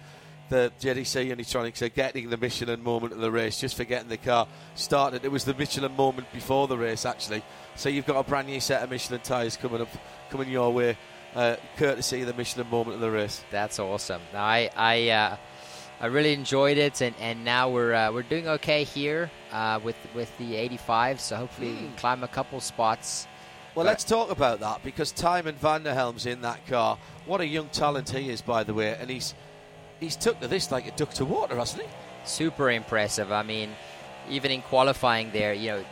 [0.50, 4.18] the JDC Unitronics are getting the Michelin moment of the race just for getting the
[4.18, 5.26] car started.
[5.26, 7.44] It was the Michelin moment before the race, actually.
[7.76, 9.90] So you've got a brand new set of Michelin tyres coming up,
[10.30, 10.98] coming your way,
[11.36, 13.44] uh, courtesy of the Michelin moment of the race.
[13.52, 14.22] That's awesome.
[14.32, 15.38] Now, I I uh,
[16.00, 19.96] I really enjoyed it, and, and now we're uh, we're doing okay here uh, with
[20.14, 21.20] with the 85.
[21.20, 23.28] So hopefully we can climb a couple spots.
[23.74, 26.98] Well, But- let's talk about that because Tijmen van der Helm's in that car.
[27.26, 29.34] What a young talent he is, by the way, and he's
[30.00, 31.90] he's took to this like a duck to water, hasn't he?
[32.26, 33.32] Super impressive.
[33.32, 33.70] I mean,
[34.30, 35.86] even in qualifying there, you know,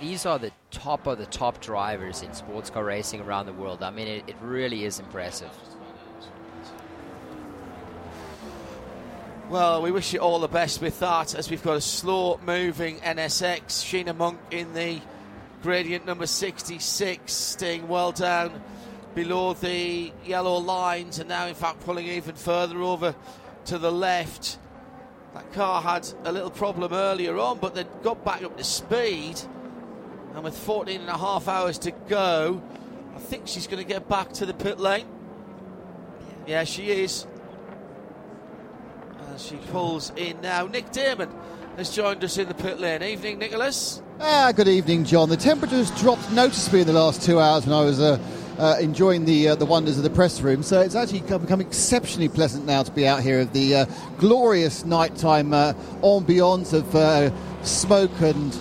[0.00, 3.82] these are the top of the top drivers in sports car racing around the world.
[3.82, 5.50] I mean, it, it really is impressive.
[9.50, 12.98] Well, we wish you all the best with that as we've got a slow moving
[12.98, 13.82] NSX.
[13.82, 15.00] Sheena Monk in the
[15.62, 18.62] gradient number 66, staying well down
[19.14, 23.14] below the yellow lines and now, in fact, pulling even further over
[23.64, 24.58] to the left.
[25.32, 29.40] That car had a little problem earlier on, but they got back up to speed.
[30.34, 32.62] And with 14 and a half hours to go,
[33.16, 35.06] I think she's going to get back to the pit lane.
[36.46, 37.26] Yeah, she is.
[39.34, 40.66] As she pulls in now.
[40.66, 41.28] Nick Damon
[41.76, 43.02] has joined us in the pit lane.
[43.02, 44.02] Evening, Nicholas.
[44.20, 45.28] Ah, good evening, John.
[45.28, 48.18] The temperature's dropped noticeably in the last two hours when I was uh,
[48.58, 50.62] uh, enjoying the uh, the wonders of the press room.
[50.62, 53.86] So it's actually come- become exceptionally pleasant now to be out here of the uh,
[54.18, 57.30] glorious nighttime uh, ambiance of uh,
[57.64, 58.56] smoke and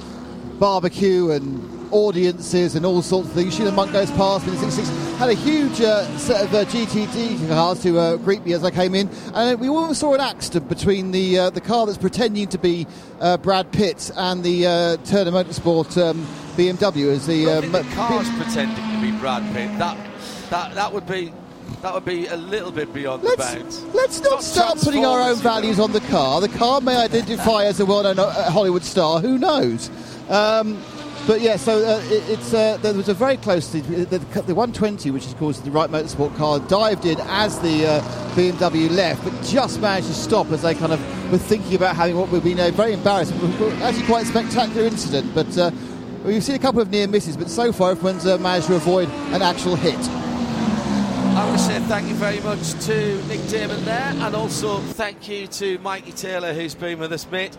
[0.60, 3.58] barbecue and audiences and all sorts of things.
[3.58, 5.18] Sheena Monk goes past me in the 66.
[5.18, 8.72] Had a huge uh, set of uh, GTD cars to uh, greet me as I
[8.72, 12.48] came in, and we almost saw an accident between the uh, the car that's pretending
[12.50, 12.86] to be
[13.20, 17.50] uh, Brad Pitt and the uh, Turner Motorsport um, BMW as the.
[17.50, 19.78] Uh, the car's pretending to be Brad Pitt.
[19.80, 19.98] That
[20.50, 21.34] that that would be
[21.82, 23.84] That would be a little bit beyond Let's, the bounds.
[23.94, 26.42] let's not start putting our own values on the car.
[26.42, 29.20] The car may identify as a well-known Hollywood star.
[29.20, 29.90] Who knows?
[30.30, 30.82] Um,
[31.28, 34.56] but yeah, so uh, it, it's uh, there was a very close the, the, the
[34.56, 38.02] 120, which is of course the Wright Motorsport car, dived in as the uh,
[38.34, 42.16] BMW left, but just managed to stop as they kind of were thinking about having
[42.16, 43.38] what would be a very embarrassing,
[43.82, 45.36] actually quite spectacular incident.
[45.36, 45.72] But uh,
[46.24, 49.10] we've seen a couple of near misses, but so far everyone's uh, managed to avoid
[49.34, 50.00] an actual hit.
[51.38, 55.28] I want to say thank you very much to Nick Damon there, and also thank
[55.28, 57.58] you to Mikey Taylor who's been with us, mate.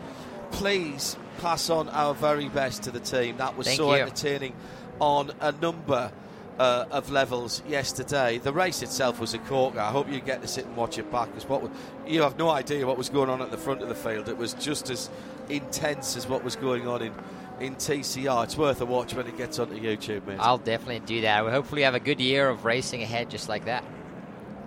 [0.52, 3.36] Please pass on our very best to the team.
[3.36, 4.02] That was Thank so you.
[4.02, 4.54] entertaining
[5.00, 6.10] on a number
[6.58, 8.38] uh, of levels yesterday.
[8.38, 9.78] The race itself was a corker.
[9.78, 12.36] I hope you get to sit and watch it back because what w- you have
[12.36, 14.28] no idea what was going on at the front of the field.
[14.28, 15.08] It was just as
[15.48, 17.12] intense as what was going on in.
[17.60, 20.36] In TCR, it's worth a watch when it gets onto YouTube, mate.
[20.38, 21.42] I'll definitely do that.
[21.42, 23.82] We'll hopefully have a good year of racing ahead just like that.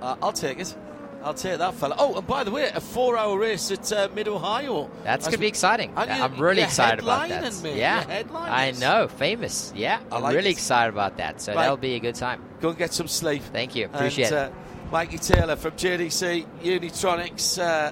[0.02, 0.76] Uh, I'll take it.
[1.23, 1.95] I'll take that, fella.
[1.98, 4.89] Oh, and by the way, a four-hour race at uh, Mid Ohio.
[5.03, 5.93] That's going to be exciting.
[5.95, 7.43] And you- I'm really you're excited about that.
[7.43, 7.77] headlining, mate.
[7.77, 8.80] Yeah, I this.
[8.81, 9.72] know, famous.
[9.76, 10.53] Yeah, I I'm like really it.
[10.53, 11.41] excited about that.
[11.41, 11.61] So Right.
[11.61, 12.41] that'll be a good time.
[12.60, 13.43] Go and get some sleep.
[13.53, 13.85] Thank you.
[13.85, 14.52] Appreciate and, it.
[14.52, 17.61] Uh, Mikey Taylor from JDC Unitronics.
[17.61, 17.91] Uh,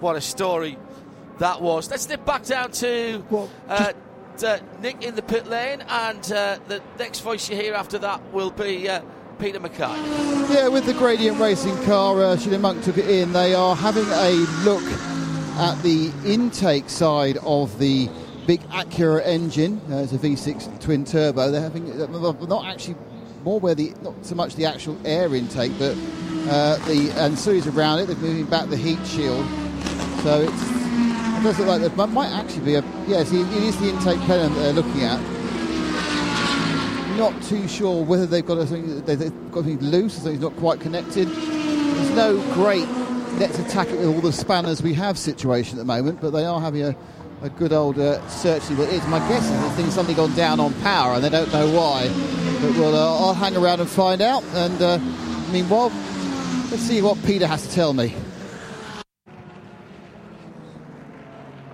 [0.00, 0.76] what a story
[1.38, 1.90] that was.
[1.90, 3.24] Let's nip back down to
[3.68, 3.92] uh,
[4.44, 8.20] uh, Nick in the pit lane, and uh, the next voice you hear after that
[8.32, 9.00] will be uh,
[9.38, 10.52] Peter Mackay.
[10.52, 13.32] Yeah, with the Gradient Racing car, uh, Monk took it in.
[13.32, 14.30] They are having a
[14.64, 14.82] look
[15.58, 18.08] at the intake side of the
[18.46, 19.80] big Acura engine.
[19.90, 21.50] Uh, it's a V6 twin turbo.
[21.50, 22.06] They're having uh,
[22.46, 22.96] not actually
[23.42, 25.92] more where the not so much the actual air intake, but
[26.48, 28.06] uh, the ancillaries around it.
[28.06, 29.46] They're moving back the heat shield,
[30.22, 33.32] so it's, it does look like there might actually be a yes.
[33.32, 35.33] It is the intake plenum they're looking at
[37.16, 39.18] not too sure whether they've got something they've
[39.50, 41.28] got something loose, not quite connected.
[41.28, 42.88] There's no great
[43.38, 46.44] let's attack it with all the spanners we have situation at the moment, but they
[46.44, 46.96] are having a,
[47.42, 48.70] a good old uh, search.
[48.70, 49.06] It is.
[49.08, 52.08] My guess is the thing's suddenly gone down on power, and they don't know why.
[52.60, 54.44] But we'll, uh, I'll hang around and find out.
[54.54, 54.98] And uh,
[55.50, 55.90] meanwhile,
[56.70, 58.14] let's see what Peter has to tell me.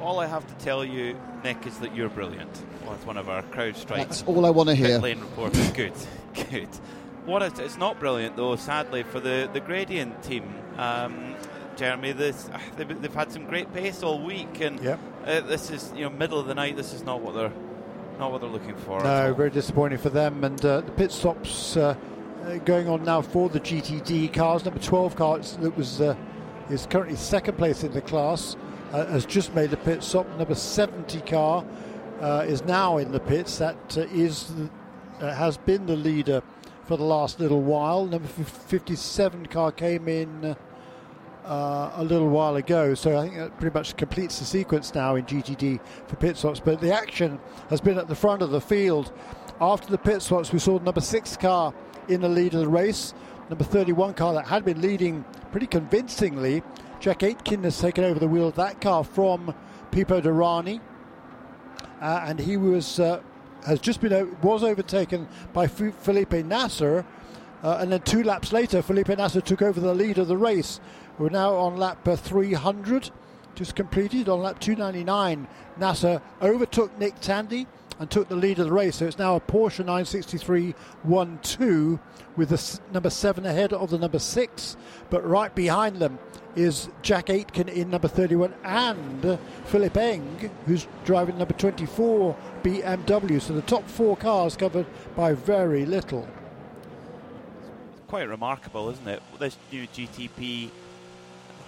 [0.01, 2.65] All I have to tell you, Nick, is that you're brilliant.
[2.91, 3.97] Well, it's one of our CrowdStrikes.
[3.99, 4.99] That's all I want to hear.
[4.99, 5.71] Pit lane reporters.
[5.71, 5.93] good,
[6.51, 6.69] good.
[7.25, 10.53] What is, it's not brilliant though, sadly, for the, the Gradient team.
[10.77, 11.37] Um,
[11.77, 14.99] Jeremy, this ah, they've, they've had some great pace all week, and Yep.
[15.25, 16.75] uh, this is you know middle of the night.
[16.75, 17.53] This is not what they're
[18.19, 19.05] not what they're looking for.
[19.05, 20.43] No, very disappointing for them.
[20.43, 21.95] And uh, the pit stops uh,
[22.43, 24.65] uh, going on now for the GTD cars.
[24.65, 26.17] Number 12 car that was uh,
[26.69, 28.57] is currently second place in the class
[28.93, 30.27] uh, has just made a pit stop.
[30.37, 31.65] Number 70 car
[32.21, 33.59] uh, is now in the pits.
[33.59, 34.53] That uh, is
[35.21, 36.43] uh, has been the leader
[36.85, 38.07] for the last little while.
[38.07, 40.57] Number 57 car came in.
[41.43, 42.95] Uh, a little while ago.
[42.95, 46.61] So I think that pretty much completes the sequence now in GTD for pit stops.
[46.61, 47.41] But the action
[47.71, 49.11] has been at the front of the field.
[49.61, 51.75] After the pit stops, we saw number six car
[52.09, 53.15] in the lead of the race.
[53.49, 56.63] Number 31 car that had been leading pretty convincingly.
[57.01, 59.55] Jack Aitken has taken over the wheel of that car from
[59.91, 60.81] Pipo Derani.
[62.01, 63.21] Uh, and he was uh,
[63.67, 67.05] has just been was overtaken by F- Felipe Nasr,
[67.63, 70.81] uh, and then two laps later, Felipe Nasr took over the lead of the race.
[71.19, 73.11] We're now on lap uh, 300,
[73.55, 74.29] just completed.
[74.31, 75.47] On lap 299,
[75.77, 77.67] Nasr overtook Nick Tandy
[78.01, 78.97] and took the lead of the race.
[78.97, 80.75] So it's now a Porsche 963
[81.07, 82.01] 1-2
[82.37, 84.77] with the s- number seven ahead of the number six,
[85.11, 86.19] but right behind them
[86.57, 93.41] is Jack Aitken in number 31 and Philipp Eng, who's driving number 24 BMW.
[93.41, 96.27] So the top four cars covered by very little.
[98.09, 99.23] quite remarkable, isn't it?
[99.39, 100.71] This new GTP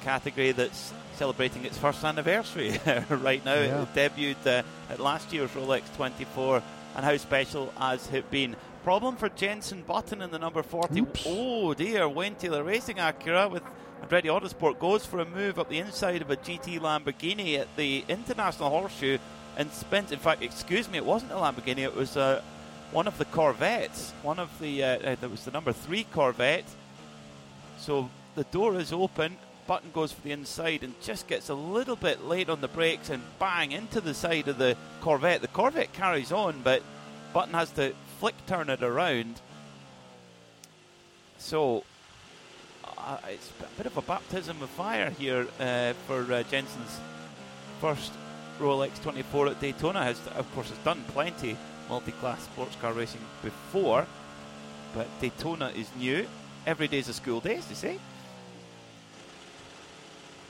[0.03, 2.79] category that's celebrating its first anniversary
[3.11, 3.55] right now.
[3.55, 3.83] Yeah.
[3.83, 6.63] It debuted uh, at last year's Rolex 24,
[6.97, 8.57] and how special has it been?
[8.85, 11.07] Problem for Jenson Button in the number 40.
[11.27, 13.63] Oh dear, Wayne Taylor Racing Acura with
[14.03, 18.05] Andretti Autosport goes for a move up the inside of a GT Lamborghini at the
[18.09, 19.19] International Horseshoe
[19.57, 20.11] and spins.
[20.11, 22.43] In fact, excuse me, it wasn't a Lamborghini, it was uh,
[22.91, 24.13] one of the Corvettes.
[24.23, 26.67] One of the, uh, uh, that was the number three Corvette.
[27.79, 29.37] So the door is open,
[29.67, 33.11] Button goes for the inside and just gets a little bit late on the brakes
[33.11, 35.41] and bang into the side of the Corvette.
[35.41, 36.83] The Corvette carries on, but
[37.33, 39.41] Button has to flick turn it around.
[41.39, 41.85] So
[42.99, 47.01] uh, it's a bit of a baptism of fire here uh, for uh, Jenson's
[47.81, 48.13] first
[48.61, 50.05] Rolex 24 at Daytona.
[50.05, 51.57] Has of course has done plenty
[51.89, 54.07] multi-class sports car racing before,
[54.95, 56.27] but Daytona is new.
[56.67, 57.99] every day's a school day, as they say.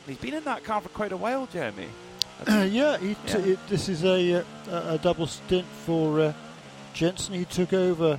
[0.06, 1.88] He's been in that car for quite a while, Jeremy.
[2.48, 3.38] yeah, he t- Yeah.
[3.38, 6.32] It, this is a, uh, a, a double stint for uh,
[6.92, 7.34] Jenson.
[7.34, 8.18] He took over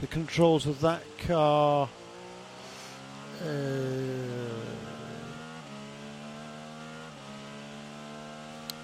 [0.00, 1.88] the controls of that car.
[3.40, 3.46] Uh,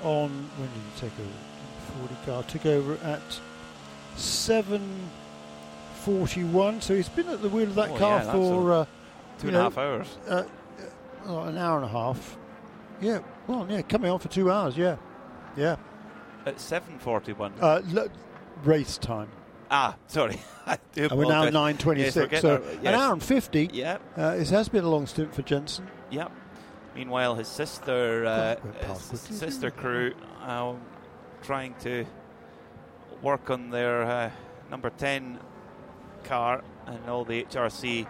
[0.02, 1.98] on when did he take over?
[1.98, 3.20] Forty car took over at
[4.16, 5.10] seven
[6.02, 6.80] forty-one.
[6.80, 8.85] So he's been at the wheel of that Oh, car yeah, for a- uh,
[9.40, 10.09] Two and a half hours.
[11.28, 12.36] Uh, oh, an hour and a half.
[13.00, 14.76] Yeah, well, yeah, coming on for two hours.
[14.76, 14.96] Yeah,
[15.56, 15.76] yeah.
[16.46, 17.52] At 7.41.
[17.60, 18.09] Uh, lo-
[18.64, 19.28] race time.
[19.70, 20.40] ah, sorry.
[20.66, 22.16] I do And we're now nine twenty-six.
[22.16, 22.64] nine Yes, we're twenty-six.
[22.64, 23.70] getting so our- an hour and fifty.
[23.72, 25.86] Yeah, Uh, it has been a long stint for Jenson.
[26.10, 26.32] Yep.
[26.94, 30.74] Meanwhile, his sister, uh, God, we're past his sister crew, uh,
[31.42, 32.05] trying to
[33.22, 34.30] work on their uh,
[34.70, 35.38] number ten
[36.24, 38.06] car, and all the HRC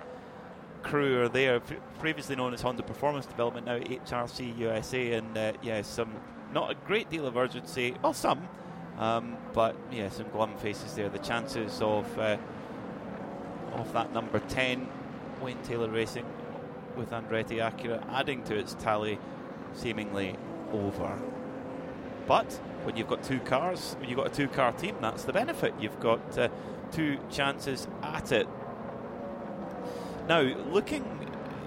[0.82, 1.60] crew are there.
[1.60, 6.12] Pre- previously known as Honda Performance Development, now HRC USA, and uh, yeah, some
[6.52, 7.94] not a great deal of urgency.
[8.02, 8.48] Well, some,
[8.98, 11.09] um, but yeah, some glum faces there.
[11.09, 12.36] The chances of uh,
[13.74, 14.88] of that number ten,
[15.40, 16.26] Wayne Taylor Racing,
[16.96, 19.18] with Andretti Acura adding to its tally,
[19.74, 20.36] seemingly
[20.72, 21.18] over.
[22.26, 22.52] But
[22.84, 25.74] when you've got two cars, when you've got a two-car team, that's the benefit.
[25.80, 26.48] You've got uh,
[26.92, 28.46] two chances at it.
[30.28, 31.05] Now, looking,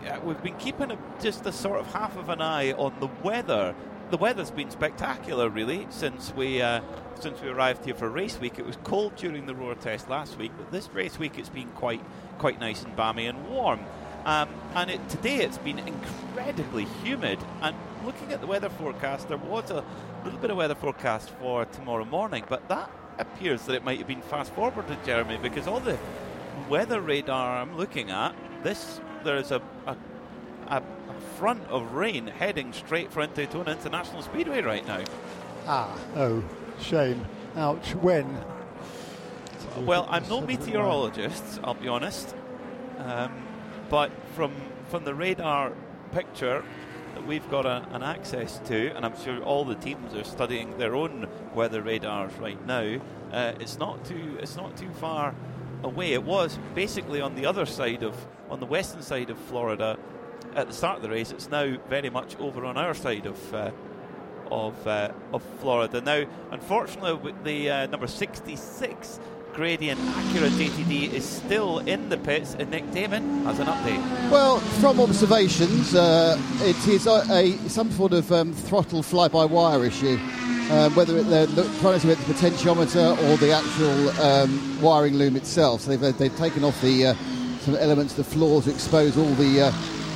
[0.07, 3.07] uh, we've been keeping a, just a sort of half of an eye on the
[3.23, 3.73] weather.
[4.11, 6.81] The weather's been spectacular, really, since we uh,
[7.19, 8.59] since we arrived here for race week.
[8.59, 11.69] It was cold during the Roar test last week, but this race week it's been
[11.69, 12.03] quite
[12.37, 13.79] quite nice and balmy and warm.
[14.25, 17.39] Um, and it, today it's been incredibly humid.
[17.63, 17.75] And
[18.05, 19.83] looking at the weather forecast, there was a
[20.23, 24.07] little bit of weather forecast for tomorrow morning, but that appears that it might have
[24.07, 25.97] been fast forwarded, Jeremy, because all the
[26.69, 29.95] weather radar I'm looking at, this there's a, a,
[30.67, 35.03] a, a front of rain heading straight for Daytona International Speedway right now.
[35.67, 36.43] Ah, oh,
[36.79, 37.25] shame.
[37.55, 37.93] Ouch.
[37.95, 38.43] When?
[39.79, 42.35] Well, I'm no meteorologist, I'll be honest.
[42.97, 43.31] Um,
[43.89, 44.53] but from
[44.89, 45.73] from the radar
[46.11, 46.63] picture
[47.13, 50.77] that we've got a, an access to, and I'm sure all the teams are studying
[50.77, 52.99] their own weather radars right now.
[53.31, 55.35] Uh, it's not too it's not too far
[55.83, 56.13] away.
[56.13, 58.15] It was basically on the other side of
[58.49, 59.97] on the western side of Florida
[60.55, 61.31] at the start of the race.
[61.31, 63.53] It's now very much over on our side of.
[63.53, 63.71] Uh,
[64.51, 66.01] of uh, of Florida.
[66.01, 69.19] Now, unfortunately, the uh, number 66
[69.53, 74.31] Gradient Acura GTD is still in the pits, and Nick Damon has an update.
[74.31, 80.17] Well, from observations, uh, it is a, a some sort of um, throttle fly-by-wire issue.
[80.71, 85.81] Um, whether they're trying to whether the potentiometer or the actual um, wiring loom itself.
[85.81, 87.13] So they've, they've taken off the uh,
[87.59, 89.71] some elements the floor to expose all the, uh,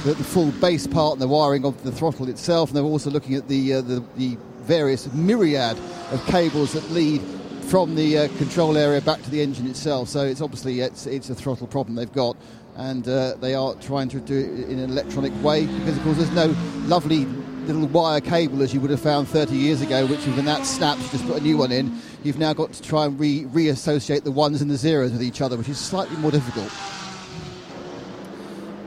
[0.06, 2.70] the the full base part and the wiring of the throttle itself.
[2.70, 5.78] And they're also looking at the uh, the, the various myriad
[6.12, 7.22] of cables that lead
[7.66, 10.08] from the uh, control area back to the engine itself.
[10.08, 12.38] So it's obviously it's, it's a throttle problem they've got,
[12.78, 16.18] and uh, they are trying to do it in an electronic way because of course
[16.18, 16.56] there's no
[16.88, 17.26] lovely
[17.66, 21.04] little wire cable as you would have found 30 years ago, which when that snaps,
[21.04, 22.00] you just put a new one in.
[22.24, 25.42] You've now got to try and re- reassociate the ones and the zeros with each
[25.42, 26.70] other, which is slightly more difficult.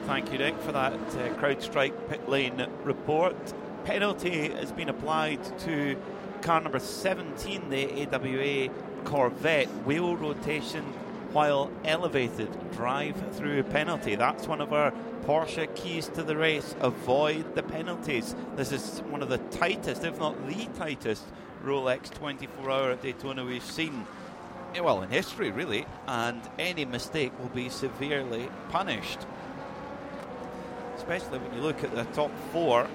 [0.06, 3.36] Thank you, Nick, for that uh, CrowdStrike pit lane report.
[3.84, 5.96] Penalty has been applied to
[6.42, 8.72] car number 17, the AWA
[9.04, 9.68] Corvette.
[9.84, 10.84] Wheel rotation
[11.32, 12.48] while elevated.
[12.72, 14.14] Drive through penalty.
[14.14, 14.92] That's one of our
[15.24, 16.74] Porsche keys to the race.
[16.80, 18.34] Avoid the penalties.
[18.56, 21.24] This is one of the tightest, if not the tightest,
[21.64, 24.06] Rolex 24 hour at Daytona we've seen.
[24.74, 29.18] eh, Well, in history, really, and any mistake will be severely punished
[30.96, 32.86] especially when you look at the top four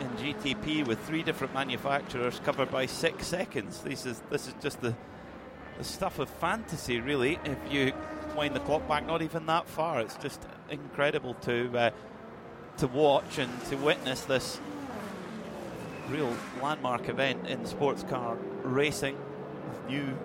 [0.00, 3.80] in GTP with three different manufacturers covered by six seconds.
[3.82, 4.94] This is this is just the
[5.78, 7.38] the stuff of fantasy, really.
[7.44, 7.92] If you
[8.36, 10.40] wind the clock back, not even that far, it's just
[10.70, 11.90] incredible to uh,
[12.78, 14.60] to watch and to witness this
[16.08, 19.16] real landmark event in sports car racing.
[19.88, 20.16] New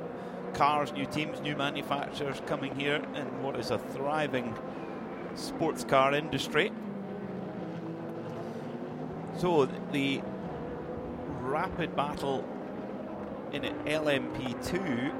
[0.54, 4.56] cars, new teams, new manufacturers coming here in what is a thriving
[5.36, 6.72] sports car industry.
[9.38, 10.22] So the
[11.42, 12.44] rapid battle
[13.54, 15.14] in LMP2,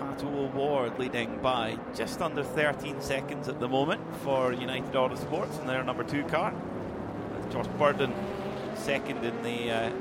[0.00, 5.66] Pato O'Ward leading by just under 13 seconds at the moment for United Autosports in
[5.66, 6.54] their number two car.
[7.50, 8.14] Josh Burdon
[8.74, 9.92] second in the uh,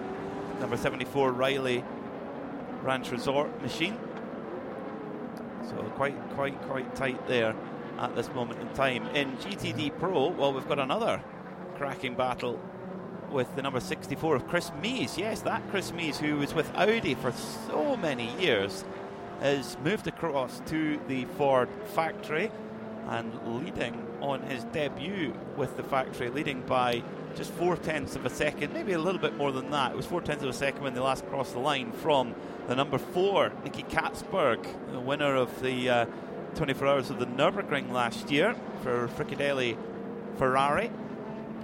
[0.61, 1.83] number 74 Riley
[2.81, 3.97] Ranch Resort machine.
[5.67, 7.53] So quite, quite, quite tight there.
[7.99, 9.05] at this moment in time.
[9.07, 11.21] In GTD Pro, well, we've got another
[11.75, 12.59] cracking battle
[13.29, 15.17] with the number 64 of Chris Mies.
[15.17, 18.85] Yes, that Chris Mies, who was with Audi for so many years,
[19.41, 22.51] has moved across to the Ford factory
[23.07, 23.33] and
[23.63, 27.01] leading on his debut with the factory, leading by
[27.35, 29.91] just four tenths of a second, maybe a little bit more than that.
[29.91, 32.35] It was four tenths of a second when they last crossed the line from
[32.67, 36.05] the number four, Nicky Catsburg, the winner of the uh,
[36.55, 39.77] 24 Hours of the Nürburgring last year for Frikadelli
[40.37, 40.91] Ferrari.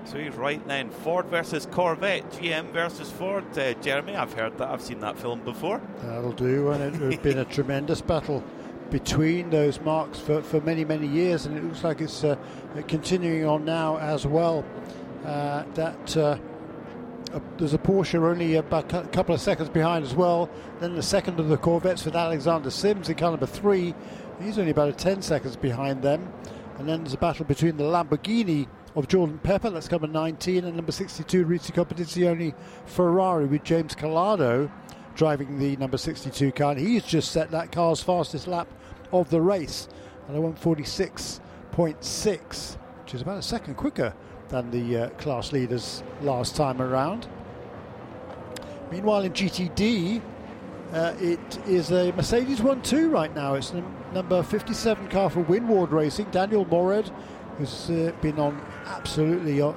[0.06, 0.90] So he's right then.
[0.90, 3.46] Ford versus Corvette, GM versus Ford.
[3.58, 4.70] Uh, Jeremy, I've heard that.
[4.70, 5.82] I've seen that film before.
[6.04, 8.44] That'll do, and it has been a tremendous battle
[8.92, 12.36] between those marks for, for many, many years, and it looks like it's uh,
[12.88, 14.64] continuing on now as well.
[15.26, 16.38] Uh, that uh,
[17.58, 20.50] there's a Porsche only about a couple of seconds behind as well.
[20.80, 23.96] Then the second of the Corvettes with Alexander Sims in car number three.
[24.40, 26.32] He's only about a 10 seconds behind them.
[26.78, 30.76] And then there's a battle between the Lamborghini of Jordan Pepper, that's number 19, and
[30.76, 32.56] number 62, Risi Competizione
[32.86, 34.72] Ferrari with James Calado
[35.16, 36.72] driving the number 62 car.
[36.72, 38.68] And he's just set that car's fastest lap
[39.12, 39.88] of the race
[40.30, 44.14] at a 146.6, which is about a second quicker
[44.50, 47.28] than the uh, class leaders last time around.
[48.92, 50.22] Meanwhile, in GTD,
[50.94, 53.56] uh, it is a Mercedes 1 2 right now.
[53.56, 57.12] It's the number 57 car for Winward Racing, Daniel Morad,
[57.58, 59.76] who's uh, been on absolutely on,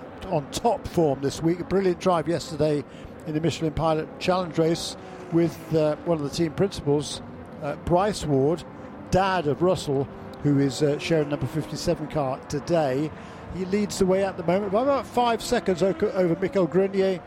[0.52, 1.60] top form this week.
[1.60, 2.84] A brilliant drive yesterday
[3.26, 4.96] in the Michelin Pilot Challenge race
[5.32, 7.22] with uh, one of the team principals,
[7.62, 8.64] uh, Bryce Ward,
[9.10, 10.08] dad of Russell,
[10.42, 13.10] who is uh, sharing number 57 car today.
[13.54, 17.20] He leads the way at the moment by about five seconds over Michael Grenier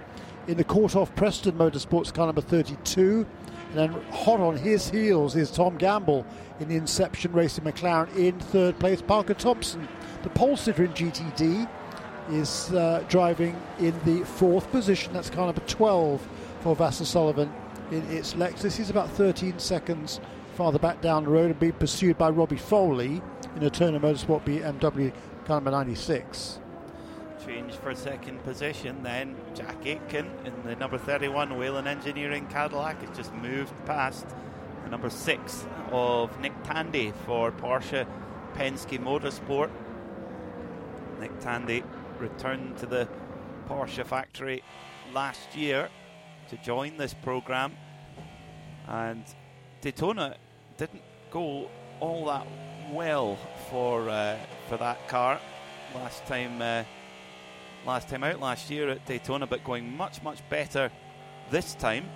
[0.47, 3.25] in the Korthoff Preston Motorsports car number 32.
[3.69, 6.25] And then hot on his heels is Tom Gamble
[6.59, 9.01] in the Inception Racing McLaren in third place.
[9.01, 9.87] Parker Thompson,
[10.23, 11.67] the pole sitter in GTD,
[12.29, 15.13] is uh, driving in the fourth position.
[15.13, 16.27] That's car number 12
[16.61, 17.51] for Vasser Sullivan
[17.91, 18.77] in its Lexus.
[18.77, 20.19] He's about 13 seconds
[20.55, 23.21] farther back down the road and being pursued by Robbie Foley
[23.55, 25.11] in a Turner Motorsport BMW
[25.45, 26.59] car number 96.
[27.45, 33.17] Change for second position, then Jack Aitken in the number 31 Whelen Engineering Cadillac has
[33.17, 34.27] just moved past
[34.83, 38.05] the number six of Nick Tandy for Porsche
[38.53, 39.71] Penske Motorsport.
[41.21, 41.83] Nick Tandy
[42.17, 43.07] returned to the
[43.69, 44.63] Porsche factory
[45.13, 45.87] last year
[46.49, 47.77] to join this program,
[48.87, 49.23] and
[49.81, 50.35] Daytona
[50.77, 51.69] didn't go
[51.99, 52.47] all that
[52.91, 53.37] well
[53.69, 54.35] for uh,
[54.67, 55.39] for that car
[55.93, 56.83] last time uh,
[57.85, 60.91] last time out last year at Daytona, but going much much better
[61.51, 62.09] this time.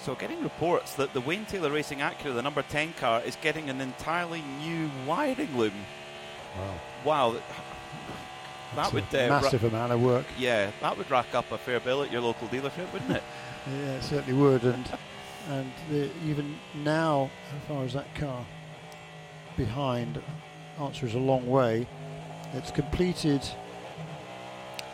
[0.00, 3.68] So, getting reports that the Wayne Taylor Racing Acura, the number 10 car, is getting
[3.68, 5.72] an entirely new wiring loom.
[6.56, 6.74] Wow.
[7.04, 7.40] Wow.
[8.76, 10.26] That would uh, massive ra- amount of work.
[10.38, 13.22] Yeah, that would rack up a fair bill at your local dealership, wouldn't it?
[13.66, 14.62] yeah, it certainly would.
[14.62, 14.88] And
[15.48, 18.44] and the, even now, how far is that car
[19.56, 20.20] behind?
[20.78, 21.86] Answer is a long way.
[22.52, 23.42] It's completed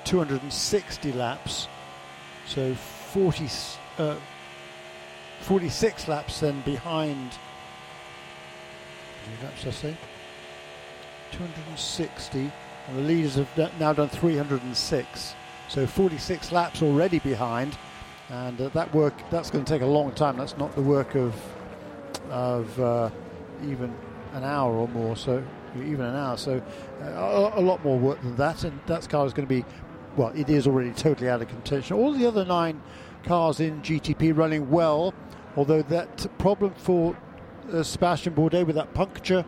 [0.05, 1.69] 260 laps,
[2.47, 3.49] so 40,
[3.99, 4.17] uh,
[5.45, 7.33] 46 laps then behind.
[9.43, 9.97] Laps I say?
[11.33, 12.51] 260,
[12.89, 15.35] and the leaders have now done 306.
[15.69, 17.77] So 46 laps already behind,
[18.31, 20.39] and uh, that work that's going to take a long time.
[20.39, 21.35] That's not the work of
[22.31, 23.11] of uh,
[23.65, 23.95] even
[24.33, 25.15] an hour or more.
[25.15, 25.45] So
[25.77, 26.39] even an hour.
[26.39, 26.63] So
[27.03, 29.65] uh, a, a, lot more work than that, and that car is going to be
[30.17, 30.33] well.
[30.35, 31.97] It is already totally out of contention.
[31.97, 32.81] All the other nine
[33.25, 35.15] cars in GTP running well,
[35.57, 37.17] although that problem for
[37.73, 39.45] uh, Sebastian Bourdais with that puncture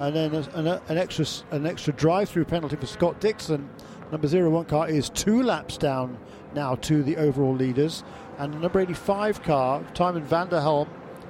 [0.00, 3.68] and then an, an extra an extra drive-through penalty for Scott Dixon.
[4.10, 6.18] Number zero one car is two laps down
[6.54, 8.04] now to the overall leaders,
[8.38, 10.88] and the number 85 car, Tijmen van der Helm,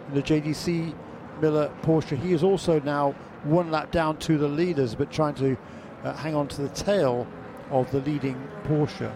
[0.08, 0.94] in the JDC
[1.40, 3.12] Miller Porsche, he is also now
[3.44, 5.56] one lap down to the leaders, but trying to
[6.04, 7.26] uh, hang on to the tail
[7.70, 9.12] of the leading Porsche.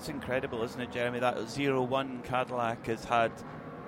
[0.00, 1.18] It's incredible, isn't it, Jeremy?
[1.18, 3.30] That zero one Cadillac has had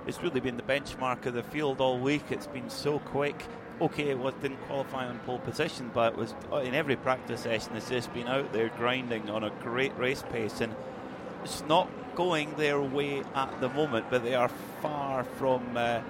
[0.06, 2.24] it's really been the benchmark of the field all week.
[2.28, 3.46] It's been so quick.
[3.80, 7.40] Okay, it was, didn't qualify on pole position, but it was uh, in every practice
[7.40, 7.74] session.
[7.76, 10.76] It's just been out there grinding on a great race pace, and
[11.44, 14.04] it's not going their way at the moment.
[14.10, 14.50] But they are
[14.82, 16.02] far from uh,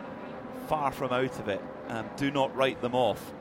[0.67, 1.63] far from out of it.
[1.87, 3.33] Um, do not write them off.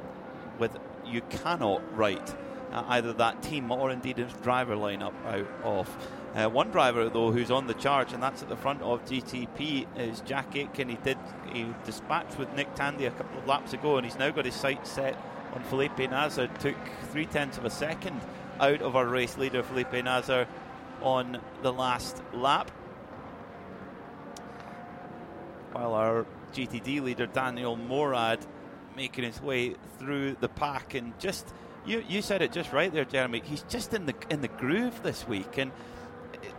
[0.60, 0.78] With
[1.08, 2.36] you cannot write
[2.72, 5.90] uh, either that team or indeed its driver lineup out of.
[6.34, 9.86] Uh, one driver, though, who's on the charge, and that's at the front of GTP,
[9.98, 10.88] is Jack Aitken.
[10.88, 11.18] He did
[11.52, 14.56] he dispatched with Nick Tandy a couple of laps ago, and he's now got his
[14.56, 15.18] sights set
[15.54, 16.48] on Felipe Nasr.
[16.60, 16.78] Took
[17.12, 18.22] three tenths of a second
[18.62, 20.48] out of our race leader Felipe Nasr
[21.02, 22.72] on the last lap.
[25.74, 28.40] While our GTD leader Daniel Morad
[28.96, 31.54] making his way through the pack and just
[31.86, 33.42] you you said it just right there, Jeremy.
[33.44, 35.72] He's just in the in the groove this week, and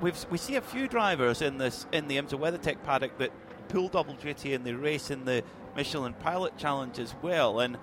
[0.01, 3.33] we've we see a few drivers in this in the IMSA WeatherTech paddock that
[3.69, 5.43] pull double duty in the race in the
[5.77, 7.77] Michelin Pilot Challenge as well, and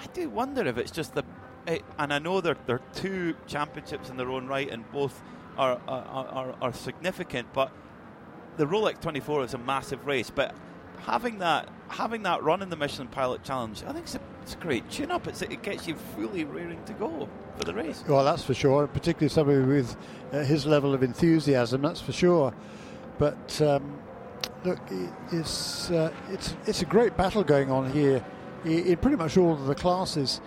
[0.00, 1.24] I do wonder if it's just the
[1.66, 5.22] it, and I know they're, they're two championships in their own right, and both
[5.56, 7.72] are are, are, are significant, but
[8.56, 10.54] the Rolex 24 is a massive race, but
[11.00, 14.54] having that having that run in the Michelin Pilot Challenge, I think it's a, it's
[14.54, 15.26] a great tune up.
[15.26, 18.04] It's, it gets you fully rearing to go for the race.
[18.06, 18.86] Well, that's for sure.
[18.86, 19.96] Particularly somebody with
[20.32, 22.54] uh, his level of enthusiasm, that's for sure.
[23.18, 23.98] But um,
[24.64, 24.78] look,
[25.30, 28.24] it's uh, it's it's a great battle going on here
[28.64, 30.40] in pretty much all of the classes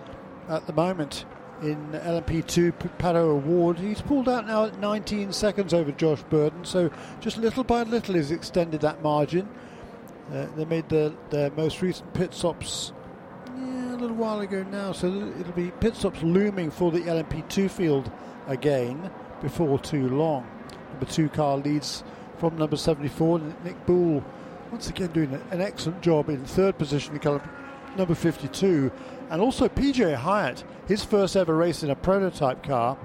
[0.50, 1.26] at the moment.
[1.62, 6.92] In LMP2 Pato O'Ward, he's pulled out now at 19 seconds over Josh Burdon, so
[7.22, 9.48] just little by little he's extended that margin.
[10.34, 12.92] Uh, they made the, their most recent pit stops
[13.96, 15.08] a little while ago now, so
[15.40, 18.12] it'll be pit stops looming for the LMP2 field
[18.48, 19.10] again
[19.42, 20.46] before too long.
[20.92, 22.04] Number two car leads
[22.38, 24.22] from number 74, Nick Boulle,
[24.70, 27.42] once again doing an excellent job in third position in
[27.96, 28.92] number 52,
[29.30, 32.98] and also PJ Hyett, his first ever race in a prototype car,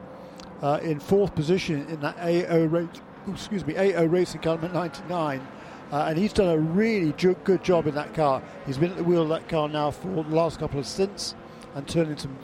[0.60, 2.88] uh, in fourth position in that AO race.
[3.28, 5.46] Excuse me, AO Racing car number 99
[5.92, 8.42] uh, and he's done a really ju- good job in that car.
[8.66, 11.34] He's been at the wheel of that car now for the last couple of stints
[11.74, 12.36] and turning some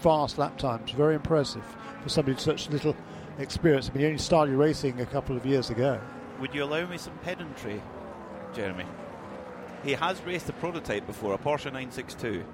[0.00, 0.90] fast lap times.
[0.90, 1.64] Very impressive
[2.02, 2.94] for somebody with such little
[3.38, 3.88] experience.
[3.88, 6.00] I mean, he only started racing a couple of years ago.
[6.40, 7.80] Would you allow me some pedantry,
[8.52, 8.84] Jeremy?
[9.82, 12.44] He has raced a prototype before, a Porsche 962.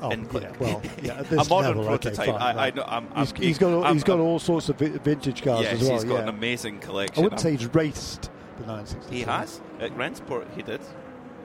[0.00, 2.28] Oh, yeah, well, yeah, a modern level, prototype.
[2.28, 4.40] Okay, fine, I, I know, I'm, I'm, he's, he's got all, I'm, he's got all
[4.40, 5.92] sorts of vintage cars yes, as well.
[5.92, 6.22] he's got yeah.
[6.22, 7.20] an amazing collection.
[7.20, 8.30] I wouldn't say he's raced
[8.62, 9.14] the 962.
[9.14, 10.46] He has at Rennsport.
[10.54, 10.80] He did.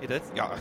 [0.02, 0.22] He did.
[0.36, 0.58] Yeah.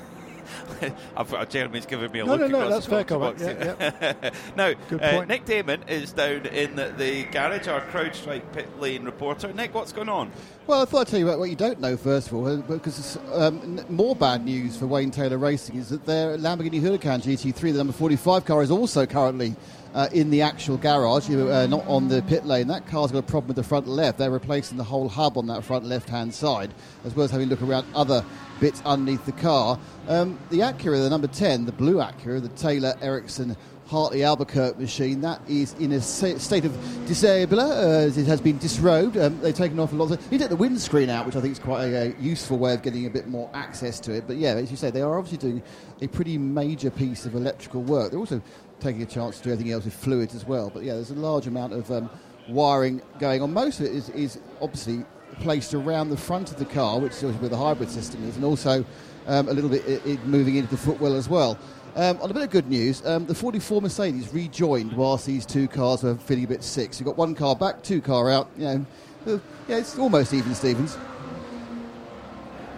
[1.16, 2.51] I've, uh, Jeremy's giving me a no, look.
[2.51, 3.39] No, no, that's fair comment.
[3.41, 4.31] Yeah, yeah.
[4.57, 5.24] now, uh.
[5.24, 9.53] Nick Damon is down in the, the garage, our CrowdStrike pit lane reporter.
[9.53, 10.31] Nick, what's going on?
[10.66, 12.57] Well, I thought I'd tell you about what you don't know, first of all, uh,
[12.57, 17.61] because um, more bad news for Wayne Taylor Racing is that their Lamborghini Huracan GT3,
[17.73, 19.55] the number 45 car, is also currently
[19.97, 22.68] uh, in the actual garage, uh, not on the pit lane.
[22.68, 24.18] That car's got a problem with the front left.
[24.18, 26.74] They're replacing the whole hub on that front left hand side,
[27.06, 28.23] as well as having a look around other
[28.60, 29.78] bits underneath the car.
[30.06, 33.56] Um, the Acura, the number 10, the blue Acura, the Taylor Ericsson
[33.86, 35.20] Hartley Albuquerque machine.
[35.20, 37.60] That is in a state of disable.
[37.60, 39.16] Uh, it has been disrobed.
[39.16, 40.32] Um, they've taken off a lot of.
[40.32, 43.06] You the windscreen out, which I think is quite a, a, useful way of getting
[43.06, 44.26] a bit more access to it.
[44.26, 45.62] But yeah, as you say, they are obviously doing
[46.02, 48.10] a pretty major piece of electrical work.
[48.10, 48.42] They're also
[48.80, 50.68] taking a chance to do everything else with fluids as well.
[50.68, 52.10] But yeah, there's a large amount of um,
[52.48, 53.52] wiring going on.
[53.52, 55.04] Most of it is, is obviously
[55.40, 58.44] placed around the front of the car, which is where the hybrid system is, and
[58.44, 58.84] also
[59.26, 61.58] um, a little bit it, it moving into the footwell as well.
[61.97, 65.66] Um, on a bit of good news, um, the 44 Mercedes rejoined whilst these two
[65.66, 66.93] cars were feeling a bit sick.
[66.93, 68.51] So you've got one car back, two car out.
[68.59, 68.86] You know,
[69.27, 70.98] uh, yeah, it's almost even, Stevens.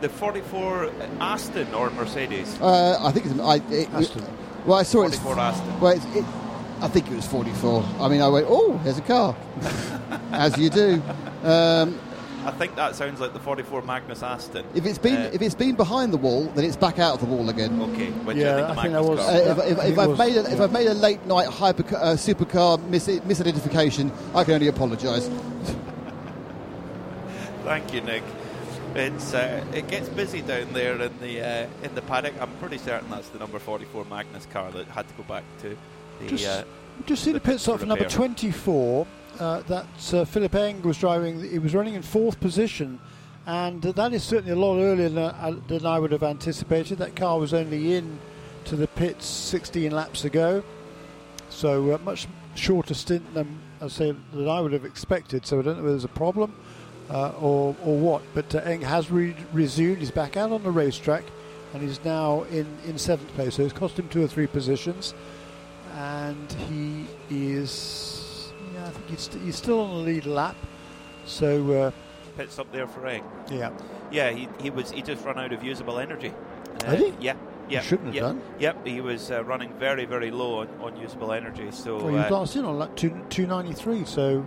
[0.01, 2.61] The 44 Aston or Mercedes?
[2.61, 4.25] Uh, I think it's I, it, Aston.
[4.65, 5.81] well, I saw 44 it's, Aston.
[5.81, 6.25] Well, it's, it,
[6.81, 7.85] I think it was 44.
[7.99, 9.35] I mean, I went, oh, there's a car,
[10.31, 11.03] as you do.
[11.43, 11.99] Um,
[12.49, 14.65] I think that sounds like the 44 Magnus Aston.
[14.75, 17.21] if it's been Uh, if it's been behind the wall, then it's back out of
[17.21, 17.79] the wall again.
[17.93, 20.09] Okay, which Yeah, I think, I the think that was- Uh, if, if, if I've
[20.09, 20.59] was- made a, if.
[20.61, 25.29] I've made a late night hyper uh, supercar mis- misidentification, I can only apologise.
[27.65, 28.23] Thank you, Nick.
[28.95, 32.33] It's uh, it gets busy down there in the uh, in the paddock.
[32.41, 35.77] I'm pretty certain that's the number 44 Magnus car that had to go back to
[36.21, 36.27] the.
[36.29, 36.65] Just, uh,
[37.05, 39.07] just see the pit stop for number 24.
[39.39, 41.49] Uh, that uh, Philipp Eng was driving.
[41.49, 42.99] He was running in fourth position,
[43.47, 46.99] and that is certainly a lot earlier than, uh, than I would have anticipated.
[46.99, 48.19] That car was only in
[48.65, 50.65] to the pits 16 laps ago,
[51.51, 55.47] so uh, much shorter stint than I say than I would have expected.
[55.47, 56.55] So I don't know whether there's a problem
[57.09, 58.23] uh, or or what.
[58.35, 59.99] But uh, Eng has re- resumed.
[59.99, 61.25] He's back out on the racetrack,
[61.75, 63.55] and he's now in in seventh place.
[63.55, 65.15] So it's cost him two or three positions
[65.99, 68.08] and he is.
[68.89, 70.57] I think he's, st- he's still on the lead lap.
[71.27, 71.91] So uh,
[72.37, 73.23] pit stop there for Eng.
[73.51, 73.71] yeah,
[74.11, 76.33] Yeah, he, he was he just run out of usable energy.
[76.83, 77.15] Uh, Had he?
[77.21, 77.37] Yeah.
[77.69, 78.43] Yeah, shouldn't have yeah, done.
[78.61, 81.71] Yep, he was uh, running very, very low on, on usable energy.
[81.71, 84.07] So well, he was uh, last in on lap two two ninety three.
[84.07, 84.47] So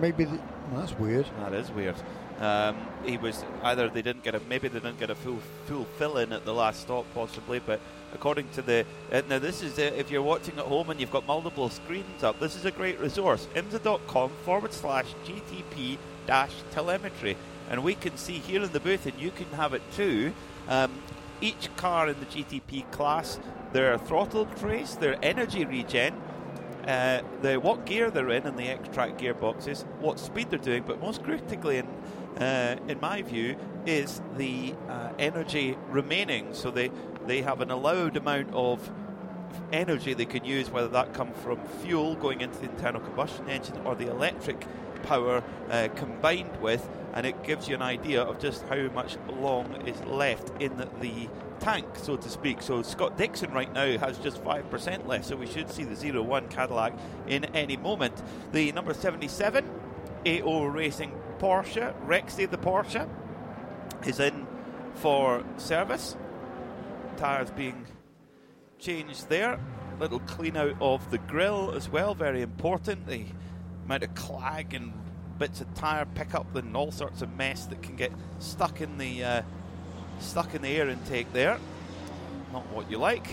[0.00, 0.38] maybe the,
[0.72, 1.26] well, that's weird.
[1.40, 1.96] that is weird.
[2.40, 5.84] Um, he was either they didn't get a maybe they didn't get a full full
[5.98, 7.80] fill in at the last stop possibly, but
[8.14, 11.10] according to the uh, now this is uh, if you're watching at home and you've
[11.10, 13.46] got multiple screens up, this is a great resource.
[13.54, 17.36] IMSA.com forward slash GTP dash telemetry,
[17.70, 20.32] and we can see here in the booth, and you can have it too.
[20.68, 20.92] Um,
[21.40, 23.38] each car in the GTP class,
[23.72, 26.14] their throttle trace, their energy regen,
[26.86, 31.00] uh, the what gear they're in and the Xtrac gearboxes, what speed they're doing, but
[31.00, 31.86] most critically, in
[32.40, 36.52] uh, in my view, is the uh, energy remaining.
[36.52, 36.90] So they
[37.26, 38.90] they have an allowed amount of
[39.72, 43.76] energy they can use, whether that come from fuel going into the internal combustion engine
[43.84, 44.66] or the electric
[45.04, 49.86] power uh, combined with, and it gives you an idea of just how much long
[49.86, 51.28] is left in the, the
[51.60, 52.62] tank, so to speak.
[52.62, 56.22] So Scott Dixon right now has just 5% left, so we should see the 0
[56.22, 56.94] 1 Cadillac
[57.26, 58.22] in any moment.
[58.52, 59.68] The number 77,
[60.26, 63.08] AO Racing Porsche, Rexy the Porsche,
[64.06, 64.46] is in
[64.94, 66.16] for service.
[67.16, 67.86] Tyres being
[68.78, 69.58] changed there.
[70.00, 73.06] Little clean out of the grill as well, very important.
[73.06, 73.24] The
[73.84, 74.92] amount of clag and
[75.38, 79.24] bits of tyre pickup and all sorts of mess that can get stuck in the
[79.24, 79.42] uh,
[80.18, 81.58] stuck in the air intake there.
[82.52, 83.26] Not what you like.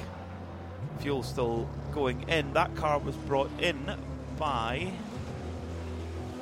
[0.99, 2.53] Fuel still going in.
[2.53, 3.91] That car was brought in
[4.37, 4.91] by.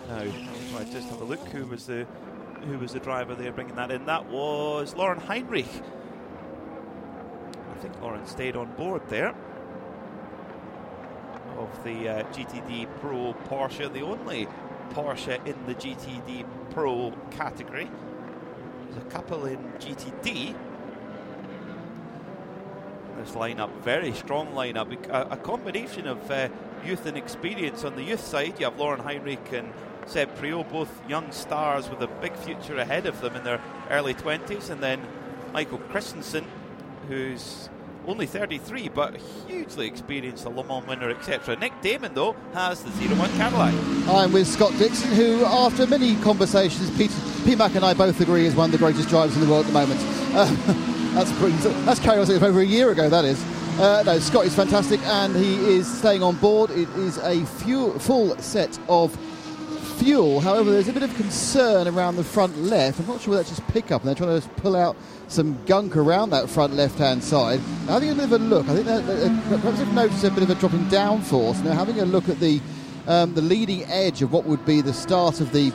[0.08, 1.46] Now, I just have a look.
[1.50, 2.06] Who was the
[2.66, 4.06] who was the driver there bringing that in?
[4.06, 5.68] That was Laurin Heinrich.
[7.80, 9.34] I think Laurin stayed on board there
[11.58, 14.50] of the uh, GTD Pro Porsche, the only
[14.90, 17.90] Porsche in the GTD Pro category.
[18.84, 20.56] There's a couple in GTD.
[23.16, 26.50] This lineup, very strong lineup, a, a combination of uh,
[26.84, 27.86] youth and experience.
[27.86, 29.72] On the youth side, you have Laurin Heinrich and
[30.06, 34.16] Seb Priaulx, both young stars with a big future ahead of them in their early
[34.16, 35.00] 20s, and then
[35.54, 36.44] Michael Christensen,
[37.10, 37.70] who's
[38.08, 39.18] only 33 but
[39.48, 41.56] hugely experienced, a Le Mans winner, etc.
[41.58, 43.74] Nick Damon, though, has the 01 Cadillac.
[44.08, 48.56] I'm with Scott Dixon, who, after many conversations, Pete, Mack and I both agree is
[48.56, 50.00] one of the greatest drivers in the world at the moment.
[50.34, 50.46] Uh,
[51.14, 51.32] that's
[51.86, 53.44] that's carried on over a year ago, that is.
[53.80, 56.70] Uh, no, Scott is fantastic and he is staying on board.
[56.70, 59.18] It is a fuel, full set of
[60.00, 60.40] fuel.
[60.40, 63.00] However, there's a bit of concern around the front left.
[63.00, 64.96] I'm not sure whether that's just pickup, and they're trying to pull out
[65.28, 67.60] some gunk around that front left-hand side.
[67.86, 70.50] Now, having a bit of a look, I think perhaps they've noticed a bit of
[70.50, 71.64] a drop in downforce.
[71.64, 72.62] Now, having a look at the
[73.08, 75.72] um, the leading edge of what would be the start of the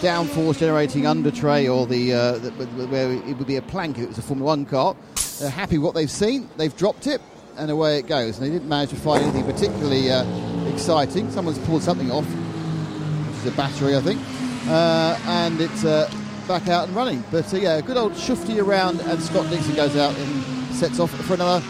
[0.00, 2.50] downforce generating under tray, or the, uh, the
[2.86, 4.96] where it would be a plank if it was a Formula One car.
[5.40, 6.48] They're happy what they've seen.
[6.56, 7.20] They've dropped it,
[7.56, 8.38] and away it goes.
[8.38, 10.24] And they didn't manage to find anything particularly uh,
[10.72, 11.30] exciting.
[11.30, 12.26] Someone's pulled something off
[13.46, 14.20] the battery, I think.
[14.68, 16.10] Uh, and it's uh,
[16.46, 17.24] back out and running.
[17.30, 21.10] But uh, yeah, good old shufty around, and Scott Dixon goes out and sets off
[21.10, 21.64] for another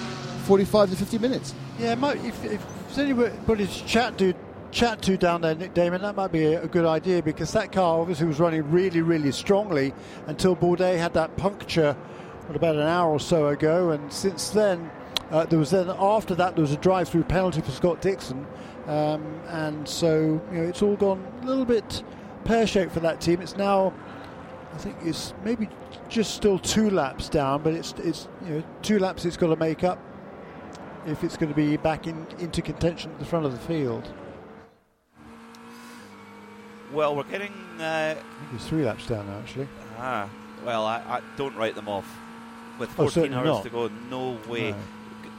[0.47, 1.55] 45 to 50 minutes.
[1.79, 4.35] Yeah, might, if, if there's anybody chat to,
[4.71, 7.71] chat to down there, Nick Damon, that might be a, a, good idea because that
[7.71, 9.93] car obviously was running really, really strongly
[10.27, 11.93] until Bourdais had that puncture
[12.47, 14.91] what, about an hour or so ago, and since then.
[15.29, 18.47] Uh, there was then after that there was a drive-through penalty for Scott Dixon,
[18.87, 22.03] um, and so you know it's all gone a little bit
[22.45, 23.41] pear-shaped for that team.
[23.41, 23.93] It's now,
[24.73, 25.69] I think, it's maybe
[26.09, 29.57] just still two laps down, but it's it's you know two laps it's got to
[29.57, 29.99] make up
[31.07, 34.13] if it's going to be back in, into contention at the front of the field.
[36.93, 37.53] Well, we're getting.
[37.79, 39.69] Uh, I think it's three laps down now, actually.
[39.99, 40.29] Ah,
[40.65, 42.09] well, I, I don't write them off.
[42.79, 43.63] With 14 oh, hours not.
[43.65, 44.73] to go, no way.
[44.73, 44.77] No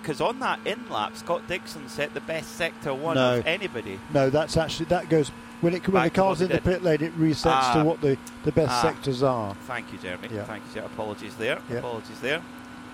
[0.08, 3.40] because on that in lap, Scott Dixon set the best sector one no.
[3.40, 4.00] of anybody.
[4.14, 5.28] No, that's actually that goes
[5.60, 7.74] when it when Back the car's in the pit lane, it resets Ah.
[7.74, 8.82] to what the, the best Ah.
[8.84, 9.54] sectors are.
[9.66, 10.30] Thank you, Jeremy.
[10.32, 10.46] Yeah.
[10.46, 10.72] Thank you.
[10.76, 10.86] Sir.
[10.86, 11.60] Apologies there.
[11.70, 11.80] Yeah.
[11.80, 12.42] Apologies there.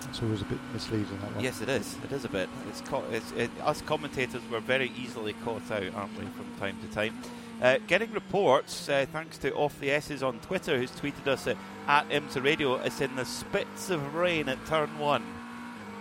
[0.08, 1.44] It's always a bit misleading that one.
[1.44, 1.96] Yes, it is.
[2.02, 2.48] It is a bit.
[2.68, 6.76] It's, co- it's it, us commentators were very easily caught out, aren't we, from time
[6.82, 7.16] to time?
[7.62, 11.56] Uh, getting reports, uh, thanks to Off the S's on Twitter, who's tweeted us at,
[11.86, 15.24] at IMSA Radio, it's in the spits of rain at turn one.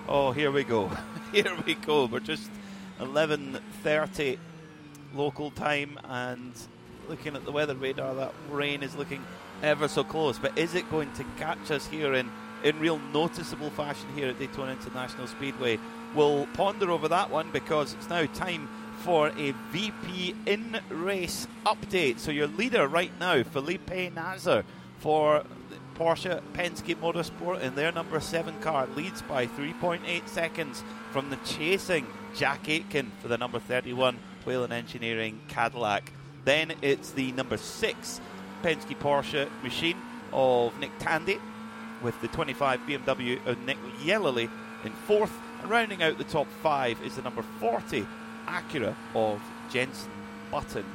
[0.07, 0.91] Oh, here we go.
[1.31, 2.05] here we go.
[2.05, 2.51] We're just
[2.99, 4.38] 11.30
[5.13, 6.51] local time and
[7.07, 9.23] looking at the weather radar, that rain is looking
[9.61, 10.38] ever so close.
[10.38, 12.30] But is it going to catch us here in,
[12.65, 15.80] in real noticeable fashion here at Daytona International Speedway?
[16.13, 18.67] We'll ponder over that one because it's now time
[18.99, 22.19] for a VP in race update.
[22.19, 24.65] So your leader right now, Felipe Nasr,
[24.99, 25.43] for
[25.98, 32.07] Porsche Penske Motorsport in their number seven car leads by 3.8 seconds from the chasing
[32.36, 36.11] Jack Aitken for the number 31 Whelen Engineering Cadillac.
[36.45, 38.20] Then it's the number six
[38.64, 39.98] Penske Porsche machine
[40.32, 41.40] of Nick Tandy,
[42.02, 44.49] with the 25 BMW of Nick Yelloly
[44.84, 45.34] in fourth.
[45.61, 48.06] And rounding out the top five is the number 40
[48.48, 50.11] Acura of Jenson
[50.52, 50.86] Button.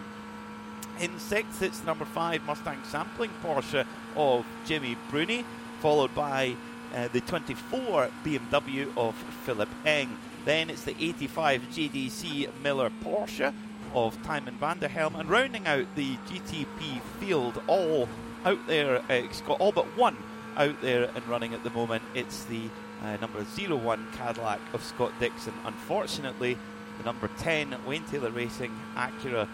[1.00, 3.86] In sixth, it's number five Mustang sampling Porsche
[4.18, 5.44] of Gimmi Bruni,
[5.80, 6.56] followed by
[6.94, 9.14] uh, the 24 BMW of
[9.44, 10.18] Philipp Eng.
[10.44, 13.54] Then it's the 85 JDC Miller Porsche
[13.94, 18.08] of Tijmen van der Helm, and rounding out the GTP field, all
[18.44, 20.16] out there, uh, it's got all but one
[20.56, 22.02] out there and running at the moment.
[22.14, 22.62] It's the
[23.02, 25.54] uh, number 01 Cadillac of Scott Dixon.
[25.64, 26.58] Unfortunately,
[26.98, 29.48] the number 10 Wayne Taylor Racing Acura,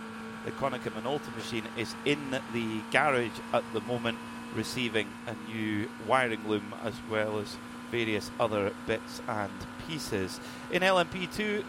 [0.45, 2.19] the Konica Minolta machine, is in
[2.53, 4.19] the garage at the moment,
[4.55, 7.57] receiving a new wiring loom as well as
[7.91, 9.53] various other bits and
[9.87, 10.41] pieces.
[10.71, 11.65] In LMP2,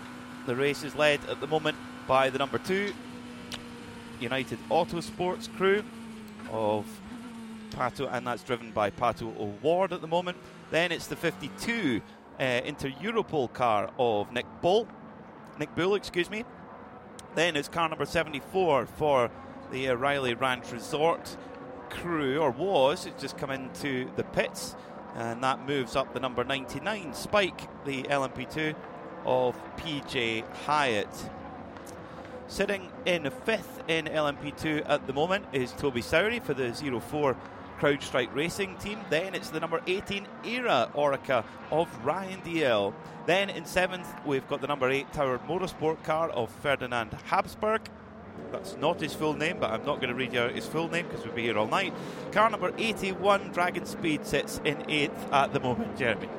[0.45, 2.93] the race is led at the moment by the number two
[4.19, 5.83] United Autosports crew
[6.51, 6.85] of
[7.71, 10.37] Pato, and that's driven by Pato O'Ward at the moment.
[10.71, 12.01] Then it's the 52
[12.39, 14.87] uh, Inter Europol car of Nick Boulle,
[15.59, 16.43] Nick Boulle, excuse me.
[17.35, 19.29] Then it's car number 74 for
[19.71, 21.35] the uh, Riley Ranch Resort
[21.89, 23.05] crew, or was.
[23.05, 24.75] It's just come into the pits,
[25.15, 28.75] and that moves up the number 99 Spike, the LMP2
[29.25, 31.29] of PJ Hyett.
[32.47, 37.35] Sitting in fifth in LMP2 at the moment is Toby Sowry for the 04
[37.79, 38.99] CrowdStrike Racing team.
[39.09, 42.93] Then it's the number 18 Era Oreca of Ryan Dalziel.
[43.25, 47.81] Then in seventh, we've got the number 8 Tower Motorsport car of Ferdinand Habsburg.
[48.51, 51.07] That's not his full name, but I'm not going to read out his full name
[51.07, 51.93] because we'll be here all night.
[52.31, 56.29] Car number 81 DragonSpeed sits in eighth at the moment, Jeremy.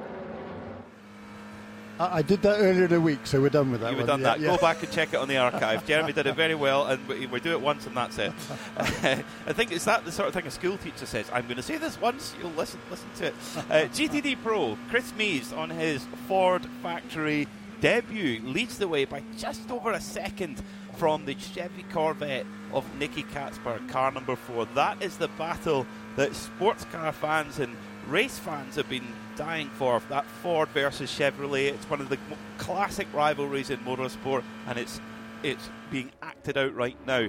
[1.98, 3.92] I, I did that earlier in the week, so we're done with that.
[3.92, 4.40] You have done Yeah, that.
[4.40, 4.46] yeah.
[4.48, 5.86] Go back and check it on the archive.
[5.86, 8.32] Jeremy did it very well, and we, we do it once, and that's it.
[8.78, 11.28] I think it's that the sort of thing a school teacher says.
[11.32, 12.34] I'm going to say this once.
[12.40, 12.80] You'll listen.
[12.90, 13.34] Listen to it.
[13.70, 17.48] Uh, GTD Pro Chris Mies on his Ford factory
[17.80, 20.62] debut leads the way by just over a second
[20.96, 24.66] from the Chevy Corvette of Nicky Catsburg, car number four.
[24.74, 25.86] That is the battle
[26.16, 27.76] that sports car fans and
[28.08, 29.06] race fans have been
[29.36, 30.00] dying for.
[30.08, 31.72] That Ford versus Chevrolet.
[31.72, 32.18] It's one of the
[32.58, 35.00] classic rivalries in motorsport, and it's
[35.42, 37.28] it's being acted out right now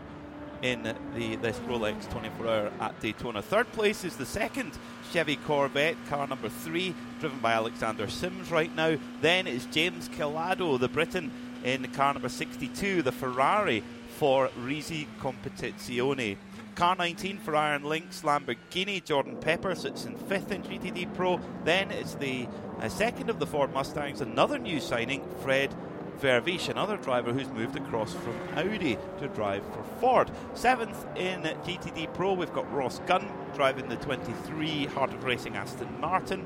[0.61, 0.83] in
[1.15, 3.41] the this Rolex 24 Hour at Daytona.
[3.41, 4.71] Third place is the second
[5.11, 8.97] Chevy Corvette, car number three, driven by Alexander Sims right now.
[9.21, 11.31] Then it's James Calado, the Briton,
[11.63, 13.83] in car number 62, the Ferrari
[14.17, 16.37] for Risi Competizione.
[16.75, 19.03] Car 19 for Iron Lynx Lamborghini.
[19.03, 21.39] Jordan Pepper sits in fifth in GTD Pro.
[21.63, 22.47] Then it's the
[22.79, 25.73] uh, second of the Ford Mustangs, another new signing, Fred
[26.19, 30.31] Vervisch, another driver who's moved across from Audi to drive for Ford.
[30.53, 35.99] Seventh in GTD Pro, we've got Ross Gunn driving the 23 Heart of Racing Aston
[35.99, 36.45] Martin.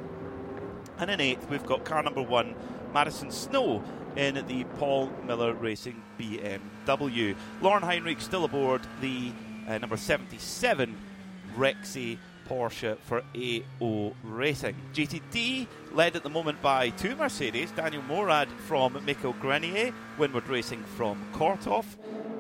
[0.98, 2.56] And in eighth, we've got car number one,
[2.94, 3.84] Madison Snow,
[4.16, 7.36] in the Paul Miller Racing BMW.
[7.62, 9.32] Laurin Heinrich still aboard the
[9.68, 10.98] uh, number 77
[11.58, 12.18] Rexy
[12.48, 14.76] Porsche for AO Racing.
[14.94, 20.84] GTD led at the moment by two Mercedes, Daniel Morad from Mikko Grenier, Winward Racing
[20.84, 21.86] from Korthoff.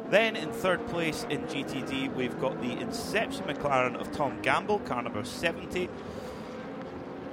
[0.09, 5.01] Then in third place in GTD, we've got the Inception McLaren of Tom Gamble, car
[5.01, 5.87] number 70.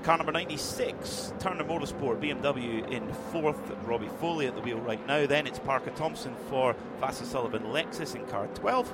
[0.09, 5.27] Car number 96, Turner Motorsport BMW in fourth, Robbie Foley at the wheel right now.
[5.27, 8.91] Then it's Parker Thompson for Vasser Sullivan Lexus in car 12.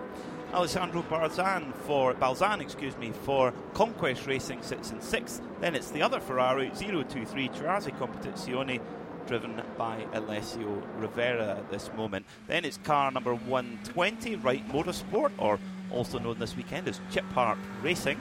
[0.53, 5.41] Alessandro Balzan for Balzan, excuse me, for Conquest Racing sits in sixth.
[5.61, 8.81] Then it's the other Ferrari 023 Triarsi Competizione,
[9.29, 12.27] driven by Alessio Rovera at this moment.
[12.49, 15.61] Then it's car number 120, Wright Motorsport, or
[15.93, 18.21] also known this weekend as Chip Park Racing.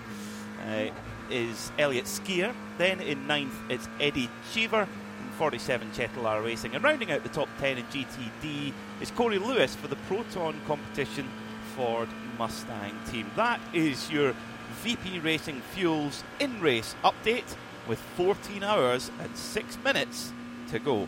[0.69, 0.91] Uh,
[1.29, 2.53] is Elliott Skeer.
[2.77, 4.87] Then in ninth, it's Eddie Cheever.
[5.23, 6.75] In 47, Cetilar Racing.
[6.75, 11.27] And rounding out the top 10 in GTD is Corey Lewis for the Proton Competition
[11.75, 13.29] Ford Mustang team.
[13.35, 14.35] That is your
[14.81, 17.55] VP Racing Fuels in race update
[17.87, 20.31] with 14 hours and 6 minutes
[20.69, 21.07] to go.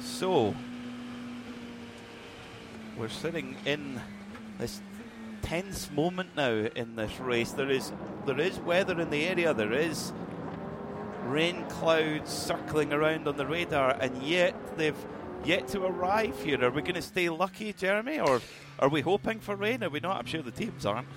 [0.00, 0.54] So,
[2.96, 4.00] we're sitting in
[4.58, 4.80] this
[5.42, 7.52] tense moment now in this race.
[7.52, 7.92] There is
[8.26, 9.54] there is weather in the area.
[9.54, 10.12] There is
[11.24, 14.96] rain clouds circling around on the radar, and yet they've
[15.44, 16.62] yet to arrive here.
[16.64, 18.40] Are we going to stay lucky, Jeremy, or
[18.78, 19.84] are we hoping for rain?
[19.84, 20.18] Are we not?
[20.18, 21.08] I'm sure the teams aren't.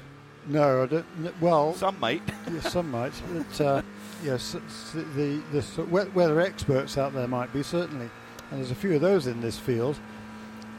[0.48, 2.22] No, I don't, well, Some might.
[2.52, 3.14] yeah, some might.
[3.32, 3.82] But, uh,
[4.24, 4.56] yes,
[4.94, 8.10] the, the, the sort of we- weather experts out there might be certainly,
[8.50, 10.00] and there's a few of those in this field.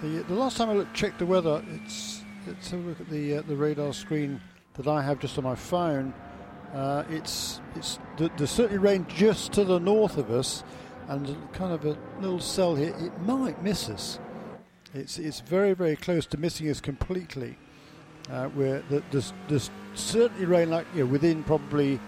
[0.02, 2.11] The, the last time I looked, checked the weather, it's
[2.46, 4.40] let's have a look at the uh, the radar screen
[4.74, 6.14] that I have just on my phone.
[6.74, 10.64] Uh, it's it's there's certainly rain just to the north of us,
[11.08, 12.94] and kind of a little cell here.
[12.98, 14.18] It might miss us.
[14.94, 17.56] It's it's very very close to missing us completely.
[18.30, 21.98] Uh, where the, there's, there's certainly rain like you know, within probably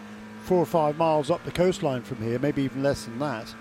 [0.44, 3.52] four or five miles up the coastline from here, maybe even less than that.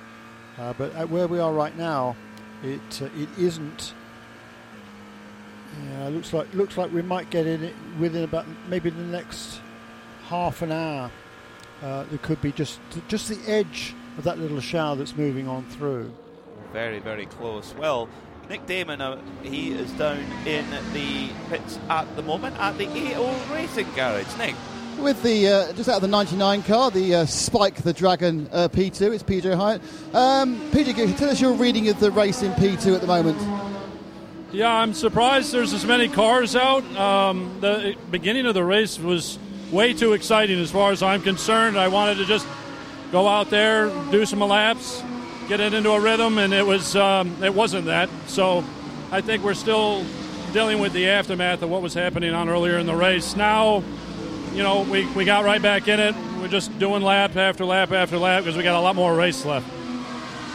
[0.60, 2.16] Uh, but at where we are right now,
[2.62, 3.94] it uh, it isn't.
[5.82, 9.60] Yeah, looks like looks like we might get in it within about maybe the next
[10.28, 11.10] half an hour.
[11.82, 15.64] Uh, there could be just just the edge of that little shower that's moving on
[15.66, 16.14] through.
[16.72, 17.74] Very, very close.
[17.78, 18.10] Well,
[18.50, 23.54] Nick Damon, uh, he is down in the pits at the moment at the AO
[23.54, 24.38] Racing Garage.
[24.38, 24.56] Nick.
[25.00, 28.68] With the uh, just out of the 99 car, the uh, Spike the Dragon uh,
[28.68, 30.16] P2, it's PJ Hyett.
[30.16, 33.38] Um, PJ, tell us your reading of the race in P2 at the moment.
[34.54, 36.84] Yeah, I'm surprised there's as many cars out.
[36.96, 39.40] Um, the beginning of the race was
[39.72, 41.76] way too exciting as far as I'm concerned.
[41.76, 42.46] I wanted to just
[43.12, 45.02] go out there, do some laps,
[45.48, 48.12] get it into a rhythm, and it was um, it wasn't that.
[48.28, 48.64] So
[49.12, 50.06] I think we're still
[50.52, 53.36] dealing with the aftermath of what was happening on earlier in the race.
[53.36, 53.84] Now,
[54.54, 56.14] you know, we, we got right back in it.
[56.40, 59.46] We're just doing lap after lap after lap because we got a lot more race
[59.46, 59.68] left.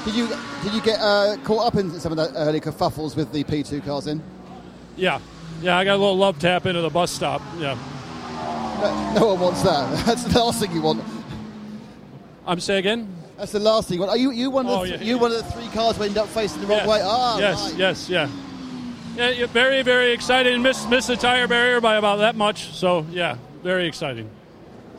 [0.09, 0.29] Did you
[0.63, 3.85] did you get uh, caught up in some of the early kerfuffles with the P2
[3.85, 4.23] cars in?
[4.97, 5.21] Yeah,
[5.61, 7.43] yeah, I got a little love tap into the bus stop.
[7.59, 7.77] Yeah.
[8.81, 10.07] No, no one wants that.
[10.07, 11.05] That's the last thing you want.
[12.47, 13.15] I'm saying again.
[13.37, 14.03] That's the last thing.
[14.03, 15.21] Are you you one of the Oh, th- yeah, you yeah.
[15.21, 16.89] one of the three cars who ended up facing the wrong Yeah.
[16.89, 17.01] way?
[17.05, 17.79] Ah, yes, right.
[17.79, 18.29] yes, yeah.
[19.15, 20.59] Yeah, yeah, very, very excited.
[20.59, 22.71] Missed, missed the tire barrier by about that much.
[22.73, 24.31] So, yeah, very exciting.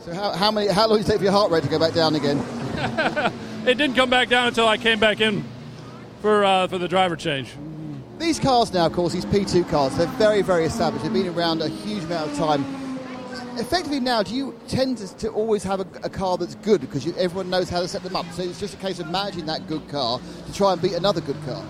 [0.02, 1.80] So how, how many how long did it take for your heart rate to go
[1.80, 2.38] back down again?
[3.66, 5.44] It didn't come back down until I came back in
[6.22, 7.52] for uh, for the driver change.
[8.18, 11.04] These cars now, of course, these P2 cars, they're very, very established.
[11.04, 12.64] They've been around a huge amount of time.
[13.58, 17.04] Effectively now, do you tend to, to always have a, a car that's good because
[17.04, 18.30] you, everyone knows how to set them up?
[18.32, 21.20] So it's just a case of managing that good car to try and beat another
[21.20, 21.64] good car.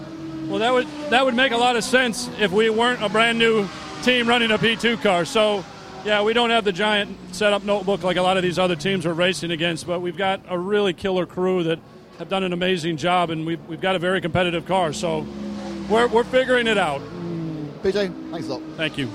[0.49, 3.39] Well, that would that would make a lot of sense if we weren't a brand
[3.39, 3.69] new
[4.03, 5.25] team running a P2 car.
[5.25, 5.65] So,
[6.05, 9.07] yeah, we don't have the giant setup notebook like a lot of these other teams
[9.07, 11.79] are racing against, but we've got a really killer crew that
[12.19, 14.93] have done an amazing job, and we've, we've got a very competitive car.
[14.93, 15.27] So,
[15.89, 17.01] we're, we're figuring it out.
[17.83, 18.63] PJ, thanks a lot.
[18.77, 19.09] Thank you.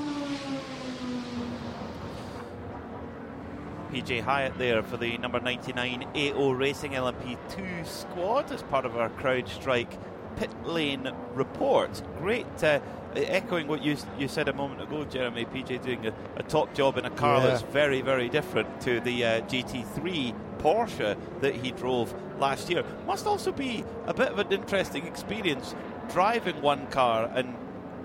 [3.91, 9.10] PJ Hyett there for the number 99 AO Racing LMP2 squad as part of our
[9.12, 9.98] CrowdStrike
[10.36, 12.02] pit lane report.
[12.18, 12.80] Great, uh,
[13.18, 15.46] echoing what you you said a moment ago, Jeremy.
[15.46, 17.48] PJ doing a, a top job in a car Yeah.
[17.48, 22.84] that's very, very different to the uh, GT3 Porsche that he drove last year.
[23.08, 25.76] Must also be a bit of an interesting experience
[26.12, 27.56] driving one car and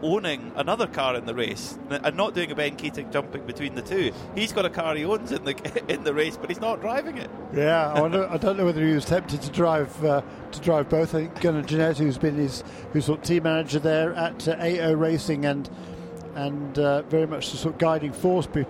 [0.02, 3.82] owning another car in the race and not doing a Ben Keating jumping between the
[3.82, 4.12] two.
[4.35, 7.18] He's got a car he owns in the in the race, but he's not driving
[7.18, 7.31] it.
[7.55, 10.22] Yeah, I, wonder, I don't know whether he was tempted to drive uh,
[10.52, 11.14] to drive both.
[11.14, 14.56] I think Gunnar Jeannette, who's been his who's sort of team manager there at uh,
[14.59, 15.68] AO Racing, and
[16.35, 18.64] and uh, very much the sort of guiding force be,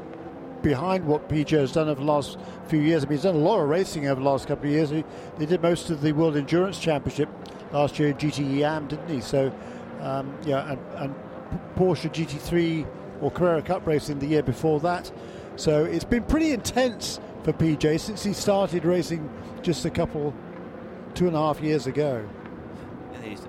[0.63, 2.39] behind what PJ has done over the last
[2.69, 3.05] few years.
[3.05, 4.91] I mean, he's done a lot of racing over the last couple of years.
[4.91, 5.05] He,
[5.39, 7.29] he did most of the World Endurance Championship
[7.73, 9.21] last year in GTE AM, didn't he?
[9.21, 9.53] So,
[10.01, 11.15] um, yeah, and, and
[11.77, 12.87] Porsche GT3
[13.21, 15.11] or Carrera Cup racing the year before that.
[15.57, 19.29] So it's been pretty intense for PJ since he started racing
[19.63, 20.35] just a couple,
[21.15, 22.27] two and a half years ago.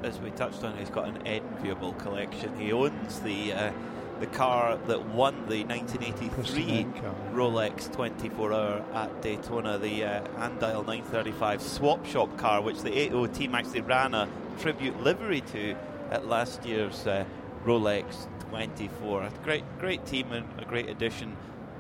[0.03, 2.55] As we touched on, he's got an enviable collection.
[2.59, 3.71] He owns the uh,
[4.19, 6.85] the car that won the 1983
[7.33, 13.25] Rolex 24 Hour at Daytona, the uh, Andial 935 swap shop car, which the AO
[13.25, 14.29] team actually ran a
[14.59, 15.75] tribute livery to
[16.11, 17.25] at last year's uh,
[17.65, 19.23] Rolex 24.
[19.23, 21.35] A great, great team and a great addition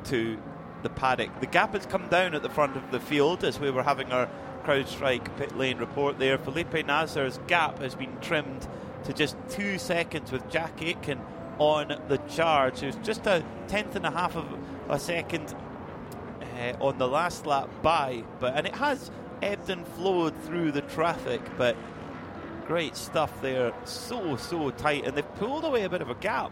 [0.05, 0.37] to
[0.83, 1.39] the paddock.
[1.39, 4.11] The gap has come down at the front of the field as we were having
[4.11, 4.29] our
[4.63, 6.37] CrowdStrike pit lane report there.
[6.37, 8.67] Felipe Nasr's gap has been trimmed
[9.03, 11.19] to just two seconds with Jack Aitken
[11.59, 12.81] on the charge.
[12.81, 14.45] Was just a tenth and a half of
[14.89, 15.53] a second
[16.59, 20.81] uh, on the last lap by, but and it has ebbed and flowed through the
[20.81, 21.75] traffic, but
[22.67, 23.73] great stuff there.
[23.85, 26.51] So so tight, and they've pulled away a bit of a gap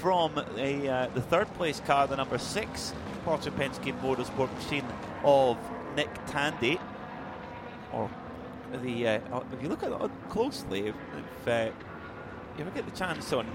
[0.00, 4.84] from a, uh, the third place car, the number six Porsche Penske Motorsport machine
[5.24, 5.58] of
[5.96, 6.78] Nick Tandy.
[7.92, 8.10] Or
[8.82, 10.94] the uh, oh, if you look at it closely, if,
[11.42, 11.70] if uh,
[12.56, 13.46] you ever get the chance on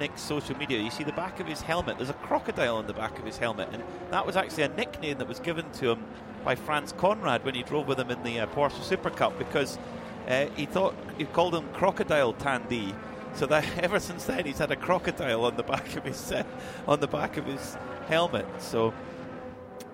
[0.00, 1.98] Nick's social media, you see the back of his helmet.
[1.98, 5.18] There's a crocodile on the back of his helmet, and that was actually a nickname
[5.18, 6.04] that was given to him
[6.44, 9.78] by Franz Konrad when he drove with him in the uh, Porsche Super Cup because
[10.28, 12.94] uh, he thought he called him Crocodile Tandy
[13.34, 16.44] So that ever since then, he's had a crocodile on the back of his uh,
[16.86, 17.76] on the back of his
[18.06, 18.46] helmet.
[18.58, 18.94] So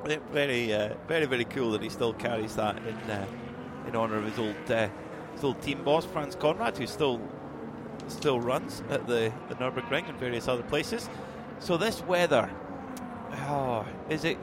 [0.04, 3.26] very, uh, very, very cool that he still carries that in uh,
[3.86, 4.88] in honour of his old uh,
[5.34, 7.20] his old team boss Franz Konrad, who still
[8.08, 11.08] still runs at the the Nurburgring and various other places.
[11.60, 12.50] So this weather,
[13.48, 14.38] oh, is it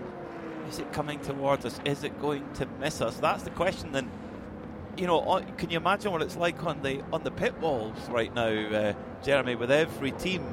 [0.70, 1.80] is it coming towards us?
[1.86, 3.18] Is it going to miss us?
[3.18, 3.92] That's the question.
[3.92, 4.10] Then,
[4.98, 8.34] you know, can you imagine what it's like on the on the pit walls right
[8.34, 8.94] now, uh,
[9.24, 9.56] Jeremy?
[9.56, 10.44] With every team,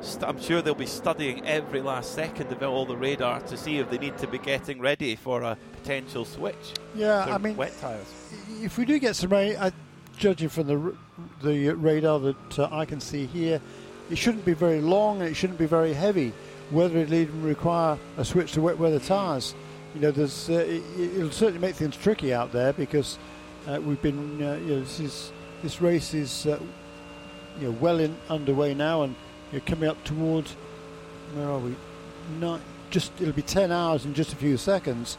[0.00, 3.78] st- I'm sure they'll be studying every last second of all the radar to see
[3.78, 6.74] if they need to be getting ready for a potential switch.
[6.94, 8.06] Yeah, I mean, wet tires.
[8.62, 9.70] If we do get some rain, uh,
[10.16, 10.92] judging from the r-
[11.42, 13.60] the radar that uh, I can see here,
[14.10, 16.32] it shouldn't be very long and it shouldn't be very heavy
[16.70, 19.54] whether it'll even require a switch to wet weather tyres.
[19.94, 23.18] You know, there's uh, it, will certainly make things tricky out there because
[23.66, 25.32] uh, we've been, uh, you know, this is
[25.62, 26.58] this race is uh,
[27.58, 29.14] you know well in underway now, and
[29.52, 30.52] you're coming up towards
[31.34, 31.74] where are we?
[32.38, 32.60] Not
[32.90, 35.18] just it'll be 10 hours in just a few seconds.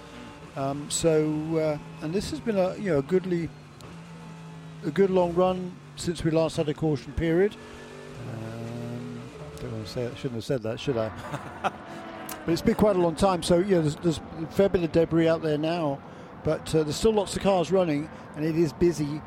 [0.55, 3.49] Um, so, uh, and this has been a you know a goodly,
[4.85, 7.55] a good long run since we last had a caution period.
[8.29, 9.19] Um,
[9.59, 11.11] don't want to say, I shouldn't have said that, should I?
[11.63, 11.73] but
[12.47, 13.43] it's been quite a long time.
[13.43, 15.99] So yeah, there's, there's a fair bit of debris out there now,
[16.47, 19.21] but uh, there's still lots of cars running, and it is busy,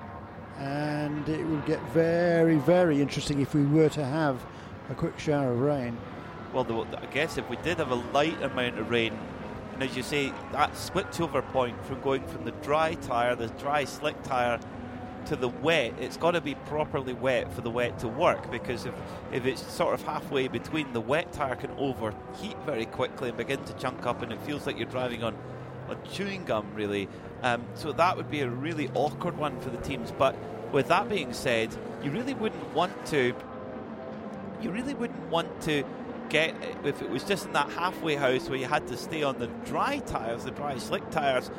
[0.56, 4.42] and it will get very, very interesting if we were to have
[4.88, 5.98] a quick shower of rain.
[6.54, 9.12] Well, I guess if we did have a light amount of rain,
[9.74, 13.84] and as you say, that switchover point from going from the dry tyre, the dry
[13.84, 14.58] slick tyre,
[15.26, 18.86] to the wet, it's got to be properly wet for the wet to work because
[18.86, 18.94] if,
[19.30, 23.62] if it's sort of halfway between, the wet tyre can overheat very quickly and begin
[23.64, 25.36] to chunk up, and it feels like you're driving on,
[25.90, 27.08] on chewing gum, really.
[27.42, 30.12] Um, so that would be a really awkward one for the teams.
[30.16, 30.36] But
[30.72, 33.34] with that being said, you really wouldn't want to.
[34.62, 35.84] You really wouldn't want to
[36.28, 36.54] get
[36.84, 39.48] if it was just in that halfway house where you had to stay on the
[39.64, 41.50] dry tyres, the dry slick tyres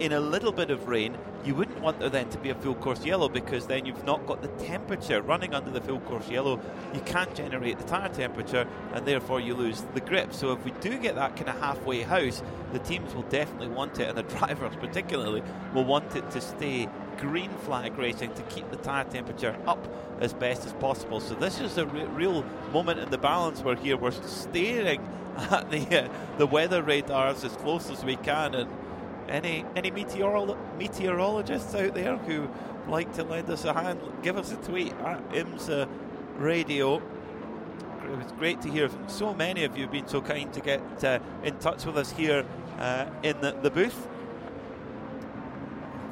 [0.00, 2.74] in a little bit of rain, you wouldn't want there then to be a full
[2.74, 6.58] course yellow because then you've not got the temperature running under the full course yellow.
[6.94, 10.32] You can't generate the tyre temperature and therefore you lose the grip.
[10.32, 14.00] So if we do get that kind of halfway house, the teams will definitely want
[14.00, 15.42] it, and the drivers particularly
[15.74, 19.86] will want it to stay green flag racing to keep the tyre temperature up
[20.20, 21.20] as best as possible.
[21.20, 25.06] So this is a re- real moment in the balance where here we're staring
[25.36, 26.08] at the uh,
[26.38, 28.70] the weather radars as close as we can and
[29.30, 32.48] any any meteorolo- meteorologists out there who
[32.88, 35.88] like to lend us a hand, give us a tweet at IMSA
[36.36, 36.96] Radio.
[36.96, 41.04] It was great to hear from so many of you being so kind to get
[41.04, 42.44] uh, in touch with us here
[42.78, 44.08] uh, in the, the booth.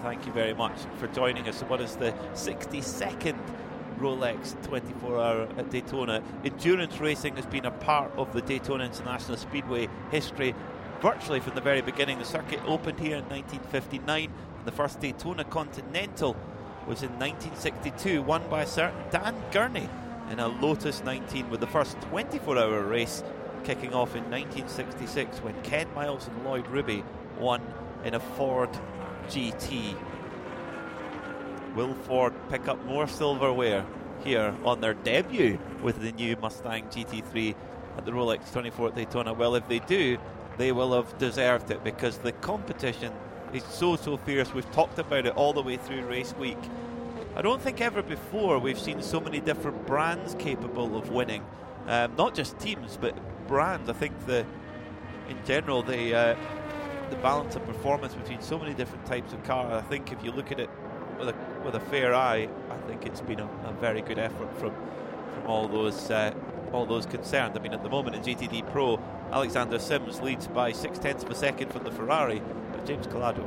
[0.02, 1.60] Thank you very much for joining us.
[1.62, 3.36] What is the 62nd
[3.98, 6.22] Rolex 24 hour at Daytona?
[6.44, 10.54] Endurance racing has been a part of the Daytona International Speedway history
[11.00, 12.18] virtually from the very beginning.
[12.18, 14.24] The circuit opened here in 1959,
[14.58, 16.36] and the first Daytona Continental
[16.86, 19.88] was in 1962, won by a certain Dan Gurney
[20.30, 23.22] in a Lotus 19, with the first 24 hour race
[23.64, 27.04] kicking off in 1966 when Ken Miles and Lloyd Ruby
[27.38, 27.60] won
[28.04, 28.70] in a Ford
[29.28, 29.96] GT.
[31.74, 33.84] Will Ford pick up more silverware
[34.24, 37.54] here on their debut with the new Mustang GT3
[37.96, 39.32] at the Rolex 24 at Daytona?
[39.32, 40.18] Well, if they do,
[40.58, 43.12] they will have deserved it because the competition
[43.52, 44.52] is so, so fierce.
[44.52, 46.58] We've talked about it all the way through race week.
[47.36, 51.44] I don't think ever before we've seen so many different brands capable of winning.
[51.86, 53.16] Um, not just teams, but
[53.46, 53.88] brands.
[53.88, 54.44] I think the,
[55.28, 56.36] in general, the uh,
[57.10, 59.72] the balance of performance between so many different types of car.
[59.72, 60.68] I think if you look at it
[61.18, 64.52] with a with a fair eye, I think it's been a, a very good effort
[64.58, 64.74] from
[65.32, 66.34] from all those uh,
[66.72, 67.56] all those concerned.
[67.56, 69.00] I mean, at the moment in GTD Pro,
[69.32, 72.42] Alexander Sims leads by six tenths of a second from the Ferrari
[72.74, 73.46] of James Calado.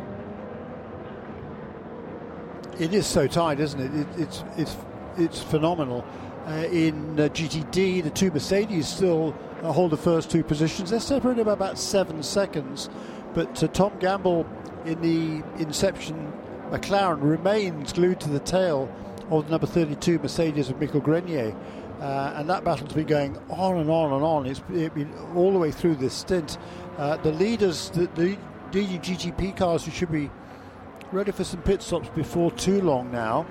[2.79, 3.93] It is so tight, isn't it?
[4.01, 4.77] it it's it's
[5.17, 6.05] it's phenomenal.
[6.47, 10.89] Uh, in uh, GTD, the two Mercedes still uh, hold the first two positions.
[10.89, 12.89] They're separated by about seven seconds,
[13.33, 14.47] but uh, Tom Gamble
[14.85, 16.33] in the Inception
[16.71, 18.89] McLaren remains glued to the tail
[19.29, 21.55] of the number 32 Mercedes of Michael Grenier.
[22.01, 24.45] Uh, and that battle's been going on and on and on.
[24.47, 26.57] It's been all the way through this stint.
[26.97, 28.37] Uh, the leaders, the, the
[28.71, 30.31] GTP cars, who should be
[31.11, 33.45] ready for some pit stops before too long now.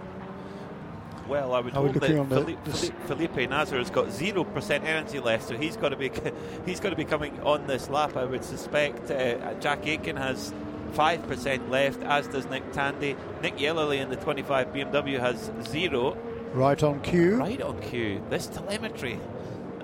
[1.29, 5.47] Well, I would hope that Felipe, Felipe, Felipe Nasr has got zero percent energy left,
[5.47, 6.11] so he's got to be
[6.67, 8.17] he's got to be coming on this lap.
[8.17, 10.53] I would suspect uh, Jack Aitken has
[10.93, 13.15] five percent left, as does Nick Tandy.
[13.43, 16.17] Nick Yelloly in the 25 BMW has zero.
[16.53, 17.37] Right on cue.
[17.37, 18.21] Right on cue.
[18.29, 19.21] This telemetry,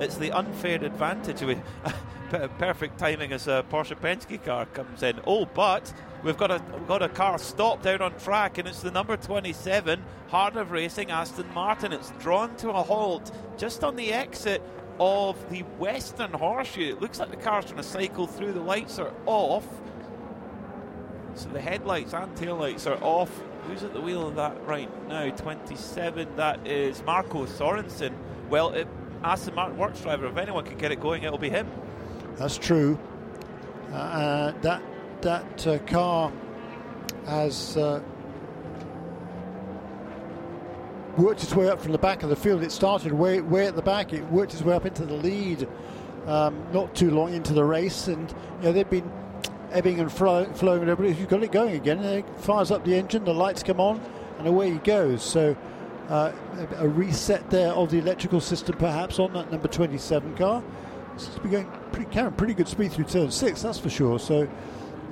[0.01, 1.41] it's the unfair advantage.
[1.43, 1.59] We,
[2.59, 5.21] perfect timing as a Porsche Penske car comes in.
[5.29, 5.93] Oh, but
[6.25, 9.17] we've got a we've got a car stopped down on track, and it's the number
[9.17, 11.93] 27 Heart of Racing Aston Martin.
[11.93, 14.61] It's drawn to a halt just on the exit
[14.99, 16.95] of the Western Horseshoe.
[16.95, 18.53] It looks like the car's trying to cycle through.
[18.53, 19.67] The lights are off.
[21.35, 23.31] So the headlights and taillights are off.
[23.69, 25.29] Who's at the wheel of that right now?
[25.31, 26.37] 27.
[26.37, 28.15] That is Marco Sorensen.
[28.49, 28.87] Well, it,
[29.25, 30.27] Aston Martin works driver.
[30.27, 31.69] If anyone can get it going, it'll be him.
[32.37, 32.99] That's true.
[33.93, 34.83] Uh, uh, that
[35.23, 36.33] that uh, car
[37.27, 38.01] has uh,
[41.17, 42.63] worked its way up from the back of the field.
[42.63, 44.13] It started way way at the back.
[44.13, 45.69] It worked its way up into the lead.
[46.27, 49.11] Um, not too long into the race, and you know they've been
[49.73, 50.87] ebbing and flow, flowing.
[50.87, 53.81] But if you've got it going again, it fires up the engine, the lights come
[53.81, 54.01] on,
[54.39, 55.23] and away he goes.
[55.23, 55.57] So.
[56.09, 56.31] Uh,
[56.77, 60.63] a reset there of the electrical system, perhaps on that number 27 car.
[61.17, 64.19] Seems to be going pretty, carrying pretty good speed through turn six, that's for sure.
[64.21, 64.49] So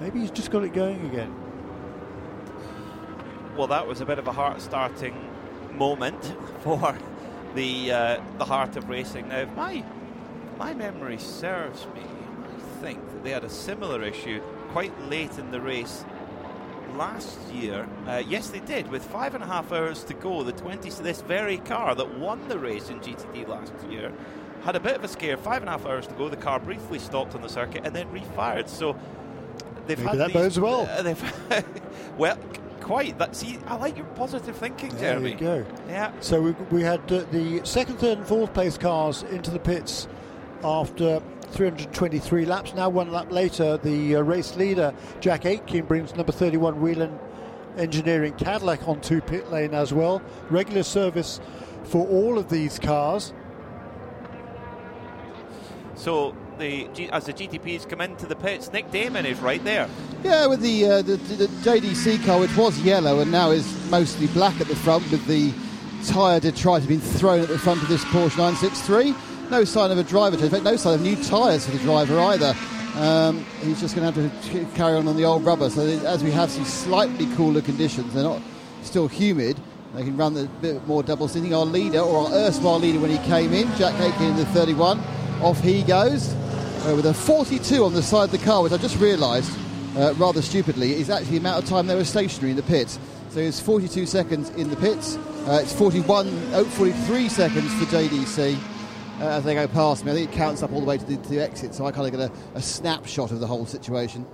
[0.00, 1.34] maybe he's just got it going again.
[3.56, 5.16] Well, that was a bit of a heart-starting
[5.72, 6.96] moment for
[7.54, 9.28] the uh, the heart of racing.
[9.28, 9.84] Now, if my
[10.58, 12.02] my memory serves me,
[12.84, 16.04] think that they had a similar issue quite late in the race
[16.96, 17.88] last year.
[18.06, 18.90] Uh, yes, they did.
[18.90, 22.46] With five and a half hours to go, the 20 this very car that won
[22.48, 24.12] the race in GTD last year
[24.64, 25.38] had a bit of a scare.
[25.38, 27.96] Five and a half hours to go, the car briefly stopped on the circuit and
[27.96, 28.68] then refired.
[28.68, 28.96] So
[29.86, 30.86] they've Maybe had that these, bodes well.
[31.50, 31.62] uh,
[32.18, 32.38] well,
[32.82, 33.16] quite.
[33.18, 35.36] That see, I like your positive thinking, There Jeremy.
[35.36, 35.74] There you go.
[35.88, 36.12] Yeah.
[36.20, 40.06] So we, we had uh, the second, third, and fourth place cars into the pits
[40.62, 41.22] after
[41.54, 42.74] 323 laps.
[42.74, 47.16] Now, one lap later, the uh, race leader, Jack Aitken, brings number 31 Whelan
[47.76, 50.20] Engineering Cadillac onto pit lane as well.
[50.50, 51.40] Regular service
[51.84, 53.32] for all of these cars.
[55.94, 59.88] So the G- as the GTPs come into the pits, Nick Damon is right there.
[60.24, 64.26] Yeah, with the, uh, the, the JDC car, which was yellow and now is mostly
[64.28, 65.52] black at the front, with the
[66.04, 69.14] tyre detritus being thrown at the front of this Porsche 963.
[69.50, 70.46] No sign of a driver change.
[70.46, 72.54] In fact, no sign of new tyres for the driver either.
[72.96, 75.68] Um, he's just going to have to carry on on the old rubber.
[75.68, 78.40] So as we have some slightly cooler conditions, they're not
[78.82, 79.58] still humid.
[79.94, 81.54] They can run a bit more double stinting.
[81.54, 84.98] Our leader, or our erstwhile leader when he came in, Jack Aitken in the 31.
[85.42, 88.78] Off he goes uh, with a 42 on the side of the car, which I
[88.78, 89.56] just realised
[89.96, 92.98] uh, rather stupidly is actually the amount of time they were stationary in the pits.
[93.30, 95.16] So it's 42 seconds in the pits.
[95.46, 98.58] Uh, it's 41, oh, 43 seconds for JDC
[99.20, 100.12] uh, as they go past me.
[100.12, 101.92] I think it counts up all the way to the, to the exit, so I
[101.92, 104.26] kind of get a, a snapshot of the whole situation.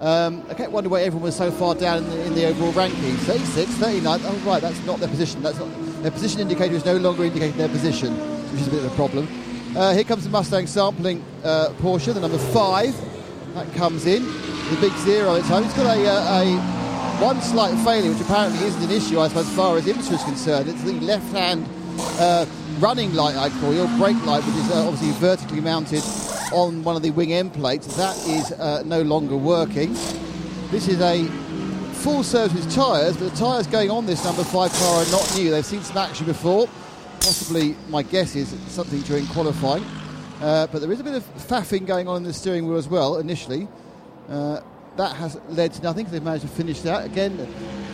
[0.00, 2.72] Um, I kept wondering why everyone was so far down in the, in the overall
[2.72, 3.16] rankings.
[3.18, 4.20] 36, 39.
[4.24, 5.42] Oh, right, that's not their position.
[5.42, 5.68] That's not
[6.02, 8.12] their position indicator is no longer indicating their position,
[8.52, 9.28] which is a bit of a problem.
[9.76, 12.94] Uh, here comes the Mustang sampling uh, Porsche, the number five.
[13.54, 14.24] That comes in.
[14.24, 15.64] The big zero this time.
[15.64, 19.48] It's got a, uh, a one slight failure, which apparently isn't an issue, I suppose,
[19.48, 20.68] as far as IMSA is concerned.
[20.68, 21.66] It's the left hand
[22.18, 22.46] uh,
[22.84, 26.02] running light, I'd call or brake light, which is uh, obviously vertically mounted
[26.52, 27.96] on one of the wing end plates.
[27.96, 29.94] That is uh, no longer working.
[30.70, 31.24] This is a
[32.02, 35.50] full service tyres, but the tyres going on this number five car are not new.
[35.50, 36.66] They've seen some action before.
[37.20, 39.82] Possibly, my guess is something during qualifying.
[40.42, 42.86] Uh, but there is a bit of faffing going on in the steering wheel as
[42.86, 43.66] well initially.
[44.28, 44.60] Uh,
[44.98, 46.04] that has led to nothing.
[46.10, 47.06] They've managed to finish that.
[47.06, 47.48] Again,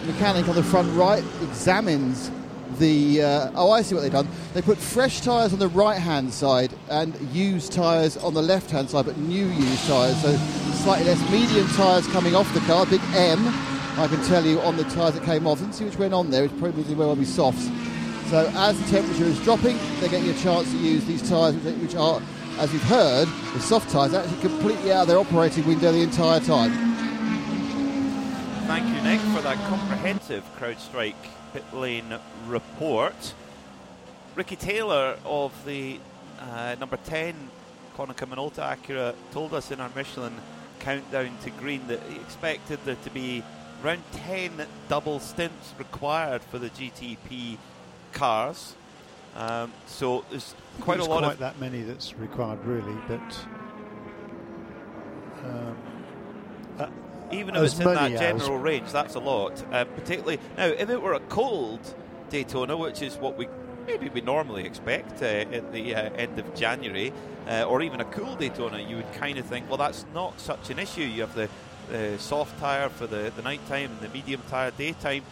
[0.04, 2.32] mechanic on the front right examines
[2.81, 3.23] the.
[3.23, 4.27] Uh, oh, I see what they've done.
[4.55, 8.70] They put fresh tyres on the right hand side and used tyres on the left
[8.73, 10.20] hand side, but new used tyres.
[10.20, 10.36] So
[10.82, 12.85] slightly less medium tyres coming off the car.
[12.86, 13.47] Big M,
[13.97, 15.61] I can tell you, on the tyres that came off.
[15.61, 16.44] Didn't see which went on there.
[16.44, 17.70] It's probably where will be softs.
[18.31, 21.94] So as the temperature is dropping, they're getting a chance to use these tyres, which,
[21.97, 22.23] are,
[22.59, 26.40] as you've heard, the soft tyres, actually completely out of their operating window the entire
[26.40, 26.70] time.
[28.66, 31.16] Thank you, Nick, for that comprehensive CrowdStrike
[31.52, 32.14] pit lane
[32.47, 33.35] report.
[34.35, 35.98] Ricky Taylor of the
[36.40, 37.35] uh, number 10
[37.97, 40.35] Konica Minolta Acura told us in our Michelin
[40.78, 43.43] countdown to green that he expected there to be
[43.85, 47.59] around 10 double stints required for the GTP
[48.12, 48.74] cars.
[49.36, 53.47] Um, so there's quite a lot quite of that many that's required, really, but.
[55.44, 55.77] Um,
[57.32, 59.62] even if it's in that many as- general range, that's a lot.
[59.73, 61.81] Uh, particularly now, if it were a cold
[62.31, 63.48] Daytona, which is what we
[63.86, 67.12] maybe we normally expect uh, at the uh, end of January,
[67.48, 70.70] uh, or even a cool Daytona, you would kind of think, well, that's not such
[70.70, 71.02] an issue.
[71.02, 71.48] You have the
[71.93, 75.23] uh, soft tire for the the night time and the medium tire daytime.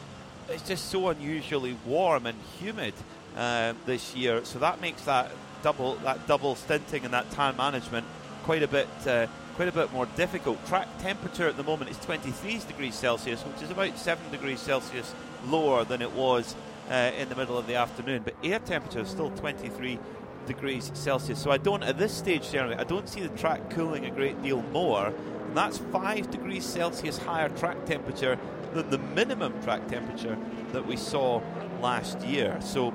[0.49, 2.95] It's just so unusually warm and humid.
[3.37, 4.45] um, this year.
[4.45, 5.31] So that makes that
[5.63, 8.07] double that double stinting and that time management
[8.45, 9.27] quite a bit uh,
[9.59, 10.65] quite a bit more difficult.
[10.67, 15.13] Track temperature at the moment is 23 degrees Celsius, which is about 7 degrees Celsius
[15.49, 16.55] lower than it was
[16.89, 18.23] uh, in the middle of the afternoon.
[18.23, 19.99] But air temperature is still 23
[20.47, 21.41] degrees Celsius.
[21.43, 24.41] So I don't, at this stage generally, I don't see the track cooling a great
[24.45, 25.09] deal more.
[25.09, 28.39] And that's 5 degrees Celsius higher track temperature
[28.75, 30.39] than the minimum track temperature
[30.71, 31.43] that we saw
[31.81, 32.57] last year.
[32.61, 32.95] So,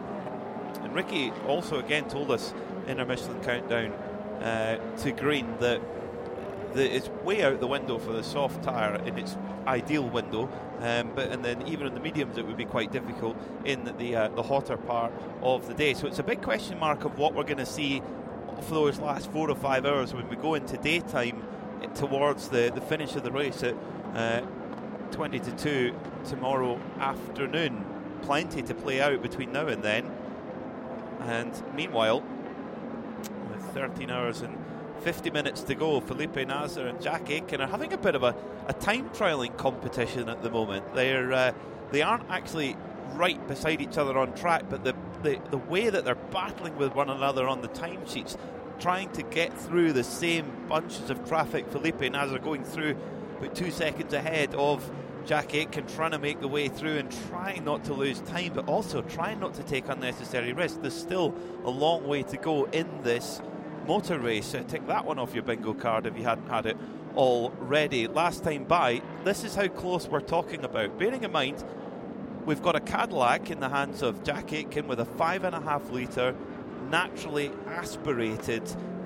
[0.81, 2.53] and Ricky also again told us
[2.87, 3.91] in our Michelin countdown
[4.41, 5.81] uh, to green that
[6.73, 9.37] the, it's way out the window for the soft tyre in its
[9.67, 10.49] ideal window.
[10.79, 14.15] Um, but and then even in the mediums, it would be quite difficult in the
[14.15, 15.93] uh, the hotter part of the day.
[15.93, 18.01] So it's a big question mark of what we're going to see
[18.61, 21.43] for those last four or five hours when we go into daytime
[21.95, 23.75] towards the, the finish of the race at
[24.15, 24.41] uh,
[25.11, 25.95] 20 to 2
[26.25, 27.85] tomorrow afternoon.
[28.21, 30.09] Plenty to play out between now and then.
[31.21, 32.23] And meanwhile,
[33.49, 34.57] with 13 hours and
[35.03, 35.99] 50 minutes to go.
[35.99, 38.35] Felipe Nasr and Jack Aitken are having a bit of a,
[38.67, 40.95] a time trialing competition at the moment.
[40.95, 41.51] They're uh,
[41.91, 42.77] they aren't actually
[43.13, 46.95] right beside each other on track, but the, the the way that they're battling with
[46.95, 48.37] one another on the timesheets,
[48.79, 51.69] trying to get through the same bunches of traffic.
[51.69, 52.95] Felipe Nasr going through
[53.39, 54.89] about two seconds ahead of
[55.25, 58.67] Jack Aitken trying to make the way through and trying not to lose time, but
[58.67, 60.79] also trying not to take unnecessary risks.
[60.81, 61.33] There's still
[61.65, 63.41] a long way to go in this
[63.87, 64.47] motor race.
[64.47, 66.77] So take that one off your bingo card if you hadn't had it
[67.15, 68.07] already.
[68.07, 70.97] Last time by, this is how close we're talking about.
[70.97, 71.63] Bearing in mind,
[72.45, 75.61] we've got a Cadillac in the hands of Jack Aitken with a five and a
[75.61, 76.35] half litre
[76.89, 78.63] naturally aspirated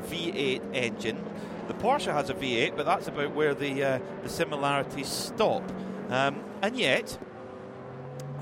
[0.09, 1.23] V8 engine.
[1.67, 5.63] The Porsche has a V8, but that's about where the uh, the similarities stop.
[6.09, 7.17] Um, and yet,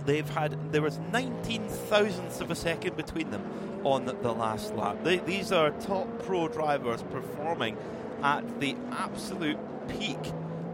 [0.05, 3.43] they've had there was 19 thousandths of a second between them
[3.85, 4.97] on the last lap.
[5.03, 7.77] They, these are top pro drivers performing
[8.23, 10.19] at the absolute peak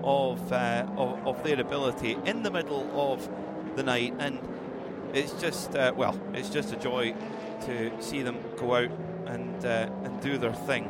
[0.03, 3.29] of, uh, of, of their ability in the middle of
[3.75, 4.39] the night, and
[5.13, 7.13] it's just uh, well, it's just a joy
[7.65, 8.91] to see them go out
[9.27, 10.89] and uh, and do their thing.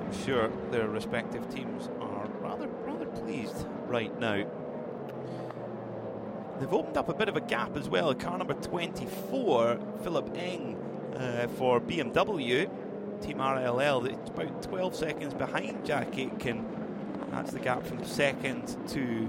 [0.00, 4.44] I'm sure their respective teams are rather rather pleased right now.
[6.58, 8.14] They've opened up a bit of a gap as well.
[8.14, 10.85] Car number 24, Philipp Eng
[11.16, 12.70] uh, for BMW,
[13.20, 14.06] Team RLL.
[14.06, 16.64] It's about 12 seconds behind Jack Aitken.
[17.30, 19.28] That's the gap from second to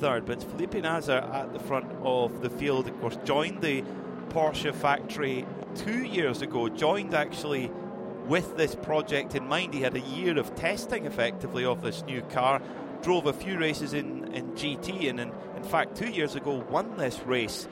[0.00, 0.26] third.
[0.26, 3.82] But Felipe Nasr at the front of the field, of course, joined the
[4.28, 6.68] Porsche factory two years ago.
[6.68, 7.70] Joined actually
[8.26, 9.74] with this project in mind.
[9.74, 12.60] He had a year of testing effectively of this new car.
[13.02, 16.96] Drove a few races in, in GT and in, in fact two years ago won
[16.96, 17.68] this race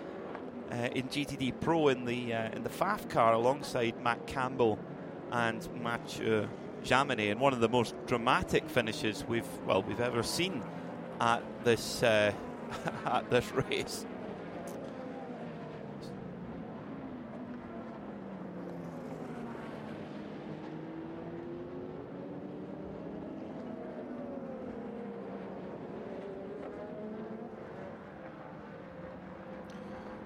[0.73, 4.79] uh, in GTD Pro in the uh, in the Pfaff car alongside Matt Campbell
[5.31, 6.49] and Mathieu
[6.83, 10.63] Jaminet, and one of the most dramatic finishes we've well we've ever seen
[11.21, 12.33] at this uh,
[13.07, 14.07] at this race.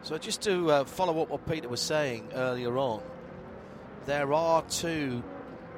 [0.06, 3.02] So just to uh, follow up what Peter was saying earlier on,
[4.04, 5.24] there are two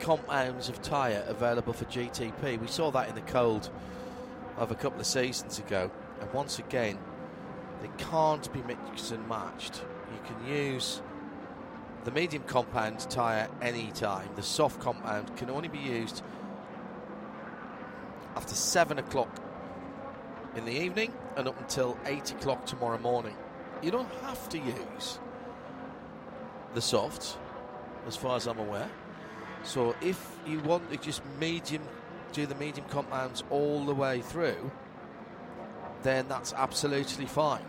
[0.00, 2.60] compounds of tyre available for GTP.
[2.60, 3.70] We saw that in the cold
[4.58, 5.90] of a couple of seasons ago,
[6.20, 6.98] and once again,
[7.80, 9.82] they can't be mixed and matched.
[10.12, 11.00] You can use
[12.04, 14.28] the medium compound tyre anytime.
[14.36, 16.22] The soft compound can only be used
[18.36, 19.34] after 7 o'clock
[20.54, 23.34] in the evening and up until 8 o'clock tomorrow morning
[23.82, 25.18] you don't have to use
[26.74, 27.36] the softs,
[28.06, 28.88] as far as I'm aware.
[29.62, 31.82] So if you want to just medium,
[32.32, 34.70] do the medium compounds all the way through,
[36.02, 37.64] then that's absolutely fine.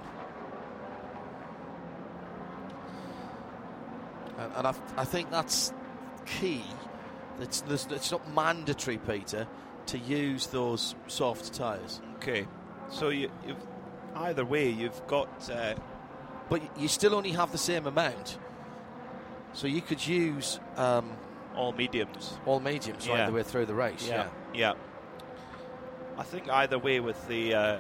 [4.38, 5.74] And, and I, I, think that's
[6.26, 6.64] key.
[7.42, 9.48] It's, it's not mandatory, Peter,
[9.88, 12.02] to use those soft tyres.
[12.16, 12.46] Okay,
[12.90, 13.30] so you,
[14.16, 15.74] either way, you've got uh,
[16.50, 18.38] but you still only have the same amount.
[19.54, 21.12] So you could use um,
[21.56, 23.14] all mediums, all mediums yeah.
[23.14, 24.08] right the way through the race.
[24.08, 24.60] Yeah, yeah.
[24.60, 24.74] yeah.
[26.18, 27.80] I think either way with the uh,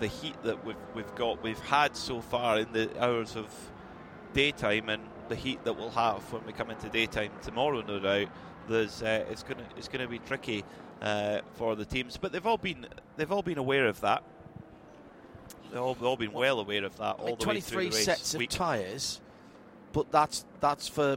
[0.00, 3.46] the heat that we've we've got, we've had so far in the hours of
[4.32, 8.28] daytime, and the heat that we'll have when we come into daytime tomorrow, no doubt.
[8.68, 10.64] There's uh, it's gonna it's gonna be tricky
[11.00, 12.86] uh, for the teams, but they've all been
[13.16, 14.22] they've all been aware of that
[15.72, 17.16] they've all, all been well aware of that.
[17.16, 19.20] All I mean, 23 sets of tyres
[19.92, 21.16] but that's that's for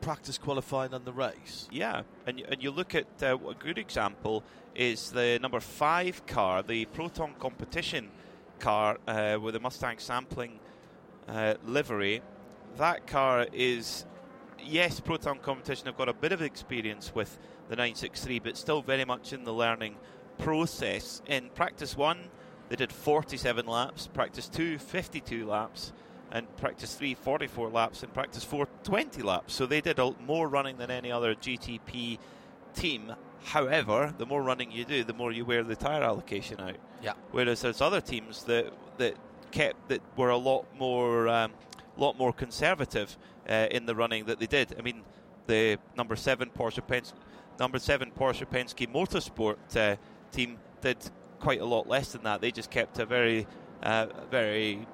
[0.00, 1.68] practice qualifying and the race.
[1.70, 4.42] Yeah, and you, and you look at uh, a good example
[4.74, 8.08] is the number five car, the Proton competition
[8.58, 10.58] car uh, with the Mustang sampling
[11.28, 12.22] uh, livery.
[12.78, 14.06] That car is,
[14.62, 17.36] yes, Proton competition have got a bit of experience with
[17.68, 19.96] the 963, but still very much in the learning
[20.38, 21.20] process.
[21.26, 22.30] In practice one,
[22.70, 25.92] they did 47 laps, practice two, 52 laps
[26.32, 29.52] and practice 3 44 laps and practice 4 20 laps.
[29.52, 32.18] So they did a, more running than any other GTP
[32.74, 33.12] team.
[33.42, 36.76] However the more running you do the more you wear the tire allocation out.
[37.02, 37.14] Yeah.
[37.32, 39.16] Whereas there's other teams that that
[39.50, 41.52] kept that were a lot more um,
[41.96, 43.18] lot more conservative
[43.48, 44.76] uh, in the running that they did.
[44.78, 45.02] I mean
[45.48, 47.14] the number 7 Porsche Penske
[47.58, 49.96] number 7 Porsche Penske Motorsport uh,
[50.30, 51.10] team did
[51.40, 53.46] quite a lot less than that they just kept a very
[53.82, 54.86] uh, very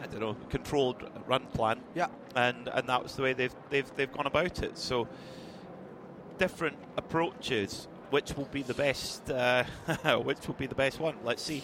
[0.00, 1.80] I don't know, controlled run plan.
[1.94, 2.08] Yeah.
[2.34, 4.78] And and that was the way they've they've they've gone about it.
[4.78, 5.08] So
[6.38, 7.88] different approaches.
[8.10, 9.30] Which will be the best?
[9.30, 9.64] Uh,
[10.24, 11.16] which will be the best one?
[11.24, 11.62] Let's see.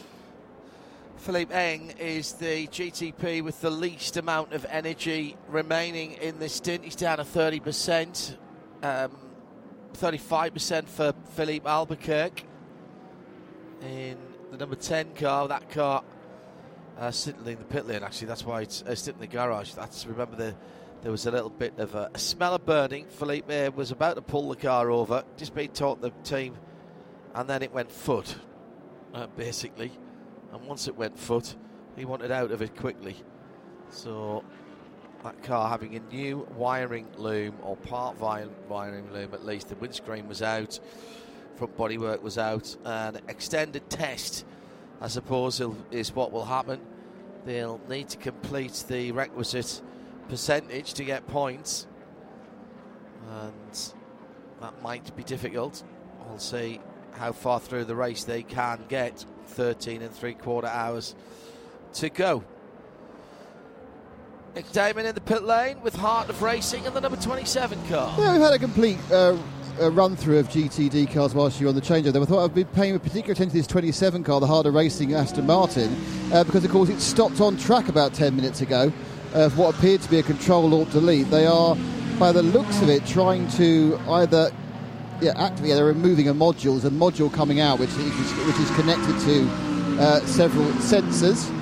[1.19, 6.85] Philipp Eng is the GTP with the least amount of energy remaining in this stint.
[6.85, 8.37] He's down to 30%,
[8.85, 9.11] um,
[9.95, 12.48] 35% for Filipe Albuquerque
[13.83, 14.17] in
[14.51, 15.49] the number 10 car.
[15.49, 16.03] That car
[16.99, 18.03] uh, sitting in the pit lane.
[18.03, 19.73] Actually, that's why it's uh, sitting in the garage.
[19.73, 20.55] That's remember the
[21.03, 23.07] there was a little bit of a, smell of burning.
[23.07, 26.57] Filipe was about to pull the car over, just being taught the team,
[27.35, 28.35] and then it went foot,
[29.15, 29.93] uh, basically.
[30.53, 31.55] And once it went foot,
[31.97, 33.17] he wanted out of it quickly.
[33.91, 34.45] So
[35.23, 39.69] that car having a new wiring loom or part wiring loom at least.
[39.69, 40.81] The windscreen was out,
[41.59, 44.45] front bodywork was out, and extended test
[45.01, 46.81] I suppose is what will happen.
[47.45, 49.81] They'll need to complete the requisite
[50.29, 51.87] percentage to get points,
[53.31, 53.93] and
[54.61, 55.83] that might be difficult.
[56.27, 56.81] We'll see
[57.13, 59.25] how far through the race they can get.
[59.47, 61.15] 13 and three quarter hours
[61.95, 62.45] to go.
[64.55, 68.15] Nick Damon in the pit lane with Heart of Racing and the number 27 car.
[68.19, 69.37] Yeah, we've had a complete uh,
[69.81, 72.23] a run through of GTD cars whilst you're on the changeover.
[72.23, 75.15] I thought I'd be paying particular attention to this 27 car, the Heart of Racing
[75.15, 75.95] Aston Martin,
[76.33, 78.91] uh, because of course it stopped on track about 10 minutes ago
[79.33, 81.31] for what appeared to be a control or delete.
[81.31, 81.77] They are,
[82.19, 84.51] by the looks of it, trying to either
[85.21, 88.59] yeah, activate, yeah, they're removing a module, there's a module coming out which is, which
[88.59, 89.49] is connected to
[90.01, 91.53] uh, several sensors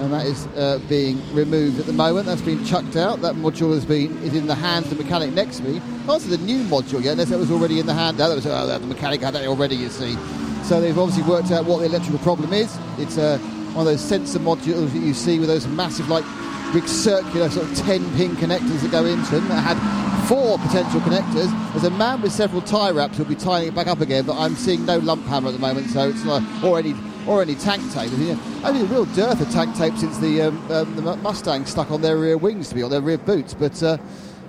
[0.00, 2.26] and that is uh, being removed at the moment.
[2.26, 3.20] That's been chucked out.
[3.20, 5.80] That module has been is in the hands of the mechanic next to me.
[6.08, 8.18] Also, the new module, yeah, unless that was already in the hand.
[8.18, 9.76] That was oh, the mechanic had that already.
[9.76, 10.16] You see,
[10.64, 12.76] so they've obviously worked out what the electrical problem is.
[12.98, 13.38] It's uh,
[13.74, 16.24] one of those sensor modules that you see with those massive, like
[16.72, 19.48] big circular sort of 10 pin connectors that go into them.
[19.48, 21.50] That had four potential connectors.
[21.72, 24.38] There's a man with several tie wraps who'll be tying it back up again, but
[24.38, 26.94] I'm seeing no lump hammer at the moment, so it's not already
[27.26, 28.10] or any tank tape.
[28.12, 31.90] I mean, a real dearth of tank tape since the, um, um, the Mustang stuck
[31.90, 33.54] on their rear wings, to be on their rear boots.
[33.54, 33.98] But uh,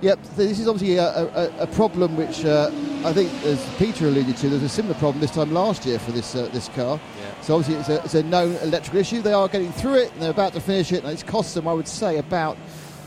[0.02, 2.72] yep, this is obviously a, a, a problem which uh,
[3.06, 6.12] I think, as Peter alluded to, there's a similar problem this time last year for
[6.12, 7.00] this uh, this car.
[7.20, 7.42] Yeah.
[7.42, 9.22] So obviously it's a, it's a known electrical issue.
[9.22, 11.68] They are getting through it, and they're about to finish it, and it's cost them,
[11.68, 12.58] I would say, about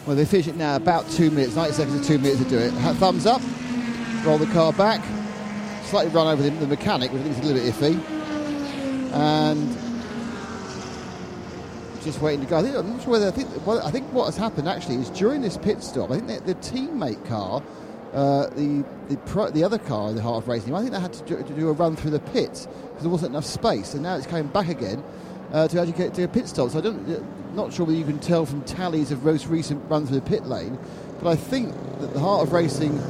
[0.06, 2.58] well, they finish it now about two minutes, 90 seconds to two minutes to do
[2.58, 2.70] it.
[2.98, 3.42] Thumbs up,
[4.24, 5.04] roll the car back,
[5.86, 8.15] slightly run over the, the mechanic, which I think is a little bit iffy
[9.16, 9.76] and
[12.02, 12.58] just waiting to go.
[12.58, 13.66] I think, I'm not sure whether I think.
[13.66, 16.10] Well, I think what has happened actually is during this pit stop.
[16.10, 17.62] I think the, teammate car,
[18.12, 21.12] uh, the the, pro, the other car the Heart of Racing, I think they had
[21.12, 24.02] to do, to do a run through the pits because there wasn't enough space, and
[24.02, 25.02] now it's coming back again
[25.52, 26.70] uh, to actually get to a pit stop.
[26.70, 27.20] So I don't, uh,
[27.54, 30.46] not sure whether you can tell from tallies of most recent runs through the pit
[30.46, 30.78] lane,
[31.20, 33.00] but I think that the Heart of Racing,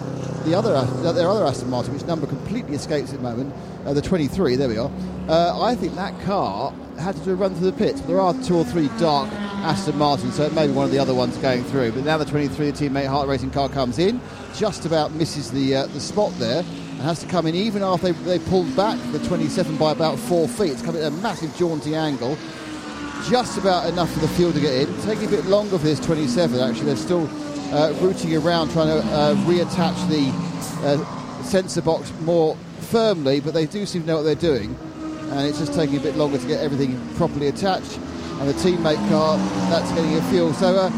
[0.47, 3.53] the other their other Aston Martin, which number completely escapes at the moment,
[3.85, 4.57] uh, the 23.
[4.57, 4.91] There we are.
[5.29, 8.01] Uh, I think that car had to do a run through the pits.
[8.03, 10.99] There are two or three dark Aston Martins, so it may be one of the
[10.99, 11.93] other ones going through.
[11.93, 14.21] But now the 23, the teammate Heart Racing car comes in,
[14.55, 18.13] just about misses the uh, the spot there, and has to come in even after
[18.13, 20.71] they, they pulled back the 27 by about four feet.
[20.71, 22.39] It's coming at a massive jaunty angle.
[23.29, 25.03] Just about enough for the fuel to get in.
[25.03, 26.61] Taking a bit longer for this 27.
[26.61, 27.27] Actually, they're still
[27.73, 30.31] uh, rooting around trying to uh, reattach the
[30.87, 34.77] uh, sensor box more firmly, but they do seem to know what they're doing
[35.31, 37.99] and it's just taking a bit longer to get everything properly attached.
[38.39, 39.39] And the teammate car,
[39.71, 40.53] that's getting a fuel.
[40.55, 40.91] So uh,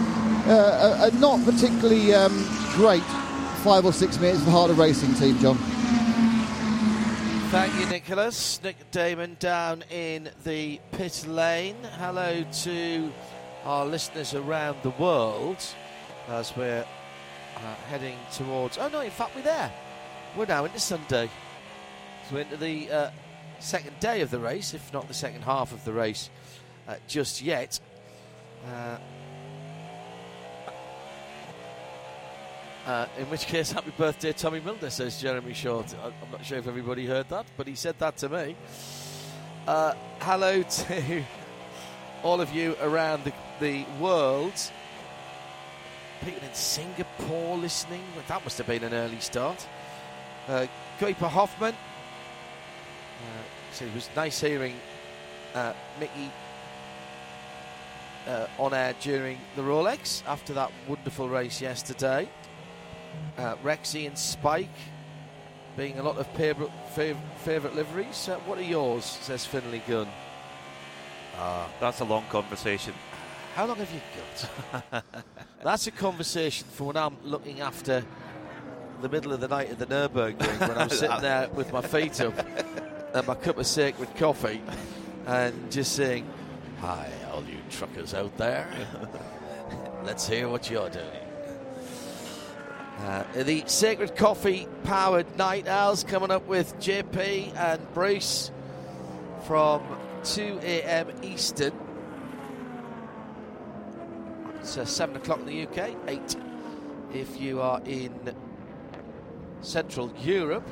[0.47, 2.33] uh, a, not particularly um,
[2.75, 3.03] great
[3.63, 5.57] five or six minutes for the Heart of Racing team, John.
[7.51, 8.63] Thank you, Nicholas.
[8.63, 11.77] Nick Damon down in the pit lane.
[11.99, 13.13] Hello to
[13.65, 15.65] our listeners around the world.
[16.29, 16.85] As we're
[17.57, 18.79] uh, heading towards.
[18.79, 19.73] Oh no, in fact, we're there.
[20.37, 21.31] We're now into Sunday.
[22.29, 23.11] So we're into the uh,
[23.61, 26.31] second day of the race, if not the second half of the race,
[26.87, 27.81] uh, just yet.
[28.67, 28.99] Uh,
[32.87, 35.83] uh, in which case, happy birthday, Tommy Milner, says Jeremy Shaw.
[36.05, 38.57] I'm not sure if everybody heard that, but he said that to me.
[39.67, 41.25] Uh, hello to
[42.23, 44.55] all of you around the, the world.
[46.25, 48.03] People in Singapore listening.
[48.15, 49.67] Well, that must have been an early start.
[50.49, 50.67] Uh,
[51.01, 51.75] Hoffman.
[51.75, 54.75] Uh, so it was nice hearing
[55.55, 56.31] uh, Mickey
[58.27, 62.29] uh, on air during the Rolex after that wonderful race yesterday.
[63.37, 64.69] Uh, Rexy and Spike
[65.77, 66.73] being a lot of favourite,
[67.45, 68.29] favourite liveries.
[68.29, 69.05] Uh, what are yours?
[69.05, 70.09] Says Finley Gunn.
[71.37, 72.93] Ah, that's a long conversation.
[73.55, 74.01] How long have you
[74.93, 75.05] got?
[75.63, 78.05] That's a conversation for when I'm looking after
[79.03, 82.21] the middle of the night at the Nürburgring when I'm sitting there with my feet
[82.21, 82.35] up
[83.15, 84.61] and my cup of sacred coffee
[85.27, 86.29] and just saying,
[86.81, 88.69] Hi, all you truckers out there.
[90.05, 91.07] Let's hear what you're doing.
[93.01, 98.51] Uh, the Sacred Coffee powered Night Owls coming up with JP and Bruce
[99.45, 99.83] from
[100.25, 101.09] 2 a.m.
[101.23, 101.73] Eastern.
[104.61, 106.37] It's uh, 7 o'clock in the UK, 8
[107.15, 108.13] if you are in
[109.61, 110.69] Central Europe,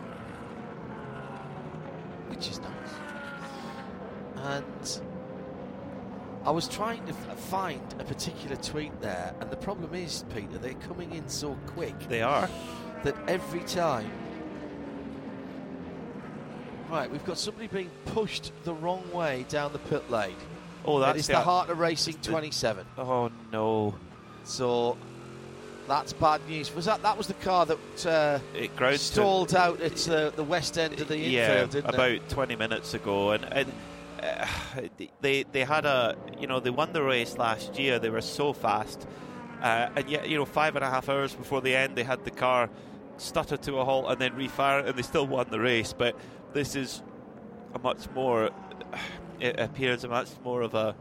[2.28, 2.70] which is nice.
[4.36, 5.00] And
[6.44, 10.58] I was trying to f- find a particular tweet there, and the problem is, Peter,
[10.58, 11.98] they're coming in so quick.
[12.08, 12.48] They are.
[13.02, 14.10] That every time.
[16.90, 20.36] Right, we've got somebody being pushed the wrong way down the pit lane.
[20.86, 22.86] Oh, that's is the- the Heart of Racing the- 27.
[22.98, 23.94] Oh no!
[24.44, 24.96] So
[25.88, 26.74] that's bad news.
[26.74, 30.30] Was that that was the car that uh, It ground to- stalled out at uh,
[30.30, 32.28] the west end of the yeah, infield, didn't about it?
[32.28, 33.72] 20 minutes ago, and, and
[34.22, 34.46] uh,
[35.20, 37.98] they they had a you know they won the race last year.
[37.98, 39.06] They were so fast,
[39.62, 42.24] uh, and yet you know five and a half hours before the end, they had
[42.24, 42.70] the car
[43.18, 45.92] stutter to a halt and then refire, and they still won the race.
[45.92, 46.16] But
[46.52, 47.02] this is
[47.74, 48.50] a much more.
[49.40, 50.94] It appears much more of a,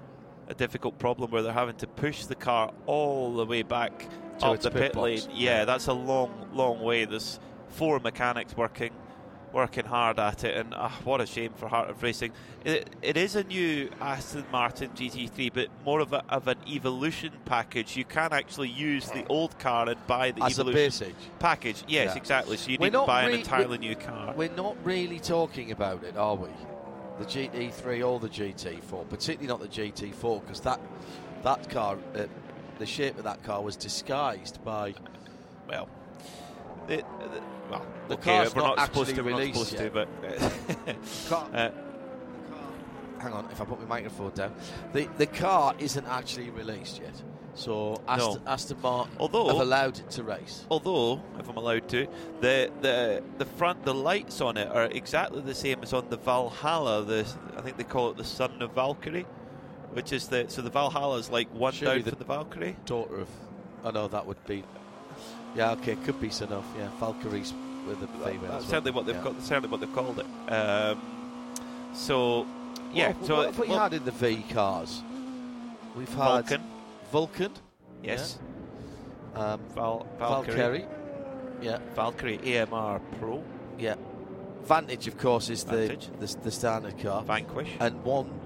[0.48, 4.08] a difficult problem where they're having to push the car all the way back
[4.40, 5.22] To up the pit pit lane.
[5.34, 7.06] Yeah, that's a long, long way.
[7.06, 7.40] There's
[7.70, 8.92] four mechanics working
[9.56, 12.34] working hard at it, and ah, what a shame for Heart of Racing.
[12.66, 17.32] It, it is a new Aston Martin GT3, but more of, a, of an evolution
[17.46, 17.96] package.
[17.96, 21.86] You can actually use the old car and buy the As evolution package.
[21.88, 22.18] Yes, Yeah.
[22.18, 22.58] exactly.
[22.58, 24.34] So you We're need to buy an entirely new car.
[24.36, 26.50] We're not really talking about it, are we?
[27.20, 30.80] The GT3 or the GT4, particularly not the GT4, because that
[31.44, 32.26] that car, uh,
[32.80, 34.94] the shape of that car was disguised by.
[35.70, 35.88] Well,
[36.88, 37.04] the, the,
[37.70, 39.22] well, The okay, car's we're not not, supposed actually to.
[39.24, 40.90] We're not released supposed to, yet.
[40.94, 41.72] but Car- uh,
[43.20, 44.54] hang on, if I put my microphone down,
[44.94, 47.14] the the car isn't actually released yet.
[47.58, 50.66] So Aston, Aston Martin Although- have allowed it to race.
[50.70, 52.06] Although, if I'm allowed to,
[52.42, 56.18] the the the front the lights on it are exactly the same as on the
[56.18, 57.04] Valhalla.
[57.04, 57.26] The
[57.58, 59.26] I think they call it the Son of Valkyrie,
[59.94, 62.76] which is the so the Valhalla is like one Surely down the from the Valkyrie.
[62.86, 63.30] Daughter of,
[63.86, 64.64] oh no, that would be.
[65.56, 66.66] Yeah, okay, could be enough.
[66.78, 67.54] Yeah, Valkyries
[67.88, 68.52] with the female.
[68.52, 69.04] That's as certainly well.
[69.04, 69.32] what they've Yeah.
[69.32, 69.42] got.
[69.42, 70.52] Certainly what they've called it.
[70.52, 71.00] Um,
[71.94, 72.46] so
[72.94, 75.02] yeah, What, so what we well, had in the V cars?
[75.96, 76.62] We've had Vulcan.
[77.16, 77.54] Vulcan.
[78.04, 78.40] Yes.
[79.34, 79.54] Yeah.
[79.54, 80.58] Um, Val, Valkyrie.
[80.58, 80.86] Valkyrie.
[81.62, 81.80] Yeah.
[81.96, 83.42] Valkyrie AMR Pro.
[83.80, 83.96] Yeah.
[84.64, 86.10] Vantage, of course, is the, Vantage.
[86.20, 87.24] the the standard car.
[87.24, 87.70] Vanquish.
[87.80, 88.38] And one,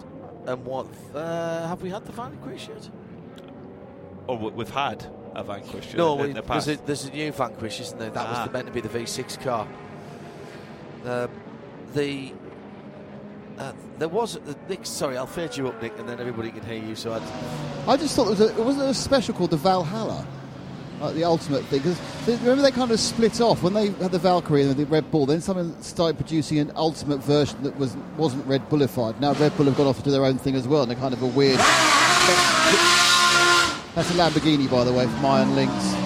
[0.46, 0.86] and what?
[1.16, 2.88] Uh, have we had the Vanquish yet?
[4.28, 7.32] Oh, we- we've had a Vanquish No, in we, the there's, a, there's a new
[7.32, 8.12] Vanquish, isn't there?
[8.12, 8.30] That Ah.
[8.30, 9.68] was the, meant to be the V6 car.
[11.06, 11.32] Um,
[11.96, 12.34] the
[13.60, 14.86] uh, there was uh, Nick.
[14.86, 16.96] Sorry, I'll fade you up, Nick, and then everybody can hear you.
[16.96, 17.22] So I'd,
[17.88, 20.26] I just thought there was a, wasn't there a special called the Valhalla,
[21.02, 21.80] like the ultimate thing.
[21.80, 22.00] Because
[22.42, 25.26] remember they kind of split off when they had the Valkyrie and the Red Bull.
[25.26, 29.20] Then someone started producing an ultimate version that was wasn't Red Bullified.
[29.20, 30.98] Now Red Bull have gone off to do their own thing as well, and they're
[30.98, 31.60] kind of a weird.
[33.96, 35.99] That's a Lamborghini, by the way, from Iron Lynx.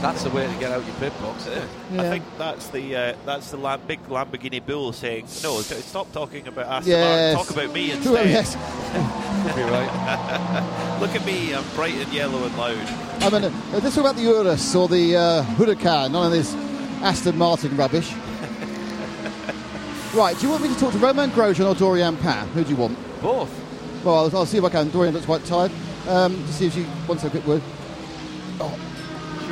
[0.00, 1.68] That's the way to get out your pit box, isn't it?
[1.92, 2.02] Yeah.
[2.02, 5.60] I think that's the uh, that's the Lam- big Lamborghini Bull saying no.
[5.60, 7.34] Stop talking about Aston Yes.
[7.34, 7.54] Martin.
[7.54, 8.28] Talk about me Who- instead.
[8.30, 8.54] yes.
[9.46, 10.98] Could be right.
[11.00, 11.52] Look at me.
[11.54, 12.76] I'm bright and yellow and loud.
[13.22, 16.54] I mean, uh, let's talk about the Urus or the uh, Huracan, none of this
[17.02, 18.12] Aston Martin rubbish.
[20.14, 22.46] right, do you want me to talk to Romain Grosjean or Doriane Pin?
[22.54, 22.96] Who do you want?
[23.20, 23.50] Both.
[24.04, 24.90] Well, I'll, I'll see if I can.
[24.90, 25.72] Doriane looks quite tired.
[26.06, 27.62] Um, to see if she wants a quick word.
[28.60, 28.78] Oh,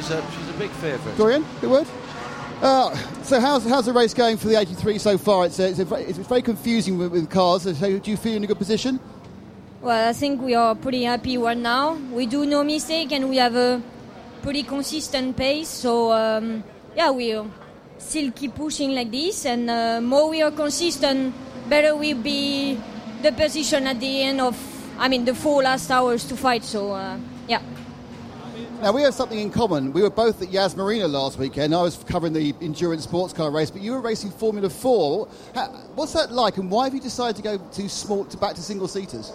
[0.06, 1.16] she's a she's a big favourite.
[1.18, 1.86] Doriane, good word.
[2.62, 5.46] Uh, so how's how's the race going for the 83 so far?
[5.46, 7.62] It's, uh, it's, a, it's very confusing with, with cars.
[7.62, 8.98] So do you feel in a good position?
[9.82, 11.94] Well, I think we are pretty happy right now.
[12.12, 13.82] We do no mistake and we have a
[14.42, 15.68] pretty consistent pace.
[15.68, 16.64] So um,
[16.96, 17.50] yeah, we'll
[17.98, 21.34] still keep pushing like this, and uh, more we are consistent,
[21.68, 22.78] better we be
[23.22, 24.56] the position at the end of,
[24.98, 26.64] I mean, the four last hours to fight.
[26.64, 27.18] So uh,
[27.48, 27.60] yeah.
[28.82, 29.90] Now we have something in common.
[29.92, 31.74] We were both at Yas Marina last weekend.
[31.74, 35.28] I was covering the endurance sports car race, but you were racing Formula Four.
[35.94, 38.62] What's that like, and why have you decided to go to small to back to
[38.62, 39.32] single seaters?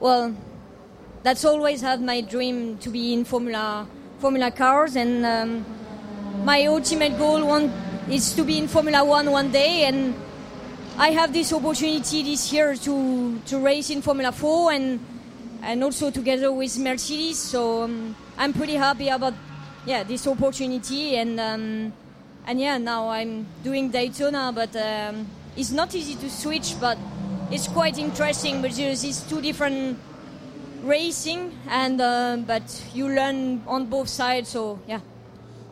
[0.00, 0.34] Well,
[1.22, 3.86] that's always had my dream to be in Formula
[4.20, 5.64] Formula cars, and um,
[6.44, 7.70] my ultimate goal one
[8.08, 10.14] is to be in Formula One one day, and
[10.96, 14.98] I have this opportunity this year to to race in Formula Four and
[15.64, 17.38] and also together with Mercedes.
[17.38, 19.34] So um, I'm pretty happy about
[19.86, 21.92] yeah this opportunity and um,
[22.46, 25.26] and yeah now I'm doing Daytona, but um,
[25.56, 26.98] it's not easy to switch, but
[27.50, 29.98] it's quite interesting because it's two different
[30.82, 32.62] racing and uh, but
[32.94, 34.50] you learn on both sides.
[34.50, 35.00] So yeah.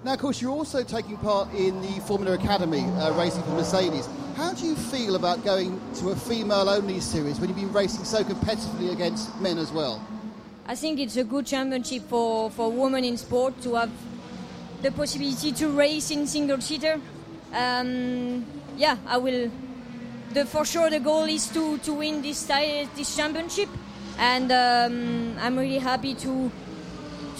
[0.04, 4.08] Now, of course, you're also taking part in the Formula Academy uh, racing for Mercedes.
[4.36, 8.04] How do you feel about going to a female only series when you've been racing
[8.04, 10.02] so competitively against men as well?
[10.66, 13.90] I think it's a good championship for, for women in sport to have
[14.80, 16.98] the possibility to race in single seater.
[17.52, 18.46] Um,
[18.76, 19.50] yeah, I will.
[20.32, 23.68] The, for sure, the goal is to, to win this this championship,
[24.18, 26.50] and um, I'm really happy to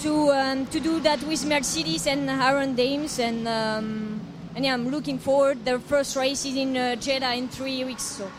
[0.01, 4.12] to um, to do that with Mercedes and Iron Dames, and um,
[4.55, 5.65] and yeah, I'm looking forward.
[5.65, 8.03] Their first race is in uh, Jeddah in three weeks.
[8.03, 8.31] So.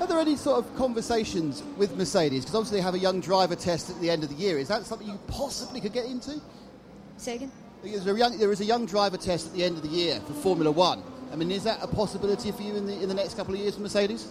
[0.00, 2.44] Are there any sort of conversations with Mercedes?
[2.44, 4.58] Because obviously they have a young driver test at the end of the year.
[4.58, 6.40] Is that something you possibly could get into?
[7.16, 7.50] Second.
[7.82, 10.32] There, young, there is a young driver test at the end of the year for
[10.34, 11.02] Formula One.
[11.32, 13.60] I mean, is that a possibility for you in the in the next couple of
[13.60, 14.28] years for Mercedes?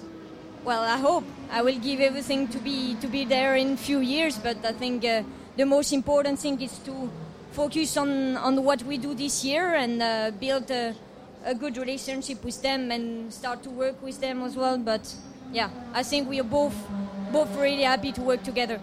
[0.63, 3.99] Well, I hope I will give everything to be to be there in a few
[3.99, 5.03] years, but I think.
[5.03, 5.23] Uh,
[5.57, 7.09] the most important thing is to
[7.55, 10.93] focus on, on what we do this year and uh, build a,
[11.45, 14.77] a, good relationship with them and start to work with them as well.
[14.77, 15.15] But
[15.53, 16.75] yeah, I think we are both
[17.31, 18.79] both really happy to work together.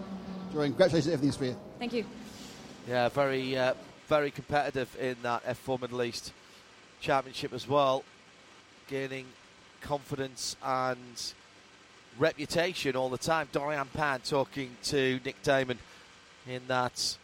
[0.51, 1.57] Doriane, congratulations on everything for you.
[1.77, 2.05] Thank you.
[2.87, 3.75] Yeah, very uh,
[4.07, 6.33] very competitive in that F4 Middle East
[6.99, 8.03] Championship as well,
[8.87, 9.27] gaining
[9.81, 11.33] confidence and
[12.17, 13.47] reputation all the time.
[13.53, 15.77] Doriane Pin talking to Nick Daman
[16.47, 17.17] in that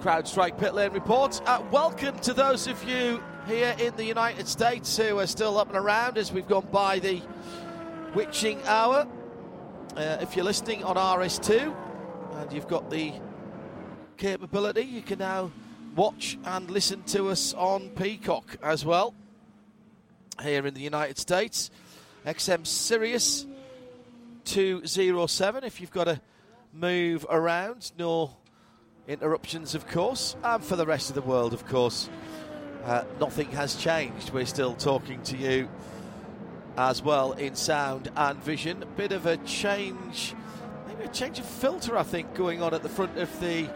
[0.00, 1.40] CrowdStrike pit lane report.
[1.44, 5.68] Uh, welcome to those of you here in the United States who are still up
[5.68, 7.20] and around as we've gone by the
[8.14, 9.08] witching hour.
[9.96, 11.74] Uh, if you're listening on RS2
[12.36, 13.12] and you've got the
[14.16, 15.50] capability, you can now
[15.96, 19.14] watch and listen to us on Peacock as well
[20.42, 21.70] here in the United States.
[22.24, 23.46] XM Sirius
[24.44, 26.20] 207 if you've got to
[26.78, 27.92] move around.
[27.98, 28.36] No
[29.06, 30.36] interruptions, of course.
[30.42, 32.08] And for the rest of the world, of course,
[32.84, 34.32] uh, nothing has changed.
[34.32, 35.68] We're still talking to you
[36.76, 38.82] as well in sound and vision.
[38.82, 40.34] A bit of a change,
[40.86, 43.68] maybe a change of filter, I think, going on at the front of the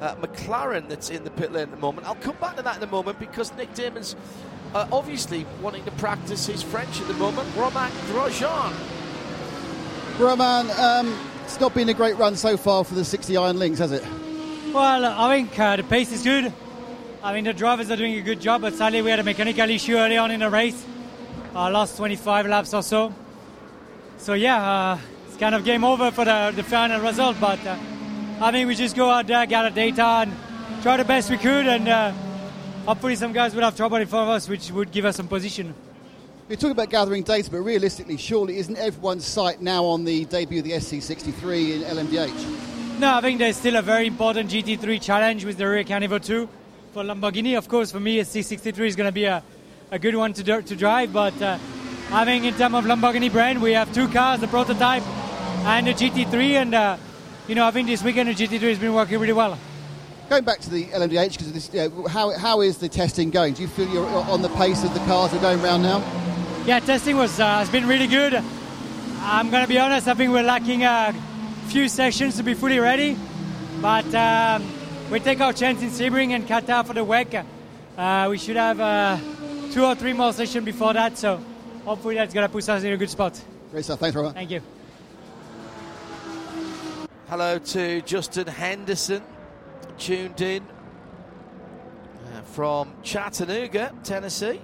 [0.00, 2.06] uh, McLaren that's in the pit lane at the moment.
[2.06, 4.16] I'll come back to that in a moment because Nick Daman's
[4.74, 7.48] uh, obviously wanting to practice his French at the moment.
[7.56, 8.74] Romain Grosjean
[10.18, 13.78] Roman, um, it's not been a great run so far for the 60 Iron Lynx,
[13.78, 14.02] has it?
[14.72, 16.52] Well, I think uh, the pace is good.
[17.22, 19.68] I mean, the drivers are doing a good job, but sadly we had a mechanical
[19.68, 20.84] issue early on in the race,
[21.54, 23.14] uh, last 25 laps or so.
[24.18, 24.98] So yeah, uh,
[25.28, 27.76] it's kind of game over for the, the final result, but uh,
[28.40, 30.32] I mean, we just go out there, gather data, and
[30.82, 32.12] try the best we could, and uh,
[32.86, 35.28] hopefully some guys would have trouble in front of us, which would give us some
[35.28, 35.74] position.
[36.46, 40.58] You're talking about gathering data, but realistically, surely isn't everyone's sight now on the debut
[40.58, 42.98] of the SC63 in LMDH?
[42.98, 46.46] No, I think there's still a very important GT3 challenge with the rear Evo 2
[46.92, 47.56] for Lamborghini.
[47.56, 49.42] Of course, for me, SC63 is going to be a,
[49.90, 51.58] a good one to, to drive, but uh,
[52.12, 55.02] I think in terms of Lamborghini brand, we have two cars, the prototype
[55.64, 56.98] and the GT3, and uh,
[57.48, 59.58] you know, I think this weekend the GT3 has been working really well.
[60.28, 63.54] Going back to the LMDH, because you know, how, how is the testing going?
[63.54, 66.02] Do you feel you're on the pace of the cars that are going around now?
[66.66, 68.42] Yeah, testing was uh, has been really good.
[69.20, 70.08] I'm gonna be honest.
[70.08, 71.14] I think we're lacking a
[71.66, 73.18] few sessions to be fully ready,
[73.82, 74.64] but um,
[75.10, 77.44] we take our chance in Sebring and Qatar for the WEC.
[77.98, 79.18] Uh, we should have uh,
[79.72, 81.38] two or three more sessions before that, so
[81.84, 83.38] hopefully that's gonna put us in a good spot.
[83.70, 84.00] Great stuff.
[84.00, 84.32] Thanks, Robert.
[84.32, 84.62] Thank you.
[87.28, 89.22] Hello to Justin Henderson
[89.98, 94.62] tuned in uh, from Chattanooga, Tennessee.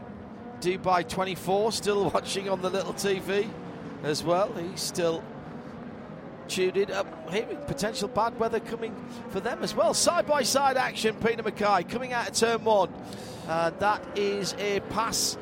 [0.61, 3.49] Dubai 24 still watching on the little TV
[4.03, 4.53] as well.
[4.53, 5.23] He's still
[6.49, 6.89] tuned in,
[7.31, 8.95] hearing potential bad weather coming
[9.31, 9.95] for them as well.
[9.95, 12.93] Side by side action, Peter Mackay coming out of turn one.
[13.49, 15.39] Uh, that is a pass.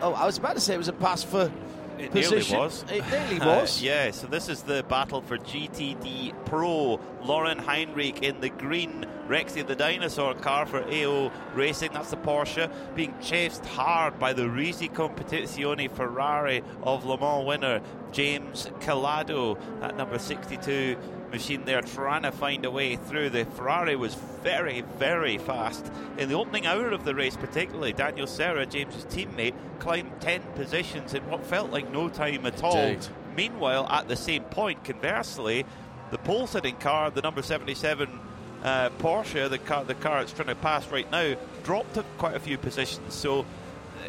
[0.00, 1.50] Oh, I was about to say it was a pass for
[1.98, 2.38] It position.
[2.38, 2.84] nearly was.
[2.90, 3.82] It nearly uh, was.
[3.82, 7.00] yeah, so this is the battle for GTD Pro.
[7.24, 11.92] Laurin Heinrich in the green Rexy the Dinosaur car for AO Racing.
[11.92, 17.80] That's the Porsche being chased hard by the Risi Competizione Ferrari of Le Mans winner
[18.12, 20.96] James Calado at number 62
[21.30, 23.30] machine there trying to find a way through.
[23.30, 25.90] The Ferrari was very, very fast.
[26.18, 31.14] In the opening hour of the race, particularly, Daniel Serra, James's teammate, climbed 10 positions
[31.14, 32.76] in what felt like no time at all.
[32.76, 33.06] Indeed.
[33.36, 35.66] Meanwhile, at the same point, conversely,
[36.10, 38.08] the pole sitting car, the number 77
[38.62, 42.40] uh, Porsche, the car, the car it's trying to pass right now, dropped quite a
[42.40, 43.14] few positions.
[43.14, 43.44] So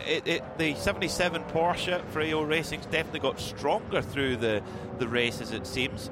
[0.06, 4.62] it, it, the 77 Porsche for AO Racing's definitely got stronger through the,
[5.00, 6.10] the race, as it seems.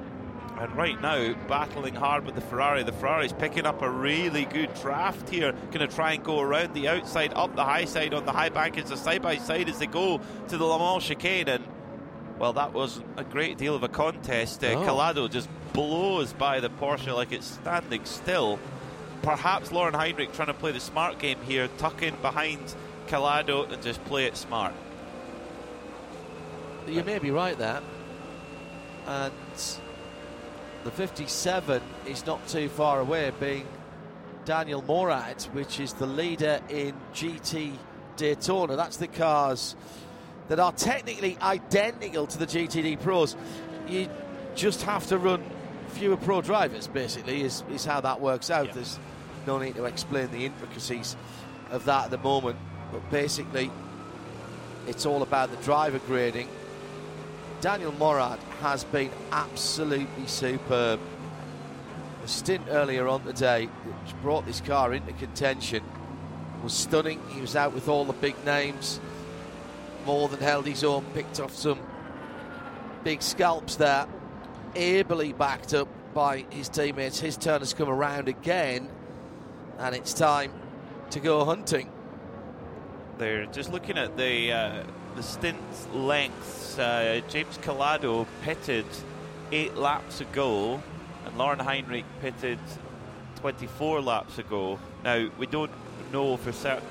[0.58, 2.82] And right now, battling hard with the Ferrari.
[2.82, 5.52] The Ferrari's picking up a really good draft here.
[5.70, 8.48] Going to try and go around the outside, up the high side on the high
[8.48, 8.78] bank.
[8.78, 10.18] It's a side by side as they go
[10.48, 11.48] to the Le Mans chicane.
[11.48, 11.64] And,
[12.38, 14.64] well, that was a great deal of a contest.
[14.64, 14.82] Uh, Oh.
[14.86, 18.58] Calado just blows by the Porsche like it's standing still.
[19.20, 22.74] Perhaps Laurin Heinrich trying to play the smart game here, tuck in behind
[23.08, 24.72] Calado and just play it smart.
[26.86, 27.82] You may be right there.
[29.06, 29.32] And
[30.86, 33.66] the 57 is not too far away, being
[34.44, 37.72] Daniel Morad, which is the leader in GT
[38.16, 38.76] Daytona.
[38.76, 39.74] That's the cars
[40.46, 43.34] that are technically identical to the GTD Pros.
[43.88, 44.08] You
[44.54, 45.42] just have to run
[45.88, 48.72] fewer pro drivers, basically, is, is how that works out.
[48.72, 49.00] There's
[49.44, 51.16] no need to explain the intricacies
[51.72, 52.60] of that at the moment.
[52.92, 53.72] But basically,
[54.86, 56.48] it's all about the driver grading.
[57.60, 61.00] Daniel Morad has been absolutely superb.
[62.22, 65.82] The stint earlier on today, which brought this car into contention,
[66.62, 67.20] was stunning.
[67.30, 69.00] He was out with all the big names,
[70.04, 71.80] more than held his own, picked off some
[73.04, 74.06] big scalps there,
[74.74, 77.20] ably backed up by his teammates.
[77.20, 78.90] His turn has come around again,
[79.78, 80.52] and it's time
[81.10, 81.90] to go hunting.
[83.16, 84.82] They're just looking at the uh,
[85.16, 85.58] the stint
[85.94, 86.78] lengths.
[86.78, 88.86] Uh, James Calado pitted
[89.50, 90.82] eight laps ago,
[91.24, 92.58] and Laurin Heinrich pitted
[93.36, 94.78] 24 laps ago.
[95.02, 95.72] Now we don't
[96.12, 96.86] know for certain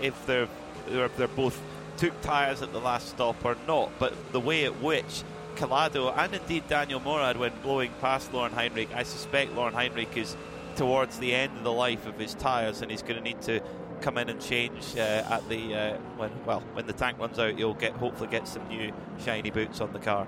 [0.00, 0.48] if they're
[0.86, 1.60] if they're both
[1.96, 5.22] took tyres at the last stop or not, but the way at which
[5.56, 10.36] Calado and indeed Daniel Morad went blowing past Laurin Heinrich, I suspect Laurin Heinrich is
[10.76, 13.62] towards the end of the life of his tyres and he's going to need to
[14.00, 15.00] come in and change uh,
[15.30, 18.66] at the uh, when well when the tank runs out he'll get hopefully get some
[18.68, 18.92] new
[19.24, 20.26] shiny boots on the car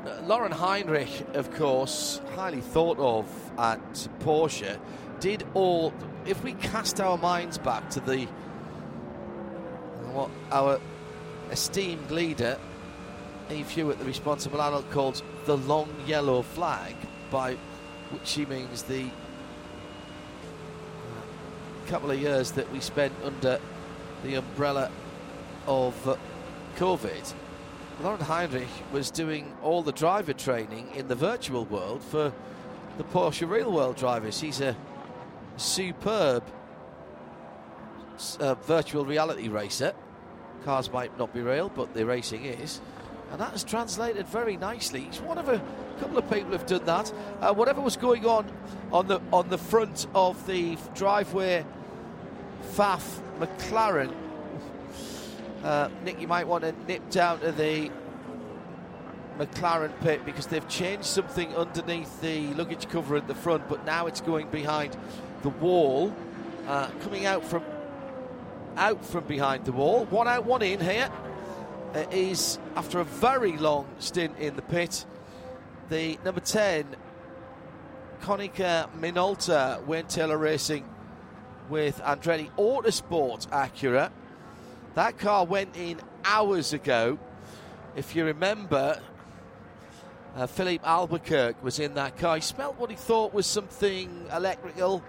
[0.00, 3.26] Uh, Laurin Heinrich, of course, highly thought of
[3.58, 4.78] at Porsche,
[5.20, 5.92] did all.
[6.24, 8.26] If we cast our minds back to the
[10.14, 10.80] what our
[11.50, 12.58] esteemed leader,
[13.50, 16.94] Eve Hewitt, the responsible adult, called the long yellow flag,
[17.30, 17.56] by
[18.10, 19.04] which he means the
[21.90, 23.58] couple of years that we spent under
[24.22, 24.88] the umbrella
[25.66, 26.16] of uh,
[26.76, 27.34] COVID.
[28.00, 32.32] Laurin Heinrich was doing all the driver training in the virtual world for
[32.96, 34.40] the Porsche real world drivers.
[34.40, 34.76] He's a
[35.56, 36.44] superb
[38.38, 39.92] uh, virtual reality racer.
[40.64, 42.80] Cars might not be real, but the racing is.
[43.32, 45.00] And that has translated very nicely.
[45.00, 45.60] He's one of a
[45.98, 47.12] couple of people who've done that.
[47.40, 48.46] Uh, whatever was going on
[48.92, 51.64] on the on the front of the driveway,
[52.62, 54.14] Pfaff McLaren
[55.62, 57.90] uh, Nick, you might want to nip down to the
[59.38, 64.06] McLaren pit because they've changed something underneath the luggage cover at the front, but now
[64.06, 64.96] it's going behind
[65.42, 66.14] the wall,
[66.66, 67.62] uh, coming out from
[68.76, 70.04] out from behind the wall.
[70.06, 71.10] One out, one in here
[71.94, 75.04] uh, is after a very long stint in the pit.
[75.88, 76.86] The number ten,
[78.22, 80.84] Konica Minolta, Wayne Taylor Racing
[81.70, 84.10] with Andretti Autosport Acura.
[84.94, 87.18] That car went in hours ago.
[87.96, 89.00] If you remember,
[90.36, 92.36] uh, Filipe Albuquerque was in that car.
[92.36, 95.02] He smelled what he thought was something electrical,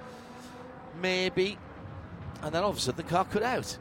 [1.01, 1.57] maybe,
[2.43, 3.77] and then all of a sudden the car cut out.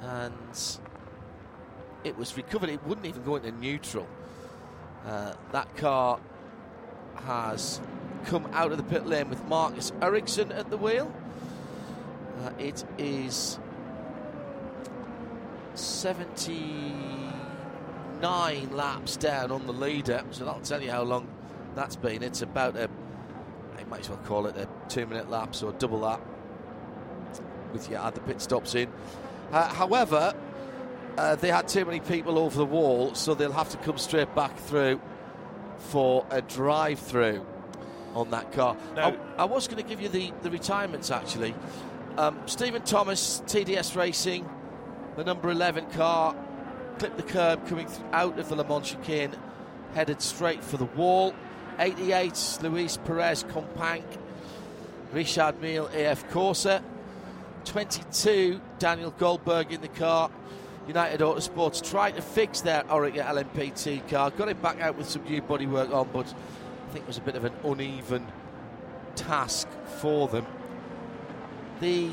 [0.00, 0.78] And
[2.04, 2.70] it was recovered.
[2.70, 4.08] It wouldn't even go into neutral.
[5.06, 6.18] Uh, that car
[7.26, 7.80] has
[8.24, 11.12] come out of the pit lane with Marcus Ericsson at the wheel.
[12.40, 13.58] Uh, it is
[15.74, 21.28] 79 laps down on the leader, so that'll tell you how long
[21.74, 22.22] that's been.
[22.22, 22.88] It's about a,
[23.78, 26.20] I might as well call it a two minute lap or double lap
[27.72, 28.90] with your other pit stops in.
[29.50, 30.34] Uh, however,
[31.16, 34.34] uh, they had too many people over the wall, so they'll have to come straight
[34.34, 35.00] back through
[35.78, 37.44] for a drive through
[38.14, 38.76] on that car.
[38.96, 41.54] I, I, was going to give you the, the retirements actually.
[42.18, 44.48] Um, Stephen Thomas, TDS Racing,
[45.16, 46.36] the number 11 car,
[46.98, 49.34] clipped the curb coming out of the Le Mans chicane,
[49.94, 51.34] headed straight for the wall.
[51.78, 54.04] 88, Luis Perez Companc,
[55.12, 56.82] Richard Mille AF Corsa.
[57.64, 60.30] 22, Daniel Goldberg in the car.
[60.86, 65.24] United Autosports tried to fix their Oreca LMP2 car, got it back out with some
[65.24, 68.26] new bodywork on, but I think it was a bit of an uneven
[69.14, 69.68] task
[70.00, 70.44] for them.
[71.82, 72.12] The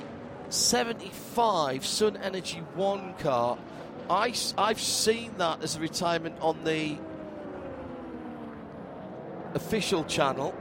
[0.50, 3.56] 75 Sun Energy 1 car,
[4.10, 6.98] I, I've seen that as a retirement on the
[9.54, 10.56] official channel,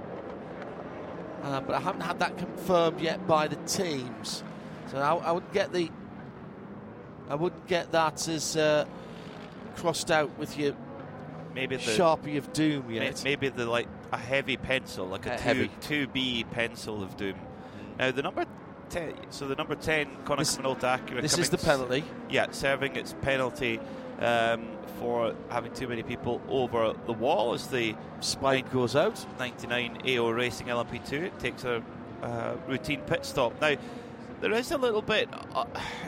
[1.42, 4.44] uh, but I haven't had that confirmed yet by the teams.
[4.90, 5.90] So I, I would get the
[7.30, 8.84] I wouldn't get that as uh,
[9.76, 10.74] crossed out with your
[11.54, 13.24] maybe the sharpie of doom yet.
[13.24, 17.36] Maybe the like a heavy pencil, like a, a two B pencil of doom.
[17.98, 18.44] Now the number
[18.88, 21.22] ten, so the number ten Konica Minolta Acura.
[21.22, 22.04] This is the penalty.
[22.28, 23.80] Yeah, serving its penalty
[24.20, 24.66] um,
[24.98, 29.24] for having too many people over the wall as the spike goes out.
[29.38, 31.82] 99 AO Racing LMP2 it takes a
[32.22, 33.60] uh, routine pit stop.
[33.60, 33.76] Now
[34.40, 35.28] there is a little bit.
[35.54, 35.64] Uh,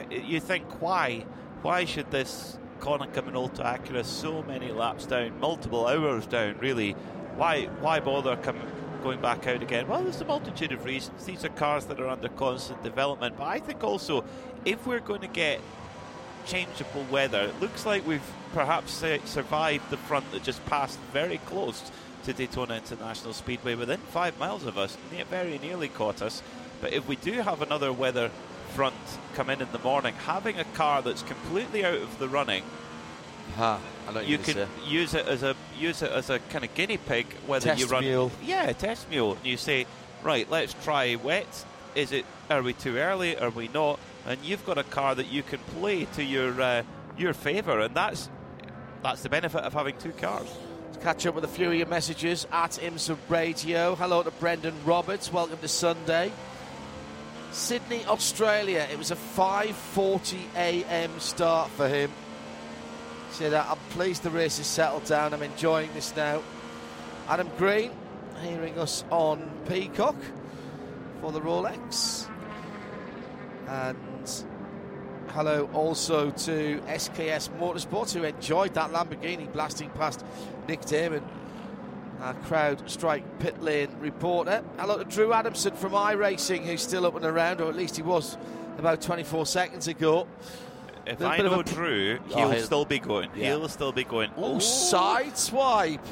[0.09, 1.25] you think why?
[1.61, 6.57] Why should this Konica Minolta Acura so many laps down, multiple hours down?
[6.59, 6.93] Really,
[7.35, 7.65] why?
[7.81, 8.67] Why bother coming?
[9.03, 9.87] Going back out again?
[9.87, 11.25] Well, there's a multitude of reasons.
[11.25, 14.23] These are cars that are under constant development, but I think also
[14.63, 15.59] if we're going to get
[16.45, 18.21] changeable weather, it looks like we've
[18.53, 21.91] perhaps uh, survived the front that just passed very close
[22.25, 24.97] to Daytona International Speedway within five miles of us,
[25.31, 26.43] very nearly caught us.
[26.79, 28.29] But if we do have another weather
[28.75, 28.95] front
[29.33, 32.63] come in in the morning, having a car that's completely out of the running,
[33.55, 33.77] huh,
[34.25, 37.27] you can use it as a use it as a kind of guinea pig.
[37.47, 38.31] Whether test you run, mule.
[38.43, 39.33] yeah, test mule.
[39.33, 39.85] And you say,
[40.23, 41.65] right, let's try wet.
[41.95, 42.25] Is it?
[42.49, 43.37] Are we too early?
[43.37, 43.99] Are we not?
[44.25, 46.83] And you've got a car that you can play to your uh,
[47.17, 48.29] your favour, and that's
[49.03, 50.47] that's the benefit of having two cars.
[50.87, 53.95] Let's catch up with a few of your messages at IMSA Radio.
[53.95, 55.31] Hello to Brendan Roberts.
[55.31, 56.31] Welcome to Sunday.
[57.51, 58.87] Sydney, Australia.
[58.91, 61.19] It was a 5:40 a.m.
[61.19, 62.11] start for him.
[63.31, 65.33] Said, I'm pleased the race has settled down.
[65.33, 66.41] I'm enjoying this now.
[67.27, 67.91] Adam Green
[68.41, 70.15] hearing us on Peacock
[71.21, 72.29] for the Rolex.
[73.67, 74.45] And
[75.29, 80.25] hello also to SKS Motorsports who enjoyed that Lamborghini blasting past
[80.67, 81.23] Nick Daman
[82.21, 84.63] our CrowdStrike pit lane reporter.
[84.77, 88.03] Hello to Drew Adamson from iRacing, who's still up and around, or at least he
[88.03, 88.37] was
[88.77, 90.27] about 24 seconds ago.
[91.05, 93.29] If I know Drew, he'll, oh, still be going.
[93.35, 93.57] Yeah.
[93.57, 94.31] He'll still be going.
[94.37, 96.05] Oh, side swipe.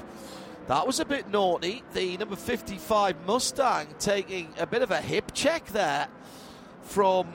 [0.68, 1.84] That was a bit naughty.
[1.94, 6.08] The number 55 Mustang taking a bit of a hip check there
[6.84, 7.28] from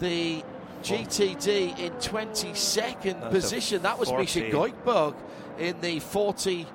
[0.00, 0.42] the
[0.82, 3.82] GTD in 22nd That's position.
[3.82, 4.22] That was 40.
[4.22, 5.14] Misha Goikhberg
[5.58, 6.66] in the 40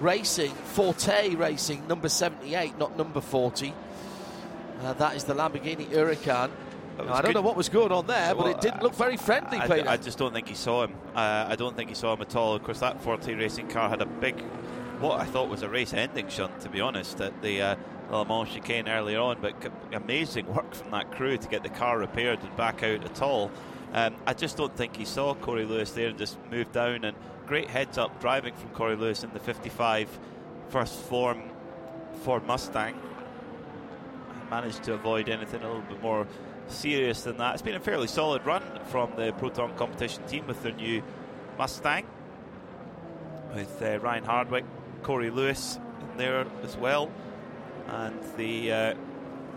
[0.00, 3.72] Racing, Forte Racing, number 78, not number 40.
[4.80, 6.50] Uh, that is the Lamborghini Huracan.
[6.98, 7.34] I don't good.
[7.34, 9.88] know what was going on there, well, but it didn't look very friendly, I, Peter.
[9.88, 10.94] I, just don't think he saw him.
[11.14, 12.54] Uh, I don't think he saw him at all.
[12.54, 14.40] Of course, that Forte Racing car had a big,
[15.00, 17.76] what I thought was a race-ending shunt, to be honest, at the uh,
[18.10, 19.38] Le Mans chicane earlier on.
[19.40, 19.54] But
[19.92, 23.50] amazing work from that crew to get the car repaired and back out at all.
[23.92, 27.16] Um, I just don't think he saw Corey Lewis there and just moved down and
[27.46, 30.18] great heads up driving from Corey Lewis in the 55
[30.68, 31.42] first form
[32.22, 33.00] Ford Mustang.
[34.50, 36.26] Managed to avoid anything a little bit more
[36.68, 37.54] serious than that.
[37.54, 41.02] It's been a fairly solid run from the Proton competition team with their new
[41.58, 42.06] Mustang.
[43.54, 44.64] With uh, Ryan Hardwick,
[45.02, 47.10] Corey Lewis in there as well.
[47.88, 48.94] And the, uh,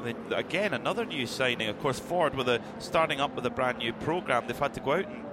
[0.03, 1.67] the, again another new signing.
[1.67, 4.45] Of course, Ford with a starting up with a brand new program.
[4.47, 5.25] They've had to go out and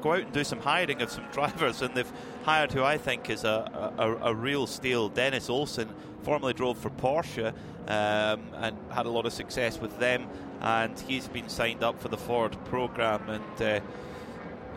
[0.00, 2.12] go out and do some hiring of some drivers, and they've
[2.44, 5.08] hired who I think is a, a, a real steal.
[5.08, 5.88] Dennis Olsen
[6.22, 7.52] formerly drove for Porsche
[7.88, 10.28] um, and had a lot of success with them,
[10.62, 13.80] and he's been signed up for the Ford program, and uh,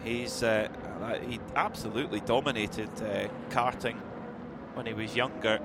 [0.04, 0.68] he's uh,
[1.28, 3.98] he absolutely dominated uh, karting
[4.74, 5.60] when he was younger.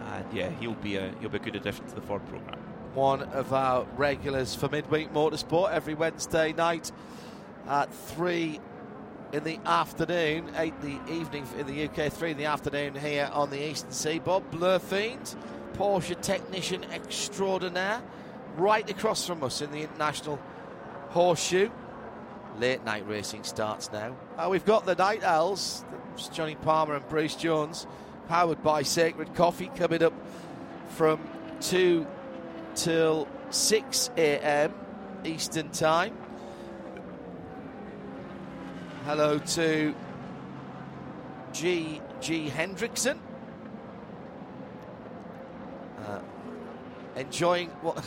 [0.00, 2.58] and yeah, he'll be a he'll be a good addition to the Ford program.
[2.94, 6.92] One of our regulars for midweek motorsport every Wednesday night
[7.66, 8.60] at three
[9.32, 13.30] in the afternoon, eight in the evening in the UK, three in the afternoon here
[13.32, 14.50] on the Eastern Seaboard.
[14.50, 15.34] Blurfiend,
[15.72, 18.02] Porsche technician extraordinaire,
[18.56, 20.38] right across from us in the International
[21.10, 21.70] Horseshoe.
[22.58, 24.16] Late night racing starts now.
[24.36, 25.84] Uh, we've got the Night Owls,
[26.32, 27.86] Johnny Palmer and Bruce Jones,
[28.28, 30.12] powered by Sacred Coffee, coming up
[30.90, 31.18] from
[31.60, 32.06] 2
[32.74, 34.74] till 6 a.m.
[35.24, 36.16] Eastern Time.
[39.04, 39.94] Hello to
[41.52, 42.00] G.
[42.20, 42.50] G.
[42.50, 43.18] Hendrickson.
[46.06, 46.20] Uh,
[47.16, 48.04] enjoying what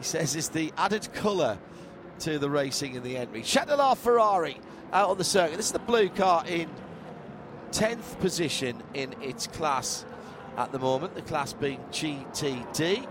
[0.00, 1.58] he says is the added colour
[2.20, 3.42] to the racing in the entry.
[3.42, 4.58] Cetilar Ferrari
[4.94, 5.58] out on the circuit.
[5.58, 6.70] This is the blue car in
[7.72, 10.06] 10th position in its class
[10.56, 13.06] at the moment, the class being GTD.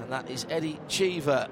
[0.00, 1.48] And that is Eddie Cheever.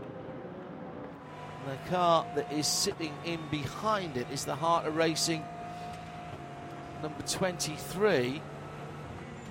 [1.67, 5.45] The car that is sitting in behind it is the Heart of Racing
[7.03, 8.41] number 23.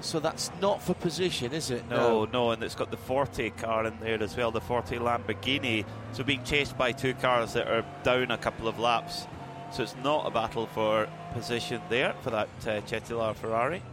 [0.02, 1.88] So that's not for position, is it?
[1.90, 5.86] No, no, and it's got the Forte car in there as well, the Forte Lamborghini.
[6.14, 9.28] So being chased by two cars that are down a couple of laps.
[9.72, 13.84] So it's not a battle for position there for that uh, Cetilar Ferrari.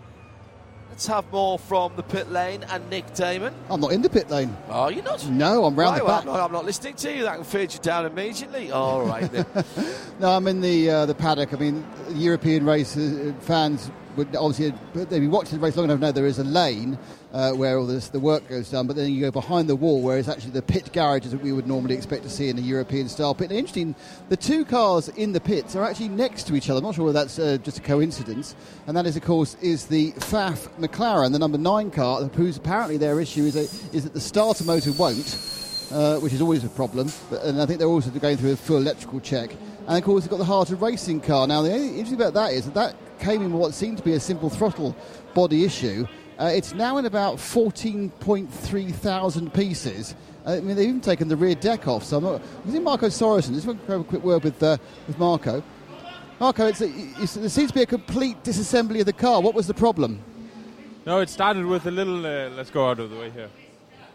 [0.89, 3.53] Let's have more from the pit lane and Nick Daman.
[3.69, 4.57] I'm not in the pit lane.
[4.71, 5.29] Are you not?
[5.29, 6.27] No, I'm round right, the well, back.
[6.27, 7.23] I'm, not, I'm not listening to you.
[7.25, 8.71] That can feed you down immediately.
[8.71, 9.45] All right then.
[10.19, 11.53] No, I'm in the uh, the paddock.
[11.53, 15.99] I mean, European race uh, fans would obviously they've been watching the race long enough
[15.99, 16.99] to know there is a lane
[17.33, 20.01] uh, where all this, the work goes done, but then you go behind the wall
[20.01, 22.63] where it's actually the pit garages that we would normally expect to see in a
[22.63, 23.51] European style pit.
[23.51, 23.95] And interesting,
[24.29, 26.79] the two cars in the pits are actually next to each other.
[26.79, 28.55] I'm not sure whether that's uh, just a coincidence,
[28.87, 32.97] and that is, of course, is the Pfaff McLaren, the number nine car, whose apparently
[32.97, 35.53] their issue is, a, is that the starter motor won't.
[35.89, 38.57] Uh, which is always a problem, but, and I think they're also going through a
[38.57, 39.53] full electrical check.
[39.87, 41.47] And of course, they've got the of Racing car.
[41.47, 44.13] Now, the interesting about that is that that came in with what seemed to be
[44.13, 44.97] a simple throttle
[45.35, 46.07] body issue.
[46.39, 50.15] Uh, it's now in about 14.3 thousand pieces.
[50.47, 52.05] Uh, I mean, they've even taken the rear deck off.
[52.05, 52.43] So I'm not.
[52.65, 53.55] Was it Marco Sorensen?
[53.55, 55.63] Just want to have a quick word with uh, with Marco.
[56.39, 59.41] Marco, it's a, it's, there seems to be a complete disassembly of the car.
[59.41, 60.21] What was the problem?
[61.07, 62.27] No, it started with a little.
[62.27, 63.49] Uh, let's go out of the way here.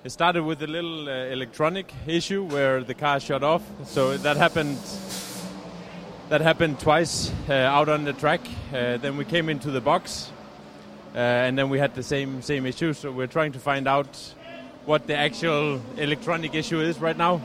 [0.03, 3.63] It started with a little uh, electronic issue where the car shut off.
[3.85, 4.77] So that happened.
[6.32, 8.40] That happened twice uh, out on the track.
[8.74, 10.32] Uh, then we came into the box,
[11.14, 12.93] uh, and then we had the same same issue.
[12.93, 14.16] So we're trying to find out
[14.85, 17.42] what the actual electronic issue is right now,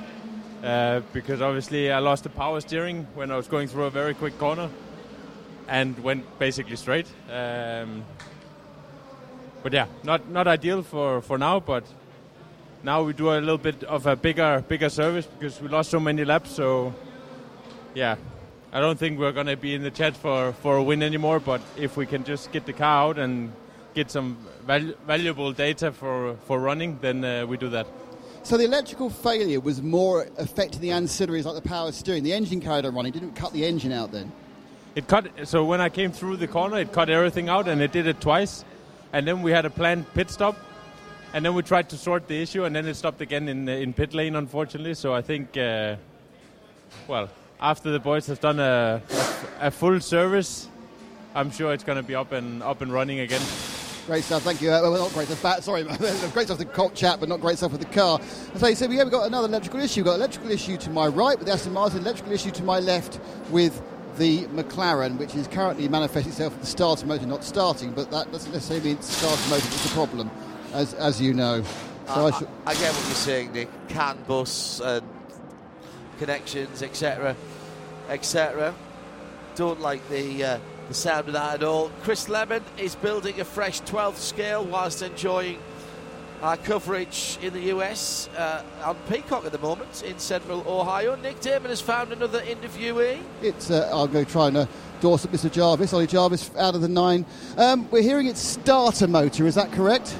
[0.62, 4.14] uh, because obviously I lost the power steering when I was going through a very
[4.14, 4.70] quick corner,
[5.66, 7.08] and went basically straight.
[7.28, 8.04] Um,
[9.64, 11.82] but yeah, not not ideal for, for now, but
[12.84, 15.98] now we do a little bit of a bigger bigger service because we lost so
[15.98, 16.52] many laps.
[16.52, 16.94] So
[17.92, 18.14] yeah,
[18.72, 21.40] I don't think we're gonna be in the chat for, for a win anymore.
[21.40, 23.52] But if we can just get the car out and
[23.94, 24.36] get some
[24.66, 27.86] val- valuable data for for running, then uh, we do that.
[28.42, 32.22] So the electrical failure was more affecting the ancillaries like the power steering.
[32.22, 33.12] The engine carried on running.
[33.12, 34.30] Didn't cut the engine out then.
[34.94, 35.26] It cut.
[35.44, 38.20] So when I came through the corner, it cut everything out, and it did it
[38.20, 38.64] twice.
[39.12, 40.56] And then we had a planned pit stop,
[41.32, 43.92] and then we tried to sort the issue, and then it stopped again in in
[43.92, 44.94] pit lane, unfortunately.
[44.94, 45.96] So I think, uh,
[47.08, 47.28] well,
[47.60, 49.02] after the boys have done a,
[49.60, 50.68] a, a full service,
[51.34, 53.42] I'm sure it's going to be up and up and running again.
[54.06, 54.70] Great stuff, thank you.
[54.70, 55.42] Uh, well, not great stuff.
[55.42, 55.82] Back, sorry,
[56.32, 56.58] great stuff.
[56.58, 58.20] The cop chat, but not great stuff with the car.
[58.20, 60.00] And so said, yeah, we've got another electrical issue.
[60.00, 62.78] We've got electrical issue to my right with the Aston Martin, electrical issue to my
[62.78, 63.18] left
[63.50, 63.82] with
[64.16, 68.30] the McLaren, which is currently manifesting itself with the starter motor not starting, but that
[68.30, 70.30] doesn't necessarily mean it's the starter motor is the problem,
[70.72, 71.62] as as you know.
[72.06, 73.68] So I, I should, I get what you're saying, Nick.
[73.88, 75.04] CAN bus and
[76.18, 77.36] connections, etc.,
[78.08, 78.74] etc.
[79.54, 81.90] Don't like the uh, the sound of that at all.
[82.02, 85.58] Chris Lemon is building a fresh 12th scale whilst enjoying
[86.42, 91.16] our coverage in the US uh, on Peacock at the moment in Central Ohio.
[91.16, 93.20] Nick Daman has found another interviewee.
[93.42, 95.50] it's uh, I'll go try and uh, endorse up Mr.
[95.50, 97.24] Jarvis, Ollie Jarvis, out of the nine.
[97.56, 99.46] Um, we're hearing it's starter motor.
[99.46, 100.16] Is that correct?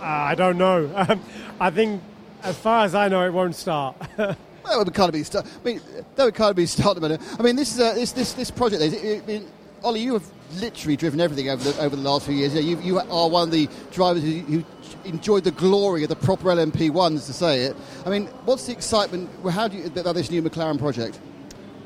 [0.00, 0.90] Uh, I don't know.
[1.08, 1.22] Um,
[1.60, 2.02] I think,
[2.44, 3.96] as far as I know, it won't start.
[4.68, 5.46] That would kind of be start.
[5.46, 5.80] I mean,
[6.16, 6.66] that would kind of be
[7.00, 7.18] motor.
[7.38, 8.82] I mean, this is uh, this this this project.
[8.82, 9.42] Is,
[9.82, 12.54] Ollie, you have literally driven everything over the over the last few years.
[12.54, 14.64] You, you, you are one of the drivers who, who
[15.04, 17.76] enjoyed the glory of the proper LMP ones, to say it.
[18.04, 19.30] I mean, what's the excitement?
[19.50, 21.20] How do you about this new McLaren project?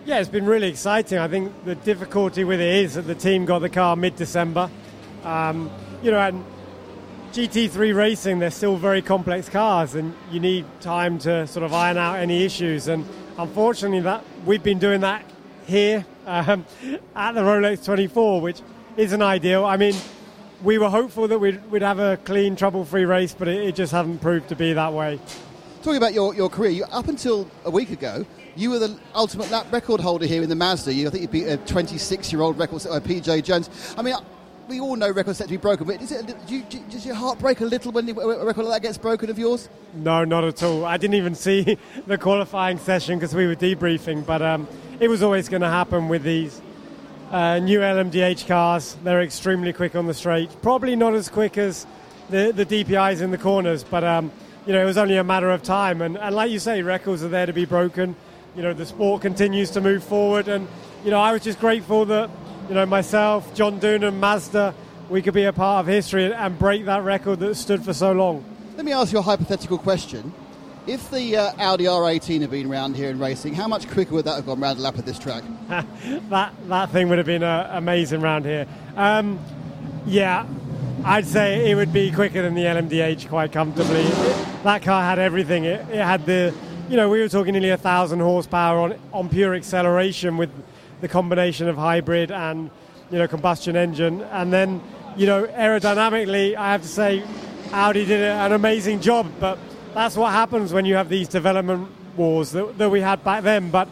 [0.04, 1.18] yeah, it's been really exciting.
[1.18, 4.68] I think the difficulty with it is that the team got the car mid-December.
[5.22, 5.70] Um,
[6.02, 6.44] you know, and
[7.32, 11.96] GT3 racing, they're still very complex cars, and you need time to sort of iron
[11.96, 12.88] out any issues.
[12.88, 13.06] And
[13.38, 15.24] unfortunately, that we've been doing that
[15.66, 16.66] here um,
[17.16, 18.60] at the Rolex 24, which
[18.98, 19.64] isn't ideal.
[19.64, 19.94] I mean,
[20.62, 23.92] we were hopeful that we'd, we'd have a clean, trouble-free race, but it, it just
[23.92, 25.18] hasn't proved to be that way.
[25.78, 29.50] Talking about your, your career, you, up until a week ago, you were the ultimate
[29.50, 30.92] lap record holder here in the Mazda.
[30.92, 33.94] You, I think you beat a 26-year-old record set by PJ Jones.
[33.96, 34.16] I mean,
[34.68, 37.04] we all know records set to be broken, but is it, do you, do, does
[37.04, 39.68] your heart break a little when a record like that gets broken of yours?
[39.94, 40.84] No, not at all.
[40.84, 44.68] I didn't even see the qualifying session because we were debriefing, but um,
[45.00, 46.60] it was always going to happen with these
[47.30, 48.96] uh, new LMDH cars.
[49.02, 50.50] They're extremely quick on the straight.
[50.62, 51.86] Probably not as quick as
[52.30, 54.30] the, the DPIs in the corners, but um,
[54.66, 56.02] you know it was only a matter of time.
[56.02, 58.14] And, and like you say, records are there to be broken.
[58.54, 60.68] You know the sport continues to move forward, and
[61.04, 62.30] you know I was just grateful that
[62.68, 64.74] you know myself, John Doonan, Mazda,
[65.08, 68.12] we could be a part of history and break that record that stood for so
[68.12, 68.44] long.
[68.76, 70.32] Let me ask you a hypothetical question.
[70.86, 74.24] If the uh, Audi R18 had been around here in racing, how much quicker would
[74.24, 75.44] that have gone round the lap of this track?
[75.68, 78.66] that that thing would have been uh, amazing round here.
[78.96, 79.38] Um,
[80.06, 80.46] yeah,
[81.04, 84.02] I'd say it would be quicker than the LMDH quite comfortably.
[84.64, 85.64] That car had everything.
[85.64, 86.54] It, it, had the,
[86.88, 90.50] you know, we were talking nearly a thousand horsepower on on pure acceleration with
[91.02, 92.70] the combination of hybrid and
[93.10, 94.80] you know combustion engine, and then
[95.16, 97.22] you know aerodynamically, I have to say,
[97.72, 99.58] Audi did an amazing job, but
[99.92, 103.70] that's what happens when you have these development wars that, that we had back then.
[103.70, 103.88] But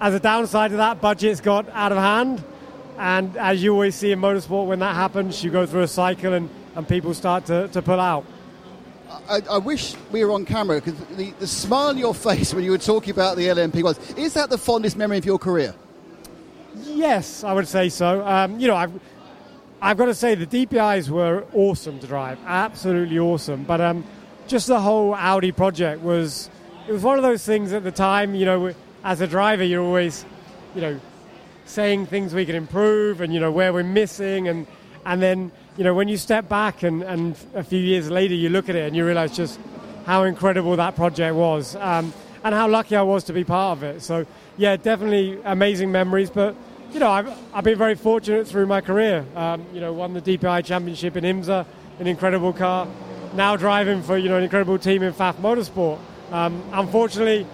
[0.00, 2.42] as a downside of that, budgets got out of hand.
[2.98, 6.34] And as you always see in motorsport, when that happens, you go through a cycle
[6.34, 8.24] and, and people start to, to pull out.
[9.28, 12.64] I, I wish we were on camera because the, the smile on your face when
[12.64, 15.74] you were talking about the LMP was is that the fondest memory of your career?
[16.76, 18.26] Yes, I would say so.
[18.26, 18.92] Um, you know, I've,
[19.80, 23.64] I've got to say the DPIs were awesome to drive, absolutely awesome.
[23.64, 24.04] But um,
[24.46, 26.50] just the whole Audi project was
[26.88, 28.34] it was one of those things at the time.
[28.34, 28.74] You know,
[29.04, 30.24] as a driver, you're always,
[30.74, 31.00] you know,
[31.70, 34.66] saying things we can improve and you know where we're missing and
[35.06, 38.48] and then you know when you step back and, and a few years later you
[38.48, 39.58] look at it and you realize just
[40.04, 43.84] how incredible that project was um, and how lucky I was to be part of
[43.84, 44.02] it.
[44.02, 44.26] So
[44.60, 46.28] yeah, definitely amazing memories.
[46.28, 46.54] But
[46.92, 49.24] you know, I've, I've been very fortunate through my career.
[49.34, 51.64] Um, you know, won the DPI championship in IMSA,
[51.98, 52.86] an incredible car
[53.32, 55.98] now driving for you know an incredible team in Pfaff Motorsport.
[56.30, 57.46] Um, unfortunately,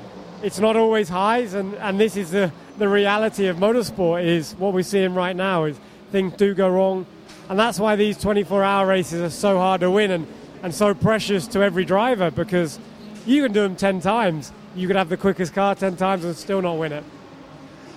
[0.43, 4.25] it's not always highs, and, and this is the, the reality of motorsport.
[4.25, 5.79] Is what we're seeing right now is
[6.11, 7.07] things do go wrong,
[7.49, 10.27] and that's why these 24-hour races are so hard to win and,
[10.65, 12.81] and so precious to every driver because
[13.27, 14.53] you can do them 10 times.
[14.77, 17.05] You could have the quickest car 10 times and still not win it.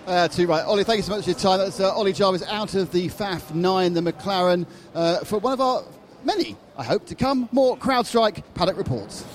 [0.07, 0.63] Uh, too right.
[0.63, 1.59] Ollie, thank you so much for your time.
[1.59, 5.59] That's uh, Ollie Jarvis out of the Pfaff 9, the McLaren, uh, for one of
[5.59, 5.83] our
[6.23, 7.49] many, I hope, to come.
[7.51, 9.25] More CrowdStrike paddock reports.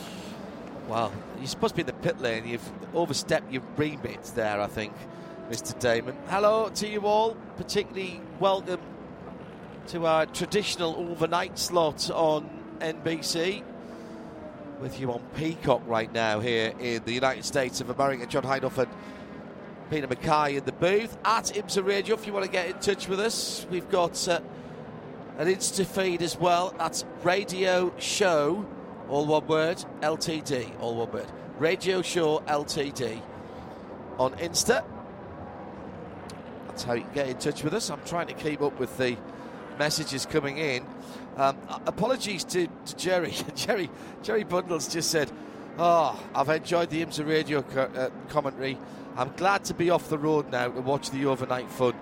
[0.89, 2.49] Well, you're supposed to be in the pit lane.
[2.49, 4.95] You've overstepped your remit there, I think,
[5.51, 5.79] Mr.
[5.79, 6.17] Daman.
[6.29, 7.37] Hello to you all.
[7.59, 8.81] Particularly welcome
[9.89, 12.49] to our traditional overnight slot on
[12.81, 13.63] NBC.
[14.81, 18.27] With you on Peacock right now here in the United States of America.
[18.27, 18.89] John Hindhaugh and
[19.91, 21.17] Peter Mackay in the booth.
[21.25, 24.29] At IMSA Radio, if you want to get in touch with us, we've got.
[24.29, 24.41] Uh,
[25.39, 26.75] an Insta feed as well.
[26.79, 28.65] That's Radio Show,
[29.09, 31.27] all one word, LTD, all one word.
[31.59, 33.21] Radio Show LTD
[34.19, 34.85] on Insta.
[36.69, 37.91] That's how you get in touch with us.
[37.91, 39.17] I'm trying to keep up with the
[39.79, 40.85] messages coming in.
[41.37, 43.35] Um, apologies to, to Jerry.
[43.55, 43.91] Jerry
[44.23, 45.31] Jerry Bundles just said,
[45.79, 48.79] "Oh, I've enjoyed the IMSA radio co- uh, commentary.
[49.17, 51.95] I'm glad to be off the road now to watch the overnight fun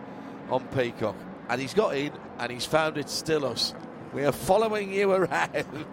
[0.51, 1.17] on Peacock."
[1.52, 3.75] and he's got in and he's found it's still us.
[4.15, 5.85] We are following you around.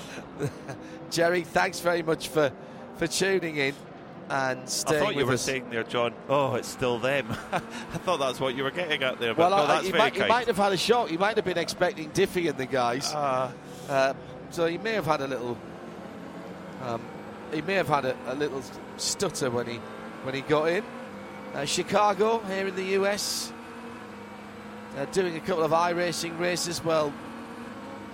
[1.10, 2.50] Jerry, thanks very much for,
[2.96, 3.74] for tuning in
[4.30, 5.42] and staying I thought you were us.
[5.42, 7.26] saying there, John, oh, it's still them.
[7.52, 10.24] I thought that's what you were getting at there, well, no, I, he, might, he
[10.24, 11.08] might have had a shock.
[11.08, 13.12] He might have been expecting Diffey and the guys.
[13.12, 13.50] Uh,
[13.88, 14.14] uh,
[14.50, 15.58] so he may have had a little...
[16.82, 17.02] Um,
[17.52, 18.62] he may have had a, a, little
[18.96, 19.76] stutter when he
[20.22, 20.84] when he got in.
[21.52, 23.52] Uh, Chicago here in the US
[24.96, 27.12] uh, doing a couple of iRacing races, well,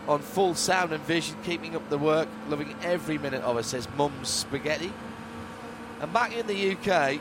[0.08, 3.86] on full sound and vision, keeping up the work, loving every minute of it, says
[3.96, 4.92] Mum's Spaghetti.
[5.98, 7.18] And back in the UK,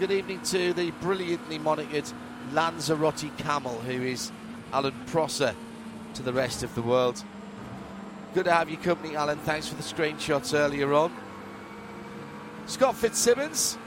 [0.00, 2.12] good evening to the brilliantly monikered
[2.52, 4.32] Lanzarote Camel, who is
[4.72, 5.54] Alan Prosser
[6.14, 7.22] to the rest of the world.
[8.34, 9.38] Good to have your company, Alan.
[9.38, 11.14] Thanks for the screenshots earlier on.
[12.66, 13.78] Scott Fitzsimmons,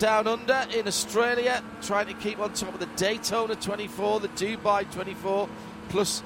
[0.00, 4.90] down under in Australia, trying to keep on top of the Daytona 24, the Dubai
[4.92, 5.48] 24,
[5.88, 6.24] plus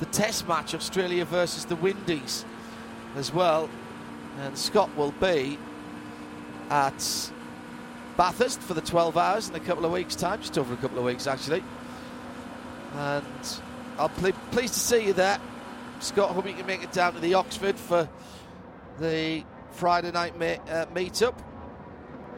[0.00, 2.46] the Test match, Australia versus the Windies,
[3.14, 3.68] as well.
[4.40, 5.58] And Scott will be
[6.70, 7.30] at
[8.16, 10.98] Bathurst for the 12 hours in a couple of weeks' time, just over a couple
[10.98, 11.62] of weeks actually.
[12.94, 13.60] And
[13.98, 15.38] I'll be pleased to see you there.
[16.00, 18.08] Scott, hope you can make it down to the Oxford for
[18.98, 21.40] the Friday night ma- uh, meet-up.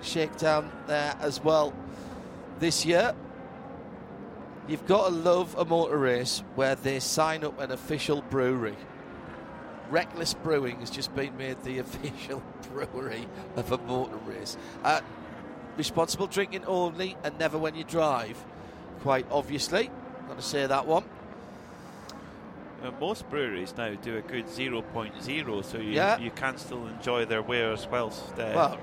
[0.00, 1.74] Shakedown there as well
[2.60, 3.15] this year.
[4.68, 8.76] You've got to love a motor race where they sign up an official brewery.
[9.91, 12.42] Reckless Brewing has just been made the official
[12.73, 13.26] brewery
[13.57, 14.57] of a motor race.
[14.84, 15.00] Uh,
[15.76, 18.36] responsible drinking only and never when you drive,
[19.00, 19.91] quite obviously.
[20.28, 21.05] Got to say that one.
[22.83, 26.18] Uh, most breweries now do a good 0.0, so you, Yeah.
[26.18, 28.33] you can still enjoy their wares whilst.
[28.39, 28.78] Uh, Well,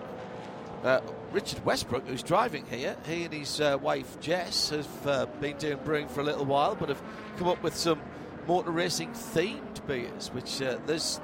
[0.84, 1.00] uh,
[1.32, 5.78] Richard Westbrook, who's driving here, he and his uh, wife Jess have uh, been doing
[5.86, 7.02] brewing for a little while, but have
[7.38, 8.02] come up with some
[8.48, 11.20] motor racing themed beers, which uh, there's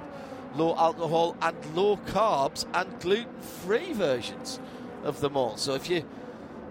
[0.56, 4.59] low alcohol and low carbs and gluten free versions
[5.03, 5.58] of them all.
[5.58, 6.03] So if you're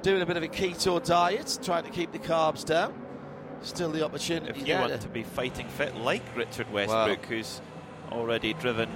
[0.02, 2.94] doing a bit of a keto diet, trying to keep the carbs down,
[3.62, 4.50] still the opportunity.
[4.50, 7.60] if you there want to be fighting fit like Richard Westbrook, who's
[8.10, 8.88] already driven,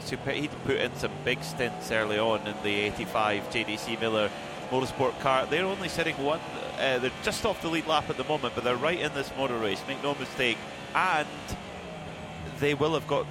[0.00, 4.30] super, he put in some big stints early on in the 85 JDC Miller
[4.70, 5.46] Motorsport car.
[5.46, 6.40] They're only sitting one,
[6.78, 9.30] uh, they're just off the lead lap at the moment, but they're right in this
[9.36, 10.58] motor race, make no mistake.
[10.94, 11.28] And
[12.60, 13.26] they will have got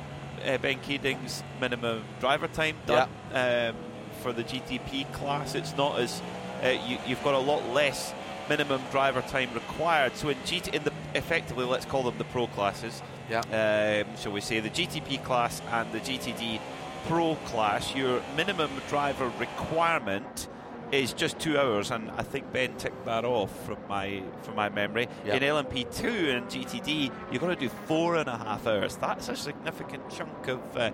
[0.46, 3.76] uh, Ben Keating's minimum driver time done um,
[4.22, 5.56] for the GTP class.
[5.56, 6.22] It's not as
[6.64, 8.14] uh, you, you've got a lot less
[8.50, 10.16] minimum driver time required.
[10.16, 13.02] So in GT, in the effectively, let's call them the pro classes.
[13.30, 14.06] Yeah.
[14.08, 16.60] Um, shall we say the GTP class and the GTD
[17.08, 17.94] Pro class?
[17.96, 20.48] Your minimum driver requirement
[20.92, 24.70] is just two hours, and I think Ben ticked that off from my from my
[24.70, 25.08] memory.
[25.26, 25.36] Yeah.
[25.36, 28.96] In LMP2 and GTD, you've got to do four and a half hours.
[28.96, 30.92] That's a significant chunk of uh,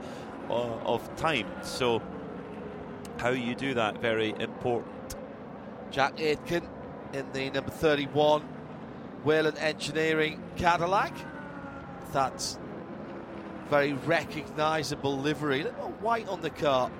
[0.49, 1.47] of time.
[1.61, 2.01] So,
[3.17, 5.15] how you do that very important.
[5.91, 6.67] Jack Aitken
[7.13, 8.41] in the number 31
[9.23, 11.13] Whelen Engineering Cadillac.
[12.11, 12.57] That's
[13.69, 15.61] very recognisable livery.
[15.61, 16.91] A little white on the car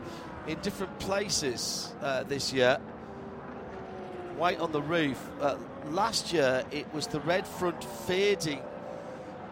[0.47, 2.77] in different places uh, this year.
[4.37, 5.19] White on the roof.
[5.39, 5.55] Uh,
[5.89, 8.61] last year it was the red front fading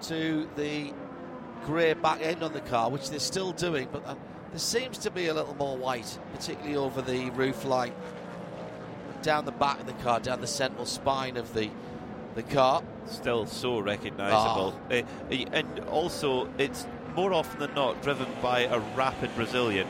[0.03, 0.94] to the
[1.66, 4.16] grey back end on the car, which they're still doing, but uh,
[4.50, 7.94] there seems to be a little more white, particularly over the roof line
[9.22, 11.70] down the back of the car, down the central spine of the
[12.36, 12.82] the car.
[13.08, 14.74] Still so recognisable.
[14.90, 14.94] Ah.
[14.94, 19.88] Uh, and also, it's more often than not driven by a rapid Brazilian.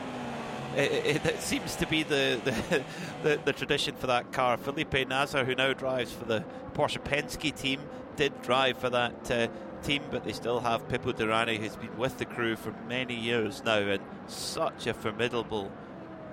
[0.76, 2.84] It, it, seems to be the, the,
[3.22, 4.56] the, the tradition for that car.
[4.56, 6.44] Felipe Nasr, who now drives for the
[6.74, 7.80] Porsche Penske team,
[8.16, 9.48] did drive for that uh,
[9.82, 13.62] team, but they still have Pipo Derani, who's been with the crew for many years
[13.64, 15.70] now, and such a formidable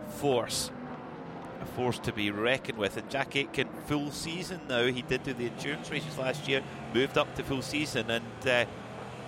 [0.07, 0.71] force
[1.61, 2.97] a force to be reckoned with.
[2.97, 4.85] And Jack Aitken, full season now.
[4.85, 8.65] He did do the endurance races last year, moved up to full season, and uh,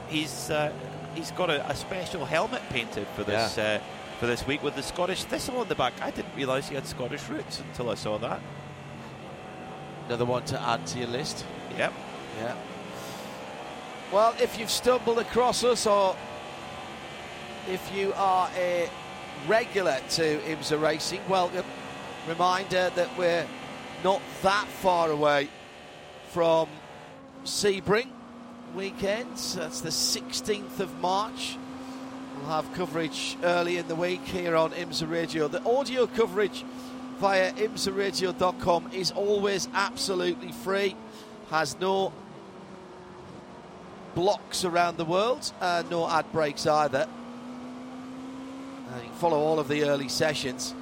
[0.07, 0.72] he's uh,
[1.14, 3.80] he's got a, a special helmet painted for this uh,
[4.22, 5.93] for this week with the Scottish thistle on the back.
[6.00, 8.40] I didn't realise he had Scottish roots until I saw that.
[10.06, 11.43] Another one to add to your list.
[11.75, 11.91] Yep.
[12.38, 12.56] Yeah.
[14.14, 16.16] Well, if you've stumbled across us or
[17.67, 18.88] if you are a
[19.48, 21.66] regular to IMSA Racing, welcome.
[22.27, 23.48] Reminder that we're
[24.03, 25.50] not that far away
[26.30, 26.69] from
[27.43, 28.09] Sebring
[28.75, 29.35] weekend.
[29.56, 31.58] That's the 16th of March.
[32.42, 35.48] We'll have coverage early in the week here on IMSA Radio.
[35.48, 36.66] The audio coverage
[37.20, 40.95] via imsaradio.com is always absolutely free,
[41.52, 42.11] has no
[44.16, 47.08] blocks around the world, uh, no ad breaks either.
[48.90, 50.74] Uh, you can follow all of the early sessions.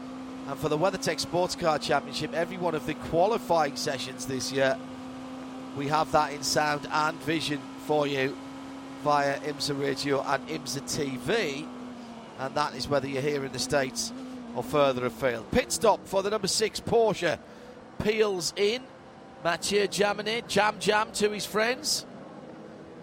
[0.48, 4.78] And for the WeatherTech Sports Car Championship, every one of the qualifying sessions this year,
[5.76, 8.38] we have that in sound and vision for you
[9.04, 11.68] via IMSA Radio and IMSA TV.
[12.40, 14.14] And that is whether you're here in the States
[14.56, 15.50] or further afield.
[15.52, 17.38] Pit stop for the number six Porsche.
[18.00, 18.82] Peels in.
[19.44, 22.06] Mathieu Jaminet, jam jam to his friends.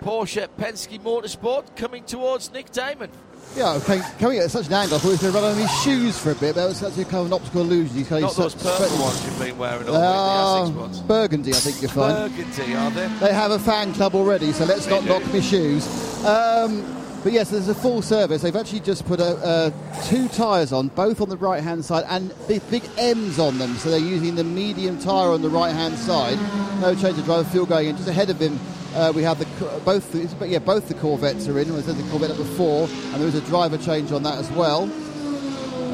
[0.00, 3.10] Porsche Penske Motorsport coming towards Nick Daman.
[3.55, 5.57] Yeah, okay, coming at such an angle, I thought he was going to run on
[5.57, 6.55] his shoes for a bit.
[6.55, 7.97] but That was actually kind of an optical illusion.
[7.97, 11.00] He's Not those purple ones you've been wearing all week, the Uh, ones.
[11.00, 12.28] burgundy, I think you're fine.
[12.31, 13.08] Burgundy, are they?
[13.20, 15.86] They have a fan club already, so let's not knock my shoes.
[16.26, 16.84] Um,
[17.23, 18.42] but yes, there's a full service.
[18.42, 19.70] They've actually just put a, uh,
[20.05, 23.75] two tyres on, both on the right hand side, and big, big M's on them.
[23.78, 26.39] So they're using the medium tyre on the right hand side.
[26.83, 27.97] No change of driver fuel going in.
[27.97, 28.60] Just ahead of him
[28.97, 29.44] Uh, we have the
[29.84, 31.68] both, the, yeah, both the Corvettes are in.
[31.68, 34.84] There's the Corvette number four, and there is a driver change on that as well.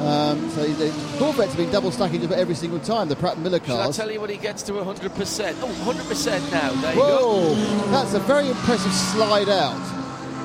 [0.03, 3.09] Um, so the Corvettes have been double stacking just about every single time.
[3.09, 3.97] The Pratt and Miller Shall I cars.
[3.97, 5.55] tell you when he gets to 100%?
[5.63, 6.71] Oh, 100% now.
[6.81, 7.91] There you Whoa, go.
[7.91, 9.77] that's a very impressive slide out.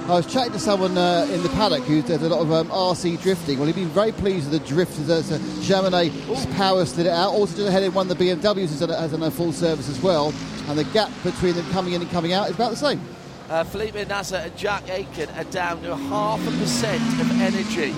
[0.10, 2.70] I was chatting to someone uh, in the paddock who does a lot of um,
[2.70, 3.58] RC drifting.
[3.60, 6.10] Well, he'd been very pleased with the drift as uh, Chamonix
[6.56, 7.32] power slid it out.
[7.34, 9.52] Also, just ahead in one of the BMWs has done, a- has done a full
[9.52, 10.34] service as well.
[10.68, 13.02] And the gap between them coming in and coming out is about the same.
[13.50, 17.96] Uh, Felipe Nasr and Jack Aitken are down to half a percent of energy.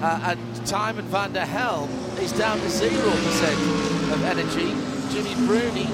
[0.00, 4.72] Uh, and Tijmen van der Helm is down to 0% of energy.
[5.12, 5.84] Gimmi Bruni,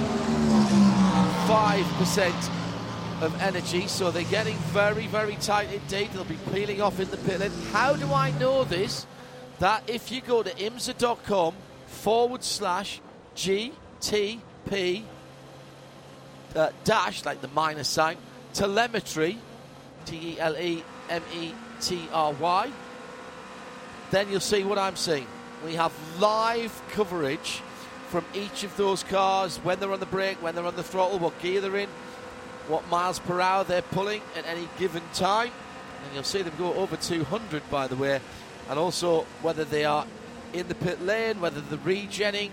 [1.49, 2.51] 5%
[3.23, 3.89] of energy.
[3.89, 6.11] So they're getting very, very tight indeed.
[6.13, 7.51] They'll be peeling off in the pit lane.
[7.73, 9.07] How do I know this?
[9.59, 11.55] That if you go to imsa.com
[11.87, 13.01] forward slash
[13.35, 15.03] GTP
[16.55, 18.17] uh, dash, like the minus sign,
[18.55, 19.39] telemetry,
[20.07, 22.71] T E L E M E T R Y,
[24.11, 25.27] then you'll see what I'm seeing.
[25.65, 27.63] We have live coverage
[28.09, 31.19] from each of those cars when they're on the brake, when they're on the throttle,
[31.19, 31.89] what gear they're in,
[32.69, 35.51] what miles per hour they're pulling at any given time.
[36.05, 38.21] And you'll see them go over 200, by the way,
[38.71, 40.07] and also whether they are
[40.53, 42.51] in the pit lane, whether they're regenning,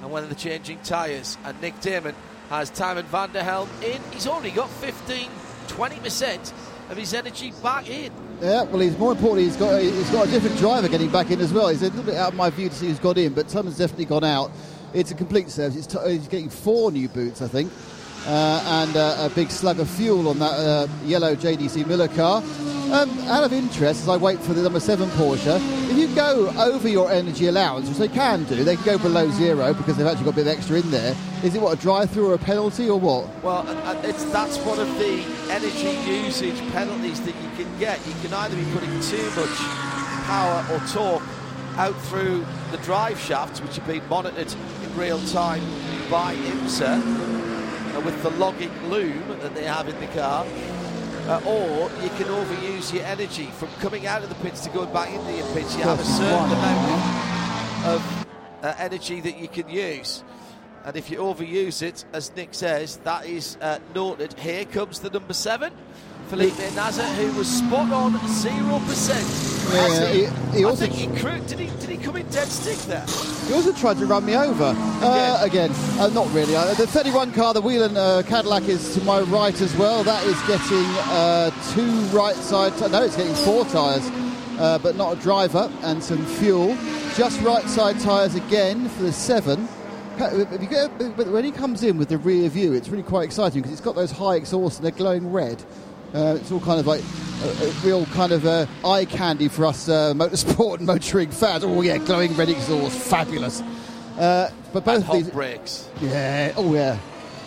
[0.00, 1.38] and whether they're changing tyres.
[1.44, 2.16] And Nick Damon
[2.52, 3.98] has Tijmen van der Helm in.
[4.10, 5.28] He's already got 15,
[5.68, 6.52] 20%
[6.90, 8.12] of his energy back in.
[8.42, 11.40] Yeah, well, he's more importantly, he's got he's got a different driver getting back in
[11.40, 11.68] as well.
[11.68, 13.78] He's a little bit out of my view to see who's got in, but someone's
[13.78, 14.50] definitely gone out.
[14.92, 15.86] It's a complete service.
[15.86, 17.72] T- he's getting four new boots, I think,
[18.26, 22.42] and uh, a big slug of fuel on that uh, yellow JDC Miller car.
[22.92, 25.58] Um, out of interest, as I wait for the number seven Porsche,
[25.90, 29.30] if you go over your energy allowance, which they can do, they can go below
[29.30, 31.16] zero because they've actually got a bit of extra in there.
[31.42, 33.28] Is it what a drive-through or a penalty or what?
[33.42, 33.94] Well, uh, uh,
[34.30, 37.98] that's one of the energy usage penalties that you can get.
[38.06, 39.56] You can either be putting too much
[40.26, 41.22] power or torque
[41.76, 44.52] out through the drive shafts, which are being monitored
[44.82, 45.62] in real time
[46.10, 47.51] by IMSA uh,
[48.00, 50.46] with the logging loom that they have in the car.
[51.26, 54.92] Uh, or you can overuse your energy from coming out of the pits to going
[54.92, 55.76] back into your pits.
[55.76, 58.26] You have a certain amount of
[58.62, 60.24] uh, energy that you can use.
[60.84, 64.32] And if you overuse it, as Nick says, that is uh, noted.
[64.34, 65.72] Here comes the number seven,
[66.28, 69.26] Felipe Nasr, who was spot on zero percent.
[69.74, 72.48] Yeah, he- he I also- think he cru- did he did he come in dead
[72.48, 73.04] stick there?
[73.48, 74.74] He also tried to run me over.
[75.02, 76.56] Uh, again, uh, not really.
[76.56, 80.02] Uh, the 31 car, the Whelen uh, Cadillac, is to my right as well.
[80.04, 82.76] That is getting uh, two right side.
[82.78, 84.10] T- no, it's getting four tyres,
[84.58, 86.76] uh, but not a driver and some fuel.
[87.16, 89.68] Just right side tyres again for the seven.
[90.18, 93.72] Get- But when he comes in with the rear view, it's really quite exciting because
[93.72, 95.62] it's got those high exhausts and they're glowing red.
[96.14, 97.02] Uh, it's all kind of like
[97.42, 101.64] a, a real kind of uh, eye candy for us uh, motorsport and motoring fans.
[101.64, 103.62] Oh yeah, glowing red exhaust, fabulous.
[104.18, 105.88] Uh, but both of Hot these, brakes.
[106.00, 106.98] yeah, oh yeah,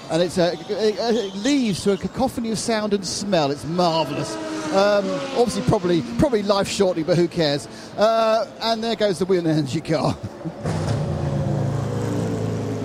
[0.09, 3.51] and it's uh, it, it leaves to a cacophony of sound and smell.
[3.51, 4.35] It's marvellous.
[4.73, 5.05] Um,
[5.37, 7.67] obviously, probably probably life shortening, but who cares?
[7.97, 10.17] Uh, and there goes the wheel and energy car.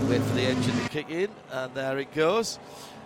[0.08, 2.58] Wait for the engine to kick in, and there it goes.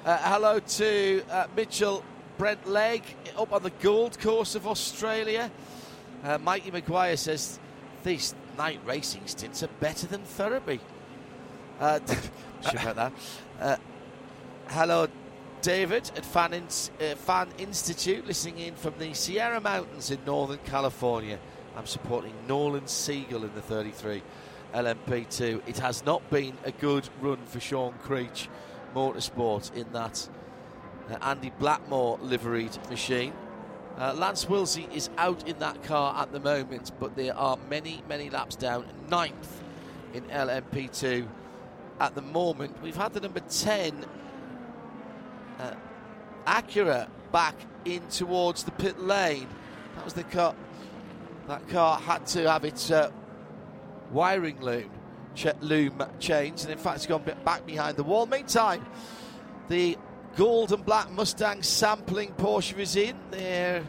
[0.05, 2.03] Uh, hello to uh, Mitchell
[2.37, 3.03] Brent Legg
[3.39, 5.51] up on the Gold Coast of Australia.
[6.23, 7.59] Uh, Mikey Maguire says
[8.03, 10.81] these night racing stints are better than therapy.
[11.79, 12.01] Uh,
[12.61, 13.13] sure about that.
[13.61, 13.77] Uh,
[14.69, 15.09] hello,
[15.63, 21.39] David at Fan, uh, Fan Institute, listening in from the Sierra Mountains in Northern California.
[21.77, 24.23] I'm supporting Nolan Siegel in the 33
[24.75, 25.63] LMP2.
[25.67, 28.49] It has not been a good run for Sean Creech
[28.95, 30.29] Motorsport in that
[31.11, 33.33] uh, Andy Blackmore liveried machine.
[33.97, 38.03] Uh, Lance Wilsey is out in that car at the moment, but there are many,
[38.09, 38.85] many laps down.
[39.09, 39.63] Ninth
[40.13, 41.27] in LMP2
[42.01, 42.81] at the moment.
[42.83, 44.05] We've had the number 10
[45.61, 45.73] uh,
[46.47, 49.49] Acura back in towards the pit lane.
[49.97, 50.55] That was the car.
[51.47, 53.11] That car had to have its uh,
[54.11, 54.91] wiring loom,
[55.35, 58.27] ch- loom changed, and in fact, it's gone back behind the wall.
[58.27, 58.85] Meantime,
[59.69, 59.99] the
[60.37, 63.17] gold and black Mustang sampling Porsche is in.
[63.31, 63.85] They're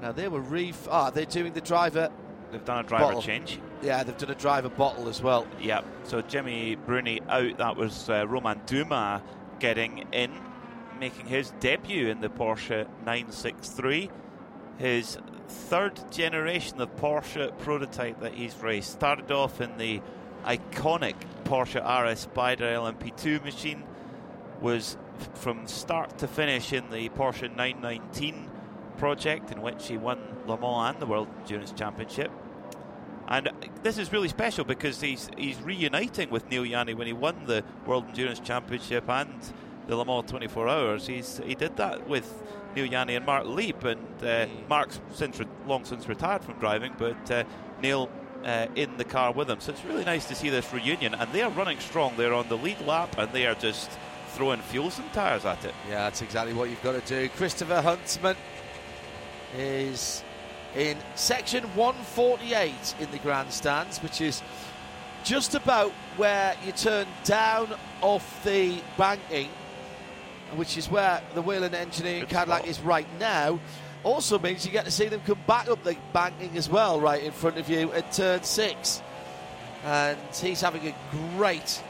[0.00, 0.88] now they were ref.
[0.90, 2.10] Ah, they're doing the driver.
[2.50, 3.22] They've done a driver bottle.
[3.22, 3.58] change.
[3.82, 5.46] Yeah, they've done a driver bottle as well.
[5.60, 5.84] Yep.
[6.04, 7.58] So Gimmi Bruni out.
[7.58, 9.22] That was uh, Romain Dumas
[9.58, 10.32] getting in,
[11.00, 14.10] making his debut in the Porsche 963.
[14.78, 15.16] His
[15.48, 20.02] third generation of Porsche prototype that he's raced started off in the
[20.44, 23.84] iconic Porsche RS Spider LMP2 machine.
[24.60, 24.96] Was
[25.34, 28.50] from start to finish in the Porsche 919
[28.98, 32.30] project, in which he won Le Mans and the World Endurance Championship.
[33.28, 33.50] And
[33.82, 37.64] this is really special because he's he's reuniting with Neel Jani when he won the
[37.86, 39.32] World Endurance Championship and
[39.86, 41.06] the Le Mans 24 Hours.
[41.06, 42.42] He's he did that with
[42.74, 46.92] Neel Jani and Marc Lieb, and uh, Mark's since re- long since retired from driving,
[46.98, 47.44] but uh,
[47.82, 48.10] Neel
[48.44, 49.60] uh, in the car with him.
[49.60, 52.14] So it's really nice to see this reunion, and they are running strong.
[52.16, 53.90] They're on the lead lap, and they are just
[54.32, 55.74] throwing fuels and tyres at it.
[55.88, 57.28] Yeah, that's exactly what you've got to do.
[57.30, 58.36] Christopher Huntsman
[59.56, 60.24] is
[60.74, 64.42] in section 148 in the grandstands, which is
[65.24, 69.48] just about where you turn down off the banking,
[70.54, 73.60] which is where the Whelen Engineering Cadillac is right now.
[74.02, 77.22] Also means you get to see them come back up the banking as well, right
[77.22, 79.02] in front of you at turn six.
[79.84, 80.94] And he's having a
[81.36, 81.82] great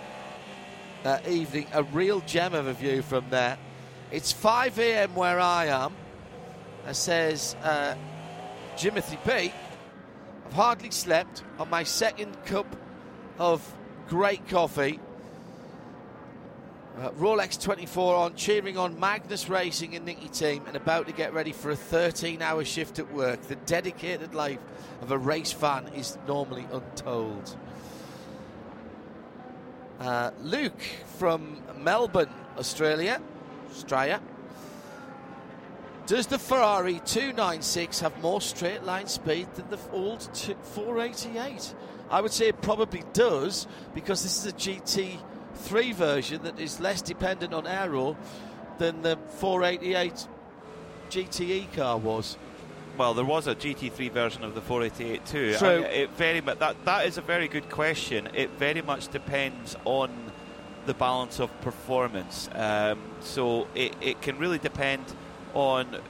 [1.04, 3.58] uh, evening, a real gem of a view from there.
[4.10, 5.14] It's 5 a.m.
[5.14, 5.94] where I am.
[6.86, 7.94] It says uh,
[8.76, 9.52] Jimothy P.
[10.46, 12.66] I've hardly slept on my second cup
[13.38, 13.76] of
[14.08, 15.00] great coffee.
[16.98, 21.32] Uh, Rolex 24 on, cheering on Magnus Racing and Nicky Team, and about to get
[21.32, 23.40] ready for a 13 hour shift at work.
[23.42, 24.58] The dedicated life
[25.00, 27.56] of a race fan is normally untold.
[30.00, 30.82] Uh, Luke
[31.18, 33.20] from Melbourne, Australia.
[33.70, 34.20] Australia.
[36.06, 40.22] Does the Ferrari 296 have more straight line speed than the old
[40.74, 41.74] 488?
[42.10, 47.00] I would say it probably does because this is a GT3 version that is less
[47.02, 48.16] dependent on aero
[48.78, 50.26] than the 488
[51.08, 52.36] GTE car was.
[52.98, 55.54] Well, there was a GT3 version of the 488 too.
[55.54, 55.68] True.
[55.68, 58.28] I mean, it very mu- that that is a very good question.
[58.34, 60.10] It very much depends on
[60.86, 62.48] the balance of performance.
[62.54, 65.04] Um, so it, it can really depend
[65.54, 66.00] on uh,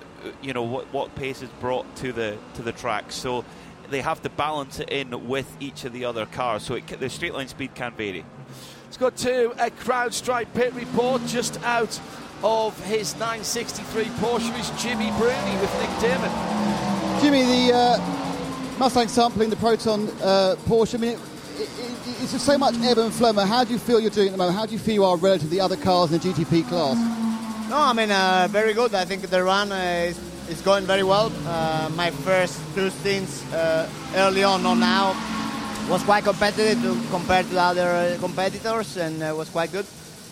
[0.40, 3.12] you know what, what pace is brought to the to the track.
[3.12, 3.44] So
[3.90, 6.62] they have to balance it in with each of the other cars.
[6.64, 8.24] So it, the straight line speed can vary.
[8.84, 11.98] Let's go to a CrowdStrike pit report just out
[12.42, 16.61] of his 963 Porsche is Gimmi Bruni with Nick Damon.
[17.22, 21.18] Gimmi, the uh, Mustang sampling, the Proton uh, Porsche, I mean, it,
[21.60, 23.32] it, it, it's just so much ebb and flow.
[23.32, 24.58] How do you feel you're doing at the moment?
[24.58, 26.96] How do you feel you are relative to the other cars in the GTP class?
[27.70, 28.92] No, I mean, uh, very good.
[28.96, 30.18] I think the run uh, is,
[30.48, 31.30] is going very well.
[31.46, 35.14] Uh, my first two stints uh, early on or now
[35.88, 39.86] was quite competitive to, compared to other competitors and was quite good.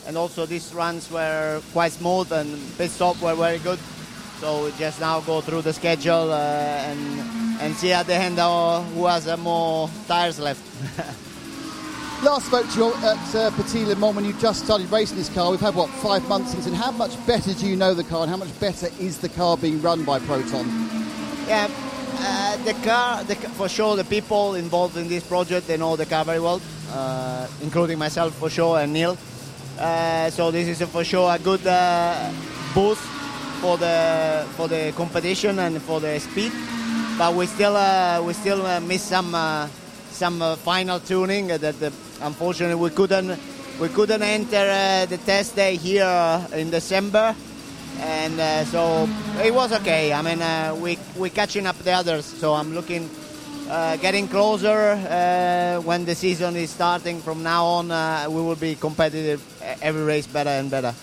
[0.08, 3.78] And also these runs were quite smooth and pit stop were very good.
[4.40, 8.38] So we just now go through the schedule uh, and and see at the end
[8.38, 10.62] uh, who has uh, more tires left.
[12.24, 15.28] Last spoke to you at uh, Petit Le Mans when you just started racing this
[15.28, 15.50] car.
[15.50, 16.66] We've had, what, five months since.
[16.66, 19.28] And how much better do you know the car and how much better is the
[19.28, 20.66] car being run by Proton?
[21.46, 21.68] Yeah,
[22.18, 26.06] uh, the car, the, for sure, the people involved in this project, they know the
[26.06, 26.62] car very well,
[26.92, 29.18] uh, including myself for sure and Neel.
[29.78, 32.32] Uh, so this is a, for sure a good uh,
[32.74, 33.19] boost
[33.60, 36.52] for the for the competition and for the speed.
[37.18, 39.68] But we still uh, we still uh, miss some uh,
[40.10, 41.90] some uh, final tuning that uh,
[42.22, 43.38] unfortunately we couldn't
[43.78, 47.34] we couldn't enter uh, the test day here in December
[48.00, 49.06] and so
[49.44, 50.12] it was okay.
[50.14, 50.40] I mean,
[50.80, 53.10] we we catching up the others, so I'm looking,
[54.00, 54.96] getting closer.
[55.84, 57.88] When the season is starting from now on,
[58.32, 59.42] we will be competitive
[59.82, 60.94] every race better and better.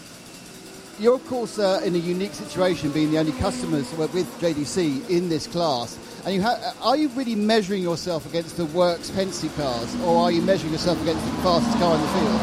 [1.00, 4.12] You're, of course, uh, in a unique situation being the only customers with
[4.42, 5.96] JDC in this class.
[6.26, 10.32] And you ha- are you really measuring yourself against the Works Penske cars, or are
[10.32, 12.42] you measuring yourself against the fastest car in the field?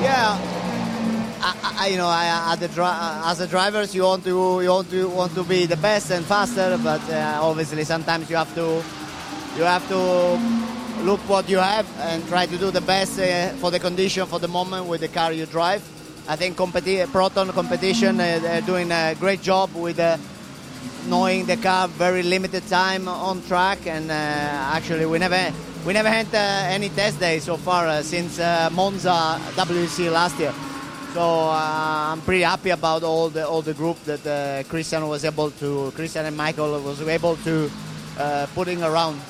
[0.00, 0.38] Yeah.
[1.46, 2.84] I, I, you know, I, as, a dri-
[3.30, 6.24] as a drivers, you want to you want to want to be the best and
[6.24, 8.82] faster, but uh, obviously sometimes you have to
[9.58, 13.70] you have to look what you have and try to do the best uh, for
[13.70, 15.82] the condition for the moment with the car you drive.
[16.26, 20.16] I think competi- Proton competition uh, doing a great job with uh,
[21.06, 25.52] knowing the car very limited time on track, and uh, actually we never
[25.84, 28.38] we never had uh, any test day so far since
[28.72, 30.54] Monza WC last year.
[31.12, 35.24] So uh, I'm pretty happy about all the all the group that uh, Christian was
[35.24, 37.70] able to Christian and Michael was able to
[38.18, 39.20] uh, putting around.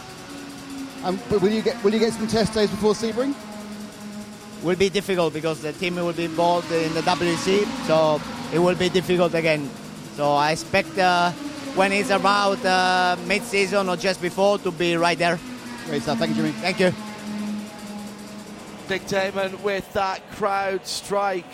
[1.03, 3.35] Um, will you get will you get some test days before Sebring?
[4.65, 8.19] Will be difficult because the team will be involved in the WC, so
[8.51, 9.69] it will be difficult again.
[10.17, 11.33] So I expect uh,
[11.77, 15.39] when it's about uh, mid-season or just before to be right there.
[15.85, 16.19] Great stuff.
[16.19, 16.53] Thank you, Gimmi.
[16.63, 16.95] Thank you.
[18.89, 21.45] Nick Damon with that CrowdStrike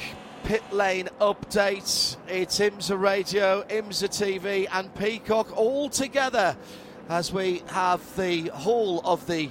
[0.45, 2.17] pit lane update.
[2.29, 6.57] It's IMSA Radio, IMSA TV, and Peacock all together
[7.09, 9.51] as we have the whole of the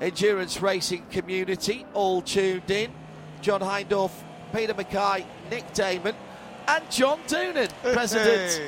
[0.00, 2.90] endurance racing community all tuned in.
[3.40, 4.10] John Hindhaugh,
[4.54, 6.14] Peter Mackay, Nick Damon,
[6.66, 8.60] and John Doonan, president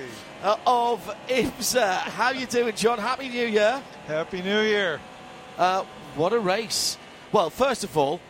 [0.43, 1.99] uh, of IMSA.
[1.99, 2.99] How you doing, John?
[2.99, 3.83] Happy New Year.
[4.07, 5.01] Happy New Year.
[5.57, 6.99] Uh, what a race.
[7.33, 8.21] Well, first of all,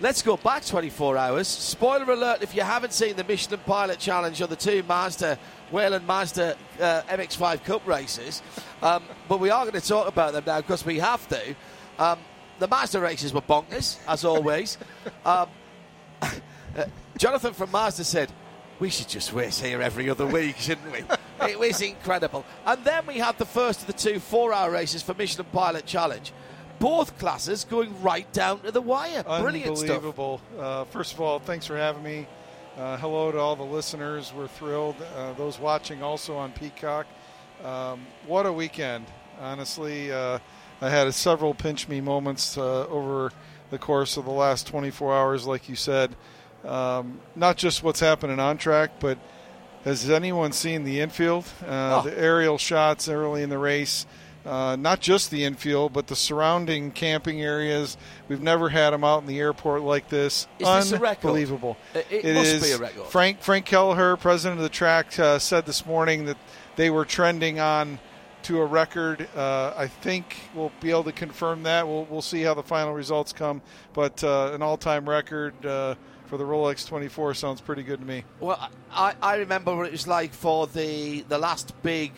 [0.00, 1.48] let's go back 24 hours.
[1.48, 5.38] Spoiler alert if you haven't seen the Michelin Pilot Challenge or the two Mazda,
[5.72, 8.42] Wayland Mazda uh, MX5 Cup races,
[8.82, 11.54] um, but we are going to talk about them now because we have to.
[11.98, 12.18] Um,
[12.58, 14.78] the Mazda races were bonkers, as always.
[15.24, 15.48] um,
[16.22, 16.30] uh,
[17.18, 18.32] Jonathan from Mazda said,
[18.78, 21.02] we should just race here every other week, shouldn't we?
[21.46, 22.44] it was incredible.
[22.64, 25.86] And then we had the first of the two four hour races for Michelin Pilot
[25.86, 26.32] Challenge.
[26.78, 29.24] Both classes going right down to the wire.
[29.24, 29.90] Brilliant stuff.
[29.90, 30.40] Unbelievable.
[30.56, 32.28] Uh, first of all, thanks for having me.
[32.76, 34.32] Uh, hello to all the listeners.
[34.32, 34.94] We're thrilled.
[35.16, 37.08] Uh, those watching also on Peacock.
[37.64, 39.06] Um, what a weekend.
[39.40, 40.38] Honestly, uh,
[40.80, 43.32] I had several pinch me moments uh, over
[43.70, 46.14] the course of the last 24 hours, like you said.
[46.64, 49.18] Um, not just what's happening on track, but
[49.84, 51.44] has anyone seen the infield?
[51.66, 52.08] Uh, Oh.
[52.08, 54.06] The aerial shots early in the race.
[54.46, 57.96] Uh, not just the infield, but the surrounding camping areas.
[58.28, 60.46] We've never had them out in the airport like this.
[60.58, 60.92] Is this?
[61.28, 61.76] Unbelievable.
[61.94, 62.62] It- it must is.
[62.62, 63.06] be a record.
[63.08, 66.38] Frank Frank Kelleher, president of the track, uh, said this morning that
[66.76, 67.98] they were trending on
[68.48, 69.28] to a record.
[69.36, 71.86] Uh, I think we'll be able to confirm that.
[71.86, 73.60] We'll we'll see how the final results come,
[73.92, 78.24] but uh, an all-time record uh, for the Rolex 24 sounds pretty good to me.
[78.40, 82.12] Well, I, I remember what it was like for the, the last big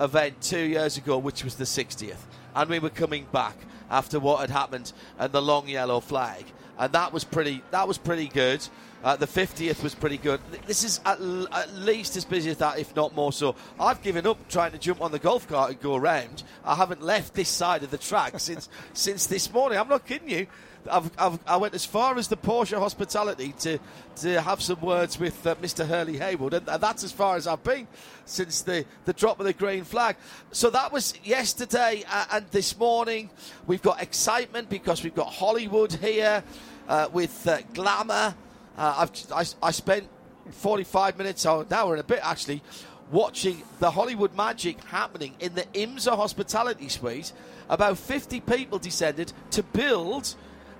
[0.00, 2.26] event two years ago, which was the 60th.
[2.56, 3.56] And we were coming back
[3.88, 6.44] after what had happened and the long yellow flag.
[6.76, 8.66] And that was pretty, that was pretty good.
[9.04, 10.40] Uh, the 50th was pretty good.
[10.66, 13.54] This is at, l- at least as busy as that, if not more so.
[13.78, 16.42] I've given up trying to jump on the golf cart and go around.
[16.64, 19.78] I haven't left this side of the track since since this morning.
[19.78, 20.46] I'm not kidding you.
[20.90, 23.78] I've, I've, I went as far as the Porsche hospitality to
[24.16, 25.86] to have some words with uh, Mr.
[25.86, 27.86] Hurley Haywood, and, that's as far as I've been
[28.24, 30.16] since the, the drop of the green flag.
[30.50, 33.30] So that was yesterday, uh, and this morning
[33.66, 36.42] we've got excitement because we've got Hollywood here
[36.88, 38.34] uh, with uh, glamour.
[38.78, 40.08] Uh, I've, I, I spent
[40.50, 42.62] 45 minutes, or an hour and a bit actually,
[43.10, 47.32] watching the Hollywood magic happening in the IMSA hospitality suite.
[47.68, 50.34] About 50 people descended to build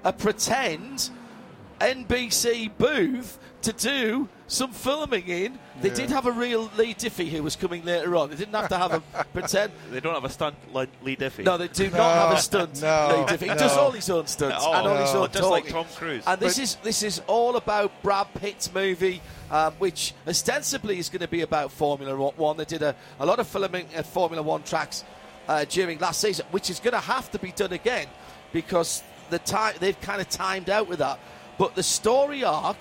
[0.05, 1.11] a pretend
[1.81, 5.59] NBC booth to do some filming in.
[5.81, 5.95] They Yeah.
[5.95, 8.31] did have a real Leigh Diffey who was coming later on.
[8.31, 9.73] They didn't have to have a pretend.
[9.91, 11.45] They don't have a stunt like Leigh Diffey.
[11.45, 12.83] No, they do not have a stunt.
[12.83, 13.41] No, Leigh Diffey.
[13.43, 13.55] He no.
[13.57, 15.23] does all his own stunts Oh, and all his no.
[15.23, 15.69] own Just like.
[15.69, 16.25] Tom Cruise.
[16.27, 21.09] And this But- is this is all about Brad Pitt's movie, um, which ostensibly is
[21.09, 22.57] going to be about Formula One.
[22.57, 25.05] They did a, a lot of filming at Formula One tracks
[25.49, 28.07] uh, during last season, which is going to have to be done again
[28.53, 31.19] because the time they've kind of timed out with that.
[31.59, 32.77] But the story arc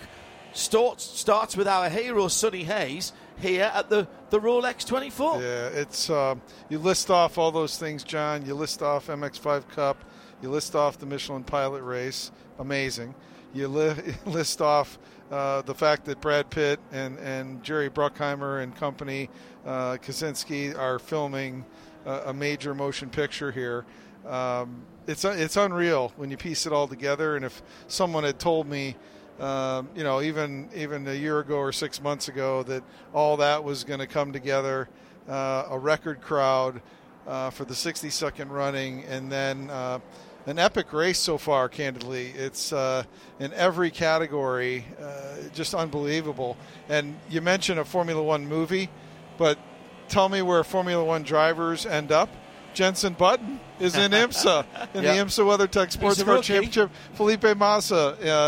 [0.58, 5.42] starts starts with our hero Sonny Hayes here at the the Rolex 24.
[5.42, 8.45] Yeah, it's um, you list off all those things, John.
[8.45, 10.03] You list off MX5 Cup.
[10.42, 12.32] You list off the Michelin Pilot Race.
[12.60, 13.16] Amazing.
[13.53, 15.00] You li- list off
[15.32, 19.30] uh, the fact that Brad Pitt and, and Jerry Bruckheimer and company,
[19.66, 21.66] uh, Kosinski, are filming
[22.06, 23.86] a, a major motion picture here.
[24.26, 27.36] Um, it's it's unreal when you piece it all together.
[27.36, 28.95] And if someone had told me
[29.40, 32.83] um, you know, even even a year ago or six months ago, that
[33.14, 34.90] all that was going to come together,
[35.30, 36.82] uh, a record crowd
[37.27, 39.99] uh, for the 62nd running, and then uh,
[40.48, 41.69] an epic race so far.
[41.69, 43.03] Candidly, it's uh,
[43.40, 46.57] in every category, uh, just unbelievable.
[46.90, 48.90] And you mentioned a Formula One movie,
[49.38, 49.59] but
[50.07, 52.30] tell me where Formula One drivers end up.
[52.78, 55.16] Jenson Button is in IMSA in Yeah.
[55.16, 56.42] the IMSA WeatherTech Sports Car.
[56.44, 56.92] Championship.
[57.14, 57.96] Felipe Massa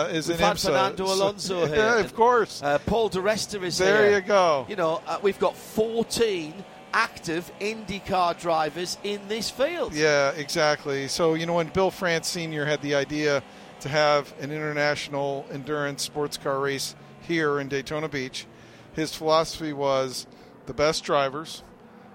[0.08, 0.66] uh, is We've in IMSA.
[0.68, 1.76] Fernando So- Alonso here.
[1.76, 2.62] yeah, of course.
[2.62, 4.20] Uh, Paul Resta is There here.
[4.20, 4.68] you go.
[4.70, 6.54] You know, uh, we've got 14
[6.94, 9.96] active IndyCar drivers in this field.
[9.96, 11.08] Yeah, exactly.
[11.08, 12.66] So, you know, when Bill France Sr.
[12.66, 13.42] had the idea
[13.80, 18.46] to have an international endurance sports car race here in Daytona Beach,
[18.94, 20.28] his philosophy was
[20.68, 21.64] the best drivers,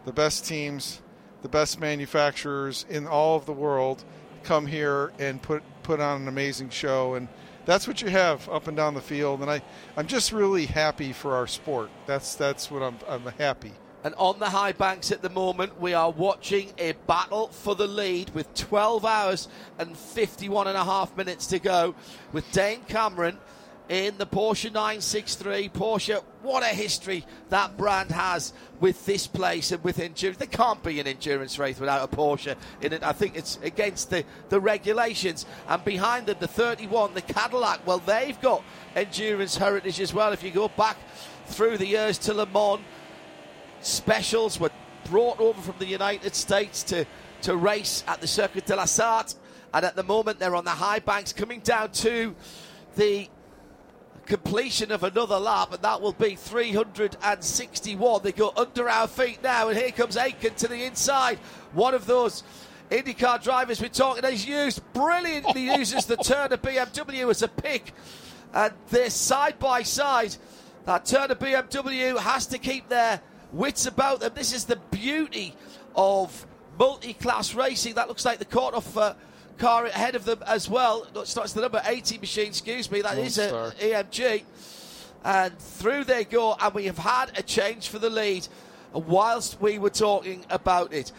[0.04, 1.00] the best teams,
[1.44, 4.02] the best manufacturers in all of the world
[4.44, 7.28] come here and put put on an amazing show and
[7.66, 9.60] that's what you have up and down the field and I,
[9.94, 11.90] I'm just really happy for our sport.
[12.06, 13.72] That's that's what I'm I'm happy.
[14.04, 17.86] And on the high banks at the moment, we are watching a battle for the
[17.86, 19.48] lead with 12 hours
[19.78, 21.94] and 51 and a half minutes to go,
[22.32, 23.38] with Dane Cameron
[23.88, 25.68] in the Porsche 963.
[25.68, 30.38] Porsche, what a history that brand has with this place and with endurance.
[30.38, 33.02] There can't be an endurance race without a Porsche in it.
[33.02, 35.46] I think it's against the, the regulations.
[35.68, 38.62] And behind them, the 31, the Cadillac, well, they've got
[38.96, 40.32] endurance heritage as well.
[40.32, 40.96] If you go back
[41.46, 42.80] through the years to Le Mans,
[43.80, 44.70] specials were
[45.04, 47.04] brought over from the United States to,
[47.42, 49.34] to race at the Circuit de la Sarthe.
[49.74, 52.34] And at the moment, they're on the high banks coming down to
[52.96, 53.28] the
[54.26, 58.22] completion of another lap, and that will be 361.
[58.22, 61.38] They go under our feet now, and here comes Aitken to the inside.
[61.72, 62.42] One of those
[62.90, 67.92] IndyCar drivers we're talking, he's used brilliantly, uses the Turner BMW as a pick,
[68.52, 70.36] and they're side by side.
[70.84, 73.20] That Turner BMW has to keep their
[73.52, 74.32] wits about them.
[74.34, 75.54] This is the beauty
[75.96, 76.46] of
[76.78, 77.94] multi class racing.
[77.94, 78.96] That looks like the caught off.
[78.96, 79.14] Uh,
[79.58, 81.06] car ahead of them as well.
[81.14, 83.02] That's the number 80 machine, excuse me.
[83.02, 84.42] That is an EMG.
[85.24, 88.46] And through they go, and we have had a change for the lead
[88.92, 91.12] whilst we were talking about it.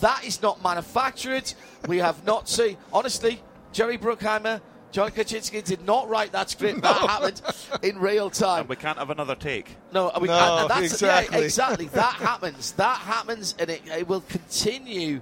[0.00, 1.52] That is not manufactured.
[1.88, 3.42] we have not seen, honestly,
[3.72, 4.60] Jerry Bruckheimer.
[4.90, 6.82] John Kosinski did not write that script.
[6.82, 6.92] No.
[6.92, 7.42] That happened
[7.82, 8.60] in real time.
[8.60, 9.76] And we can't have another take.
[9.92, 11.38] No, we, no and that's, exactly.
[11.38, 11.86] Yeah, exactly.
[11.88, 12.72] that happens.
[12.72, 15.20] That happens, and it, it will continue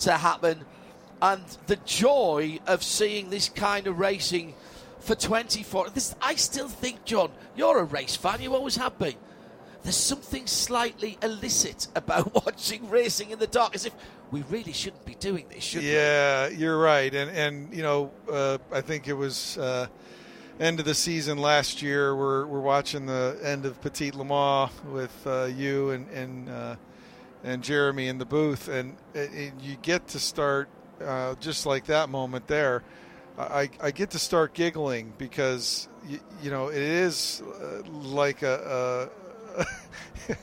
[0.00, 0.64] to happen
[1.22, 4.54] and the joy of seeing this kind of racing
[4.98, 5.90] for 24.
[5.90, 8.42] This, I still think, John, you're a race fan.
[8.42, 9.14] You always have been.
[9.84, 13.94] There's something slightly illicit about watching racing in the dark, as if
[14.32, 16.56] we really shouldn't be doing this, should yeah, we?
[16.56, 17.12] you're right.
[17.14, 19.88] And and you know, uh, I think it was uh,
[20.60, 22.14] end of the season last year.
[22.14, 26.76] We're we're watching the end of Petit Le Mans with uh, you and and uh,
[27.42, 30.68] and Jeremy in the booth, and, and you get to start
[31.04, 32.82] uh, just like that moment there,
[33.38, 39.10] I, I get to start giggling because you, you know it is uh, like a.
[39.58, 40.36] a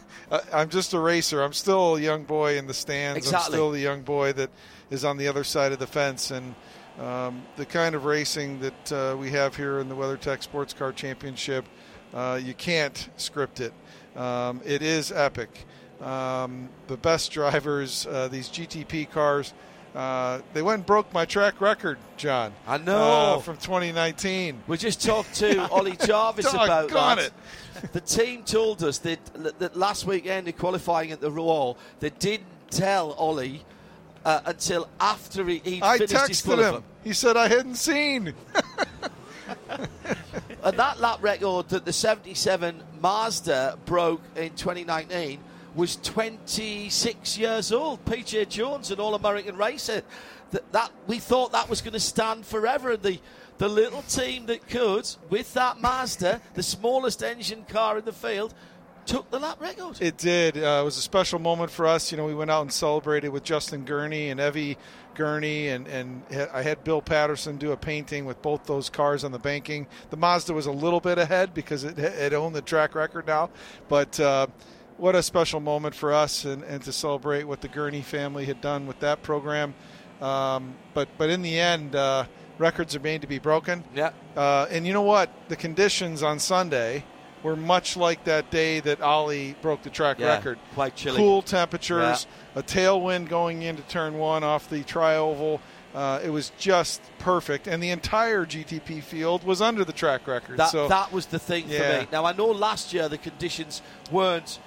[0.53, 1.41] I'm just a racer.
[1.41, 3.17] I'm still a young boy in the stands.
[3.17, 3.45] Exactly.
[3.45, 4.51] I'm still the young boy that
[4.89, 6.31] is on the other side of the fence.
[6.31, 6.55] And
[6.99, 10.91] um, the kind of racing that uh, we have here in the WeatherTech Sports Car
[10.91, 11.65] Championship,
[12.13, 13.73] uh, you can't script it.
[14.15, 15.65] Um, it is epic.
[16.01, 19.53] Um, the best drivers, uh, these GTP cars,
[19.95, 22.53] uh, they went and broke my track record, John.
[22.67, 23.37] I know.
[23.37, 24.63] Uh, from 2019.
[24.67, 27.17] We just talked to Ollie Jarvis about that.
[27.19, 27.33] It.
[27.93, 29.19] The team told us that,
[29.59, 33.65] that last weekend in qualifying at the Roar, they didn't tell Ollie
[34.25, 36.83] uh, until after he, he I finished his texted him.
[37.03, 38.33] He said I hadn't seen.
[39.69, 45.39] and that lap record that the 77 Mazda broke in 2019
[45.79, 48.03] was 26 years old.
[48.05, 50.03] PJ Jones, an All-American racer.
[50.51, 52.91] That, that we thought that was going to stand forever.
[52.91, 53.19] And the
[53.59, 58.53] the little team that could, with that Mazda, the smallest engine car in the field,
[59.05, 60.01] took the lap record.
[60.01, 60.57] It did.
[60.57, 62.09] Uh, it was a special moment for us.
[62.09, 64.77] You know, we went out and celebrated with Justin Gurney and Evie
[65.13, 69.33] Gurney, and, and I had Bill Patterson do a painting with both those cars on
[69.33, 69.87] the banking.
[70.09, 73.49] The Mazda was a little bit ahead because it, it owned the track record now,
[73.89, 74.19] but.
[74.19, 74.47] Uh,
[74.99, 78.61] what a special moment for us and, and to celebrate what the Gurney family had
[78.61, 79.73] done with that program.
[80.21, 82.25] Um, but but in the end, uh,
[82.57, 83.83] records are made to be broken.
[83.95, 84.11] Yeah.
[84.35, 85.29] Uh, and you know what?
[85.47, 87.05] The conditions on Sunday
[87.41, 90.59] were much like that day that Ollie broke the track yeah, record.
[90.73, 91.17] Quite chilly.
[91.17, 92.59] Cool temperatures, yeah.
[92.59, 95.61] a tailwind going into turn one off the trioval.
[95.95, 100.57] Uh, it was just perfect, and the entire GTP field was under the track record.
[100.57, 101.79] That, so that was the thing yeah.
[101.79, 102.07] for me.
[102.11, 104.59] Now I know last year the conditions weren't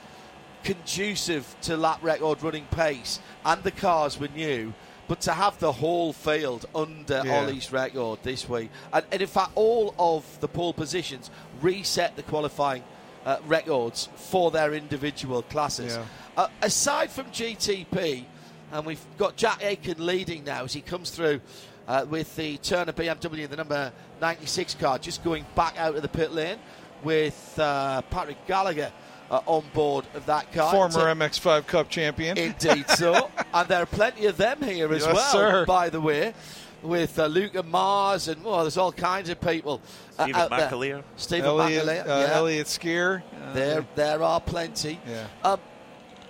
[0.65, 4.75] conducive to lap record running pace, and the cars were new.
[5.09, 7.41] But to have the whole field under Yeah.
[7.41, 12.23] Ollie's record this week, and, and in fact, all of the pole positions reset the
[12.23, 12.83] qualifying
[13.27, 15.97] uh, records for their individual classes.
[15.97, 16.05] Yeah.
[16.37, 18.25] Uh, aside from GTP,
[18.73, 21.41] and we've got Jack Aitken leading now as he comes through
[21.89, 26.09] uh, with the Turner BMW, the number 96 car, just going back out of the
[26.09, 26.59] pit lane
[27.03, 28.91] with uh, Patrick Gallagher
[29.31, 30.70] uh, on board of that car.
[30.73, 32.36] former So- MX5 Cup champion.
[32.39, 33.31] Indeed so.
[33.55, 35.67] and there are plenty of them here as Yes, well, sir.
[35.67, 36.34] by the way,
[36.83, 39.81] with uh, Luca Mars and, well, there's all kinds of people
[40.18, 40.51] uh, Stephen out.
[40.51, 41.02] McAleer.
[41.17, 42.02] Stephen Elliot, McAleer.
[42.02, 42.34] uh, yeah.
[42.34, 43.23] Elliott Skeer.
[43.41, 44.99] Uh, There, there are plenty.
[45.07, 45.26] Yeah.
[45.44, 45.60] Um,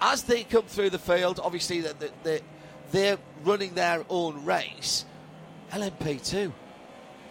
[0.01, 2.41] as they come through the field, obviously the, the, the,
[2.91, 5.05] they're running their own race.
[5.71, 6.53] LMP2.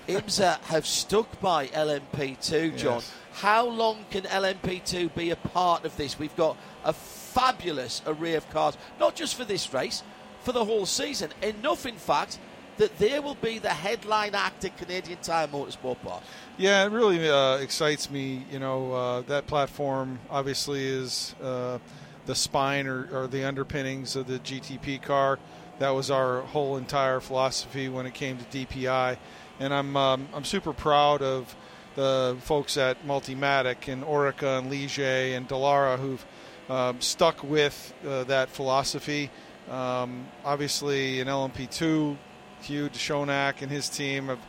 [0.07, 2.95] IMSA have stuck by LMP2, John.
[2.95, 3.13] Yes.
[3.33, 6.19] How long can LMP2 be a part of this?
[6.19, 10.03] We've got a fabulous array of cars, not just for this race,
[10.41, 11.31] for the whole season.
[11.41, 12.39] Enough, in fact,
[12.77, 16.23] that they will be the headline act at Canadian Tire Motorsport Park.
[16.57, 18.45] Yeah, it really uh, excites me.
[18.51, 21.79] You know, uh, that platform obviously is uh,
[22.25, 25.39] the spine or, or, the underpinnings of the GTP car.
[25.79, 29.17] That was our whole entire philosophy when it came to DPI,
[29.59, 31.55] and I'm um, I'm super proud of
[31.95, 36.25] the folks at Multimatic and Oreca and Ligier and Dallara who've
[36.69, 39.29] um, stuck with uh, that philosophy.
[39.69, 42.17] Um, obviously, in LMP2,
[42.61, 44.39] Hugues de Chaunac and his team have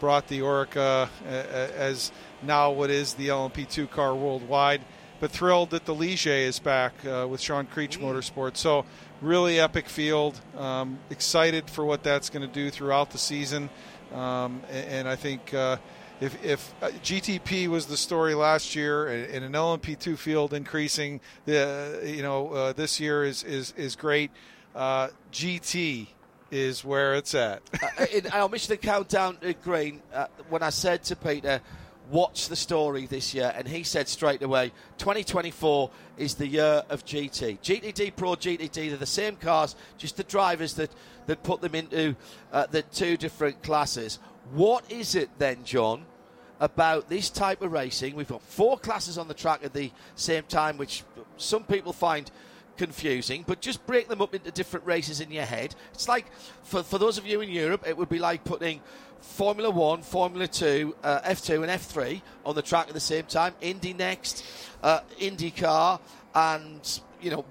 [0.00, 2.10] brought the Oreca as
[2.42, 4.82] now what is the LMP2 car worldwide.
[5.20, 8.02] But thrilled that the Ligier is back uh, with Sean Creech mm.
[8.02, 8.56] Motorsports.
[8.56, 8.84] So
[9.20, 10.40] really epic field.
[10.58, 13.70] Um, excited for what that's going to do throughout the season.
[14.12, 15.76] Um, and, and, I think uh,
[16.22, 22.00] if, if uh, GTP was the story last year and, an LMP2 field increasing, the
[22.04, 24.30] you know uh, this year is is is great.
[24.74, 26.06] Uh, GT
[26.52, 27.62] is where it's at.
[27.98, 31.60] uh, in our Michelin countdown, uh, Green, uh, when I said to Peter,
[32.10, 37.04] watch the story this year, and he said straight away, 2024 is the year of
[37.04, 37.58] GT.
[37.60, 40.90] GTD Pro, GTD, they're the same cars, just the drivers that,
[41.26, 42.14] that put them into
[42.52, 44.18] uh, the two different classes.
[44.52, 46.04] What is it then, John,
[46.62, 48.14] about this type of racing?
[48.14, 51.02] We've got four classes on the track at the same time, which
[51.36, 52.30] some people find
[52.76, 55.74] confusing, but just break them up into different races in your head.
[55.92, 56.26] It's like,
[56.62, 58.80] for, for those of you in Europe, it would be like putting
[59.20, 63.54] Formula One, Formula Two, uh, F2, and F3 on the track at the same time.
[63.60, 64.44] Indy next,
[64.82, 66.00] uh, IndyCar,
[66.34, 67.44] and, you know,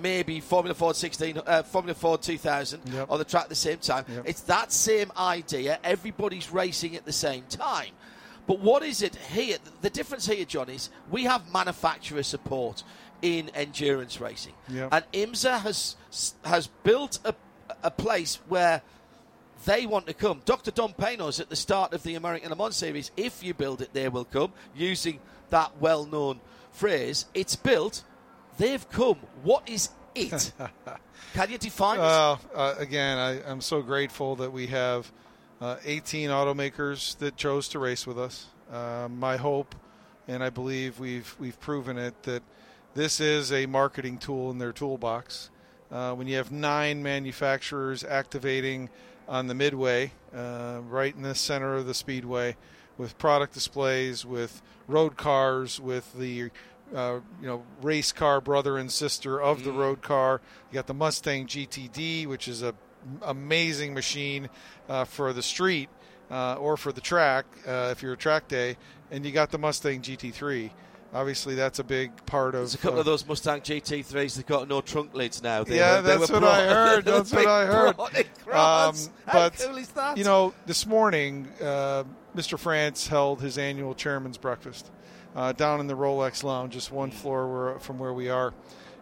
[0.00, 3.10] maybe Formula Ford 16, uh, Formula Ford 2000 yep.
[3.10, 4.04] on the track at the same time.
[4.08, 4.24] Yep.
[4.26, 5.78] It's that same idea.
[5.84, 7.92] Everybody's racing at the same time.
[8.46, 9.58] But what is it here?
[9.80, 12.82] The difference here, John, is we have manufacturer support
[13.22, 14.52] in endurance racing.
[14.68, 14.88] Yep.
[14.92, 15.96] And IMSA has
[16.44, 17.34] has built a,
[17.82, 18.82] a place where
[19.64, 20.42] they want to come.
[20.44, 20.70] Dr.
[20.70, 23.10] Don Panoz's at the start of the American Le Mans series.
[23.16, 24.52] If you build it, they will come.
[24.74, 25.18] Using
[25.50, 26.40] that well-known
[26.72, 28.02] phrase, it's built.
[28.58, 29.18] They've come.
[29.42, 30.52] What is it?
[31.34, 32.56] Can you define uh, it?
[32.56, 35.10] Uh, again, I, am so grateful that we have
[35.60, 38.46] uh, 18 automakers that chose to race with us.
[38.70, 39.74] Uh, my hope,
[40.28, 42.42] and I believe we've we've proven it that
[42.94, 45.50] this is a marketing tool in their toolbox.
[45.90, 48.90] Uh, when you have nine manufacturers activating
[49.28, 52.56] on the midway, uh, right in the center of the speedway,
[52.98, 56.50] with product displays, with road cars, with the
[56.94, 59.78] uh, you know race car brother and sister of the mm.
[59.78, 60.40] road car.
[60.70, 62.74] You got the Mustang GTD, which is a
[63.22, 64.48] amazing machine
[64.88, 65.88] uh, for the street
[66.30, 68.76] uh, or for the track uh, if you're a track day,
[69.10, 70.70] and you got the Mustang GT3
[71.16, 72.60] obviously that's a big part of.
[72.60, 75.64] There's a couple uh, of those Mustang GT3s that got no trunk lids now.
[75.64, 77.04] They yeah, were, that's what I heard.
[77.16, 77.98] That's what I heard.
[78.52, 78.94] Um,
[79.32, 82.04] but cool you know, this morning, uh,
[82.36, 82.58] Mr.
[82.58, 84.90] France held his annual chairman's breakfast
[85.34, 88.52] uh, down in the Rolex Lounge, just one floor where, from where we are,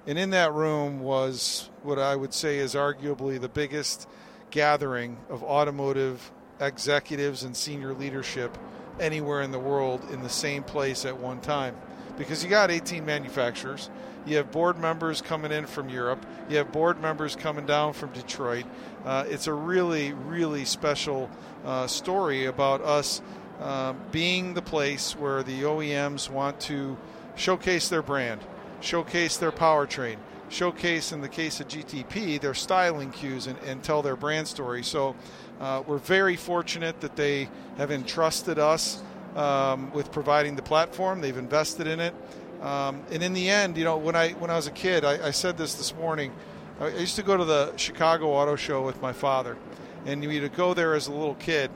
[0.06, 4.08] and in that room was what I would say is arguably the biggest
[4.50, 8.56] gathering of automotive executives and senior leadership
[9.00, 11.74] anywhere in the world in the same place at one time
[12.16, 13.90] because you got 18 manufacturers.
[14.26, 16.24] You have board members coming in from Europe.
[16.48, 18.64] You have board members coming down from Detroit.
[19.04, 21.28] Uh, it's a really, really special
[21.64, 23.20] uh, story about us
[23.60, 26.96] uh, being the place where the OEMs want to
[27.36, 28.40] showcase their brand,
[28.84, 30.16] showcase their powertrain,
[30.48, 34.82] showcase, in the case of GTP, their styling cues and, and tell their brand story.
[34.82, 35.16] So
[35.60, 37.48] uh, we're very fortunate that they
[37.78, 39.02] have entrusted us
[39.34, 41.20] um, with providing the platform.
[41.20, 42.14] They've invested in it.
[42.60, 45.26] Um, and in the end, you know, when I when I was a kid, I,
[45.26, 46.32] I, said this this morning.
[46.80, 49.58] I used to go to the Chicago Auto Show with my father,
[50.06, 51.70] and you to go there as a little kid,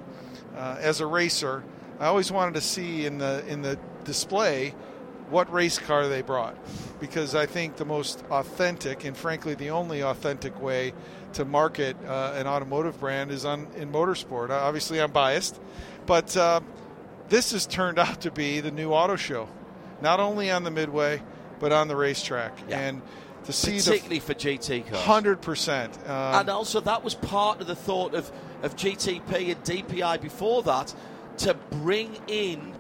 [0.57, 1.62] uh, as a racer.
[2.01, 4.75] I always wanted to see in the in the display
[5.31, 6.57] what race car they brought,
[7.01, 10.93] because I think the most authentic and frankly the only authentic way
[11.35, 14.51] to market uh, an automotive brand is on in motorsport.
[14.51, 15.61] Obviously, I'm biased,
[16.07, 16.61] but uh,
[17.29, 19.49] this has turned out to be the new auto show,
[20.01, 21.23] not only on the midway
[21.61, 22.57] but on the racetrack.
[22.69, 22.81] Yeah.
[22.81, 23.03] And
[23.45, 25.97] to see particularly for GT cars, hundred percent.
[26.07, 28.31] Um, and also that was part of the thought of
[28.63, 30.95] of GTP and DPI before that
[31.39, 32.75] to bring in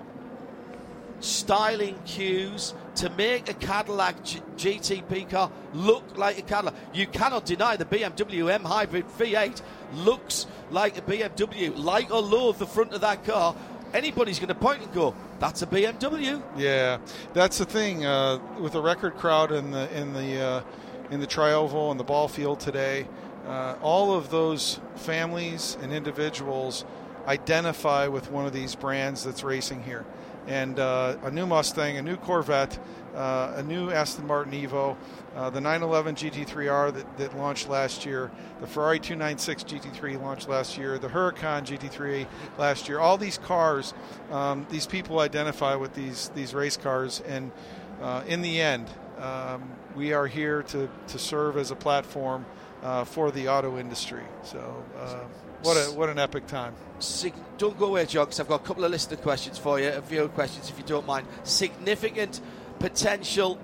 [1.20, 6.74] styling cues to make a Cadillac G- GTP car look like a Cadillac.
[6.92, 9.60] You cannot deny the BMW M Hybrid V8
[9.94, 11.76] looks like a BMW.
[11.76, 13.54] Like or loathe the front of that car,
[13.94, 16.98] anybody's going to point and go, "That's a BMW." Yeah,
[17.34, 20.62] that's the thing uh, with the record crowd in the in the uh,
[21.10, 23.06] in the trioval and the ball field today.
[23.46, 26.84] uh, all of those families and individuals
[27.26, 30.04] identify with one of these brands that's racing here.
[30.48, 32.78] And uh, a new Mustang, a new Corvette,
[33.14, 34.96] uh, a new Aston Martin Evo,
[35.36, 40.78] uh, the 911 GT3R that, that, launched last year, the Ferrari 296 GT3 launched last
[40.78, 42.98] year, the Huracan GT3 last year.
[42.98, 43.92] All these cars,
[44.30, 47.52] um, these people identify with these these race cars, and
[48.00, 52.46] uh, in the end, um, we are here to, to serve as a platform
[52.82, 54.24] uh, for the auto industry.
[54.44, 55.24] So, uh,
[55.62, 56.74] what a what an epic time!
[57.00, 59.88] Sig- don't go away, John, because I've got a couple of listener questions for you,
[59.88, 61.26] a few questions if you don't mind.
[61.44, 62.40] Significant
[62.78, 63.58] potential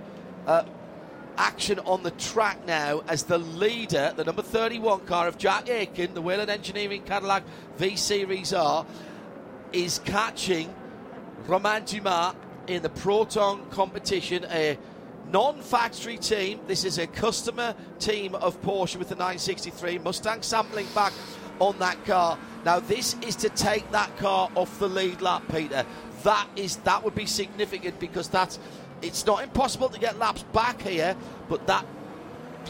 [0.47, 0.65] uh,
[1.37, 6.15] action on the track now as the leader, the number 31 car of Jack Aitken,
[6.15, 7.45] the Whelen Engineering Cadillac
[7.77, 8.87] V Series R,
[9.73, 10.73] is catching
[11.47, 12.35] Romain Dumas
[12.67, 14.79] in the Proton competition, a
[15.31, 16.61] non factory team.
[16.67, 21.13] This is a customer team of Porsche with the 963 Mustang sampling back
[21.61, 22.39] on that car.
[22.65, 25.85] Now, this is to take that car off the lead lap, Peter.
[26.23, 28.59] That is that would be significant because that's
[29.03, 31.17] it's not impossible to get laps back here,
[31.49, 31.85] but that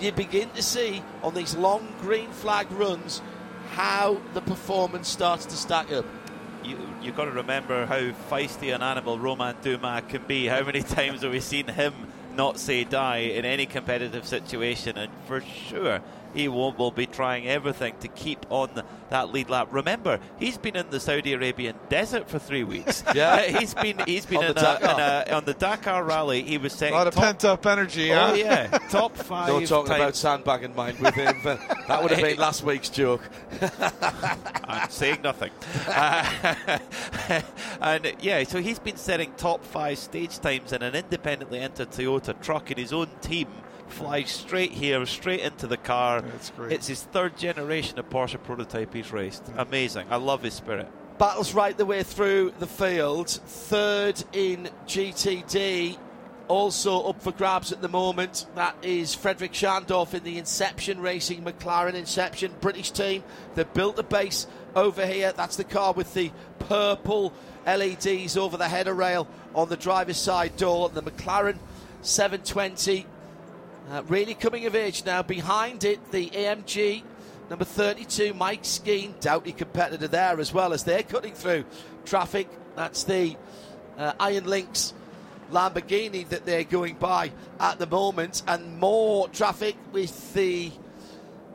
[0.00, 3.22] you begin to see on these long green flag runs
[3.72, 6.04] how the performance starts to stack up.
[6.64, 10.46] You, you've got to remember how feisty an animal Romain Dumas can be.
[10.46, 11.94] How many times have we seen him
[12.34, 14.96] not say die in any competitive situation?
[14.98, 16.00] And for sure,
[16.34, 19.68] he will, will be trying everything to keep on that lead lap.
[19.70, 23.04] Remember, he's been in the Saudi Arabian desert for three weeks.
[23.14, 26.42] yeah, uh, he's been he's been in a, in a, on the Dakar rally.
[26.42, 28.12] He was saying a lot of pent up energy.
[28.12, 28.34] Oh huh?
[28.34, 29.48] yeah, top five.
[29.48, 30.00] Don't talk times.
[30.00, 31.40] about sandbagging mind with him.
[31.44, 33.22] that would have been last week's joke.
[34.64, 35.50] I'm saying nothing.
[35.86, 36.78] Uh,
[37.80, 42.40] and yeah, so he's been setting top five stage times in an independently entered Toyota
[42.42, 43.48] truck in his own team
[43.94, 46.20] flies straight here, straight into the car.
[46.22, 46.72] That's great.
[46.72, 49.44] It's his third generation of Porsche prototype he's raced.
[49.44, 49.68] Mm.
[49.68, 50.06] Amazing.
[50.10, 50.88] I love his spirit.
[51.18, 53.28] Battles right the way through the field.
[53.30, 55.98] Third in GTD.
[56.48, 58.46] Also up for grabs at the moment.
[58.54, 63.22] That is Frederik Schandorff in the Inception Racing McLaren Inception British team.
[63.54, 65.32] They built a base over here.
[65.32, 67.32] That's the car with the purple
[67.66, 70.90] LEDs over the header rail on the driver's side door.
[70.90, 71.58] The McLaren
[72.02, 73.06] 720
[73.90, 75.22] uh, really coming of age now.
[75.22, 77.02] Behind it, the AMG
[77.50, 81.64] number 32, Mike Skeen, doubly competitor there as well as they're cutting through
[82.04, 82.48] traffic.
[82.76, 83.36] That's the
[83.98, 84.94] uh, Iron Lynx
[85.50, 87.30] Lamborghini that they're going by
[87.60, 90.72] at the moment, and more traffic with the.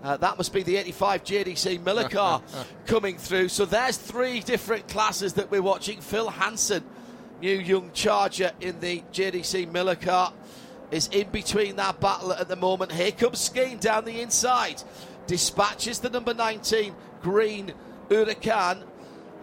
[0.01, 2.41] Uh, that must be the 85 JDC Miller car
[2.85, 3.49] coming through.
[3.49, 5.99] So there's three different classes that we're watching.
[5.99, 6.85] Phil Hanson,
[7.41, 10.31] new young charger in the JDC Miller car
[10.91, 12.91] is in between that battle at the moment.
[12.91, 14.81] Here comes Skeen down the inside,
[15.27, 17.73] dispatches the number 19 green
[18.09, 18.83] Huracan,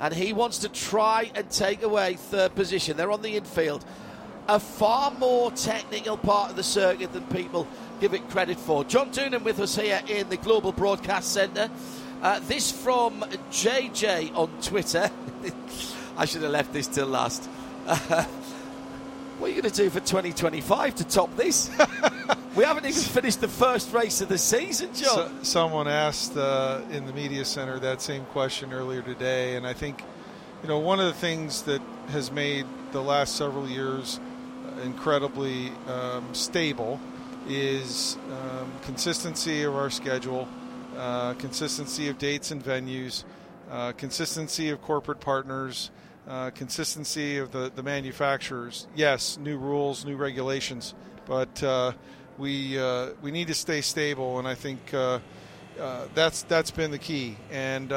[0.01, 2.97] and he wants to try and take away third position.
[2.97, 3.85] They're on the infield.
[4.49, 7.67] A far more technical part of the circuit than people
[8.01, 8.85] give it credit for.
[8.85, 11.71] John Doonan with us here in the Global Broadcast Centre.
[12.23, 15.11] Uh, this from JJ on Twitter.
[16.17, 17.49] I should have left this till last.
[19.39, 21.71] What are you going to do for 2025 to top this?
[22.57, 25.05] we haven't even finished the first race of the season, John.
[25.05, 29.75] So, someone asked uh, in the media center that same question earlier today, and I
[29.75, 30.03] think,
[30.63, 34.21] you know, one of the things that has made the last several years
[34.83, 36.99] incredibly um, stable
[37.49, 40.49] is um, consistency of our schedule,
[40.97, 43.25] uh, consistency of dates and venues,
[43.71, 45.91] uh, consistency of corporate partners.
[46.29, 48.89] Uh, consistency of the, the manufacturers.
[48.97, 50.93] Yes, new rules, new regulations,
[51.25, 51.93] but uh,
[52.37, 55.21] we uh, we need to stay stable, and I think uh,
[55.79, 57.37] uh, that's that's been the key.
[57.53, 57.93] And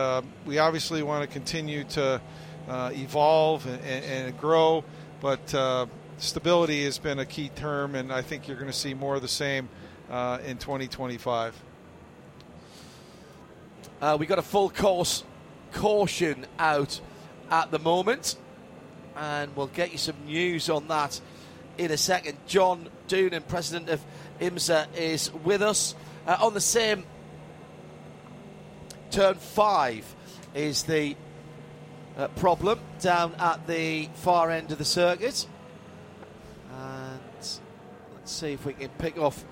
[0.45, 2.21] we obviously want to continue to
[2.67, 4.83] evolve and, and, and, grow,
[5.21, 9.15] but stability has been a key term, and I think you're going to see more
[9.15, 9.69] of the same
[10.45, 11.55] in 2025.
[14.19, 15.23] we got a full course
[15.71, 17.01] caution out
[17.49, 18.35] at the moment.
[19.15, 21.19] And we'll get you some news on that
[21.77, 22.37] in a second.
[22.47, 24.01] John Doonan, president of
[24.39, 25.95] IMSA, is with us.
[26.27, 27.03] Uh, on the same
[29.11, 30.05] turn five
[30.53, 31.15] is the
[32.17, 35.47] uh, problem down at the far end of the circuit.
[36.71, 37.61] And let's
[38.25, 39.43] see if we can pick off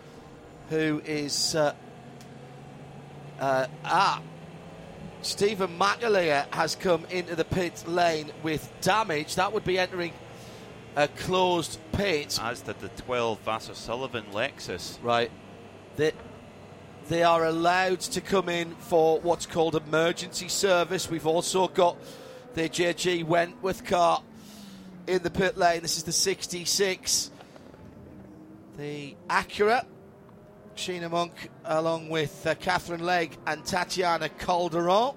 [0.70, 1.56] who is.
[1.56, 1.74] Uh,
[3.40, 4.22] ah,
[5.22, 9.36] Stephen McAleer has come into the pit lane with damage.
[9.36, 10.14] That would be entering
[10.96, 12.40] a closed pit.
[12.42, 14.98] As did the 12 Vasser Sullivan Lexus.
[15.02, 15.32] Right.
[15.96, 16.14] The,
[17.10, 21.10] they are allowed to come in for what's called emergency service.
[21.10, 21.98] We've also got
[22.54, 24.22] the JG Wentworth car
[25.08, 25.82] in the pit lane.
[25.82, 27.32] This is the 66.
[28.78, 29.86] The Acura.
[30.78, 35.16] Sheena Monk, along with uh, Katherine Legge and Tatiana Calderon.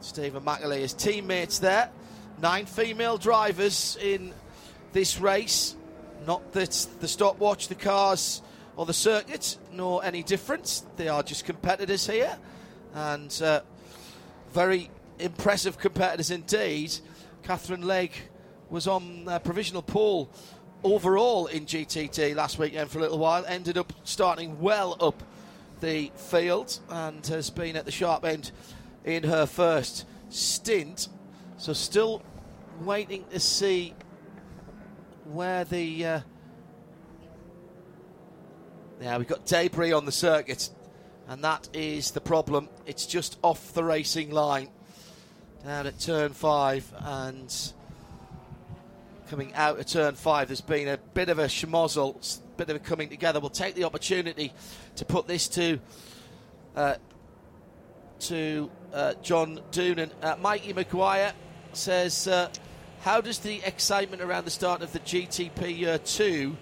[0.00, 1.90] Stephen McAlee, his teammates there.
[2.42, 4.34] Nine female drivers in
[4.92, 5.76] this race.
[6.26, 8.42] Not that the stopwatch, the cars,
[8.76, 10.84] or the circuit nor any difference.
[10.96, 12.36] They are just competitors here,
[12.92, 13.62] and uh,
[14.52, 16.94] very impressive competitors indeed.
[17.42, 18.24] Katherine Legge
[18.68, 20.30] was on uh, provisional pole
[20.84, 23.44] overall in GTT last weekend for a little while.
[23.46, 25.22] Ended up starting well up
[25.80, 28.52] the field and has been at the sharp end
[29.04, 31.08] in her first stint.
[31.56, 32.22] So still
[32.80, 33.94] waiting to see
[35.24, 36.20] where the uh,
[39.00, 40.70] yeah we've got debris on the circuit,
[41.28, 42.68] and that is the problem.
[42.86, 44.68] It's just off the racing line
[45.64, 47.72] down at turn five and
[49.34, 50.46] coming out of turn five.
[50.46, 53.40] There's been a bit of a schmozzle, bit of a coming together.
[53.40, 54.52] We'll take the opportunity
[54.94, 55.80] to put this to
[56.76, 56.94] uh,
[58.20, 60.12] to uh, John Doonan.
[60.22, 61.32] Uh, Mikey McGuire
[61.72, 62.48] says, uh,
[63.00, 66.56] "How does the excitement around the start of the GTP Year Two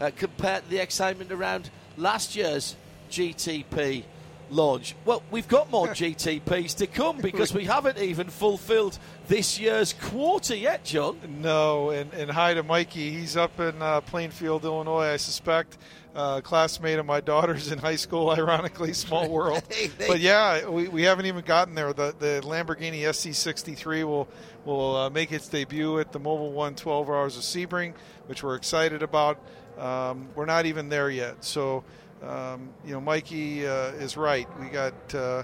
[0.00, 2.74] uh, compare to the excitement around last year's
[3.08, 4.02] GTP?"
[4.50, 4.94] Launch.
[5.04, 8.98] Well, we've got more GTPs to come because we haven't even fulfilled
[9.28, 11.18] this year's quarter yet, John.
[11.40, 13.10] No, and, and hi to Mikey.
[13.12, 15.78] He's up in uh, Plainfield, Illinois, I suspect.
[16.12, 19.62] Uh, classmate of my daughter's in high school, ironically, small world.
[20.08, 21.92] but yeah, we, we haven't even gotten there.
[21.92, 24.28] The, the Lamborghini SC63 will
[24.64, 27.94] will uh, make its debut at the Mobil One 12 Hours of Sebring,
[28.26, 29.38] which we're excited about.
[29.78, 31.42] Um, we're not even there yet.
[31.44, 31.84] So
[32.22, 34.48] um, you know, Mikey uh, is right.
[34.60, 35.42] We got uh,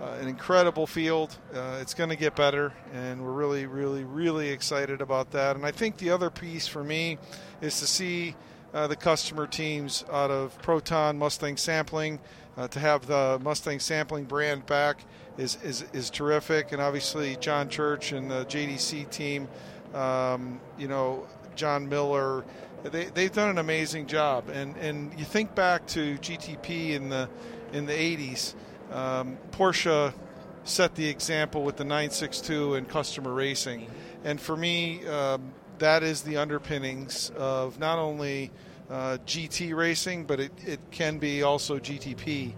[0.00, 1.36] uh, an incredible field.
[1.54, 5.56] Uh, it's going to get better, and we're really, really, really excited about that.
[5.56, 7.18] And I think the other piece for me
[7.60, 8.34] is to see
[8.74, 12.20] uh, the customer teams out of Proton Mustang Sampling.
[12.72, 15.06] To have the Mustang Sampling brand back
[15.38, 16.72] is, is, is terrific.
[16.72, 19.48] And obviously, John Church and the JDC team,
[19.94, 21.26] um, you know,
[21.56, 22.44] John Miller
[22.84, 24.48] they, they've done an amazing job.
[24.48, 27.28] And, and you think back to GTP in the
[27.72, 28.54] in the 80s,
[28.92, 30.12] um, Porsche
[30.64, 33.86] set the example with the 962 and customer racing.
[34.24, 38.50] And for me, um, that is the underpinnings of not only
[38.90, 42.54] uh, GT racing, but it, it can be also GTP.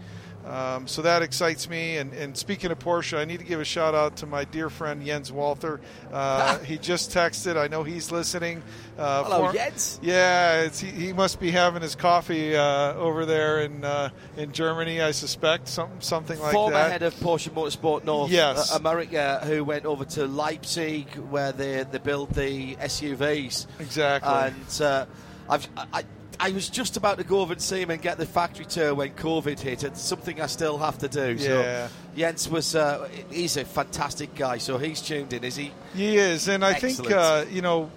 [0.52, 1.97] Um, so that excites me.
[1.97, 4.68] And, and, speaking of Porsche, I need to give a shout out to my dear
[4.68, 5.81] friend Jens Walther.
[6.12, 7.56] Uh, he just texted.
[7.56, 8.62] I know he's listening.
[8.98, 9.98] Uh, Hello, for, Jens.
[10.02, 15.00] Yeah, he, he, must be having his coffee uh, over there in uh, in Germany.
[15.00, 16.81] I suspect something something like Former that.
[16.81, 18.72] Former head of Porsche Motorsport North yes.
[18.72, 23.66] Uh, America, who went over to Leipzig where they they build the SUVs.
[23.81, 24.31] Exactly.
[24.31, 25.06] And uh,
[25.48, 25.66] I've.
[25.94, 26.05] I,
[26.42, 28.96] I was just about to go over and see him and get the factory tour
[28.96, 29.84] when COVID hit.
[29.84, 31.36] It's something I still have to do.
[31.38, 31.86] Yeah.
[31.86, 34.58] So Jens was, uh, he's a fantastic guy.
[34.58, 35.70] So he's tuned in, is he?
[35.94, 36.48] He is.
[36.48, 36.96] And I Excellent.
[36.96, 37.92] think, uh, you know,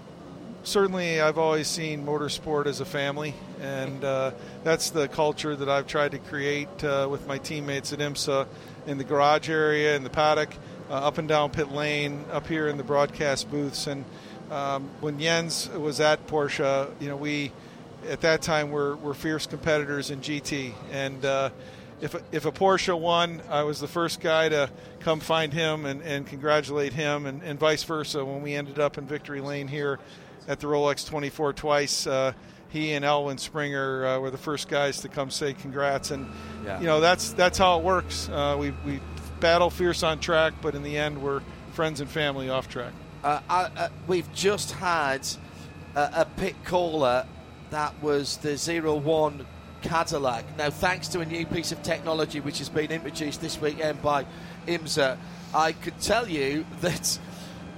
[0.63, 3.33] certainly I've always seen motorsport as a family.
[3.61, 4.31] And uh,
[4.63, 8.45] that's the culture that I've tried to create uh, with my teammates at IMSA
[8.85, 10.53] in the garage area, in the paddock,
[10.91, 13.87] uh, up and down pit lane, up here in the broadcast booths.
[13.87, 14.05] And
[14.51, 17.51] um, when Jens was at Porsche, you know, we
[18.09, 20.73] at that time were, were fierce competitors in GT.
[20.91, 21.49] And uh,
[22.01, 24.69] if, a, if a Porsche won, I was the first guy to
[24.99, 28.23] come find him and, and congratulate him, and, and vice versa.
[28.23, 29.99] When we ended up in victory lane here
[30.47, 32.33] at the Rolex 24 twice, uh,
[32.69, 36.11] he and Alwin Springer uh, were the first guys to come say congrats.
[36.11, 36.27] And
[36.65, 36.79] yeah.
[36.79, 38.27] you know that's that's how it works.
[38.27, 38.99] Uh, we we
[39.39, 42.91] battle fierce on track, but in the end, we're friends and family off track.
[43.23, 45.25] Uh, uh, we've just had
[45.95, 47.25] a pit caller
[47.75, 49.45] that was the 01
[49.81, 50.45] Cadillac.
[50.57, 54.25] Now, thanks to a new piece of technology which has been introduced this weekend by
[54.65, 55.17] IMSA,
[55.53, 57.19] I could tell you that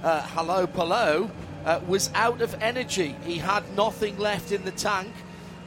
[0.04, 1.28] uh, Hello Palou
[1.64, 3.16] uh, was out of energy.
[3.24, 5.12] He had nothing left in the tank.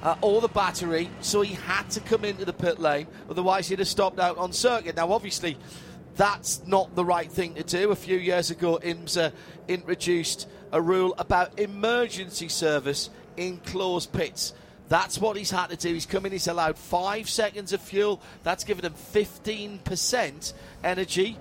[0.02, 3.78] Uh, or the battery, so he had to come into the pit lane, otherwise he'd
[3.78, 4.96] have stopped out on circuit.
[4.96, 5.58] Now, obviously,
[6.16, 7.92] that's not the right thing to do.
[7.92, 9.32] A few years ago, IMSA
[9.68, 14.54] introduced a rule about emergency service in closed pits.
[14.90, 15.94] That's what he's had to do.
[15.94, 18.22] He's come in, he's allowed five seconds of fuel.
[18.44, 20.54] That's given him 15%
[20.84, 21.38] energy.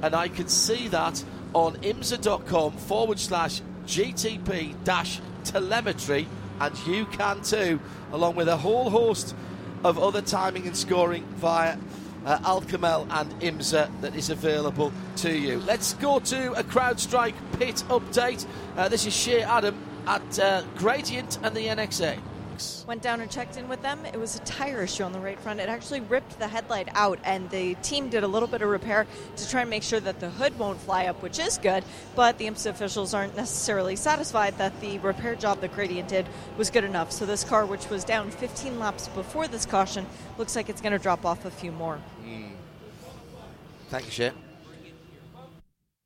[0.00, 1.22] And I can see that
[1.54, 6.28] on imsa.com forward slash GTP dash telemetry.
[6.60, 7.80] And you can too,
[8.12, 9.34] along with a whole host
[9.82, 11.76] of other timing and scoring via
[12.24, 15.58] uh, Al Kamel and IMSA that is available to you.
[15.60, 18.46] Let's go to a CrowdStrike pit update.
[18.76, 19.76] Uh, this is Shea Adam
[20.06, 22.86] at uh, Gradient and the NSX.
[22.86, 24.04] Went down and checked in with them.
[24.06, 25.58] It was a tire issue on the right front.
[25.58, 29.06] It actually ripped the headlight out, and the team did a little bit of repair
[29.36, 31.84] to try and make sure that the hood won't fly up, which is good.
[32.14, 36.26] But the IMSA officials aren't necessarily satisfied that the repair job that Gradient did
[36.56, 37.10] was good enough.
[37.10, 40.06] So this car, which was down 15 laps before this caution,
[40.38, 41.98] looks like it's going to drop off a few more.
[42.24, 42.50] Mm.
[43.88, 44.32] Thank you, Shea.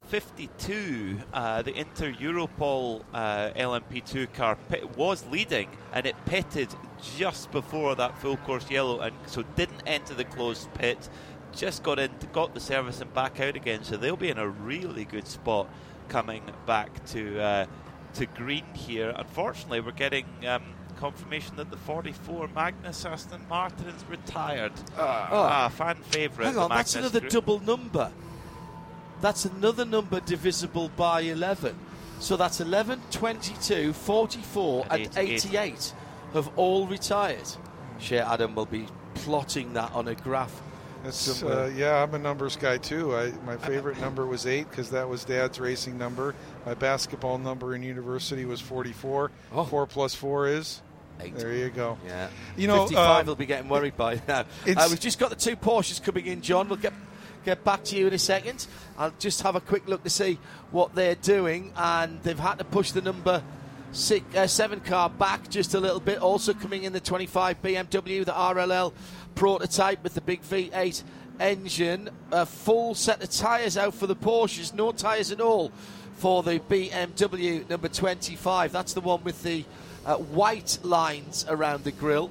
[0.08, 6.74] 52, uh, the Inter Europol uh, LMP2 car pit was leading and it pitted
[7.16, 11.10] just before that full course yellow and so didn't enter the closed pit.
[11.54, 13.84] Just got in, got the service and back out again.
[13.84, 15.68] So they'll be in a really good spot
[16.08, 17.66] coming back to uh,
[18.14, 19.12] to green here.
[19.16, 20.62] Unfortunately, we're getting um,
[20.96, 24.72] confirmation that the 44 Magnus Aston Martin is retired.
[24.96, 25.28] Ah.
[25.30, 26.48] Ah, fan favourite.
[26.48, 27.32] Hang on, that's another Group.
[27.32, 28.10] double number.
[29.20, 31.76] That's another number divisible by 11.
[32.20, 35.46] So that's 11, 22, 44, And and 88.
[35.46, 35.94] 88
[36.34, 37.48] have all retired.
[37.98, 40.62] Shea Adam will be plotting that on a graph.
[41.04, 43.14] It's, uh, yeah, I'm a numbers guy too.
[43.14, 46.34] I, my favorite number was eight because that was Dad's racing number.
[46.66, 49.30] My basketball number in university was 44.
[49.68, 50.82] Four plus four is
[51.20, 51.36] Eight.
[51.36, 51.98] There you go.
[52.06, 52.28] Yeah.
[52.56, 54.44] You know, 55 um, will be getting worried by now.
[54.66, 56.68] Uh, we've just got the two Porsches coming in, John.
[56.68, 56.92] We'll get
[57.48, 58.66] get back to you in a second.
[58.98, 60.38] I'll just have a quick look to see
[60.70, 63.42] what they're doing, and they've had to push the number
[63.90, 66.18] six, uh, seven car back just a little bit.
[66.18, 68.92] Also coming in the 25 BMW, the RLL
[69.34, 71.02] prototype with the big V8
[71.40, 72.10] engine.
[72.32, 75.72] A full set of tyres out for the Porsches, no tyres at all
[76.16, 78.72] for the BMW number 25.
[78.72, 79.64] That's the one with the
[80.04, 82.30] uh, white lines around the grille.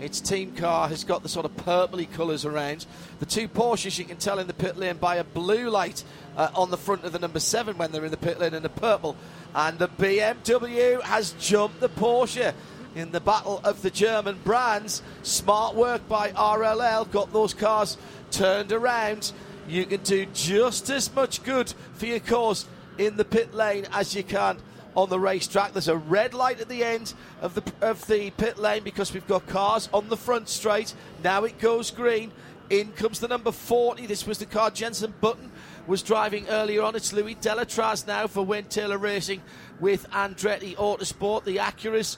[0.00, 2.84] Its team car has got the sort of purpley colours around.
[3.18, 6.04] The two Porsches, you can tell in the pit lane by a blue light
[6.36, 8.66] uh, on the front of the number seven when they're in the pit lane and
[8.66, 9.16] a purple.
[9.54, 12.52] And the BMW has jumped the Porsche
[12.94, 15.02] in the battle of the German brands.
[15.22, 17.96] Smart work by RLL, got those cars
[18.30, 19.32] turned around.
[19.66, 22.66] You can do just as much good for your cause
[22.98, 24.58] in the pit lane as you can
[24.96, 25.72] on the racetrack.
[25.72, 29.26] There's a red light at the end of the of the pit lane because we've
[29.26, 30.94] got cars on the front straight.
[31.22, 32.32] Now it goes green.
[32.68, 34.06] In comes the number 40.
[34.06, 35.52] This was the car Jenson Button
[35.86, 36.96] was driving earlier on.
[36.96, 39.40] It's Louis Delatraz now for Wayne Taylor Racing
[39.78, 41.44] with Andretti Autosport.
[41.44, 42.16] The Acuras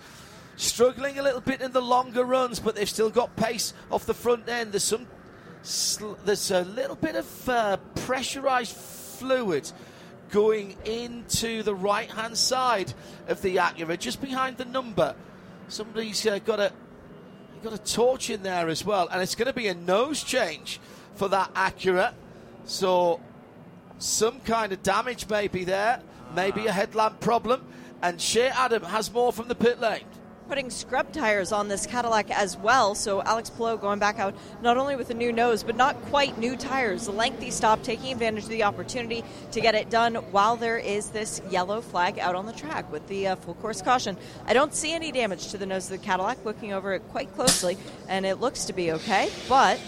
[0.57, 4.15] struggling a little bit in the longer runs, but they've still got pace off the
[4.15, 4.73] front end.
[4.73, 5.07] There's some
[6.25, 9.71] there's a little bit of uh, pressurized fluid
[10.31, 12.93] going into the right hand side
[13.27, 15.15] of the Acura, just behind the number.
[15.69, 16.73] Somebody's uh, got a
[17.63, 20.81] got a torch in there as well, and it's going to be a nose change
[21.15, 22.13] for that Acura.
[22.65, 23.21] So
[23.99, 26.01] some kind of damage may be there,
[26.35, 27.67] maybe a headlamp problem,
[28.03, 30.05] and Shea Adam has more from the pit lane.
[30.49, 34.79] Putting scrub tires on this Cadillac as well, so Alex Palou going back out not
[34.79, 37.07] only with a new nose, but not quite new tires.
[37.07, 41.11] A lengthy stop, taking advantage of the opportunity to get it done while there is
[41.11, 44.17] this yellow flag out on the track with the uh, full course caution.
[44.47, 47.31] I don't see any damage to the nose of the Cadillac, looking over it quite
[47.35, 47.77] closely,
[48.09, 49.79] and it looks to be okay, but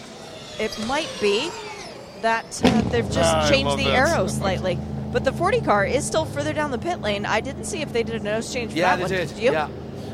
[0.58, 1.50] it might be
[2.20, 4.78] that uh, they've just Ah, changed the aero slightly.
[5.10, 7.24] But the 40 car is still further down the pit lane.
[7.24, 9.26] I didn't see if they did a nose change for Yeah, that they one.
[9.28, 9.38] did.
[9.38, 9.52] you?
[9.52, 9.68] Yeah.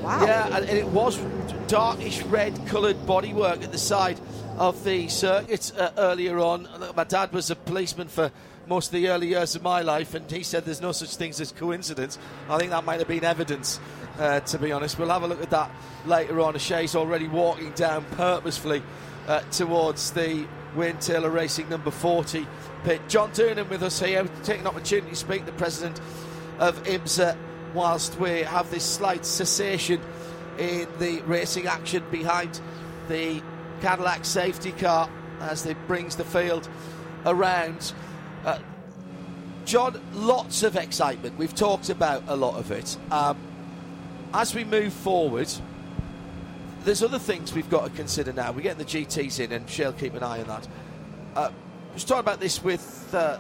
[0.07, 0.25] Wow.
[0.25, 1.19] Yeah, and, it was
[1.67, 4.21] darkish red coloured bodywork at the side
[4.57, 6.69] of the circuit uh, earlier on.
[6.95, 8.31] My dad was a policeman for
[8.69, 11.41] most of the early years of my life, and he said there's no such things
[11.41, 12.21] as coincidence.
[12.49, 13.81] I think that might have been evidence,
[14.21, 14.97] uh, to be honest.
[14.97, 15.73] We'll have a look at that
[16.07, 16.57] later on.
[16.57, 18.85] Shea's already walking down purposefully
[19.27, 22.47] uh, towards the Wayne Taylor Racing number 40
[22.85, 23.01] pit.
[23.09, 26.01] John Doonan with us here, taking an opportunity to speak to the president
[26.61, 27.37] of IMSA
[27.75, 30.01] whilst we have this slight cessation
[30.59, 32.61] in the racing action behind
[33.09, 33.43] the
[33.81, 35.09] Cadillac safety car
[35.41, 36.69] as it brings the field
[37.25, 37.93] around.
[38.45, 38.59] Uh,
[39.65, 41.37] John, lots of excitement.
[41.37, 42.97] We've talked about a lot of it.
[43.11, 43.37] Um,
[44.33, 45.49] as we move forward,
[46.85, 48.53] there's other things we've got to consider now.
[48.53, 50.69] We're getting the GTs in, and she'll keep an eye on that.
[51.35, 53.39] Uh, I was talking about this with uh,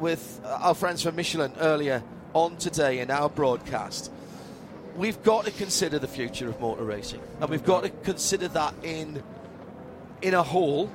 [0.00, 2.02] with our friends from Michelin earlier
[2.34, 4.10] on today in our broadcast.
[4.96, 8.74] We've got to consider the future of motor racing, and we've got to consider that
[8.82, 9.22] in
[10.22, 10.90] in a whole,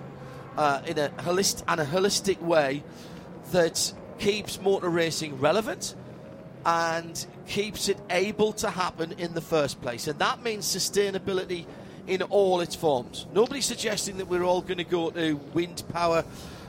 [0.58, 2.84] uh, in a holistic and a holistic way
[3.52, 5.96] that keeps motor racing relevant
[6.66, 10.08] and keeps it able to happen in the first place.
[10.08, 11.66] And that means sustainability
[12.08, 13.28] in all its forms.
[13.34, 16.26] Nobody's suggesting that we're all going to go to wind power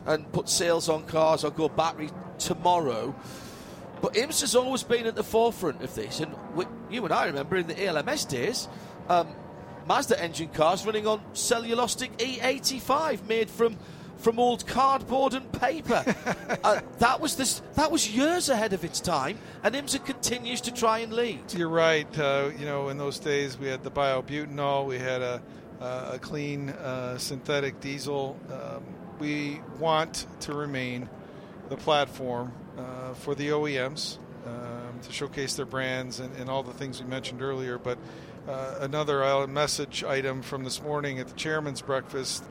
[0.07, 3.15] and put sails on cars or go battery tomorrow.
[4.01, 7.27] But IMS has always been at the forefront of this, and we, you and I
[7.27, 8.69] remember in the ALMS days,
[9.09, 9.29] um,
[9.87, 13.77] Mazda engine cars running on cellulosic E85 made from
[14.21, 16.05] from old cardboard and paper.
[16.65, 17.63] uh, that was this.
[17.75, 21.53] That was years ahead of its time, and IMSA continues to try and lead.
[21.55, 22.19] You're right.
[22.19, 25.43] Uh, you know, in those days we had the biobutanol, we had a,
[25.81, 28.39] a clean uh, synthetic diesel.
[28.53, 28.85] Um,
[29.19, 31.09] we want to remain
[31.69, 36.73] the platform uh, for the OEMs um, to showcase their brands and, and, all the
[36.73, 37.79] things we mentioned earlier.
[37.79, 37.99] But
[38.49, 42.43] uh, another uh, message item from this morning at the chairman's breakfast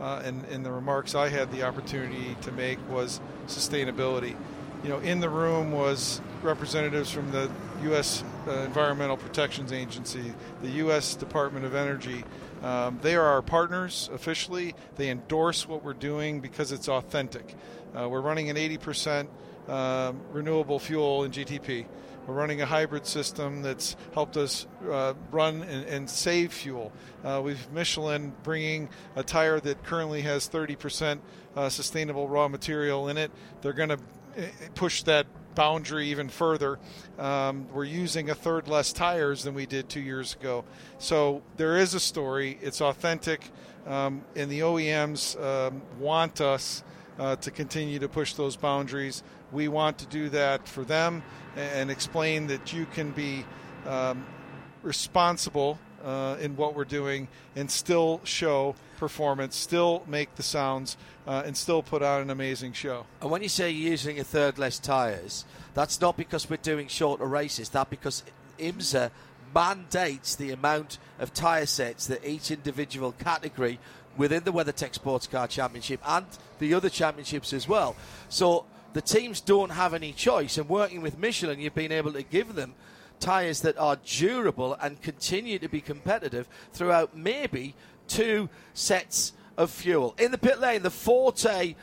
[0.00, 4.36] uh, and, and the remarks I had the opportunity to make was sustainability.
[4.84, 7.50] You know, in the room was representatives from the
[7.84, 8.22] U.S.
[8.46, 11.16] Uh, Environmental Protections Agency, the U.S.
[11.16, 12.24] Department of Energy.
[12.62, 14.74] Um, they are our partners officially.
[14.96, 17.54] They endorse what we're doing because it's authentic.
[17.96, 19.26] Uh, we're running an 80%
[19.68, 21.86] um, renewable fuel in GTP.
[22.26, 26.92] We're running a hybrid system that's helped us uh, run and, and, save fuel.
[27.24, 31.20] Uh, we've Michelin bringing a tire that currently has 30%
[31.56, 33.30] uh, sustainable raw material in it.
[33.62, 33.98] They're going to
[34.36, 36.78] eh, push that boundary even further.
[37.18, 40.64] Um, we're using a third less tires than we did two years ago.
[40.98, 42.58] So there is a story.
[42.60, 43.50] It's authentic,
[43.86, 46.84] um, and the OEMs um, want us
[47.18, 49.22] uh, to continue to push those boundaries.
[49.52, 51.22] We want to do that for them
[51.56, 53.44] and explain that you can be
[53.86, 54.24] um,
[54.82, 60.96] responsible uh, in what we're doing and still show performance, still make the sounds,
[61.26, 63.06] uh, and still put on an amazing show.
[63.20, 65.44] And when you say using a third less tyres,
[65.74, 68.22] that's not because we're doing shorter races, that's because
[68.58, 69.10] IMSA
[69.54, 73.78] mandates the amount of tyre sets that each individual category
[74.16, 76.26] within the WeatherTech Sports Car Championship and
[76.58, 77.96] the other championships as well.
[78.28, 80.58] So the teams don't have any choice.
[80.58, 82.74] And working with Michelin, you've been able to give them
[83.20, 87.74] tyres that are durable and continue to be competitive throughout maybe
[88.06, 90.14] two sets of fuel.
[90.18, 91.74] In the pit lane, the Forte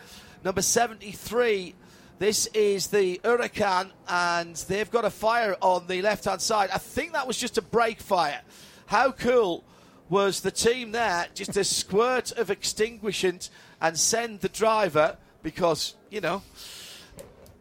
[0.44, 1.76] number 73.
[2.18, 6.70] This is the Huracan, and they've got a fire on the left hand side.
[6.74, 8.42] I think that was just a brake fire.
[8.86, 9.66] How cool
[10.08, 11.28] was the team there?
[11.34, 13.50] Just a squirt of extinguishant
[13.82, 16.42] and send the driver because, you know,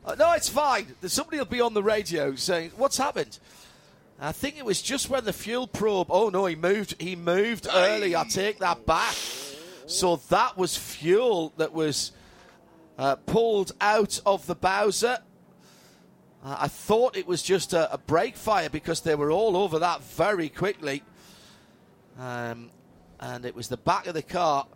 [0.04, 0.94] uh, no, it's fine.
[1.06, 3.38] Somebody will be on the radio saying, "What's happened?"
[4.20, 6.06] I think it was just when the fuel probe.
[6.10, 7.00] Oh no, he moved.
[7.00, 8.14] He moved early.
[8.14, 9.14] I take that back.
[9.86, 12.12] So that was fuel that was
[12.98, 15.18] uh, pulled out of the Bowser.
[16.44, 19.78] Uh, I thought it was just a, a brake fire because they were all over
[19.80, 21.02] that very quickly.
[22.18, 22.70] Um,
[23.18, 24.66] and it was the back of the car.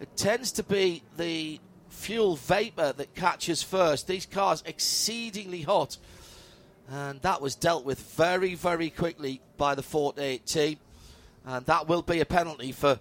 [0.00, 1.60] It tends to be the
[2.04, 4.06] fuel vapor that catches first.
[4.06, 5.96] These cars exceedingly hot.
[6.90, 10.76] And that was dealt with very, very quickly by the Forte team.
[11.46, 12.98] And that will be a penalty for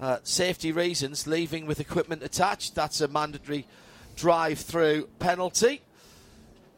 [0.00, 2.74] uh, safety reasons, leaving with equipment attached.
[2.74, 3.64] That's a mandatory
[4.16, 5.80] drive through penalty.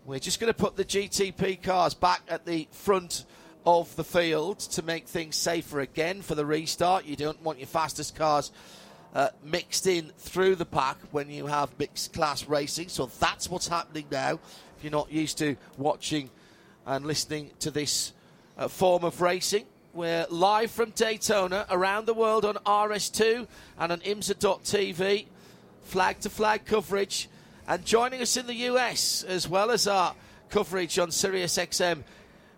[0.04, 3.24] We're just going to put the GTP cars back at the front
[3.64, 7.06] of the field to make things safer again for the restart.
[7.06, 8.52] You don't want your fastest cars
[9.14, 12.88] uh, mixed in through the pack when you have mixed class racing.
[12.88, 14.40] So that's what's happening now.
[14.76, 16.30] If you're not used to watching
[16.86, 18.12] and listening to this
[18.58, 23.46] uh, form of racing, we're live from Daytona around the world on RS2
[23.78, 25.26] and on IMSA.tv,
[25.82, 27.28] flag to flag coverage.
[27.68, 30.14] And joining us in the US, as well as our
[30.50, 32.02] coverage on Sirius XM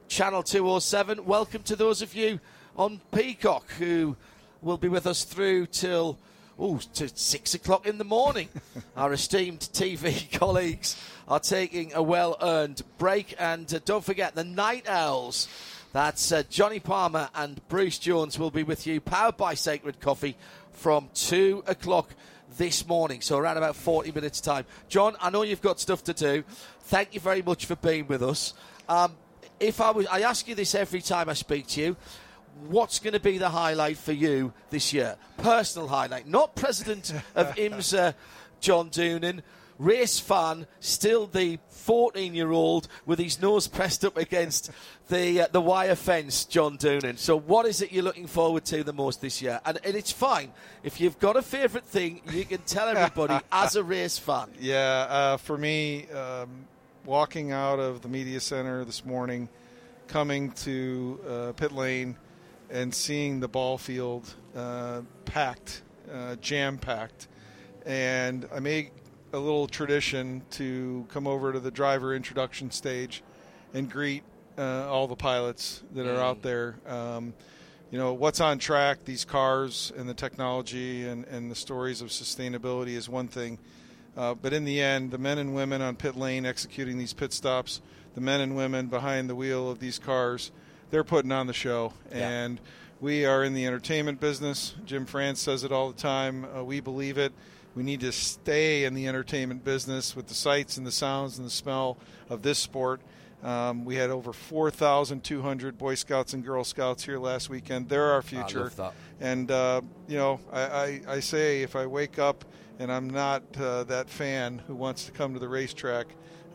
[0.08, 2.40] Channel 207, welcome to those of you
[2.76, 4.16] on Peacock who
[4.62, 6.18] will be with us through till
[6.58, 8.48] oh, to six o'clock in the morning.
[8.96, 10.96] Our esteemed TV colleagues
[11.28, 13.34] are taking a well earned break.
[13.38, 15.48] And uh, don't forget, the Night Owls.
[15.92, 20.36] That's uh, Johnny Palmer and Bruce Jones will be with you, powered by Sacred Coffee,
[20.72, 22.10] from 2 o'clock
[22.58, 23.22] this morning.
[23.22, 24.66] So, around about 40 minutes' time.
[24.88, 26.44] John, I know you've got stuff to do.
[26.82, 28.52] Thank you very much for being with us.
[28.90, 29.12] Um,
[29.58, 31.96] if I was, I ask you this every time I speak to you
[32.68, 35.16] what's going to be the highlight for you this year?
[35.38, 38.14] Personal highlight, not president of IMSA,
[38.60, 39.42] John Doonan,
[39.78, 44.70] race fan, still the 14 year old with his nose pressed up against
[45.08, 47.18] the uh, the wire fence, John Doonan.
[47.18, 49.60] So, what is it you're looking forward to the most this year?
[49.64, 50.52] And, and it's fine.
[50.82, 54.48] If you've got a favourite thing, you can tell everybody as a race fan.
[54.58, 56.48] Yeah, uh, for me, um,
[57.04, 59.48] walking out of the media center this morning,
[60.08, 62.16] coming to uh, pit lane
[62.70, 67.28] and seeing the ball field uh, packed, uh, jam packed.
[67.84, 68.92] And I make
[69.32, 73.22] a little tradition to come over to the driver introduction stage
[73.74, 74.22] and greet
[74.58, 76.76] uh, all the pilots that are out there.
[76.86, 77.34] Um,
[77.90, 82.08] you know, what's on track, these cars and the technology and, and the stories of
[82.08, 83.58] sustainability is one thing.
[84.16, 87.32] Uh, but in the end, the men and women on pit lane executing these pit
[87.32, 87.82] stops,
[88.14, 90.50] the men and women behind the wheel of these cars,
[90.90, 91.92] they're putting on the show.
[92.10, 92.28] Yeah.
[92.28, 92.60] And
[93.00, 94.74] we are in the entertainment business.
[94.84, 96.46] Jim France says it all the time.
[96.56, 97.32] Uh, we believe it.
[97.74, 101.46] We need to stay in the entertainment business with the sights and the sounds and
[101.46, 101.98] the smell
[102.30, 103.02] of this sport.
[103.42, 107.88] Um, we had over 4,200 Boy Scouts and Girl Scouts here last weekend.
[107.88, 108.72] They're our future.
[108.78, 108.94] love.
[109.20, 112.46] And, uh, you know, I, I, I say if I wake up
[112.78, 116.06] and I'm not uh, that fan who wants to come to the racetrack,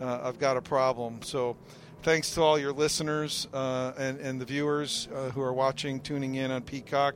[0.01, 1.21] uh, I've got a problem.
[1.21, 1.55] So
[2.03, 6.33] thanks to all your listeners uh, and, and the viewers uh, who are watching, tuning
[6.33, 7.15] in on Peacock.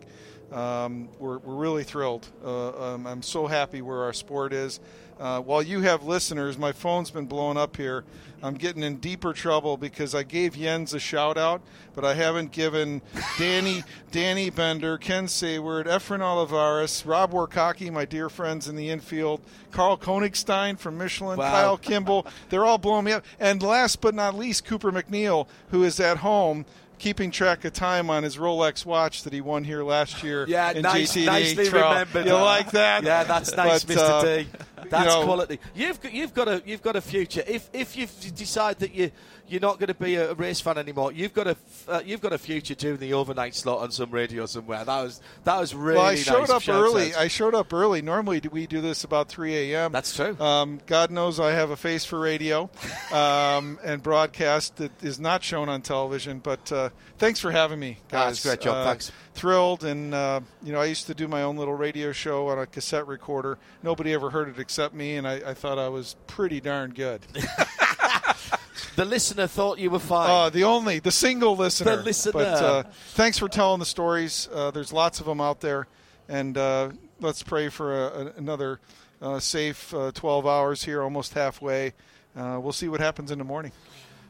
[0.52, 2.28] Um, we're, we're really thrilled.
[2.44, 4.80] Uh, um, I'm so happy where our sport is.
[5.20, 8.04] Uh, while you have listeners, my phone's been blowing up here.
[8.44, 11.62] I'm getting in deeper trouble because I gave Jens a shout out,
[11.96, 13.02] but I haven't given
[13.40, 19.42] Danny Danny Bender, Ken Sayward, Efren Olivares, Rob Warkaki, my dear friends in the infield,
[19.72, 21.50] Carl Konigstein from Michelin, Wow.
[21.50, 22.28] Kyle Kimball.
[22.50, 23.26] They're all blowing me up.
[23.40, 26.66] And last but not least, Cooper MacNeil, who is at home.
[26.98, 30.72] Keeping track of time on his Rolex watch that he won here last year Yeah,
[30.72, 32.26] in nice, nicely remembered.
[32.26, 33.04] You like that?
[33.04, 34.48] Yeah, that's nice, But, Mr.
[34.75, 34.98] uh, D.
[34.98, 35.60] you That's know, quality.
[35.76, 37.44] You've got, you've got a you've got a future.
[37.48, 39.12] If if you decide that you
[39.48, 41.56] you're not going to be a race fan anymore, you've got a
[41.88, 44.84] uh, you've got a future doing the overnight slot on some radio somewhere.
[44.84, 45.98] That was that was really.
[45.98, 46.50] well, I showed nice.
[46.50, 47.14] up early.
[47.14, 47.20] out.
[47.22, 48.02] I showed up early.
[48.02, 49.92] Normally, do- we do this about 3 a.m.
[49.92, 50.36] That's true.
[50.40, 52.70] Um, God knows I have a face for radio
[53.14, 56.40] um, and broadcast that is not shown on television.
[56.40, 58.38] But uh, thanks for having me, Ah, guys.
[58.38, 58.76] it's a great job.
[58.78, 59.12] Uh, Thanks.
[59.36, 62.58] Thrilled, and uh, you know, I used to do my own little radio show on
[62.58, 63.58] a cassette recorder.
[63.84, 67.22] Nobody ever heard it except me, and I, I thought I was pretty darn good.
[68.96, 70.30] the listener thought you were fine.
[70.30, 71.98] Uh, the only, the single listener.
[71.98, 72.32] The listener.
[72.32, 74.48] But uh, thanks for telling the stories.
[74.52, 75.88] Uh, there's lots of them out there,
[76.30, 78.80] and uh, let's pray for a, a, another
[79.22, 81.94] uh, safe uh, 12 hours here, almost halfway.
[82.36, 83.72] Uh, we'll see what happens in the morning.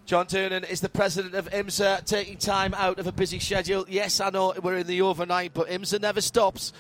[0.06, 3.88] John Tiernan is the president of IMSA, taking time out of a busy schedule.
[3.90, 6.74] Yes, I know we're in the overnight, but IMSA never stops.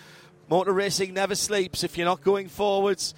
[0.47, 1.83] Motor racing never sleeps.
[1.83, 3.15] If you're not going forwards,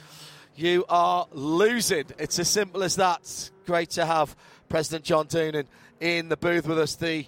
[0.55, 2.05] you are losing.
[2.17, 3.51] It's as simple as that.
[3.65, 4.33] Great to have
[4.69, 5.67] President John Tiernan
[5.99, 7.25] in the booth with us, the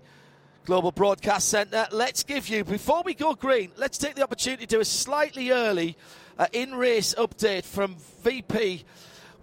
[0.64, 1.86] Global Broadcast Centre.
[1.92, 5.52] Let's give you, before we go green, let's take the opportunity to do a slightly
[5.52, 5.98] early
[6.38, 8.86] uh, in race update from VP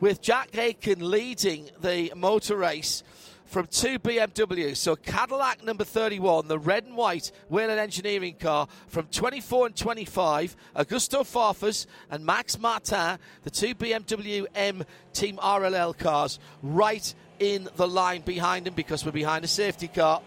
[0.00, 3.02] with Jack Aitken leading the motor race
[3.46, 4.76] from two BMW.
[4.76, 10.56] So Cadillac number 31, the red and white Whelen Engineering car from 24 and 25,
[10.76, 17.88] Augusto Farfus and Max Martin, the two BMW M Team RLL cars, right in the
[17.88, 20.20] line behind him because we're behind a safety car.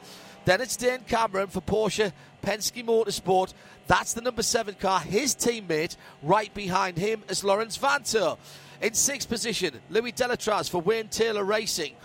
[0.45, 3.53] Then it's Dane Cameron for Porsche Penske Motorsport.
[3.88, 4.99] That's the number seven car.
[4.99, 8.38] His teammate right behind him is Laurens Vanthoor.
[8.81, 11.95] In sixth position, Louis Delatraz for Wayne Taylor Racing.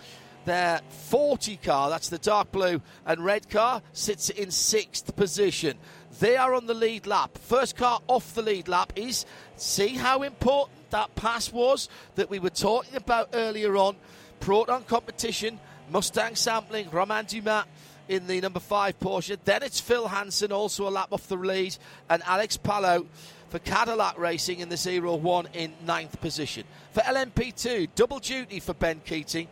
[0.45, 5.77] Their 40 car, that's the dark blue and red car, sits in sixth position.
[6.19, 7.37] They are on the lead lap.
[7.37, 9.25] First car off the lead lap is
[9.57, 13.95] see how important that pass was that we were talking about earlier on.
[14.39, 15.59] Proton competition,
[15.89, 17.65] Mustang sampling, Romain Dumas
[18.07, 19.37] in the number five Porsche.
[19.43, 21.75] Then it's Phil Hanson, also a lap off the lead,
[22.09, 23.07] and Alex Palou
[23.49, 26.65] for Cadillac Racing in the 01 in ninth position.
[26.91, 29.47] For LMP2, double duty for Ben Keating.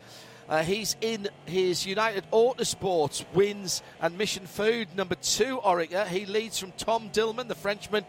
[0.53, 6.05] Uh, he's in his United Autosports wins and Mission Food number two Oreca.
[6.05, 8.05] He leads from Tom Dillmann, the Frenchman,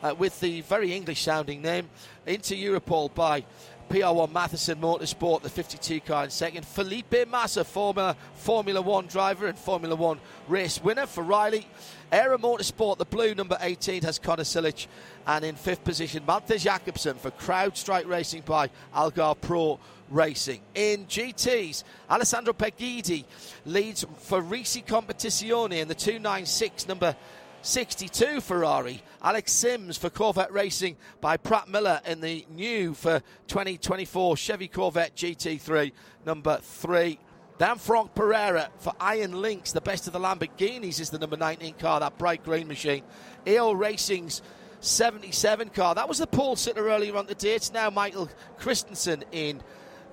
[0.00, 1.90] uh, with the very English sounding name,
[2.26, 3.44] Inter Europol by
[3.90, 6.64] PR1 Mathiasen Motorsport, the 52 car in second.
[6.64, 11.66] Felipe Massa, former Formula One driver and Formula One race winner for Riley.
[12.12, 14.86] Era Motorsport, the blue number 18 has Connor Zilisch.
[15.26, 19.80] And in fifth position, Malthe Jakobsen for CrowdStrike Racing by Algarve Pro
[20.10, 20.60] Racing.
[20.74, 23.24] In GTs, Alessandro Pier Guidi
[23.64, 27.16] leads for Risi Competizione in the 296 number
[27.62, 29.02] 62 Ferrari.
[29.22, 35.14] Alex Sims for Corvette Racing by Pratt Miller in the new for 2024 Chevy Corvette
[35.16, 35.92] GT3
[36.24, 37.18] number 3.
[37.58, 41.74] Dan Franck Perera for Iron Lynx, the best of the Lamborghinis, is the number 19
[41.74, 43.02] car, that bright green machine.
[43.46, 44.40] AO Racing's
[44.80, 45.94] 77 car.
[45.94, 47.54] That was the Paul sitter earlier on today.
[47.54, 49.60] It's now Michael Christensen in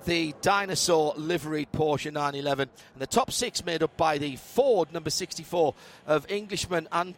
[0.08, 2.70] the Dinosaur liveried Porsche 911.
[2.94, 5.74] And the top six made up by the Ford number 64
[6.06, 7.14] of Englishman and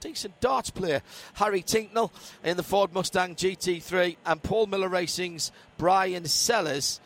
[0.00, 1.00] decent darts player
[1.32, 2.12] Harry Tinknell
[2.44, 7.00] in the Ford Mustang GT3 and Paul Miller Racing's Bryan Sellers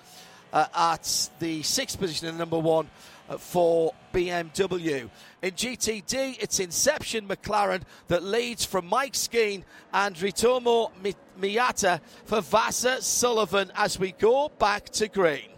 [0.52, 2.90] uh, at the sixth position and number one
[3.36, 5.10] for BMW.
[5.42, 10.90] In GTD, it's Inception McLaren that leads from Mike Skeen and Ritomo
[11.40, 15.57] Miyata for Vasser Sullivan as we go back to green.